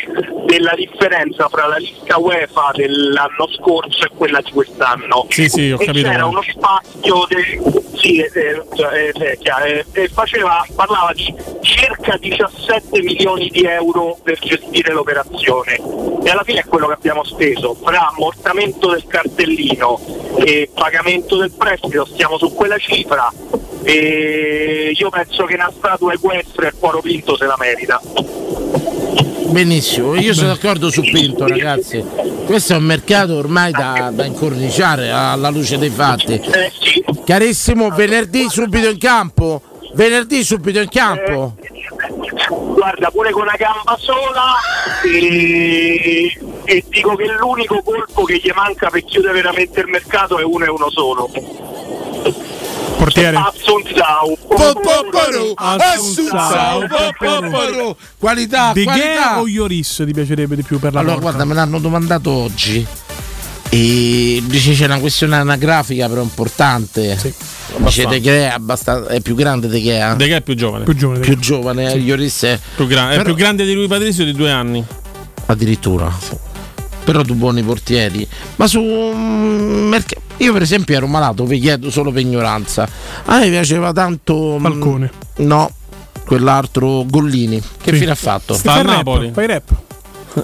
della 0.46 0.72
differenza 0.74 1.48
fra 1.48 1.66
la 1.66 1.76
lista 1.76 2.18
UEFA 2.18 2.70
dell'anno 2.74 3.48
scorso 3.56 4.04
e 4.04 4.10
quella 4.14 4.40
di 4.40 4.50
quest'anno. 4.50 5.26
Sì, 5.28 5.48
sì, 5.48 5.70
ho 5.70 5.80
e 5.80 5.86
capito. 5.86 6.08
c'era 6.08 6.26
uno 6.26 6.42
spazio 6.42 7.26
de- 7.28 7.90
sì, 8.02 8.18
eh, 8.18 8.30
eh, 8.34 9.12
eh, 9.14 9.38
eh, 9.40 9.84
eh, 9.92 10.08
faceva, 10.08 10.66
parlava 10.74 11.12
di 11.14 11.32
circa 11.60 12.16
17 12.16 13.00
milioni 13.00 13.48
di 13.48 13.62
euro 13.62 14.18
per 14.22 14.38
gestire 14.40 14.92
l'operazione 14.92 15.80
e 16.24 16.30
alla 16.30 16.42
fine 16.42 16.60
è 16.60 16.64
quello 16.64 16.88
che 16.88 16.94
abbiamo 16.94 17.22
speso 17.24 17.74
fra 17.74 18.08
ammortamento 18.08 18.90
del 18.90 19.06
cartellino 19.06 20.00
e 20.36 20.68
pagamento 20.74 21.36
del 21.36 21.52
prestito 21.52 22.04
stiamo 22.04 22.38
su 22.38 22.52
quella 22.52 22.78
cifra 22.78 23.32
e 23.84 24.92
io 24.96 25.10
penso 25.10 25.44
che 25.44 25.54
una 25.54 25.72
statua 25.92 26.14
equestre 26.14 26.68
e 26.68 26.72
Poro 26.72 27.00
Pinto 27.00 27.36
se 27.36 27.44
la 27.44 27.56
merita 27.58 28.00
Benissimo, 29.50 30.14
io 30.14 30.32
sono 30.32 30.48
d'accordo 30.48 30.90
su 30.90 31.02
Pinto, 31.02 31.46
ragazzi. 31.46 32.02
Questo 32.46 32.72
è 32.72 32.76
un 32.76 32.84
mercato 32.84 33.36
ormai 33.36 33.70
da, 33.70 34.10
da 34.10 34.24
incorniciare 34.24 35.10
alla 35.10 35.50
luce 35.50 35.76
dei 35.76 35.90
fatti. 35.90 36.40
Carissimo, 37.26 37.90
venerdì 37.90 38.48
subito 38.48 38.88
in 38.88 38.96
campo. 38.96 39.60
Venerdì 39.92 40.42
subito 40.42 40.80
in 40.80 40.88
campo. 40.88 41.56
guarda 42.48 43.10
pure 43.10 43.30
con 43.30 43.42
una 43.42 43.56
gamba 43.58 43.94
sola 43.98 44.54
e, 45.04 46.32
e 46.64 46.84
dico 46.88 47.14
che 47.14 47.26
l'unico 47.38 47.82
colpo 47.82 48.24
che 48.24 48.40
gli 48.42 48.50
manca 48.54 48.88
per 48.88 49.04
chiudere 49.04 49.34
veramente 49.34 49.80
il 49.80 49.88
mercato 49.88 50.38
è 50.38 50.44
uno 50.44 50.64
e 50.64 50.70
uno 50.70 50.88
solo 50.88 51.30
Portiere. 53.02 53.36
Qualità, 58.18 58.72
De 58.72 58.84
qualità. 58.84 58.94
Gea 58.94 59.40
o 59.40 59.48
Ioris 59.48 60.02
ti 60.06 60.12
piacerebbe 60.12 60.54
di 60.56 60.62
più 60.62 60.78
per 60.78 60.92
la 60.92 61.00
Allora, 61.00 61.14
porta? 61.16 61.30
guarda, 61.30 61.44
me 61.48 61.54
l'hanno 61.54 61.78
domandato 61.78 62.30
oggi. 62.30 62.86
E 63.68 64.42
dice 64.46 64.74
c'è 64.74 64.84
una 64.84 64.98
questione 64.98 65.36
anagrafica 65.36 66.08
però 66.08 66.22
importante. 66.22 67.18
Dice 67.78 68.06
De 68.06 68.20
Gea 68.20 68.50
è, 68.50 68.52
abbastan- 68.54 69.06
è 69.08 69.20
più 69.20 69.34
grande 69.34 69.66
De 69.66 69.82
Gea. 69.82 70.14
De 70.14 70.26
Gea 70.26 70.36
è 70.36 70.42
più 70.42 70.54
giovane. 70.54 70.84
Più 70.84 70.94
giovane. 70.94 71.20
Più 71.20 71.38
giovane, 71.38 71.92
Ioris 71.94 72.42
è 72.42 72.58
Più 72.76 72.86
gra- 72.86 73.08
è 73.10 73.12
Però- 73.12 73.24
più 73.24 73.34
grande 73.34 73.64
di 73.64 73.72
lui 73.74 73.88
Patrizio 73.88 74.24
di 74.24 74.32
due 74.32 74.50
anni. 74.50 74.84
addirittura. 75.46 76.12
Però 77.04 77.22
tu 77.22 77.34
buoni 77.34 77.62
portieri. 77.62 78.26
Ma 78.56 78.66
su 78.66 78.80
mm, 78.80 79.88
merc- 79.88 80.16
io 80.38 80.52
per 80.52 80.62
esempio 80.62 80.96
ero 80.96 81.06
malato, 81.06 81.44
vi 81.44 81.58
chiedo 81.60 81.90
solo 81.90 82.10
per 82.12 82.22
ignoranza. 82.22 82.88
A 83.26 83.38
me 83.38 83.48
piaceva 83.48 83.92
tanto. 83.92 84.56
mm, 84.58 84.62
Falcone. 84.62 85.10
No. 85.38 85.70
quell'altro 86.24 87.04
Gollini. 87.06 87.60
Che 87.60 87.92
Sì. 87.92 87.98
fine 87.98 88.12
ha 88.12 88.14
fatto? 88.14 88.54
Sta 88.54 88.74
al 88.74 88.84
Napoli. 88.86 89.30
Fai 89.32 89.46
rap. 89.46 89.62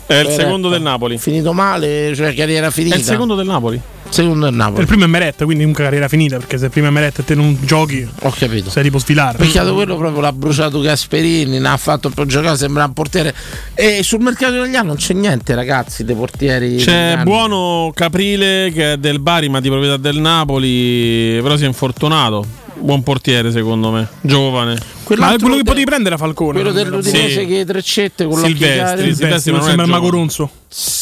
È 0.06 0.15
il 0.15 0.28
secondo 0.28 0.69
del 0.69 0.82
Napoli. 0.82 1.19
Finito 1.19 1.52
male, 1.52 2.15
cioè 2.15 2.35
carriera 2.35 2.70
finita. 2.70 2.97
È 2.97 2.98
il 2.98 3.05
secondo 3.05 3.35
del 3.35 3.47
Napoli. 3.47 3.81
Secondo 4.10 4.47
del 4.47 4.55
Napoli. 4.55 4.81
Il 4.81 4.86
primo 4.86 5.05
è 5.05 5.06
Meret, 5.06 5.36
quindi 5.36 5.59
comunque 5.59 5.85
carriera 5.85 6.09
finita, 6.09 6.39
perché 6.39 6.56
se 6.56 6.66
il 6.66 6.70
primo 6.70 6.86
è 6.86 6.90
Meret 6.90 7.19
e 7.19 7.24
te 7.24 7.35
non 7.35 7.59
giochi, 7.60 8.09
Ho 8.23 8.31
capito. 8.31 8.70
sei 8.70 8.82
tipo 8.82 8.98
sfilare. 8.98 9.36
Peccato 9.36 9.74
quello 9.74 9.97
proprio 9.97 10.23
l'ha 10.23 10.32
bruciato 10.32 10.81
Gasperini, 10.81 11.59
ne 11.59 11.69
ha 11.69 11.77
fatto 11.77 12.09
per 12.09 12.24
giocare, 12.27 12.56
sembra 12.56 12.85
un 12.86 12.94
portiere. 12.94 13.35
E 13.74 14.02
sul 14.02 14.20
mercato 14.20 14.55
italiano 14.55 14.89
non 14.89 14.97
c'è 14.97 15.12
niente, 15.12 15.55
ragazzi, 15.55 16.05
dei 16.05 16.15
portieri. 16.16 16.77
C'è 16.77 16.82
italiani. 16.90 17.23
buono 17.24 17.93
Caprile 17.94 18.70
che 18.73 18.93
è 18.93 18.97
del 18.97 19.20
Bari 19.20 19.48
ma 19.51 19.60
di 19.60 19.69
proprietà 19.69 19.98
del 19.98 20.19
Napoli, 20.19 21.39
però 21.43 21.56
si 21.56 21.65
è 21.65 21.66
infortunato. 21.66 22.66
Buon 22.81 23.03
portiere 23.03 23.51
secondo 23.51 23.91
me, 23.91 24.09
giovane. 24.21 24.75
Ma 24.75 24.81
Quell'altro 25.05 25.39
quello 25.41 25.57
che 25.57 25.63
potevi 25.65 25.85
prendere 25.85 26.15
era 26.15 26.25
Falcone. 26.25 26.53
Quello 26.61 26.71
dell'Udinese 26.73 27.41
Sì. 27.41 27.47
che 27.47 27.65
treccette 27.65 28.25
con 28.27 28.39
Silvestri. 28.39 29.15
Silvestri, 29.15 29.53
ma 29.53 29.59
non 29.59 29.67
è 29.67 29.69
sembra 29.71 29.85
il 29.87 29.91
Mago 29.91 30.05
giovane. 30.07 30.21
Ronzo. 30.23 30.51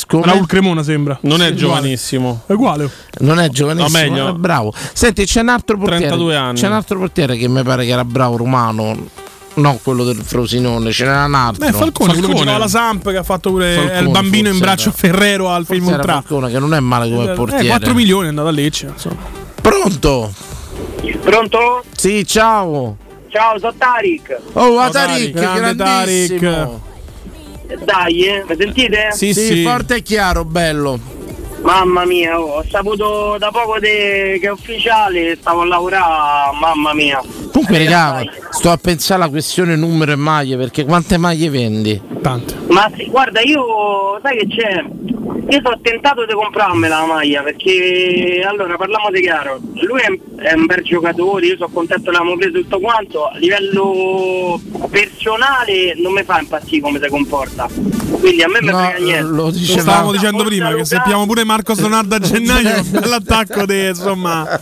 Come? 0.06 0.24
Raul 0.24 0.46
Cremona 0.46 0.82
sembra. 0.82 1.18
Non 1.22 1.42
è 1.42 1.48
Sì, 1.48 1.56
giovanissimo. 1.56 2.42
È 2.46 2.52
uguale. 2.52 2.88
Non 3.18 3.38
è 3.40 3.48
giovanissimo, 3.50 3.98
No, 3.98 4.10
meglio. 4.10 4.28
è 4.28 4.32
bravo. 4.32 4.72
Senti, 4.92 5.24
c'è 5.26 5.40
un 5.40 5.48
altro 5.48 5.76
portiere. 5.76 6.06
32 6.06 6.36
anni. 6.36 6.58
C'è 6.58 6.66
un 6.66 6.72
altro 6.72 6.98
portiere 6.98 7.36
che 7.36 7.48
mi 7.48 7.62
pare 7.62 7.84
che 7.84 7.90
era 7.90 8.04
bravo 8.04 8.36
romano. 8.36 9.08
No, 9.54 9.78
quello 9.82 10.04
del 10.04 10.20
Frosinone, 10.22 10.92
ce 10.92 11.04
n'era 11.04 11.24
un 11.24 11.34
altro. 11.34 11.64
Beh, 11.66 11.72
Falcone, 11.72 12.12
quello 12.12 12.12
che 12.12 12.34
Falcone. 12.34 12.38
giocava 12.38 12.56
alla 12.56 12.68
Samp, 12.68 13.10
che 13.10 13.16
ha 13.16 13.22
fatto 13.22 13.50
pure 13.50 13.74
Falcone, 13.74 13.92
è 13.98 14.00
il 14.02 14.08
bambino 14.10 14.48
in 14.50 14.58
braccio 14.58 14.90
a. 14.90 14.92
Ferrero 14.92 15.48
al 15.50 15.64
film 15.66 15.86
Ultra. 15.86 16.12
Falcone, 16.14 16.50
che 16.50 16.58
non 16.58 16.74
è 16.74 16.80
male 16.80 17.10
come 17.10 17.32
portiere. 17.32 17.64
Eh, 17.64 17.68
4 17.68 17.94
milioni 17.94 18.26
è 18.26 18.28
andato 18.28 18.48
a 18.48 18.50
Lecce. 18.50 18.86
Insomma. 18.92 19.16
Pronto? 19.60 20.32
Pronto? 21.14 21.84
Sì, 21.94 22.26
ciao. 22.26 22.96
Ciao, 23.28 23.58
sono 23.58 23.74
Tarik. 23.76 24.36
Oh, 24.52 24.60
Ciao, 24.76 24.78
Atarik, 24.78 25.34
Tarik. 25.34 25.56
Grande 25.58 25.74
grandissimo. 25.84 26.80
Dai, 27.84 28.20
eh, 28.26 28.44
mi 28.48 28.56
sentite? 28.56 29.08
Sì, 29.10 29.34
Sì, 29.34 29.44
sì. 29.46 29.62
forte 29.64 29.96
e 29.96 30.02
chiaro, 30.02 30.44
bello. 30.44 30.98
Mamma 31.62 32.04
mia, 32.04 32.38
oh, 32.40 32.58
ho 32.58 32.64
saputo 32.70 33.36
da 33.38 33.50
poco 33.50 33.80
de- 33.80 34.38
che 34.40 34.46
è 34.46 34.50
ufficiale, 34.50 35.36
stavo 35.40 35.62
a 35.62 35.66
lavorare, 35.66 36.56
mamma 36.60 36.94
mia. 36.94 37.20
Comunque, 37.56 37.78
regà, 37.78 38.22
sto 38.50 38.70
a 38.70 38.76
pensare 38.76 39.22
alla 39.22 39.30
questione 39.30 39.76
numero 39.76 40.12
e 40.12 40.16
maglie, 40.16 40.58
perché 40.58 40.84
quante 40.84 41.16
maglie 41.16 41.48
vendi? 41.48 41.98
Tante. 42.20 42.54
Ma 42.68 42.90
sì, 42.94 43.06
guarda, 43.06 43.40
io 43.40 44.18
sai 44.20 44.36
che 44.36 44.46
c'è? 44.46 44.84
Io 45.48 45.60
sono 45.62 45.78
tentato 45.80 46.26
di 46.26 46.34
comprarmela 46.34 46.98
la 47.00 47.06
maglia 47.06 47.40
perché 47.42 48.44
allora 48.46 48.76
parliamo 48.76 49.10
di 49.10 49.20
chiaro, 49.20 49.60
lui 49.86 50.00
è, 50.00 50.42
è 50.48 50.52
un 50.54 50.66
bel 50.66 50.82
giocatore, 50.82 51.46
io 51.46 51.56
sono 51.56 51.70
contento 51.72 52.10
che 52.10 52.16
l'abbiamo 52.16 52.36
preso 52.36 52.58
tutto 52.60 52.80
quanto, 52.80 53.26
a 53.28 53.36
livello 53.38 54.60
personale 54.90 55.94
non 56.02 56.12
mi 56.14 56.24
fa 56.24 56.40
impazzire 56.40 56.80
come 56.82 56.98
si 57.00 57.08
comporta. 57.08 57.68
Quindi 58.18 58.42
a 58.42 58.48
me 58.48 58.58
mi 58.60 58.70
No, 58.70 58.78
frega 58.78 58.98
niente. 58.98 59.22
lo 59.22 59.34
Lo 59.44 59.50
diceva 59.50 59.80
stavamo 59.82 60.10
dicendo 60.12 60.38
Forza 60.38 60.48
prima 60.48 60.74
che 60.74 60.96
abbiamo 60.96 61.26
pure 61.26 61.44
Marco 61.44 61.74
Sonardo 61.76 62.14
a 62.16 62.18
gennaio 62.18 62.82
bell'attacco 62.90 63.66
di 63.66 63.86
insomma. 63.86 64.60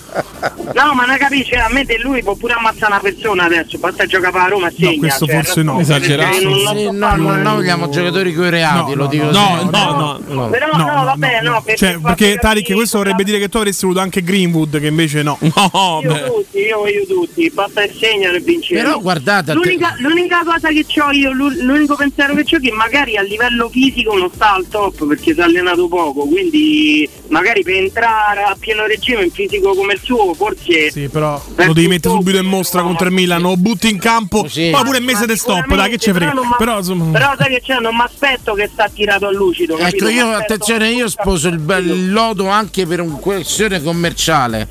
No, 0.74 0.92
ma 0.94 1.06
non 1.06 1.16
capisci, 1.16 1.54
a 1.54 1.68
me 1.70 1.86
lui 2.02 2.22
può 2.22 2.34
pure 2.34 2.52
ammazzare 2.52 2.83
una 2.86 3.00
persona 3.00 3.44
adesso, 3.44 3.78
basta 3.78 4.06
giocare 4.06 4.36
la 4.38 4.46
Roma 4.46 4.68
e 4.68 4.74
segna. 4.76 4.98
questo 4.98 5.26
cioè, 5.26 5.34
forse 5.36 5.62
no. 5.62 5.78
Esagerato. 5.80 6.30
perché 6.30 6.44
non- 6.44 6.76
Sì, 6.76 6.84
no, 6.90 7.14
no, 7.16 7.36
noi 7.36 7.54
vogliamo 7.56 7.88
giocatori 7.88 8.34
coi 8.34 8.50
reati, 8.50 8.90
No, 8.90 8.94
lo 8.96 9.02
no, 9.04 9.08
dico 9.10 9.24
no, 9.30 9.68
no, 9.70 10.20
no, 10.26 10.48
Però 10.48 10.66
No, 10.74 10.78
no, 10.84 10.94
no, 10.94 11.04
vabbè, 11.04 11.40
no, 11.42 11.48
no, 11.48 11.54
no. 11.56 11.62
perché, 11.62 11.78
Cioè, 11.86 11.98
perché 12.00 12.34
Tarik, 12.36 12.62
capire- 12.62 12.74
questo 12.74 12.98
vorrebbe 12.98 13.24
dire 13.24 13.38
che 13.38 13.48
tu 13.48 13.56
avresti 13.58 13.84
voluto 13.84 14.02
anche 14.02 14.22
Greenwood, 14.22 14.80
che 14.80 14.86
invece 14.86 15.22
no. 15.22 15.38
No, 15.54 16.00
Io 16.02 16.12
beh. 16.12 16.24
tutti, 16.24 16.58
io 16.58 16.78
voglio 16.78 17.04
tutti, 17.06 17.50
basta 17.50 17.82
che 17.82 17.94
segnano 17.98 18.36
e 18.36 18.40
vincere. 18.40 18.82
Però 18.82 18.98
guardate, 19.00 19.50
a 19.52 19.54
te- 19.54 19.60
l'unica, 19.60 19.94
l'unica 19.98 20.42
cosa 20.44 20.68
che 20.68 20.84
ho 21.00 21.10
io, 21.12 21.32
l'u- 21.32 21.60
l'unico 21.60 21.94
pensiero 21.96 22.34
che 22.34 22.40
ho 22.40 22.58
è 22.58 22.60
che 22.60 22.72
magari 22.72 23.16
a 23.16 23.22
livello 23.22 23.68
fisico 23.68 24.16
non 24.16 24.30
sta 24.32 24.54
al 24.54 24.66
top 24.68 25.06
perché 25.06 25.32
si 25.34 25.40
è 25.40 25.42
allenato 25.42 25.86
poco, 25.88 26.26
quindi 26.26 27.08
magari 27.28 27.62
per 27.62 27.74
entrare 27.74 28.42
a 28.42 28.56
pieno 28.58 28.86
regime 28.86 29.24
in 29.24 29.30
fisico 29.30 29.74
come 29.74 29.94
il 29.94 30.00
suo, 30.02 30.34
forse 30.34 30.90
Sì, 30.90 31.08
però 31.08 31.40
lo 31.54 31.72
devi 31.72 31.88
mettere 31.88 32.14
subito 32.14 32.38
in 32.38 32.46
mostra 32.46 32.73
contro 32.82 33.06
il 33.06 33.12
Milan, 33.12 33.40
lo 33.40 33.56
butti 33.56 33.88
in 33.88 33.98
campo, 33.98 34.42
Così. 34.42 34.70
poi 34.70 34.82
pure 34.84 34.98
il 34.98 35.04
mese 35.04 35.26
di 35.26 35.36
stop, 35.36 35.74
dai, 35.74 35.90
che 35.90 35.98
ci 35.98 36.12
frega. 36.12 36.30
Però, 36.30 36.42
ma- 36.42 36.56
Però 36.56 36.78
insomma. 36.78 37.10
però 37.10 37.34
sai 37.38 37.48
che 37.48 37.60
c'è, 37.62 37.78
non 37.80 37.94
mi 37.94 38.02
aspetto 38.02 38.54
che 38.54 38.68
sta 38.72 38.88
tirato 38.92 39.26
a 39.26 39.32
lucido. 39.32 39.76
capito? 39.76 40.06
Ecco, 40.08 40.14
io 40.14 40.30
attenzione, 40.32 40.90
io 40.90 41.08
sposo 41.08 41.48
il 41.48 41.58
bel 41.58 42.10
lodo 42.12 42.48
anche 42.48 42.86
per 42.86 43.00
una 43.00 43.16
questione 43.16 43.82
commerciale. 43.82 44.68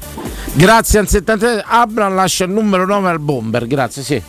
Grazie 0.54 1.00
al 1.00 1.08
73 1.08 1.64
Abram 1.66 2.14
lascia 2.14 2.44
il 2.46 2.52
numero 2.52 2.86
9 2.86 3.10
al 3.10 3.20
bomber, 3.20 3.66
grazie, 3.68 4.04
sì. 4.04 4.22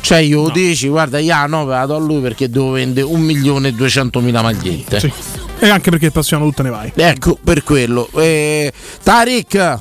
Cioè 0.00 0.18
io 0.18 0.42
lo 0.42 0.50
dici, 0.50 0.88
guarda, 0.88 1.18
io 1.18 1.34
a 1.34 1.46
9 1.46 1.74
la 1.74 1.86
do 1.86 1.96
a 1.96 1.98
lui 1.98 2.20
perché 2.20 2.48
devo 2.48 2.70
vendere 2.70 3.04
1 3.06 3.18
milione 3.18 3.68
e 3.68 3.72
200 3.72 4.20
mila 4.20 4.42
magliette. 4.42 5.00
Sì. 5.00 5.12
E 5.58 5.68
anche 5.68 5.90
perché 5.90 6.06
il 6.06 6.12
anno 6.30 6.44
tutte 6.44 6.62
ne 6.62 6.70
vai. 6.70 6.92
Ecco, 6.94 7.36
per 7.42 7.64
quello. 7.64 8.08
Eh, 8.14 8.72
Tarik, 9.02 9.78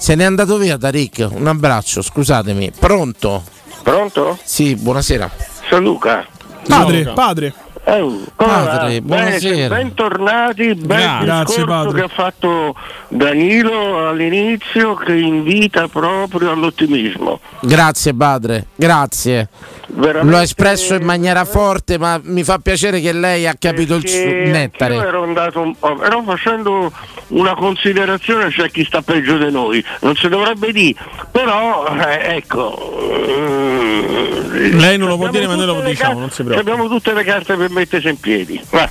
se 0.00 0.14
n'è 0.14 0.24
andato 0.24 0.56
via 0.56 0.78
Tarik, 0.78 1.28
un 1.30 1.46
abbraccio, 1.46 2.00
scusatemi. 2.00 2.72
Pronto? 2.78 3.42
Pronto? 3.82 4.38
Sì, 4.42 4.74
buonasera. 4.74 5.30
Sono 5.68 5.84
Luca. 5.84 6.26
Padre, 6.66 6.98
Luca. 7.00 7.12
padre. 7.12 7.54
Come 7.84 8.24
Padre, 8.36 9.02
buonasera. 9.02 9.74
Bentornati, 9.74 10.74
bel 10.74 10.86
Grazie, 10.86 11.24
Grazie, 11.24 11.44
discorso 11.56 11.66
padre. 11.66 11.92
che 11.98 12.04
ha 12.04 12.08
fatto 12.08 12.74
Danilo 13.08 14.08
all'inizio 14.08 14.94
che 14.94 15.14
invita 15.16 15.88
proprio 15.88 16.52
all'ottimismo. 16.52 17.40
Grazie 17.60 18.14
padre, 18.14 18.68
grazie. 18.76 19.48
Veramente- 19.92 20.36
L'ho 20.36 20.42
espresso 20.42 20.94
in 20.94 21.02
maniera 21.04 21.44
forte, 21.44 21.98
ma 21.98 22.20
mi 22.22 22.44
fa 22.44 22.58
piacere 22.58 23.00
che 23.00 23.12
lei 23.12 23.46
ha 23.46 23.54
capito 23.58 23.96
il 23.96 24.02
Perché 24.02 24.42
suo 24.44 24.52
nettare. 24.52 24.94
ero 24.94 25.22
andato 25.24 25.60
un 25.60 25.74
po', 25.76 25.96
però 25.96 26.22
facendo 26.22 26.92
una 27.28 27.54
considerazione 27.54 28.48
c'è 28.50 28.70
chi 28.70 28.84
sta 28.84 29.02
peggio 29.02 29.36
di 29.36 29.50
noi, 29.50 29.84
non 30.00 30.14
si 30.16 30.28
dovrebbe 30.28 30.72
dire, 30.72 30.94
però 31.32 31.86
eh, 31.96 32.36
ecco. 32.36 32.98
mm, 33.38 34.78
Lei 34.78 34.96
non 34.98 35.08
lo 35.08 35.16
può 35.16 35.28
dire, 35.28 35.46
ma 35.46 35.54
noi 35.54 35.66
lo 35.66 35.80
diciamo, 35.80 36.10
car- 36.12 36.20
non 36.20 36.30
si 36.30 36.42
preoccupi. 36.44 36.70
Abbiamo 36.70 36.88
tutte 36.88 37.12
le 37.12 37.24
carte 37.24 37.56
per 37.56 37.70
mettersi 37.70 38.08
in 38.08 38.18
piedi. 38.20 38.60
Va. 38.70 38.88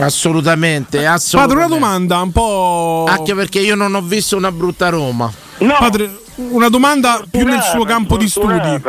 Assolutamente, 0.00 0.98
Padre, 0.98 1.06
assolutamente. 1.12 1.64
una 1.64 1.74
domanda 1.74 2.20
un 2.20 2.30
po'. 2.32 3.04
Anche 3.08 3.34
perché 3.34 3.58
io 3.60 3.74
non 3.74 3.94
ho 3.94 4.00
visto 4.02 4.36
una 4.36 4.52
brutta 4.52 4.88
Roma. 4.90 5.30
No, 5.58 5.74
Padre, 5.78 6.10
una 6.38 6.68
domanda 6.68 7.22
più 7.28 7.44
nel 7.44 7.60
suo 7.60 7.84
Fortunata, 7.84 7.92
campo 7.92 8.16
di 8.16 8.28
studi. 8.28 8.82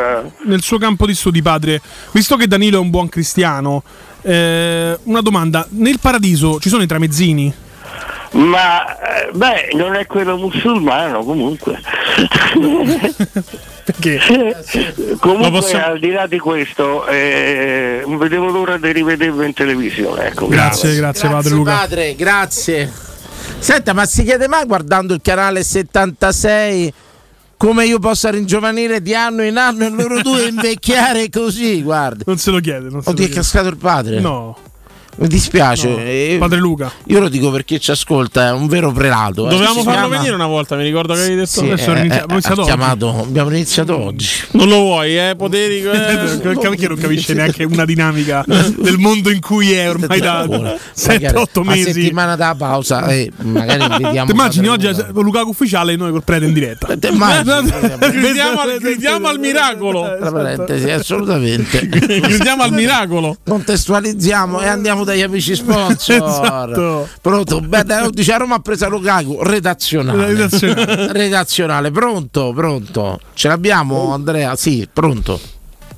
Nel 0.44 0.62
suo 0.62 0.78
campo 0.78 1.06
di 1.06 1.14
studi, 1.14 1.42
padre. 1.42 1.80
Visto 2.12 2.36
che 2.36 2.46
Danilo 2.46 2.78
è 2.78 2.80
un 2.80 2.90
buon 2.90 3.08
cristiano, 3.08 3.82
eh, 4.22 4.98
una 5.04 5.20
domanda: 5.20 5.66
nel 5.70 5.98
paradiso 6.00 6.58
ci 6.60 6.68
sono 6.68 6.82
i 6.82 6.86
tramezzini? 6.86 7.52
Ma 8.32 8.98
eh, 9.00 9.30
beh, 9.32 9.70
non 9.74 9.94
è 9.94 10.06
quello 10.06 10.36
musulmano 10.36 11.24
comunque. 11.24 11.80
Perché? 13.84 14.20
Comunque 15.18 15.50
possiamo- 15.50 15.86
al 15.86 15.98
di 15.98 16.12
là 16.12 16.28
di 16.28 16.38
questo, 16.38 17.06
eh, 17.08 18.04
non 18.06 18.18
vedevo 18.18 18.48
l'ora 18.50 18.78
di 18.78 18.92
rivederlo 18.92 19.42
in 19.42 19.52
televisione. 19.52 20.26
Ecco. 20.26 20.46
Grazie, 20.46 20.94
grazie, 20.94 21.28
padre 21.28 21.54
Luca. 21.54 21.72
padre, 21.72 22.14
grazie. 22.14 22.92
Senta, 23.58 23.92
ma 23.92 24.06
si 24.06 24.22
chiede 24.22 24.46
mai 24.46 24.64
guardando 24.64 25.12
il 25.12 25.20
canale 25.22 25.64
76 25.64 26.92
come 27.60 27.84
io 27.84 27.98
possa 27.98 28.30
ringiovanire 28.30 29.02
di 29.02 29.14
anno 29.14 29.42
in 29.44 29.58
anno 29.58 29.84
e 29.84 29.90
loro 29.90 30.22
due 30.22 30.48
invecchiare 30.48 31.28
così, 31.28 31.82
guarda. 31.82 32.24
Non 32.26 32.38
se 32.38 32.50
lo 32.50 32.58
chiede. 32.58 32.88
Non 32.88 33.02
se 33.02 33.04
lo 33.04 33.10
Oddio, 33.10 33.24
è 33.24 33.26
chiede. 33.26 33.34
cascato 33.34 33.68
il 33.68 33.76
padre. 33.76 34.18
No, 34.18 34.56
Mi 35.16 35.28
dispiace. 35.28 35.88
no. 35.88 35.98
eh, 35.98 36.36
padre 36.38 36.58
Luca. 36.58 36.90
Io 37.06 37.20
lo 37.20 37.28
dico 37.28 37.50
perché 37.50 37.78
ci 37.78 37.90
ascolta, 37.90 38.48
è 38.48 38.52
un 38.52 38.68
vero 38.68 38.90
prelato. 38.92 39.46
eh. 39.46 39.50
Dovevamo 39.50 39.78
Si 39.80 39.84
farlo 39.84 40.00
chiama- 40.00 40.16
venire 40.16 40.34
una 40.34 40.46
volta, 40.46 40.76
mi 40.76 40.84
ricordo 40.84 41.12
che 41.14 41.20
avevi 41.20 41.34
detto. 41.36 41.46
Sì, 41.60 41.70
Adesso 41.70 41.92
eh, 41.92 41.98
eh, 41.98 42.00
abbiamo 42.04 42.32
iniziato 42.32 42.60
oggi. 42.60 42.70
chiamato, 42.70 43.08
abbiamo 43.20 43.50
iniziato 43.50 43.98
oggi. 44.02 44.28
Non 44.52 44.68
lo 44.68 44.76
vuoi, 44.76 45.18
eh? 45.18 45.34
Poteri. 45.36 45.82
eh. 45.82 46.38
Perché 46.42 46.88
non 46.88 46.96
capisce 46.96 47.34
neanche 47.34 47.64
una 47.64 47.84
dinamica 47.84 48.44
del 48.46 48.96
mondo 48.98 49.30
in 49.30 49.40
cui 49.40 49.72
è 49.72 49.90
ormai 49.90 50.20
da 50.20 50.46
Magari 50.48 50.78
7-8 50.96 51.44
A 51.54 51.62
mesi. 51.64 51.92
settimana 51.92 52.36
da 52.36 52.54
pausa, 52.56 53.06
eh, 53.08 53.30
magari 53.42 53.86
vediamo. 54.02 54.26
Ti 54.26 54.32
immagini 54.32 54.68
oggi 54.68 54.86
a 54.86 55.06
Lukaku 55.12 55.50
ufficiale 55.50 55.92
e 55.92 55.96
noi 55.96 56.10
col 56.12 56.24
prete 56.24 56.46
in 56.46 56.52
diretta? 56.52 56.88
Immagini? 57.08 57.70
Gridiamo 58.10 59.28
al- 59.28 59.38
miracolo. 59.38 60.16
Tra 60.18 60.30
parentesi, 60.32 60.90
assolutamente. 60.90 61.86
Gridiamo 61.86 62.62
al 62.62 62.72
miracolo. 62.72 63.36
Contestualizziamo 63.44 64.60
e 64.60 64.66
andiamo 64.66 64.99
dagli 65.04 65.22
amici 65.22 65.54
sponsor. 65.54 65.88
Esatto. 66.30 67.08
Pronto? 67.20 67.60
Beh, 67.60 67.84
dice 68.10 68.32
a 68.32 68.36
Roma 68.38 68.56
ha 68.56 68.58
preso 68.60 68.88
Lukaku, 68.88 69.38
redazionale. 69.42 70.26
Redazionale. 70.26 71.12
Redazionale, 71.12 71.90
pronto, 71.90 72.52
pronto. 72.54 73.20
Ce 73.34 73.48
l'abbiamo 73.48 74.12
Andrea? 74.12 74.56
Sì, 74.56 74.88
pronto. 74.92 75.38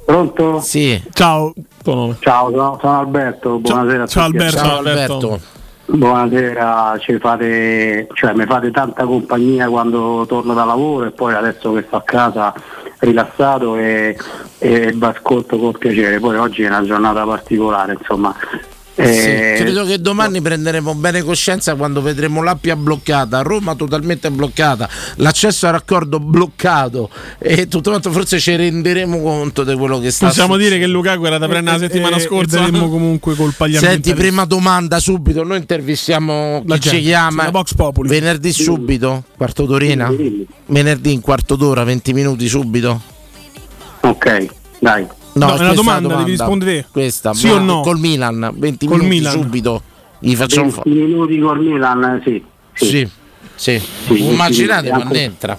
Pronto? 0.04 0.60
Sì. 0.60 1.00
Ciao. 1.12 1.52
Ciao, 1.82 2.50
sono, 2.50 2.78
sono 2.80 2.98
Alberto, 3.00 3.58
buonasera 3.58 4.02
a 4.04 4.06
ciao 4.06 4.26
tutti. 4.26 4.36
Alberto. 4.38 4.58
Ciao 4.58 4.76
Alberto. 4.78 5.12
Alberto. 5.14 5.40
Buonasera, 5.84 6.96
ci 7.00 7.18
fate, 7.18 8.06
cioè, 8.14 8.32
mi 8.34 8.46
fate 8.46 8.70
tanta 8.70 9.04
compagnia 9.04 9.68
quando 9.68 10.24
torno 10.28 10.54
da 10.54 10.64
lavoro 10.64 11.06
e 11.06 11.10
poi 11.10 11.34
adesso 11.34 11.72
che 11.72 11.84
sto 11.86 11.96
a 11.96 12.02
casa 12.02 12.54
rilassato 13.00 13.76
e 13.76 14.16
e 14.62 14.92
vi 14.92 15.04
ascolto 15.04 15.58
con 15.58 15.72
piacere. 15.72 16.20
Poi 16.20 16.36
oggi 16.36 16.62
è 16.62 16.68
una 16.68 16.84
giornata 16.84 17.24
particolare, 17.24 17.96
insomma. 17.98 18.32
Sì, 18.94 19.01
Eh, 19.02 19.55
credo 19.56 19.86
che 19.86 19.98
domani 19.98 20.43
prenderemo 20.43 20.94
bene 20.94 21.23
coscienza 21.23 21.74
quando 21.77 22.02
vedremo 22.02 22.43
l'Appia 22.43 22.77
bloccata, 22.77 23.40
Roma 23.40 23.74
totalmente 23.74 24.31
bloccata, 24.31 24.86
l'accesso 25.16 25.66
al 25.66 25.73
raccordo 25.73 26.20
bloccato 26.20 27.09
e 27.39 27.69
tutto 27.69 27.89
quanto 27.89 28.10
forse 28.12 28.39
ci 28.39 28.55
renderemo 28.55 29.19
conto 29.23 29.64
di 29.64 29.74
quello 29.77 29.98
che 29.98 30.10
sta 30.10 30.27
Possiamo 30.27 30.56
dire 30.59 30.73
succedendo. 30.74 30.86
che 31.02 31.09
Lukaku 31.09 31.24
era 31.24 31.39
da 31.39 31.48
prendere 31.48 31.78
la 31.78 31.82
settimana 31.86 32.16
e- 32.16 32.20
scorsa. 32.20 32.59
daremmo 32.59 32.89
comunque 32.90 33.35
colpa 33.35 33.64
agli 33.64 33.77
Senti, 33.77 34.12
prima 34.12 34.44
domanda 34.44 35.01
subito, 35.01 35.43
noi 35.43 35.56
intervistiamo 35.56 36.62
La 36.66 36.74
chi 36.74 36.82
ci 36.82 36.89
gente, 36.90 37.05
chiama 37.06 37.48
Vox 37.51 37.74
Populi. 37.74 38.09
venerdì 38.10 38.52
subito, 38.52 39.24
quarto 39.39 39.64
d'orina? 39.64 40.12
Venerdì 40.66 41.12
in 41.12 41.23
quarto 41.23 41.56
d'ora, 41.56 41.82
20 41.85 42.12
minuti 42.12 42.47
subito? 42.47 43.01
Ok, 44.01 44.47
dai. 44.81 45.06
No, 45.34 45.46
No, 45.46 45.52
è 45.52 45.59
una 45.59 45.68
la 45.68 45.74
domanda, 45.74 46.16
devi 46.16 46.30
rispondere. 46.30 46.86
Questa, 46.90 47.32
Sì 47.32 47.48
o 47.48 47.59
no? 47.59 47.80
Col 47.80 47.98
Milan, 47.98 48.50
20 48.54 48.86
Col 48.86 48.98
minuti 48.98 49.16
Milan. 49.16 49.32
subito. 49.32 49.82
Gli 50.18 50.34
facciamo 50.36 50.70
20 50.70 50.88
minuti 50.90 51.38
col 51.40 51.60
Milan, 51.60 52.20
sì. 52.24 52.44
Sì, 52.74 53.09
sì. 53.54 53.78
Sì, 54.06 54.28
Immaginate 54.28 54.84
sì, 54.84 54.88
quando 54.88 55.06
anche- 55.09 55.22
entra. 55.22 55.59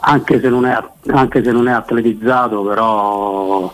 Anche, 0.00 0.40
se 0.40 0.48
non 0.48 0.66
è, 0.66 0.78
anche 1.08 1.42
se 1.42 1.50
non 1.50 1.66
è 1.68 1.72
atletizzato, 1.72 2.62
però 2.62 3.70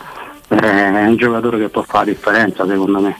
eh, 0.47 0.57
è 0.57 1.05
un 1.05 1.15
giocatore 1.15 1.59
che 1.59 1.69
può 1.69 1.83
fare 1.83 2.07
la 2.07 2.11
differenza, 2.13 2.65
secondo 2.67 2.99
me. 2.99 3.17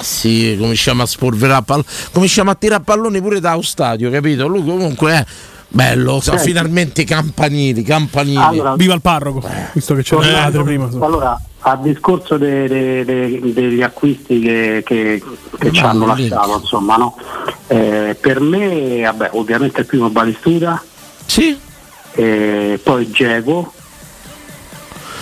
Sì, 0.00 0.56
cominciamo 0.58 1.02
a 1.02 1.06
spolverare 1.06 1.62
pall- 1.64 1.84
cominciamo 2.12 2.50
a 2.50 2.54
tirare 2.56 2.82
palloni 2.82 3.20
pure 3.20 3.38
dallo 3.38 3.62
stadio, 3.62 4.10
capito? 4.10 4.48
Lui 4.48 4.64
comunque 4.64 5.12
è 5.12 5.24
bello, 5.74 6.20
sa, 6.20 6.32
Senti. 6.36 6.46
finalmente 6.46 7.04
campanili, 7.04 7.82
campanili. 7.82 8.36
Allora- 8.36 8.76
Viva 8.76 8.94
il 8.94 9.00
parroco, 9.00 9.42
visto 9.72 9.94
che 9.94 10.02
c'è 10.02 10.16
la 10.16 10.40
madre 10.42 10.62
prima. 10.62 10.88
Allora, 11.00 11.40
a 11.66 11.76
discorso 11.76 12.36
de- 12.36 12.68
de- 12.68 13.04
de- 13.04 13.52
degli 13.52 13.82
acquisti 13.82 14.38
che, 14.40 14.82
che- 14.84 15.22
che 15.58 15.72
ci 15.72 15.80
Ma 15.82 15.88
hanno 15.90 16.06
lasciato, 16.06 16.58
insomma, 16.60 16.96
no? 16.96 17.16
Eh, 17.66 18.16
per 18.20 18.40
me, 18.40 19.02
vabbè, 19.02 19.30
ovviamente 19.32 19.80
il 19.80 19.86
primo 19.86 20.10
Balistuta, 20.10 20.80
Sì. 21.26 21.58
eh, 22.12 22.78
poi 22.82 23.10
Geco. 23.10 23.72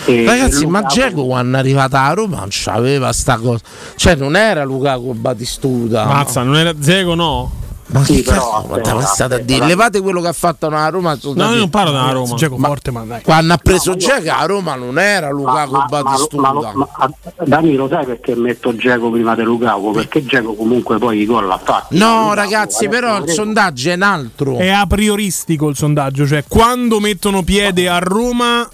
e 0.05 0.25
Ragazzi, 0.25 0.65
ma 0.67 0.79
Lukaku. 0.81 0.93
Dzeko 0.99 1.25
quando 1.25 1.55
è 1.55 1.59
arrivata 1.61 2.03
a 2.03 2.13
Roma 2.13 2.39
non 2.39 2.49
c'aveva 2.51 3.13
sta 3.13 3.37
cosa. 3.37 3.63
Cioè, 3.95 4.15
non 4.15 4.35
era 4.35 4.65
Lukaku 4.65 5.13
Batistuta. 5.13 6.03
Mazza, 6.05 6.43
non 6.43 6.57
era 6.57 6.73
Zego, 6.77 7.15
no? 7.15 7.51
Ma 7.93 8.03
Sì, 8.03 8.15
che 8.15 8.23
però, 8.23 8.65
cazzo 8.67 8.95
ma 8.95 9.01
state 9.05 9.35
a 9.35 9.37
dire? 9.37 9.65
Levate 9.67 10.01
quello 10.01 10.19
che 10.19 10.27
ha 10.27 10.33
fatto 10.33 10.65
a 10.65 10.89
Roma. 10.89 11.15
No, 11.21 11.51
io 11.51 11.57
non 11.59 11.69
parlo 11.69 11.91
della 11.91 12.09
Roma. 12.11 12.33
Dzeko 12.33 12.57
forte, 12.57 12.89
ma 12.89 13.01
dai. 13.03 13.21
Quando 13.21 13.53
ha 13.53 13.57
preso 13.57 13.91
No, 13.91 13.97
ma 13.99 14.17
io- 14.17 14.33
a 14.33 14.45
Roma 14.45 14.75
non 14.75 14.97
era 14.97 15.29
Lukaku 15.29 15.71
Ma- 15.71 15.77
ma- 15.77 16.01
Batistuta. 16.01 16.51
ma- 16.53 16.71
ma- 16.73 16.89
ma- 16.97 17.11
Danilo, 17.45 17.87
sai 17.87 18.05
perché 18.05 18.33
metto 18.35 18.75
Geco 18.75 19.11
prima 19.11 19.35
di 19.35 19.43
Lukaku? 19.43 19.91
Perché 19.91 20.25
Geco 20.25 20.55
comunque 20.55 20.97
poi 20.97 21.19
i 21.19 21.25
gol 21.25 21.45
l'ha 21.45 21.59
fatti. 21.63 21.95
no, 21.99 22.21
Lukaku, 22.21 22.33
ragazzi, 22.35 22.87
però 22.89 23.17
il 23.17 23.29
sondaggio 23.29 23.89
è 23.91 23.93
un 23.93 24.01
altro. 24.01 24.57
È 24.57 24.69
a 24.69 24.87
prioristico 24.87 25.69
il 25.69 25.75
sondaggio, 25.75 26.25
cioè 26.25 26.43
quando 26.47 26.99
mettono 26.99 27.43
piede 27.43 27.87
a 27.89 27.99
Roma 27.99 28.67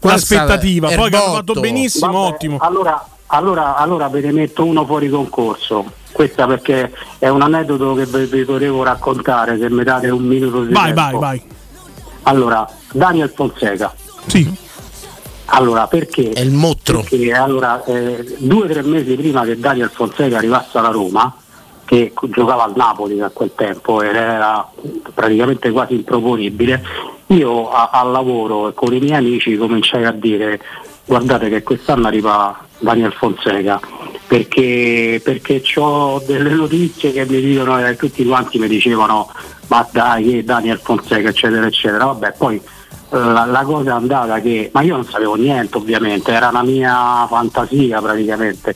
l'aspettativa, 0.00 0.88
poi 0.94 1.08
che 1.10 1.16
hanno 1.16 1.32
fatto 1.34 1.54
benissimo, 1.60 2.12
Vabbè, 2.12 2.26
ottimo. 2.34 2.56
Allora, 2.60 3.06
allora, 3.28 3.76
allora 3.76 4.08
ve 4.08 4.20
ne 4.20 4.32
metto 4.32 4.64
uno 4.64 4.84
fuori 4.84 5.08
concorso. 5.08 5.84
Questa 6.14 6.46
perché 6.46 6.92
è 7.18 7.26
un 7.28 7.42
aneddoto 7.42 7.94
che 7.94 8.06
vi, 8.06 8.26
vi 8.26 8.44
volevo 8.44 8.84
raccontare, 8.84 9.58
se 9.58 9.68
mi 9.68 9.82
date 9.82 10.10
un 10.10 10.22
minuto 10.22 10.62
di 10.62 10.72
Vai, 10.72 10.92
vai, 10.92 11.04
tempo. 11.06 11.18
vai. 11.18 11.42
Allora, 12.22 12.64
Daniel 12.92 13.32
Fonseca. 13.34 13.92
Sì. 14.26 14.48
Allora, 15.46 15.88
perché? 15.88 16.30
È 16.30 16.38
il 16.40 16.52
mostro. 16.52 17.00
Perché 17.00 17.32
allora, 17.32 17.82
eh, 17.84 18.36
due 18.38 18.62
o 18.62 18.66
tre 18.68 18.82
mesi 18.82 19.14
prima 19.16 19.42
che 19.42 19.58
Daniel 19.58 19.90
Fonseca 19.92 20.36
arrivasse 20.36 20.78
alla 20.78 20.90
Roma, 20.90 21.34
che 21.84 22.12
giocava 22.30 22.62
al 22.62 22.74
Napoli 22.76 23.20
a 23.20 23.30
quel 23.30 23.50
tempo 23.56 24.00
ed 24.00 24.14
era 24.14 24.64
praticamente 25.12 25.72
quasi 25.72 25.94
improponibile, 25.94 26.80
io 27.26 27.70
a- 27.72 27.90
al 27.92 28.12
lavoro 28.12 28.68
e 28.68 28.74
con 28.74 28.94
i 28.94 29.00
miei 29.00 29.16
amici 29.18 29.56
cominciai 29.56 30.04
a 30.04 30.12
dire 30.12 30.60
guardate 31.04 31.48
che 31.48 31.64
quest'anno 31.64 32.06
arriva 32.06 32.56
Daniel 32.84 33.12
Fonseca 33.12 33.80
perché, 34.26 35.20
perché 35.22 35.62
ho 35.76 36.22
delle 36.24 36.50
notizie 36.50 37.12
che 37.12 37.26
mi 37.26 37.40
dicono 37.40 37.84
e 37.84 37.96
tutti 37.96 38.24
quanti 38.24 38.58
mi 38.58 38.68
dicevano 38.68 39.30
ma 39.66 39.86
dai 39.90 40.24
che 40.24 40.44
Daniel 40.44 40.78
Fonseca 40.78 41.28
eccetera 41.28 41.66
eccetera 41.66 42.04
vabbè 42.06 42.34
poi 42.38 42.60
eh, 43.14 43.16
la, 43.16 43.44
la 43.44 43.62
cosa 43.62 43.90
è 43.90 43.92
andata 43.92 44.40
che 44.40 44.70
ma 44.72 44.82
io 44.82 44.96
non 44.96 45.04
sapevo 45.04 45.34
niente 45.36 45.76
ovviamente 45.76 46.32
era 46.32 46.48
una 46.48 46.62
mia 46.62 47.26
fantasia 47.28 48.00
praticamente. 48.00 48.74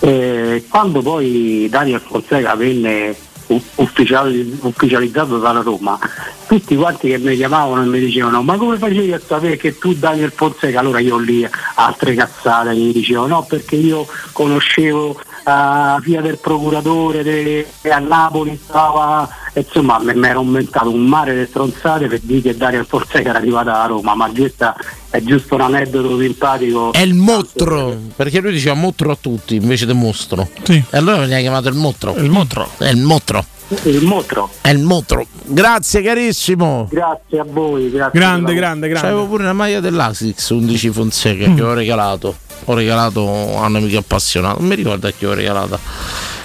E 0.00 0.64
quando 0.68 1.02
poi 1.02 1.66
Daniel 1.70 2.00
Fonseca 2.00 2.54
venne 2.54 3.16
ufficiali- 3.46 4.58
ufficializzato 4.62 5.38
dalla 5.38 5.60
Roma, 5.60 5.98
tutti 6.46 6.76
quanti 6.76 7.08
che 7.08 7.18
mi 7.18 7.36
chiamavano 7.36 7.82
e 7.82 7.86
mi 7.86 8.00
dicevano 8.00 8.42
ma 8.42 8.56
come 8.56 8.78
facevi 8.78 9.12
a 9.12 9.20
sapere 9.24 9.56
che 9.56 9.78
tu 9.78 9.94
Daniel 9.94 10.32
Fonseca? 10.32 10.80
Allora 10.80 10.98
io 11.00 11.16
lì 11.18 11.46
altre 11.74 12.14
cazzate 12.14 12.74
gli 12.74 12.92
dicevo 12.92 13.26
no 13.26 13.42
perché 13.42 13.76
io 13.76 14.06
conoscevo 14.32 15.20
la 15.44 16.00
via 16.02 16.20
del 16.20 16.38
procuratore 16.38 17.22
de- 17.22 17.66
che 17.80 17.90
a 17.90 17.98
Napoli 17.98 18.58
stava 18.62 19.28
insomma 19.52 19.98
mi 20.00 20.14
mi 20.14 20.26
ero 20.26 20.40
inventato 20.40 20.90
un 20.90 21.06
mare 21.06 21.38
di 21.38 21.46
stronzate 21.46 22.06
per 22.06 22.20
dire 22.20 22.40
che 22.40 22.56
Daniel 22.56 22.86
Fonseca 22.86 23.28
era 23.28 23.38
arrivata 23.38 23.82
a 23.82 23.86
Roma 23.86 24.14
ma 24.14 24.30
questa 24.34 24.74
è 25.10 25.22
giusto 25.22 25.54
un 25.54 25.60
aneddoto 25.60 26.18
simpatico 26.18 26.92
È 26.92 27.00
il 27.00 27.14
mostro, 27.14 27.96
perché 28.16 28.40
lui 28.40 28.52
diceva 28.52 28.74
mostro 28.74 29.12
a 29.12 29.18
tutti 29.20 29.54
invece 29.54 29.86
di 29.86 29.92
mostro. 29.92 30.48
Sì. 30.64 30.82
E 30.90 30.96
allora 30.96 31.18
veniva 31.18 31.38
chiamato 31.38 31.68
il 31.68 31.76
mostro. 31.76 32.16
Il 32.16 32.30
mostro. 32.30 32.68
È 32.78 32.88
il 32.88 32.96
mostro. 32.96 33.44
Il 33.84 34.02
motro 34.02 34.50
È 34.60 34.68
il 34.68 34.80
mostro. 34.80 35.24
Grazie 35.46 36.02
carissimo. 36.02 36.88
grazie 36.90 37.40
a 37.40 37.44
voi 37.46 37.90
grazie 37.90 38.18
Grande, 38.18 38.54
grande, 38.54 38.88
grande. 38.88 39.08
C'avevo 39.08 39.26
pure 39.26 39.42
una 39.44 39.52
maglia 39.52 39.80
dell'Asix 39.80 40.50
11 40.50 40.90
Fonseca 40.90 41.52
che 41.54 41.62
ho 41.62 41.72
regalato. 41.74 42.34
Ho 42.66 42.74
regalato 42.74 43.20
a 43.58 43.66
un 43.66 43.76
amico 43.76 43.98
appassionato. 43.98 44.58
Non 44.60 44.68
mi 44.68 44.74
ricordo 44.74 45.06
a 45.06 45.10
chi 45.10 45.26
ho 45.26 45.34
regalata. 45.34 45.78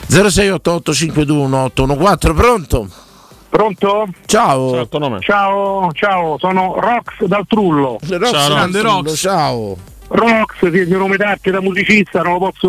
0688521814, 0.10 2.34
pronto? 2.36 2.88
Pronto? 3.50 4.08
Ciao. 4.26 4.88
Nome. 4.92 5.20
Ciao, 5.22 5.92
ciao, 5.94 6.38
sono 6.40 6.76
Rox 6.80 7.24
dal 7.26 7.46
Trullo. 7.48 7.98
Rox, 8.08 8.32
Ciao, 8.32 8.50
grande 8.50 8.82
Rox. 8.82 9.04
Rox. 9.06 9.20
Ciao. 9.20 9.78
Rox, 10.10 10.58
sì, 10.60 10.66
il 10.78 10.88
mio 10.88 10.98
nome 10.98 11.18
d'arte 11.18 11.52
da 11.52 11.62
musicista, 11.62 12.22
non 12.22 12.34
lo 12.34 12.40
posso. 12.52 12.68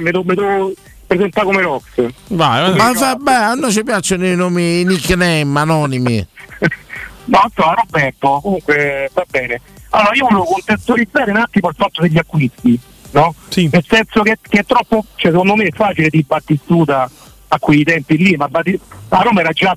mi 0.00 0.10
devo, 0.10 0.22
mi 0.24 0.34
devo 0.34 0.72
presentare 1.06 1.46
come 1.46 1.62
Rox. 1.62 1.82
Vai, 2.28 2.60
vai. 2.62 2.76
Ma 2.76 2.92
vabbè, 2.92 3.32
a 3.32 3.54
noi 3.54 3.72
ci 3.72 3.82
piacciono 3.82 4.26
i 4.26 4.36
nomi 4.36 4.80
i 4.80 4.84
nickname 4.84 5.58
anonimi. 5.60 6.26
No, 7.26 7.50
sono 7.56 7.74
Roberto, 7.74 8.38
comunque 8.40 9.10
va 9.12 9.24
bene. 9.28 9.60
Allora 9.90 10.14
io 10.14 10.26
volevo 10.28 10.44
contestualizzare 10.44 11.32
un 11.32 11.38
attimo 11.38 11.68
il 11.68 11.74
fatto 11.76 12.02
degli 12.02 12.18
acquisti, 12.18 12.78
no? 13.10 13.34
Sì. 13.48 13.68
Nel 13.72 13.84
senso 13.84 14.22
che, 14.22 14.38
che 14.40 14.60
è 14.60 14.64
troppo, 14.64 15.04
cioè 15.16 15.32
secondo 15.32 15.56
me 15.56 15.64
è 15.64 15.72
facile 15.72 16.08
di 16.08 16.24
Battistuta 16.24 17.10
a 17.48 17.58
quei 17.58 17.82
tempi 17.82 18.16
lì, 18.16 18.36
ma 18.36 18.46
Batti- 18.48 18.78
la 19.08 19.22
Roma 19.22 19.40
era 19.40 19.50
già 19.50 19.76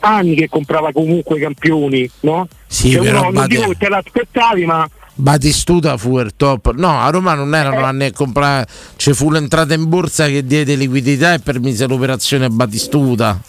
anni 0.00 0.34
che 0.34 0.48
comprava 0.48 0.92
comunque 0.92 1.38
campioni, 1.38 2.08
no? 2.20 2.48
Sì, 2.66 2.90
Cioè, 2.90 3.02
però 3.04 3.28
uno, 3.28 3.30
non 3.30 3.48
dico 3.48 3.68
che 3.68 3.76
te 3.76 3.88
l'aspettavi, 3.88 4.64
ma 4.64 4.88
Batistuta 5.20 5.96
fu 5.96 6.16
il 6.20 6.34
top. 6.36 6.74
No, 6.76 7.00
a 7.00 7.10
Roma 7.10 7.34
non 7.34 7.52
erano 7.52 7.84
anni 7.84 8.04
a 8.04 8.12
comprare. 8.12 8.68
Ci 8.94 9.12
fu 9.14 9.32
l'entrata 9.32 9.74
in 9.74 9.88
borsa 9.88 10.26
che 10.26 10.44
diede 10.46 10.76
liquidità 10.76 11.34
e 11.34 11.40
permise 11.40 11.88
l'operazione 11.88 12.48
Batistuta. 12.48 13.40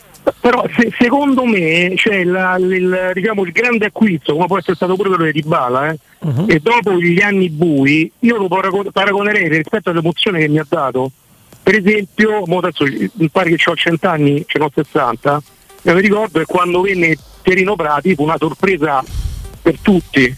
Però 0.41 0.65
se- 0.75 0.91
secondo 0.97 1.45
me 1.45 1.93
c'è 1.95 2.23
la- 2.23 2.55
il, 2.57 3.11
diciamo, 3.13 3.43
il 3.43 3.51
grande 3.51 3.85
acquisto, 3.85 4.33
come 4.33 4.47
può 4.47 4.57
essere 4.57 4.75
stato 4.75 4.95
pure 4.95 5.09
quello 5.09 5.25
di 5.25 5.31
Dybala, 5.31 5.89
eh, 5.91 5.99
e 6.47 6.59
dopo 6.59 6.93
gli 6.99 7.21
anni 7.21 7.49
bui, 7.51 8.11
io 8.19 8.37
lo 8.37 8.47
parago- 8.47 8.89
paragonerei 8.91 9.47
rispetto 9.47 9.91
all'emozione 9.91 10.39
che 10.39 10.47
mi 10.47 10.57
ha 10.57 10.65
dato. 10.67 11.11
Per 11.61 11.75
esempio, 11.75 12.43
adesso 12.45 12.83
mi 13.13 13.29
pare 13.29 13.53
che 13.55 13.69
ho 13.69 13.75
100 13.75 14.07
anni, 14.07 14.43
ce 14.47 14.57
n'ho 14.57 14.71
60, 14.73 15.39
e 15.83 15.93
mi 15.93 16.01
ricordo 16.01 16.39
che 16.39 16.45
quando 16.45 16.81
venne 16.81 17.15
Pierino 17.43 17.75
Prati 17.75 18.15
fu 18.15 18.23
una 18.23 18.37
sorpresa 18.39 19.03
per 19.61 19.77
tutti. 19.83 20.35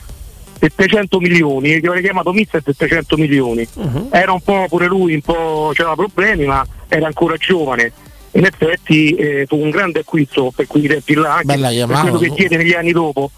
700 0.61 1.19
milioni, 1.19 1.79
che 1.79 1.88
avrei 1.88 2.03
chiamato 2.03 2.31
Mister 2.31 2.61
700 2.63 3.17
milioni. 3.17 3.67
Era 4.11 4.31
un 4.31 4.41
po' 4.41 4.67
pure 4.69 4.85
lui, 4.85 5.15
un 5.15 5.21
po' 5.21 5.71
c'aveva 5.73 5.95
problemi, 5.95 6.45
ma 6.45 6.65
era 6.88 7.07
ancora 7.07 7.35
giovane. 7.38 7.91
In 8.33 8.45
effetti 8.45 9.11
eh, 9.15 9.45
fu 9.47 9.57
un 9.57 9.71
grande 9.71 9.99
acquisto 9.99 10.51
per 10.55 10.67
quei 10.67 10.88
tempi 10.88 11.15
là, 11.15 11.33
anche 11.33 11.45
Bella 11.45 11.69
per 11.88 11.99
quello 11.99 12.17
che 12.19 12.31
chiede 12.33 12.57
negli 12.57 12.73
anni 12.73 12.91
dopo. 12.91 13.31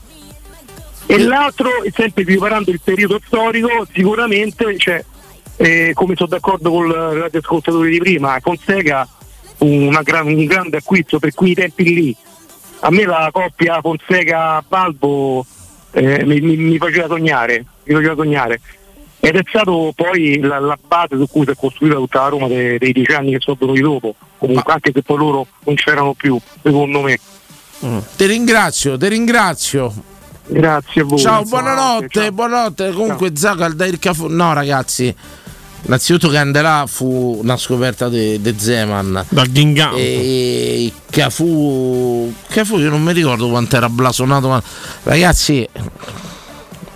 E 1.06 1.18
l'altro, 1.18 1.70
sempre 1.94 2.24
preparando 2.26 2.72
il 2.72 2.82
periodo 2.84 3.20
storico, 3.26 3.88
sicuramente 3.92 4.76
c'è, 4.76 5.04
eh, 5.56 5.92
come 5.94 6.16
sono 6.16 6.30
d'accordo 6.30 6.72
con 6.72 6.88
il 6.88 6.94
radioascoltatore 6.94 7.90
di 7.90 7.98
prima, 8.00 8.38
Fonseca 8.42 9.08
una 9.60 10.02
gran- 10.02 10.28
un 10.28 10.46
grande 10.46 10.78
acquisto 10.78 11.20
per 11.20 11.34
quei 11.34 11.54
tempi 11.54 11.84
lì. 11.94 12.16
A 12.82 12.92
me 12.92 13.06
la 13.06 13.30
coppia 13.32 13.80
Fonseca-Balbo 13.80 15.46
eh, 15.94 16.26
mi, 16.26 16.40
mi- 16.40 16.78
faceva 16.78 17.08
sognare, 17.08 17.66
mi 17.84 17.94
faceva 17.96 18.16
sognare. 18.16 18.60
ed 19.20 19.36
è 19.36 19.42
stato 19.48 19.94
poi 19.96 20.40
la, 20.40 20.60
la 20.60 20.78
base 20.86 21.16
su 21.18 21.28
cui 21.30 21.46
si 21.46 21.52
è 21.52 21.56
costruita 21.56 21.96
tutta 21.96 22.22
la 22.22 22.28
Roma 22.28 22.48
dei, 22.48 22.78
dei 22.78 22.92
dieci 22.92 23.14
anni 23.14 23.32
che 23.32 23.40
sono 23.40 23.58
venuti 23.60 23.82
dopo, 23.82 24.16
comunque 24.38 24.74
anche 24.74 24.92
se 24.94 25.02
poi 25.02 25.18
loro 25.18 25.48
non 25.66 25.76
c'erano 25.76 26.14
più, 26.14 26.38
secondo 26.62 27.02
me. 27.02 27.20
Ti 28.16 28.26
ringrazio, 28.26 28.98
ti 28.98 29.08
ringrazio. 29.08 29.94
Grazie 30.46 31.02
a 31.02 31.06
voi. 31.06 31.20
Ciao, 31.20 31.44
buonanotte, 31.44 32.08
ciao. 32.10 32.32
buonanotte. 32.32 32.92
Comunque 32.92 33.32
Zaga 33.36 33.66
al 33.66 33.76
Dair 33.76 33.98
Cafu. 34.00 34.28
No, 34.28 34.54
ragazzi. 34.54 35.14
Innanzitutto 35.86 36.30
Candelà 36.30 36.86
fu 36.88 37.40
una 37.42 37.58
scoperta 37.58 38.08
di 38.08 38.56
Zeman. 38.58 39.26
Dal 39.30 39.52
Gingamp. 39.52 39.96
E 39.98 40.92
Cafu. 41.10 42.34
Cafu 42.48 42.78
io 42.78 42.90
non 42.90 43.04
mi 43.04 43.12
ricordo 43.12 43.50
quanto 43.50 43.76
era 43.76 43.90
blasonato. 43.90 44.48
Ma 44.48 44.64
ragazzi. 45.04 45.68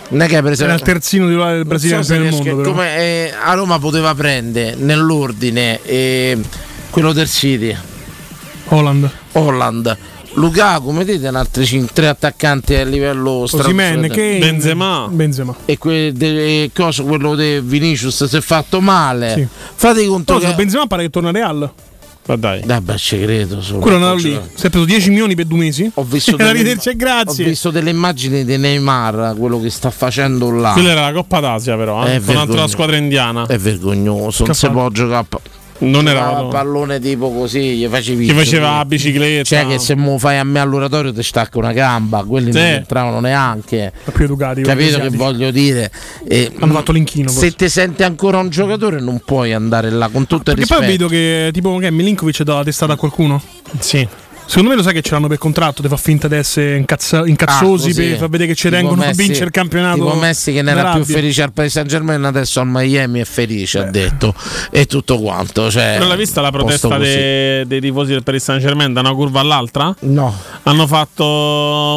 Non 0.09 0.21
è 0.21 0.27
che 0.27 0.41
per 0.41 0.53
Era 0.61 0.73
il 0.73 0.81
terzino 0.81 1.27
titolare 1.27 1.55
del 1.55 1.65
Brasile 1.65 2.01
so 2.01 2.13
del 2.13 2.29
mondo. 2.29 2.55
Però. 2.55 2.69
come, 2.69 2.97
eh, 2.97 3.33
a 3.37 3.53
Roma 3.53 3.77
poteva 3.77 4.15
prendere 4.15 4.75
nell'ordine 4.75 5.81
eh, 5.83 6.37
quello 6.89 7.11
del 7.11 7.27
City. 7.27 7.75
Holland. 8.69 9.09
Holland. 9.33 9.97
Lukaku, 10.37 10.91
mettete 10.91 11.27
un 11.27 11.35
altri 11.35 11.65
cin- 11.65 11.87
tre 11.91 12.07
attaccanti 12.07 12.75
a 12.75 12.83
livello 12.83 13.47
stratosferico. 13.47 14.13
Kane, 14.13 14.37
Benzema. 14.37 15.07
Benzema. 15.09 15.55
e 15.65 15.77
que- 15.79 16.11
de- 16.13 16.69
cosa, 16.75 17.01
quello 17.01 17.33
di 17.35 17.59
Vinicius 17.59 18.23
si 18.25 18.37
è 18.37 18.41
fatto 18.41 18.79
male. 18.79 19.33
Sì. 19.33 19.47
Fate 19.75 20.05
conto 20.05 20.33
Cosa, 20.35 20.49
che 20.49 20.53
Benzema 20.55 20.85
pare 20.85 21.03
che 21.03 21.09
torna 21.09 21.29
a 21.29 21.31
Real. 21.31 21.71
Ma 22.27 22.35
dai. 22.35 22.61
Vabbè, 22.63 22.97
ci 22.97 23.19
credo. 23.21 23.61
solo. 23.61 23.79
Quello 23.79 23.97
è 23.97 24.01
andato 24.01 24.17
lì. 24.27 24.39
Si 24.53 24.67
è 24.67 24.69
preso 24.69 24.85
10 24.85 25.09
milioni 25.09 25.33
per 25.33 25.45
due 25.45 25.57
mesi. 25.59 25.89
Ho 25.93 26.03
visto, 26.03 26.31
E 26.37 26.53
delle, 26.53 26.77
ho 27.25 27.33
visto 27.33 27.71
delle 27.71 27.89
immagini 27.89 28.43
di 28.45 28.57
Neymar, 28.57 29.33
quello 29.37 29.59
che 29.59 29.69
sta 29.69 29.89
facendo 29.89 30.51
là. 30.51 30.73
Quella 30.73 30.89
era 30.91 31.01
la 31.01 31.13
Coppa 31.13 31.39
d'Asia, 31.39 31.75
però. 31.77 32.03
È 32.03 32.15
Eh? 32.15 32.21
Con 32.21 32.35
un'altra 32.35 32.67
squadra 32.67 32.97
indiana. 32.97 33.47
È 33.47 33.57
vergognoso, 33.57 34.43
non 34.43 34.51
Che 34.51 34.53
si 34.53 34.69
può 34.69 34.89
giocare 34.89 35.25
Non 35.79 36.07
era 36.07 36.21
vado- 36.31 36.47
pallone 36.47 36.99
tipo 36.99 37.31
così, 37.31 37.75
gli 37.75 37.87
facevi 37.87 38.25
Che 38.27 38.33
faceva 38.33 38.77
la 38.77 38.85
bicicletta. 38.85 39.43
Cioè 39.43 39.67
che 39.67 39.77
se 39.79 39.95
mo 39.95 40.17
fai 40.17 40.37
a 40.37 40.43
me 40.43 40.59
all'oratorio 40.59 41.13
ti 41.13 41.21
stacca 41.23 41.57
una 41.59 41.71
gamba, 41.73 42.23
quelli 42.23 42.51
Sì. 42.51 42.57
non 42.57 42.67
entravano 42.67 43.19
neanche. 43.19 43.91
più 44.13 44.25
educati. 44.25 44.61
Capito 44.63 44.99
che 44.99 45.09
voglio 45.09 45.51
dire? 45.51 45.91
E, 46.27 46.51
Hanno 46.59 46.73
fatto 46.73 46.91
l'inchino. 46.91 47.29
se 47.29 47.51
ti 47.51 47.69
senti 47.69 48.03
ancora 48.03 48.39
un 48.39 48.49
giocatore 48.49 48.99
non 48.99 49.21
puoi 49.23 49.53
andare 49.53 49.89
là 49.91 50.07
con 50.07 50.25
tutto 50.25 50.51
il 50.51 50.55
Perché 50.57 50.65
poi 50.73 50.87
rispetto. 50.87 51.07
vedo 51.07 51.07
che 51.07 51.49
tipo 51.53 51.77
che 51.77 51.91
Milinkovic 51.91 52.41
dà 52.43 52.55
la 52.55 52.63
testata 52.63 52.93
a 52.93 52.95
qualcuno. 52.95 53.41
Sì. 53.79 54.07
Secondo 54.47 54.69
me 54.69 54.75
lo 54.77 54.81
sai 54.81 54.93
che 54.93 55.01
ce 55.01 55.11
l'hanno 55.11 55.27
per 55.27 55.37
contratto, 55.37 55.81
ti 55.81 55.89
fa 55.89 55.97
finta 55.97 56.29
di 56.29 56.35
essere 56.35 56.77
incazza- 56.77 57.25
incazzosi 57.27 57.89
Ah, 57.91 57.93
per 57.93 58.17
far 58.17 58.29
vedere 58.29 58.49
che 58.49 58.55
ci 58.55 58.69
Tipo 58.69 58.75
tengono 58.79 59.01
a 59.03 59.11
vincere 59.11 59.45
il 59.45 59.51
campionato. 59.51 59.97
Tipo 60.05 60.15
Messi 60.15 60.53
che 60.53 60.61
ne 60.61 60.71
era 60.71 60.91
più 60.93 61.03
felice 61.03 61.43
al 61.43 61.51
Paris 61.51 61.73
Saint 61.73 61.89
Germain, 61.89 62.23
adesso 62.23 62.61
al 62.61 62.67
Miami 62.67 63.19
è 63.19 63.25
felice, 63.25 63.79
ha 63.79 63.83
detto. 63.83 64.33
E 64.71 64.85
tutto 64.85 65.19
quanto. 65.19 65.69
Cioè, 65.69 65.95
Però 65.97 66.07
l'hai 66.07 66.17
vista 66.17 66.39
la 66.39 66.49
protesta 66.51 66.97
dei, 66.97 67.67
dei 67.67 67.81
tifosi 67.81 68.13
del 68.13 68.23
Paris 68.23 68.41
Saint 68.41 68.61
Germain 68.61 68.93
da 68.93 69.01
una 69.01 69.13
curva 69.13 69.41
all'altra? 69.41 69.93
No. 69.99 70.33
Hanno 70.63 70.87
fatto 70.87 71.25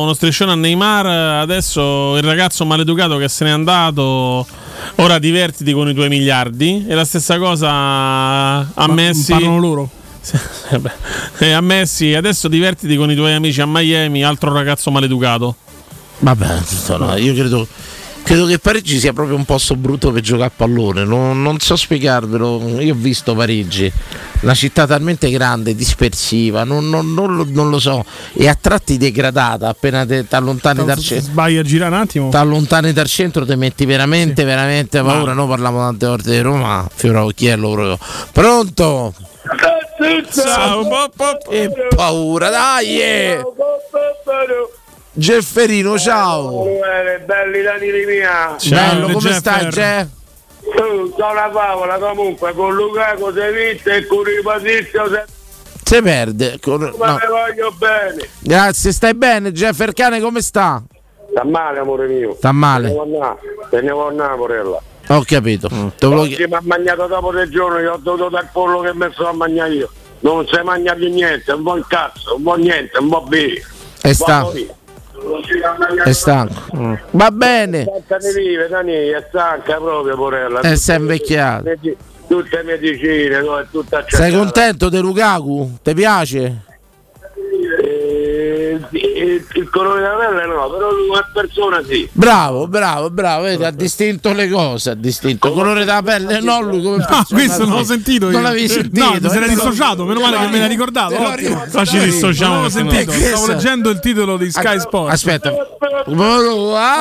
uno 0.03 0.13
striscione 0.13 0.51
a 0.51 0.57
Neymar, 0.57 1.07
adesso 1.07 2.17
il 2.17 2.23
ragazzo 2.25 2.65
maleducato 2.67 3.17
che 3.17 3.29
se 3.29 3.45
n'è 3.45 3.51
andato, 3.51 4.45
ora 4.97 5.21
divertiti 5.21 5.73
con 5.73 5.89
i 5.89 5.95
tuoi 5.95 6.09
miliardi. 6.09 6.85
E 6.89 6.95
la 6.97 7.05
stessa 7.05 7.39
cosa 7.39 7.69
a 7.71 8.67
Ma- 8.75 8.93
Messi. 8.93 9.31
Parlano 9.31 9.59
loro. 9.61 9.91
E 11.39 11.53
a 11.53 11.61
Messi, 11.61 12.15
adesso 12.15 12.49
divertiti 12.49 12.97
con 12.97 13.11
i 13.11 13.15
tuoi 13.15 13.33
amici 13.35 13.61
a 13.61 13.67
Miami, 13.67 14.23
altro 14.25 14.53
ragazzo 14.53 14.91
maleducato. 14.91 15.57
Vabbè, 16.19 16.59
no, 16.99 17.17
io 17.17 17.33
credo, 17.33 17.67
credo 18.23 18.45
che 18.45 18.59
Parigi 18.59 18.99
sia 18.99 19.13
proprio 19.15 19.37
un 19.37 19.47
posto 19.47 19.75
brutto 19.75 20.13
per 20.13 20.21
giocare 20.23 20.49
a 20.49 20.53
pallone. 20.55 21.05
Non, 21.05 21.41
non 21.43 21.59
so 21.61 21.77
spiegarvelo. 21.77 22.79
Io 22.81 22.93
ho 22.93 22.97
visto 22.97 23.35
Parigi, 23.35 23.91
una 24.43 24.53
città 24.53 24.87
talmente 24.87 25.31
grande, 25.31 25.75
dispersiva, 25.75 26.65
non, 26.65 26.91
non- 26.91 27.15
non 27.15 27.35
lo, 27.37 27.47
non 27.49 27.71
lo 27.71 27.79
so, 27.79 28.05
e 28.35 28.47
a 28.49 28.55
tratti 28.55 28.99
degradata. 28.99 29.69
Appena 29.69 30.05
ti 30.05 30.27
allontani 30.29 30.85
dal 30.85 30.99
centro. 30.99 31.31
Sbagli 31.31 31.57
a 31.57 31.63
girare 31.63 31.95
un 31.95 32.01
attimo. 32.03 32.29
Ti 32.29 32.37
allontani 32.37 32.93
dal 32.93 33.07
centro, 33.07 33.47
ti 33.47 33.57
metti 33.57 33.87
veramente, 33.87 34.45
veramente 34.45 35.01
paura. 35.03 35.33
Noi 35.33 35.49
parliamo 35.49 35.79
tante 35.79 36.07
volte 36.07 36.31
di 36.33 36.41
Roma, 36.41 36.87
Fiora 36.95 37.25
Occhiello 37.25 37.71
proprio. 37.71 37.99
Pronto? 38.31 39.15
Ciao, 40.31 40.89
Che 41.49 41.71
paura, 41.95 42.49
dai! 42.49 43.01
eh. 43.01 43.43
Gefferino, 45.13 45.99
ciao! 45.99 46.65
belli 47.25 47.63
Danili 47.63 48.07
mia. 48.07 48.57
Bello, 48.69 49.11
come 49.13 49.33
stai, 49.33 49.67
Jeff? 49.67 50.07
Sono 50.75 51.31
una 51.33 51.51
favola 51.53 51.99
comunque 51.99 52.53
con 52.55 52.75
Lukaku 52.75 53.33
sei 53.33 53.53
vinto 53.75 53.91
e 53.91 54.07
con 54.07 54.19
il 54.27 54.41
Patrizio 54.43 55.09
se 55.09 55.25
Si 55.85 56.03
perde. 56.03 56.59
con- 56.61 56.95
ma 56.99 57.07
no. 57.13 57.19
voglio 57.29 57.73
bene. 57.77 58.29
Grazie, 58.39 58.93
stai 58.93 59.15
bene, 59.15 59.53
Jeff 59.53 59.79
Ercane, 59.81 60.21
come 60.21 60.41
sta? 60.43 60.83
Sta 61.31 61.45
male 61.45 61.79
amore 61.81 62.07
mio. 62.07 62.35
Sta 62.37 62.53
male. 62.53 62.89
Te 62.89 62.95
ne 62.95 63.01
vuoi 63.03 63.15
andare? 63.15 63.39
Te 63.71 63.81
ne 63.81 63.91
vuoi 63.93 64.09
andare, 64.09 64.37
porella. 64.37 64.83
Ho 65.13 65.25
capito. 65.27 65.69
Mm. 65.73 65.89
Te 65.99 66.07
volevo 66.07 66.23
Oggi 66.23 66.45
mi 66.47 66.55
ha 66.55 66.61
mangiato 66.63 67.07
dopo 67.07 67.31
tre 67.31 67.49
giorni, 67.49 67.83
io 67.83 67.95
ho 67.95 67.99
dovuto 67.99 68.29
dare 68.29 68.49
pollo 68.53 68.81
che 68.81 68.95
mi 68.95 69.09
sono 69.13 69.29
a 69.29 69.33
mangiare 69.33 69.75
io. 69.75 69.91
Non 70.21 70.47
si 70.47 70.61
mangia 70.63 70.95
più 70.95 71.09
niente, 71.11 71.51
un 71.51 71.77
il 71.77 71.85
cazzo, 71.89 72.37
un 72.37 72.43
po' 72.43 72.55
niente, 72.55 72.99
un 72.99 73.09
po' 73.09 73.23
bene. 73.23 73.61
È 74.01 74.13
stanco. 74.13 74.53
È 76.05 76.13
stanco. 76.13 76.77
Mm. 76.77 76.95
Va 77.11 77.31
bene. 77.33 77.87
Vive, 78.35 78.69
Dani, 78.69 78.93
è 78.93 79.27
stanca 79.29 79.77
proprio, 79.79 80.15
porella. 80.15 80.61
Eh, 80.61 80.77
sei 80.77 80.99
invecchiato. 80.99 81.65
Medi- 81.65 81.97
Tutte 82.29 82.63
medicine, 82.63 83.41
no, 83.41 83.59
è 83.59 83.67
tutta 83.69 84.05
Sei 84.07 84.33
contento 84.33 84.89
di 84.89 85.01
Lukaku? 85.01 85.79
Ti 85.83 85.95
piace? 85.95 86.63
Eh, 88.41 88.81
il, 88.93 89.47
il 89.55 89.71
colore 89.71 90.01
della 90.01 90.15
pelle 90.15 90.47
no, 90.47 90.71
però 90.71 90.91
lui 90.93 91.09
come 91.09 91.25
persona 91.33 91.83
sì. 91.87 92.09
Bravo, 92.13 92.67
bravo, 92.69 93.11
bravo, 93.11 93.43
vedi, 93.45 93.65
ha 93.65 93.71
distinto 93.71 94.33
le 94.33 94.49
cose, 94.49 94.91
ha 94.91 94.95
distinto 94.95 95.49
il 95.49 95.53
colore 95.53 95.85
della 95.85 96.03
pelle, 96.03 96.41
no 96.41 96.61
lui 96.61 96.83
come 96.83 96.97
persona. 96.97 97.19
Ah, 97.19 97.27
questo 97.29 97.67
non 97.67 97.79
l'ho 97.79 97.85
sentito 97.85 98.27
io. 98.27 98.33
Non 98.33 98.43
l'avevi 98.43 98.69
sentito? 98.69 99.05
No, 99.05 99.13
mi 99.13 99.21
se 99.21 99.29
n'era 99.29 99.47
Eh, 99.47 99.49
dissociato, 99.49 100.05
meno 100.05 100.21
male 100.21 100.39
che 100.39 100.47
me 100.47 100.59
l'ha 100.59 100.67
ricordato. 100.67 101.15
Qua 101.15 101.85
ci 101.85 101.99
dissociamo. 101.99 102.55
Non 102.55 102.63
l'ho 102.63 102.69
no. 102.69 102.91
sentito, 102.91 103.13
stavo 103.13 103.47
leggendo 103.47 103.91
il 103.91 104.01
titolo 104.01 104.37
di 104.37 104.51
Sky 104.51 104.81
Sport. 104.81 105.13
Aspetta. 105.13 105.53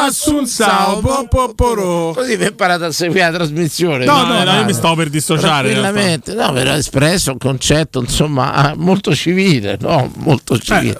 Assunzao, 0.05 0.99
po, 0.99 1.27
po, 1.29 1.53
poro. 1.53 2.13
Così 2.13 2.35
mi 2.35 2.43
hai 2.43 2.49
imparato 2.49 2.85
a 2.85 2.91
seguire 2.91 3.31
la 3.31 3.37
trasmissione. 3.37 4.05
No, 4.05 4.23
no, 4.25 4.43
io 4.43 4.65
mi 4.65 4.73
stavo 4.73 4.95
per 4.95 5.09
dissociare. 5.09 5.71
Tranquillamente, 5.71 6.33
no, 6.33 6.51
per 6.51 6.67
espresso 6.67 7.31
un 7.31 7.37
concetto 7.37 7.99
insomma 7.99 8.71
eh, 8.71 8.75
molto 8.75 9.15
civile, 9.15 9.77
no? 9.79 10.11
Molto 10.17 10.57
civile. 10.57 10.99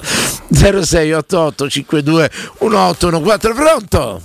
0688 0.52 1.70
52 1.70 2.30
1814 2.60 3.54
pronto? 3.54 4.22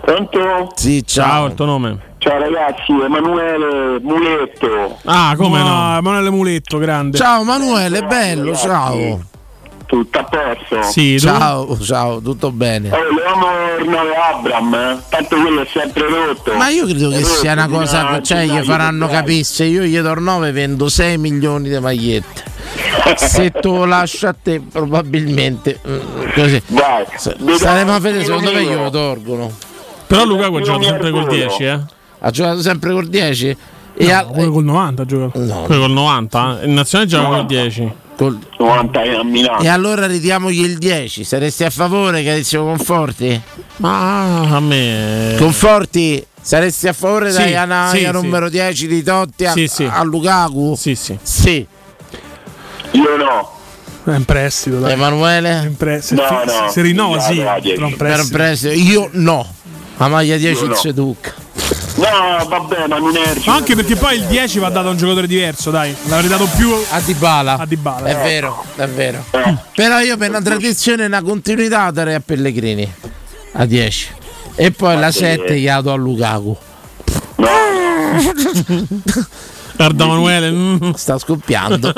Pronto? 0.00 0.72
Sì, 0.74 1.02
Ciao, 1.06 1.26
ciao. 1.26 1.46
il 1.46 1.54
tuo 1.54 1.64
nome. 1.64 1.98
Ciao 2.18 2.38
ragazzi, 2.38 2.92
Emanuele 2.92 4.00
Muletto. 4.00 4.98
Ah, 5.04 5.34
come 5.36 5.58
no? 5.60 5.92
Ah, 5.92 5.96
Emanuele 5.98 6.30
Muletto, 6.30 6.78
grande. 6.78 7.16
Ciao 7.18 7.42
Emanuele, 7.42 8.02
bello, 8.02 8.54
ciao. 8.54 9.20
Tutto 9.86 10.18
a 10.18 10.24
posto? 10.24 10.82
Sì, 10.90 11.16
tu? 11.16 11.26
Ciao, 11.26 11.78
ciao, 11.80 12.20
tutto 12.20 12.50
bene. 12.50 12.90
Oh, 12.90 13.82
il 13.82 13.88
9 13.88 14.14
Abram, 14.16 14.74
eh? 14.74 14.98
tanto 15.08 15.36
quello 15.40 15.60
è 15.62 15.66
sempre 15.72 16.08
rotto. 16.08 16.54
Ma 16.54 16.68
io 16.68 16.84
credo 16.86 17.10
che 17.10 17.20
rotto 17.20 17.28
sia 17.28 17.52
una 17.52 17.68
cosa, 17.68 18.08
a 18.08 18.22
cioè 18.22 18.44
gli 18.46 18.62
faranno 18.64 19.06
capire 19.08 19.44
se 19.44 19.64
io 19.64 19.82
gli 19.82 19.98
do 20.00 20.14
9 20.14 20.52
vendo 20.52 20.88
6 20.88 21.18
milioni 21.18 21.68
di 21.68 21.78
magliette. 21.78 22.52
Se 23.16 23.50
te 23.50 23.68
lo 23.68 23.84
lascio 23.84 24.26
a 24.28 24.34
te 24.40 24.60
probabilmente 24.60 25.78
mm, 25.86 25.98
così. 26.34 26.62
Dai, 26.66 27.04
Saremo 27.58 27.94
a 27.94 27.98
vedere, 28.00 28.24
secondo 28.24 28.50
me 28.52 28.62
io. 28.62 28.70
glielo 28.70 28.90
torgono. 28.90 29.50
Però 30.06 30.24
Lukaku 30.24 30.56
ha 30.56 30.60
giocato 30.60 30.82
sempre 30.84 31.10
col 31.10 31.26
10, 31.28 31.62
eh? 31.64 31.80
Ha 32.20 32.30
giocato 32.30 32.60
sempre 32.62 32.92
col 32.92 33.06
10 33.08 33.56
e 33.96 34.06
No, 34.06 34.12
ha- 34.18 34.24
quello 34.24 34.50
col 34.52 34.64
90 34.64 35.02
ha 35.02 35.04
giocato. 35.04 35.38
no, 35.44 35.62
Poi 35.66 35.78
col 35.78 35.90
90. 35.90 36.58
Il 36.64 36.70
nazionale 36.70 37.08
gioca 37.10 37.28
col 37.28 37.46
10. 37.46 37.92
Col- 38.16 38.38
90 38.58 39.00
a 39.00 39.24
Milano. 39.24 39.60
E 39.62 39.68
allora 39.68 40.06
ridiamogli 40.06 40.60
il 40.64 40.78
10. 40.78 41.24
Saresti 41.24 41.64
a 41.64 41.70
favore, 41.70 42.22
carissimo 42.24 42.64
Conforti? 42.64 43.40
Ma 43.76 44.40
a 44.56 44.60
me. 44.60 45.34
Conforti, 45.38 46.24
saresti 46.40 46.88
a 46.88 46.92
favore 46.92 47.30
Sì, 47.30 47.38
dai 47.38 47.54
Anaia 47.56 47.90
sì, 47.90 48.04
sì. 48.04 48.10
numero 48.10 48.48
10 48.48 48.86
di 48.86 49.02
Totti 49.02 49.44
a, 49.46 49.52
Sì, 49.52 49.66
sì. 49.66 49.88
a 49.90 50.02
Lukaku? 50.02 50.74
Sì, 50.76 50.94
sì. 50.94 51.18
Sì. 51.22 51.66
Io 52.92 53.16
no. 53.16 53.52
È 54.04 54.10
un 54.16 54.24
prestito, 54.24 54.78
dai. 54.80 54.92
Emanuele? 54.92 55.62
È 55.62 55.66
un 55.66 55.76
pre- 55.76 56.02
se, 56.02 56.14
No, 56.14 56.22
no. 56.44 56.68
se 56.70 56.82
rinnova, 56.82 57.18
sì. 57.20 57.38
No, 57.38 57.58
no, 57.78 57.90
prestito. 57.96 58.36
prestito. 58.36 58.72
Io 58.74 59.08
no. 59.12 59.46
La 59.96 60.08
maglia 60.08 60.36
10 60.36 60.58
Io 60.58 60.62
il 60.64 60.68
no. 60.70 60.76
No, 61.96 62.44
vabbè, 62.48 62.88
ma 62.88 62.98
non 62.98 63.16
è 63.16 63.34
Ma 63.46 63.54
anche 63.54 63.76
perché 63.76 63.94
poi 63.94 64.16
il 64.16 64.24
10 64.24 64.58
va 64.58 64.68
dato 64.68 64.88
a 64.88 64.90
un 64.90 64.96
giocatore 64.96 65.28
diverso, 65.28 65.70
dai. 65.70 65.94
L'avrei 66.06 66.28
dato 66.28 66.48
più 66.56 66.72
A 66.90 67.00
Dybala. 67.00 67.58
a 67.58 67.66
Dybala. 67.66 68.08
È 68.08 68.16
vero, 68.16 68.64
è 68.74 68.86
vero. 68.88 69.24
Eh. 69.30 69.54
Però 69.76 70.00
io 70.00 70.16
per 70.16 70.30
una 70.30 70.42
tradizione 70.42 71.04
e 71.04 71.06
una 71.06 71.22
continuità 71.22 71.90
darei 71.92 72.14
a 72.14 72.20
Pellegrini 72.24 72.92
a 73.52 73.64
10. 73.64 74.08
E 74.56 74.70
poi 74.72 74.98
la 74.98 75.12
7 75.12 75.56
gli 75.58 75.70
do 75.70 75.92
a 75.92 75.96
Lukaku. 75.96 76.56
No, 77.36 77.48
Guarda 79.76 80.06
Manuele. 80.06 80.50
mm. 80.50 80.90
Sta 80.94 81.18
scoppiando. 81.18 81.92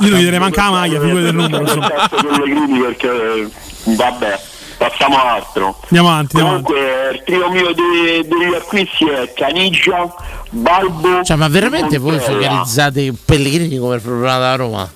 Io 0.00 0.08
non 0.08 0.18
gli 0.18 0.24
direi 0.24 0.38
manca 0.38 0.64
la 0.64 0.70
maglia, 0.70 1.00
figura 1.00 1.20
del 1.20 1.34
numero. 1.34 1.64
Pellegrini 2.10 2.78
perché 2.80 3.48
vabbè, 3.84 4.40
passiamo 4.88 5.16
a 5.16 5.34
altro. 5.34 5.76
Andiamo 5.84 6.08
avanti, 6.08 6.36
andiamo 6.36 6.58
avanti. 6.58 6.72
Comunque 6.72 7.10
il 7.12 7.22
trio 7.24 7.50
mio 7.50 7.72
dei, 7.72 8.26
degli 8.26 8.54
acquisti 8.54 9.04
è 9.06 9.32
Canigia, 9.34 10.14
Balbo. 10.50 11.22
Cioè, 11.22 11.36
ma 11.36 11.48
veramente 11.48 11.98
voi 11.98 12.18
focalizzate 12.18 13.12
Pellegrini 13.24 13.78
come 13.78 13.96
il 13.96 14.00
problema 14.00 14.34
della 14.34 14.56
Roma? 14.56 14.90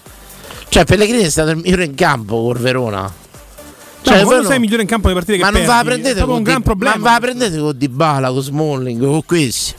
Cioè, 0.68 0.84
Pellegrini 0.84 1.22
è 1.22 1.30
stato 1.30 1.50
il 1.50 1.56
migliore 1.58 1.84
in 1.84 1.94
campo 1.94 2.42
con 2.42 2.56
Verona. 2.60 3.10
Cioè, 4.02 4.14
voi 4.18 4.24
quando 4.24 4.42
non- 4.42 4.50
sei 4.52 4.60
migliore 4.60 4.82
in 4.82 4.88
campo 4.88 5.08
nelle 5.08 5.18
partite 5.20 5.42
ma 5.42 5.50
che 5.50 5.58
non 5.58 5.66
va 5.66 5.76
la 5.76 5.82
perdi, 5.82 6.00
prendete 6.00 6.20
è 6.20 6.26
con 6.26 6.36
un 6.36 6.42
gran 6.42 6.56
Di- 6.58 6.62
problema. 6.62 6.96
Ma 6.96 7.02
va 7.02 7.10
la 7.12 7.20
prendete 7.20 7.58
con 7.58 7.72
Dybala, 7.76 8.28
con 8.30 8.40
Smalling, 8.42 9.04
con 9.04 9.24
questi. 9.24 9.74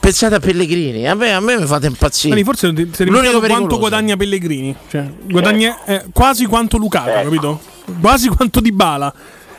Pensate 0.00 0.34
a 0.36 0.40
Pellegrini, 0.40 1.06
a 1.06 1.14
me, 1.14 1.34
a 1.34 1.40
me 1.40 1.58
mi 1.58 1.66
fate 1.66 1.86
impazzire. 1.86 2.32
Quindi 2.32 2.44
forse 2.44 2.66
non 2.66 2.74
ti- 2.74 3.04
dimenticato 3.04 3.46
quanto 3.46 3.78
guadagna 3.78 4.16
Pellegrini. 4.16 4.74
Cioè, 4.88 5.04
guadagna 5.24 5.84
eh, 5.84 6.04
quasi 6.12 6.46
quanto 6.46 6.78
Lukaku, 6.78 7.22
capito? 7.22 7.60
Quasi 8.00 8.28
quanto 8.28 8.60
Dybala. 8.60 9.14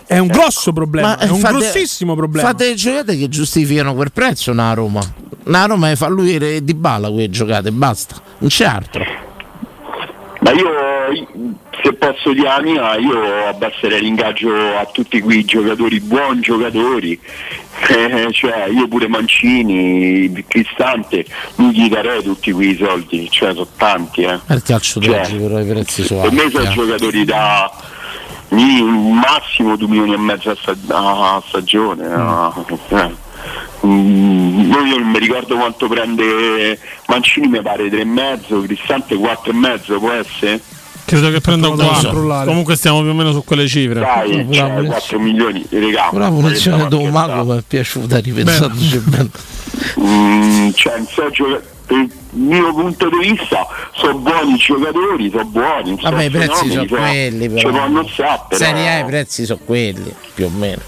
È 0.06 0.18
un 0.18 0.28
grosso 0.28 0.74
problema, 0.74 1.18
è 1.18 1.30
un 1.30 1.40
fate- 1.40 1.58
grossissimo 1.58 2.16
problema. 2.16 2.50
Fate 2.50 2.66
le 2.68 2.74
giocate 2.74 3.18
che 3.18 3.30
giustificano 3.30 3.96
quel 3.96 4.12
prezzo 4.12 4.52
una 4.52 4.74
Roma. 4.74 5.02
Una 5.46 5.66
Roma 5.66 5.96
fa 5.96 6.10
lui 6.10 6.36
e 6.36 6.62
Dybala 6.62 7.10
quelle 7.10 7.30
giocate, 7.30 7.72
basta. 7.72 8.16
Non 8.40 8.50
c'è 8.50 8.66
altro. 8.66 9.04
Ma 10.42 10.52
io, 10.54 10.70
se 11.84 11.94
posso 11.94 12.34
dire 12.34 12.48
la 12.48 12.62
mia, 12.62 12.96
io 12.98 13.48
abbasserei 13.48 14.02
l'ingaggio 14.02 14.50
a 14.76 14.86
tutti 14.92 15.22
quei 15.22 15.46
giocatori, 15.46 16.00
buoni 16.00 16.42
giocatori. 16.42 17.20
Eh, 17.92 18.32
cioè, 18.32 18.68
io 18.68 18.88
pure 18.88 19.08
Mancini, 19.08 20.32
Cristante, 20.48 21.26
non 21.56 21.72
gli 21.72 21.90
darei 21.90 22.22
tutti 22.22 22.52
quei 22.52 22.78
soldi, 22.78 23.28
cioè 23.32 23.54
sono 23.54 23.68
tanti. 23.76 24.22
Eh. 24.22 24.40
È 24.46 24.54
il 24.54 24.62
calcio 24.62 25.02
Cioè, 25.02 25.22
d'oggi, 25.22 25.36
però 25.38 25.60
i 25.60 25.66
prezzi 25.66 26.04
sono 26.04 26.22
Per 26.22 26.32
me 26.32 26.50
sono 26.52 26.70
eh. 26.70 26.70
giocatori 26.70 27.26
da 27.26 27.72
mi- 28.52 29.14
massimo 29.14 29.76
2 29.76 29.88
milioni 29.88 30.14
e 30.14 30.18
mezzo 30.18 30.50
a, 30.52 30.56
sta- 30.60 30.76
a 30.88 31.44
stagione. 31.48 32.04
eh. 32.06 33.30
Mm, 33.86 34.72
io 34.72 34.98
non 35.00 35.10
mi 35.10 35.18
ricordo 35.20 35.56
quanto 35.56 35.88
prende 35.88 36.78
Mancini, 37.08 37.48
mi 37.48 37.62
pare 37.62 37.90
3,5, 37.90 38.66
Cristante 38.66 39.16
4,5 39.16 39.98
può 40.00 40.12
essere? 40.12 40.62
Credo 41.04 41.32
che 41.32 41.42
prenda 41.42 41.68
un 41.68 41.78
controllare. 41.78 42.46
Comunque 42.46 42.76
stiamo 42.76 43.02
più 43.02 43.10
o 43.10 43.14
meno 43.14 43.32
su 43.34 43.44
quelle 43.44 43.68
cifre. 43.68 44.00
Dai, 44.00 44.44
Pure 44.46 44.54
cioè, 44.56 44.82
la 44.82 44.88
4 44.90 45.20
milioni, 45.20 45.66
regà. 45.70 46.10
Ma 46.14 46.30
punizione 46.30 46.84
che 46.84 46.88
di 46.90 47.04
un 47.04 47.10
mago 47.10 47.44
mi 47.54 47.58
è 47.60 47.64
piaciuta, 47.68 48.20
ripensandoci 48.20 48.98
bene. 49.00 49.30
Mm, 50.00 50.70
cioè, 50.76 50.98
non 50.98 51.08
so, 51.08 51.30
gioca- 51.32 51.56
per 51.60 51.81
il 51.92 52.12
mio 52.32 52.74
punto 52.74 53.10
di 53.10 53.30
vista 53.30 53.68
sono 53.94 54.18
buoni 54.20 54.56
giocatori, 54.56 55.30
sono 55.30 55.46
buoni. 55.46 55.98
Vabbè, 56.02 56.24
i 56.24 56.30
prezzi 56.30 56.70
sono 56.70 56.86
fenomeni, 56.86 57.38
quelli, 57.38 57.58
Ci 57.58 57.66
però. 57.66 57.78
vanno 57.78 58.08
sa, 58.08 58.46
però. 58.48 58.64
Serie 58.64 58.90
A 58.90 59.00
i 59.00 59.06
prezzi 59.06 59.46
sono 59.46 59.60
quelli, 59.64 60.14
più 60.34 60.46
o 60.46 60.50
meno. 60.50 60.82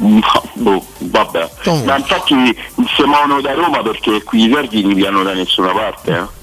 No, 0.00 0.42
boh, 0.52 0.84
vabbè. 0.98 1.50
Ma 1.84 1.96
infatti 1.96 2.56
si 2.96 3.02
muovono 3.02 3.40
da 3.40 3.52
Roma 3.54 3.82
perché 3.82 4.22
qui 4.22 4.44
i 4.44 4.48
verdi 4.48 4.82
non 4.82 4.94
piano 4.94 5.22
da 5.24 5.34
nessuna 5.34 5.72
parte. 5.72 6.12
Eh. 6.12 6.36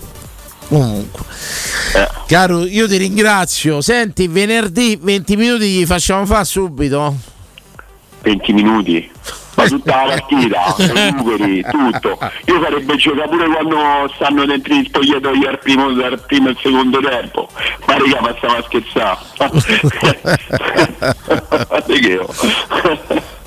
Comunque. 0.68 1.24
Caro, 2.28 2.66
io 2.66 2.88
ti 2.88 2.98
ringrazio. 2.98 3.80
Senti, 3.82 4.28
venerdì 4.28 5.00
20 5.02 5.36
minuti 5.38 5.70
gli 5.70 5.86
facciamo 5.86 6.26
fare 6.26 6.44
subito? 6.44 7.16
20 8.24 8.54
minuti. 8.54 9.12
Ma 9.56 9.66
tutta 9.66 10.06
la 10.06 10.14
partita, 10.14 10.76
recuperi, 10.78 11.64
tutto. 11.72 12.20
Io 12.46 12.62
farebbe 12.62 12.96
giocare 12.96 13.30
pure 13.30 13.48
quando 13.48 13.78
stanno 14.16 14.46
dentro 14.46 14.74
gli 14.74 14.86
spogliatoi 14.86 15.46
al 15.46 15.60
primo, 15.60 15.86
al 15.88 16.22
primo 16.28 16.48
e 16.48 16.52
al 16.52 16.58
secondo 16.62 17.00
tempo. 17.00 17.50
Ma 17.88 17.98
raga, 17.98 18.22
ma 18.22 18.36
stiamo 18.38 18.56
a 18.56 18.64
scherzare. 18.64 19.18
Di 21.86 22.00
che 22.00 22.08
io? 22.08 22.28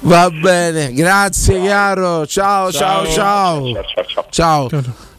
Va 0.01 0.31
bene, 0.31 0.93
grazie 0.93 1.63
caro. 1.67 2.27
Ciao, 2.27 2.73
ciao, 2.73 3.07
ciao. 3.07 3.63
Ciao. 4.31 4.69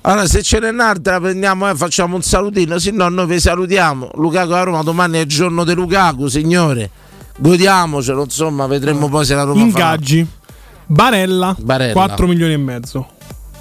Allora, 0.01 0.25
se 0.27 0.41
ce 0.41 0.59
n'è 0.59 0.69
un'altra, 0.69 1.19
prendiamo 1.19 1.69
e 1.69 1.75
facciamo 1.75 2.15
un 2.15 2.21
salutino. 2.21 2.79
Se 2.79 2.91
no, 2.91 3.09
noi 3.09 3.27
vi 3.27 3.39
salutiamo. 3.39 4.11
Lukaku 4.15 4.51
a 4.53 4.63
Roma, 4.63 4.81
domani 4.81 5.17
è 5.17 5.21
il 5.21 5.27
giorno 5.27 5.63
di 5.63 5.73
Lukaku, 5.73 6.27
signore. 6.27 6.89
Godiamocelo, 7.37 8.23
insomma, 8.23 8.65
vedremo 8.65 9.09
poi 9.09 9.25
se 9.25 9.35
la 9.35 9.43
Roma 9.43 9.61
Ingaggi. 9.61 10.27
Barella, 10.91 11.55
Barella. 11.59 11.93
4 11.93 12.25
milioni 12.25 12.53
e 12.53 12.57
mezzo. 12.57 13.07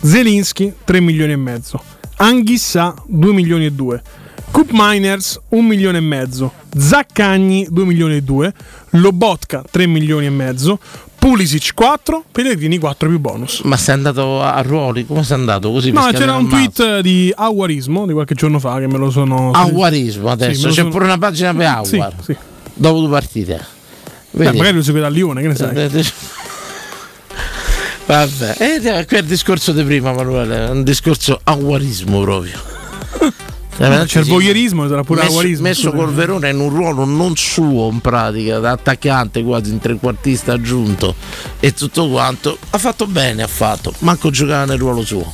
Zelinski 0.01 0.73
3 0.85 1.01
milioni 1.01 1.33
e 1.33 1.37
mezzo. 1.37 1.79
Anghissà 2.17 2.95
2 3.07 3.33
milioni 3.35 3.67
e 3.67 3.73
2. 3.73 4.03
Coop 4.51 4.71
Miners 4.73 5.39
1 5.49 5.63
milione 5.69 5.99
e 5.99 6.01
mezzo. 6.01 6.53
Zaccagni 6.75 7.67
2 7.71 7.85
milioni 7.85 8.17
e 8.17 8.23
2. 8.23 8.53
Lobotka 8.93 9.63
3 9.71 9.87
milioni 9.87 10.25
e 10.25 10.31
mezzo. 10.31 10.79
Pulisic 11.19 11.75
4. 11.75 12.25
Pellegrini 12.33 12.79
4 12.79 13.09
più 13.11 13.19
bonus. 13.19 13.61
Ma 13.65 13.77
sei 13.77 13.95
andato 13.95 14.41
a 14.41 14.59
ruoli? 14.63 15.05
Come 15.05 15.23
sei 15.23 15.37
andato? 15.37 15.71
Così 15.71 15.91
No, 15.91 16.09
c'era 16.13 16.35
un 16.35 16.49
tweet 16.49 17.01
di 17.01 17.31
Aguarismo 17.37 18.07
di 18.07 18.15
qualche 18.15 18.35
giorno 18.35 18.59
fa 18.59 18.79
che 18.79 18.87
me 18.87 18.97
lo 18.97 19.11
sono. 19.11 19.51
Aguarismo 19.51 20.31
adesso, 20.31 20.61
Sì, 20.63 20.67
c'è 20.69 20.73
sono- 20.81 20.89
pure 20.89 21.05
una 21.05 21.19
pagina 21.19 21.53
per 21.55 21.67
Aguar. 21.67 22.15
Sì, 22.21 22.33
sì. 22.33 22.37
Dopo 22.73 23.01
due 23.01 23.11
partite. 23.11 23.77
Beh, 24.31 24.53
magari 24.53 24.77
lo 24.77 24.83
segue 24.83 25.01
da 25.01 25.09
Lione, 25.09 25.43
che 25.43 25.49
ne 25.49 25.55
sai? 25.57 26.15
Vabbè, 28.09 28.55
eh, 28.59 29.05
qui 29.07 29.17
è 29.17 29.21
il 29.21 29.27
discorso 29.27 29.73
di 29.73 29.85
prima, 29.85 30.15
Manuele. 30.15 30.69
È 30.69 30.71
un 30.71 30.83
discorso 30.83 31.39
aguarismo 31.45 32.23
proprio. 32.23 32.59
C'è 33.77 34.21
il 34.21 34.25
voyeurismo, 34.25 34.89
sarà 34.89 35.05
pure 35.05 35.21
messo, 35.21 35.33
aguarismo. 35.33 35.69
messo 35.69 35.93
col 35.93 36.15
Verona 36.15 36.49
in 36.49 36.59
un 36.59 36.71
ruolo 36.71 37.05
non 37.05 37.37
suo 37.37 37.91
in 37.91 38.01
pratica, 38.01 38.61
da 38.61 38.71
attaccante 38.71 39.43
quasi 39.43 39.73
in 39.73 39.79
trequartista 39.79 40.55
aggiunto 40.55 41.15
e 41.61 41.75
tutto 41.75 42.09
quanto. 42.09 42.57
Ha 42.71 42.79
fatto 42.79 43.07
bene, 43.07 43.43
ha 43.43 43.47
fatto, 43.47 43.93
manco 43.99 44.31
giocava 44.31 44.65
nel 44.65 44.79
ruolo 44.79 45.05
suo. 45.05 45.31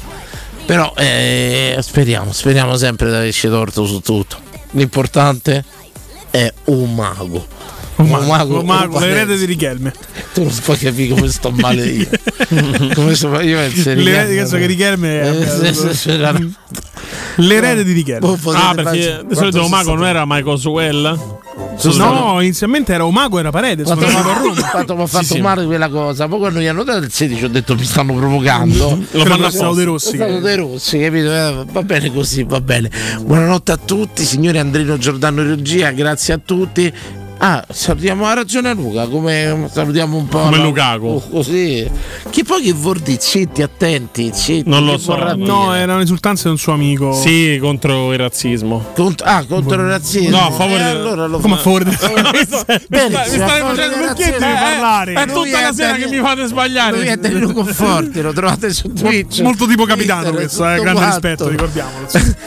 Però 0.66 0.94
eh, 0.96 1.78
speriamo, 1.80 2.32
speriamo 2.32 2.76
sempre 2.76 3.08
di 3.08 3.14
averci 3.14 3.46
torto 3.46 3.86
su 3.86 4.00
tutto. 4.00 4.36
L'importante 4.72 5.64
è 6.28 6.52
un 6.64 6.92
mago. 6.92 7.46
Un 7.96 8.08
mago, 8.26 8.58
un 8.60 8.66
mago, 8.66 8.98
l'erede 8.98 9.36
di 9.36 9.44
Richelme. 9.44 9.92
Tu 10.32 10.42
non 10.42 10.52
puoi 10.64 10.76
capire 10.78 11.14
come 11.14 11.28
sto 11.28 11.50
male 11.50 11.86
io. 11.86 12.08
come 12.94 13.14
sto 13.14 13.40
io 13.40 13.56
penso 13.58 13.90
a 13.90 13.94
L'erede 13.94 14.34
che 14.36 14.46
so 14.46 14.56
che 14.56 14.66
Richelme 14.66 15.20
è- 15.20 15.28
Eh, 15.40 15.72
sì, 15.74 15.88
sì, 15.88 15.94
sì, 15.94 16.54
L'erede 17.36 17.84
di 17.84 17.92
Richelme. 17.92 18.20
Boh, 18.36 18.50
Ah, 18.52 18.74
perché 18.74 19.22
di 19.28 19.34
solito 19.34 19.58
quanto 19.58 19.68
Mago 19.68 19.84
sono 19.84 19.96
non 20.00 20.06
era 20.06 20.24
Michael 20.26 20.58
Suell? 20.58 21.18
No, 21.96 22.40
inizialmente 22.40 22.92
era 22.92 23.04
Omago 23.04 23.38
era 23.38 23.50
quando 23.50 23.84
mi 23.84 23.90
andava 24.14 24.30
a 24.34 24.38
Roma. 24.38 24.68
quanto 24.70 24.96
mi 24.96 25.02
ha 25.02 25.06
fatto 25.06 25.24
Sì, 25.24 25.34
sì. 25.34 25.40
male 25.40 25.64
quella 25.64 25.88
cosa. 25.88 26.26
Poi 26.28 26.38
quando 26.38 26.58
gli 26.60 26.66
hanno 26.66 26.82
dato 26.82 27.04
il 27.04 27.12
16 27.12 27.44
ho 27.44 27.48
detto 27.48 27.74
mi 27.76 27.84
stanno 27.84 28.14
provocando. 28.14 28.98
Lo 29.12 29.24
fanno 29.24 29.46
apposta. 29.46 29.72
De 29.72 29.84
Rossi, 29.84 30.12
È 30.12 30.14
stato 30.16 30.32
che- 30.34 30.40
De 30.40 30.56
Rossi, 30.56 30.98
capito? 30.98 31.32
Eh, 31.32 31.64
va 31.70 31.82
bene 31.82 32.12
così, 32.12 32.42
va 32.44 32.60
bene. 32.60 32.90
Buonanotte 33.22 33.72
a 33.72 33.76
tutti, 33.76 34.24
signore 34.24 34.58
Andrino 34.58 34.96
Giordano 34.98 35.42
regia, 35.42 35.90
grazie 35.92 36.34
a 36.34 36.40
tutti. 36.44 36.92
Ah, 37.38 37.62
salutiamo 37.68 38.24
a 38.26 38.32
ragione 38.32 38.70
a 38.70 38.74
Luca, 38.74 39.06
come 39.06 39.68
salutiamo 39.70 40.16
un 40.16 40.28
po'. 40.28 40.38
Come 40.38 40.56
no? 40.56 40.62
Lukaku. 40.64 41.06
Oh, 41.06 41.20
così. 41.28 41.86
Che 42.30 42.42
poi 42.44 42.62
che 42.62 42.72
vuol 42.72 43.00
dire? 43.00 43.18
Zitti, 43.20 43.60
attenti, 43.60 44.30
zitti. 44.32 44.68
Non 44.68 44.84
lo 44.86 44.96
so. 44.96 45.14
No, 45.34 45.74
erano 45.74 46.00
esultanze 46.00 46.44
di 46.44 46.50
un 46.50 46.58
suo 46.58 46.72
amico. 46.72 47.12
Sì, 47.12 47.58
contro 47.60 48.12
il 48.12 48.18
razzismo. 48.18 48.92
Cont- 48.94 49.20
ah, 49.26 49.44
contro 49.46 49.82
il 49.82 49.88
razzismo. 49.88 50.30
No, 50.38 50.46
a 50.46 50.50
favore 50.52 50.80
Eh, 50.80 50.84
del- 50.84 50.96
allora 50.96 51.26
lo 51.26 51.38
Come 51.38 51.54
a 51.54 51.56
fa- 51.56 51.62
favore 51.64 51.84
del- 51.84 51.98
Bene, 52.88 53.08
mi 53.18 53.24
stai 53.26 53.60
facendo 53.60 53.96
razzismo. 54.06 54.38
devi 54.38 54.54
parlare? 54.54 55.12
È 55.12 55.26
tutta 55.26 55.60
la 55.60 55.72
sera 55.72 55.94
che 55.96 56.06
mi 56.08 56.18
fate 56.20 56.46
sbagliare. 56.46 56.96
Lui 56.96 57.06
è 57.08 57.16
Danilo 57.16 57.52
Conforti, 57.52 58.20
lo 58.22 58.32
trovate 58.32 58.72
su 58.72 58.90
Twitch. 58.92 59.40
Molto 59.40 59.66
tipo 59.66 59.84
capitano 59.84 60.30
questo, 60.30 60.66
eh, 60.66 60.80
grande 60.80 61.04
rispetto, 61.04 61.48
ricordiamolo. 61.48 62.06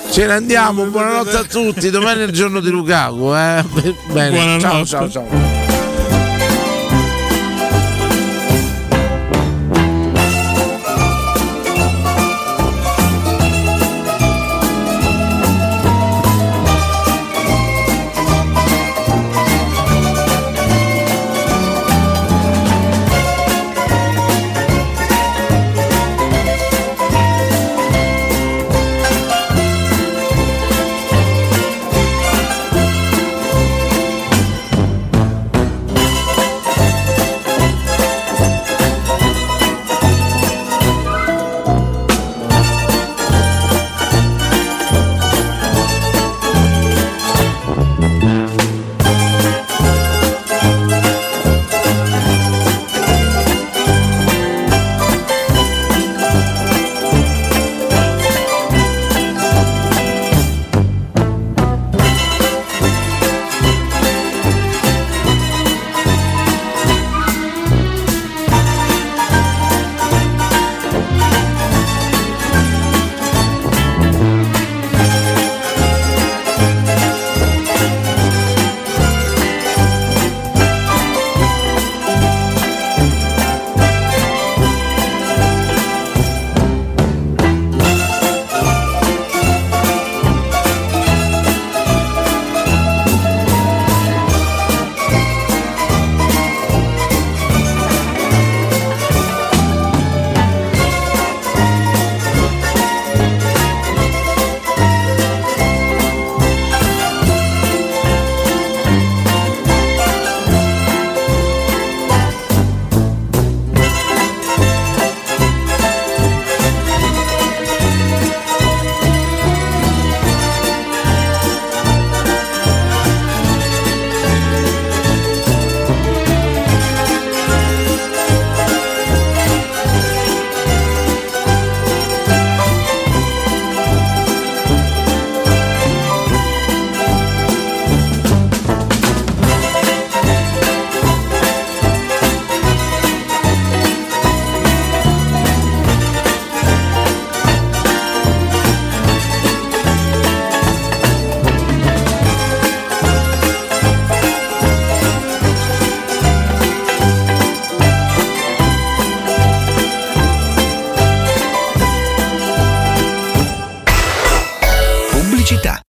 Ce 0.09 0.25
ne 0.25 0.33
andiamo, 0.33 0.85
buonanotte 0.85 1.37
a 1.37 1.43
tutti. 1.43 1.89
Domani 1.91 2.21
è 2.21 2.23
il 2.23 2.31
giorno 2.31 2.61
di 2.61 2.69
Lukaku. 2.71 3.33
Eh? 3.35 3.63
Bene, 4.11 4.59
ciao, 4.59 4.76
Buonanotte. 4.85 5.09
ciao, 5.11 5.27
ciao. 5.29 5.66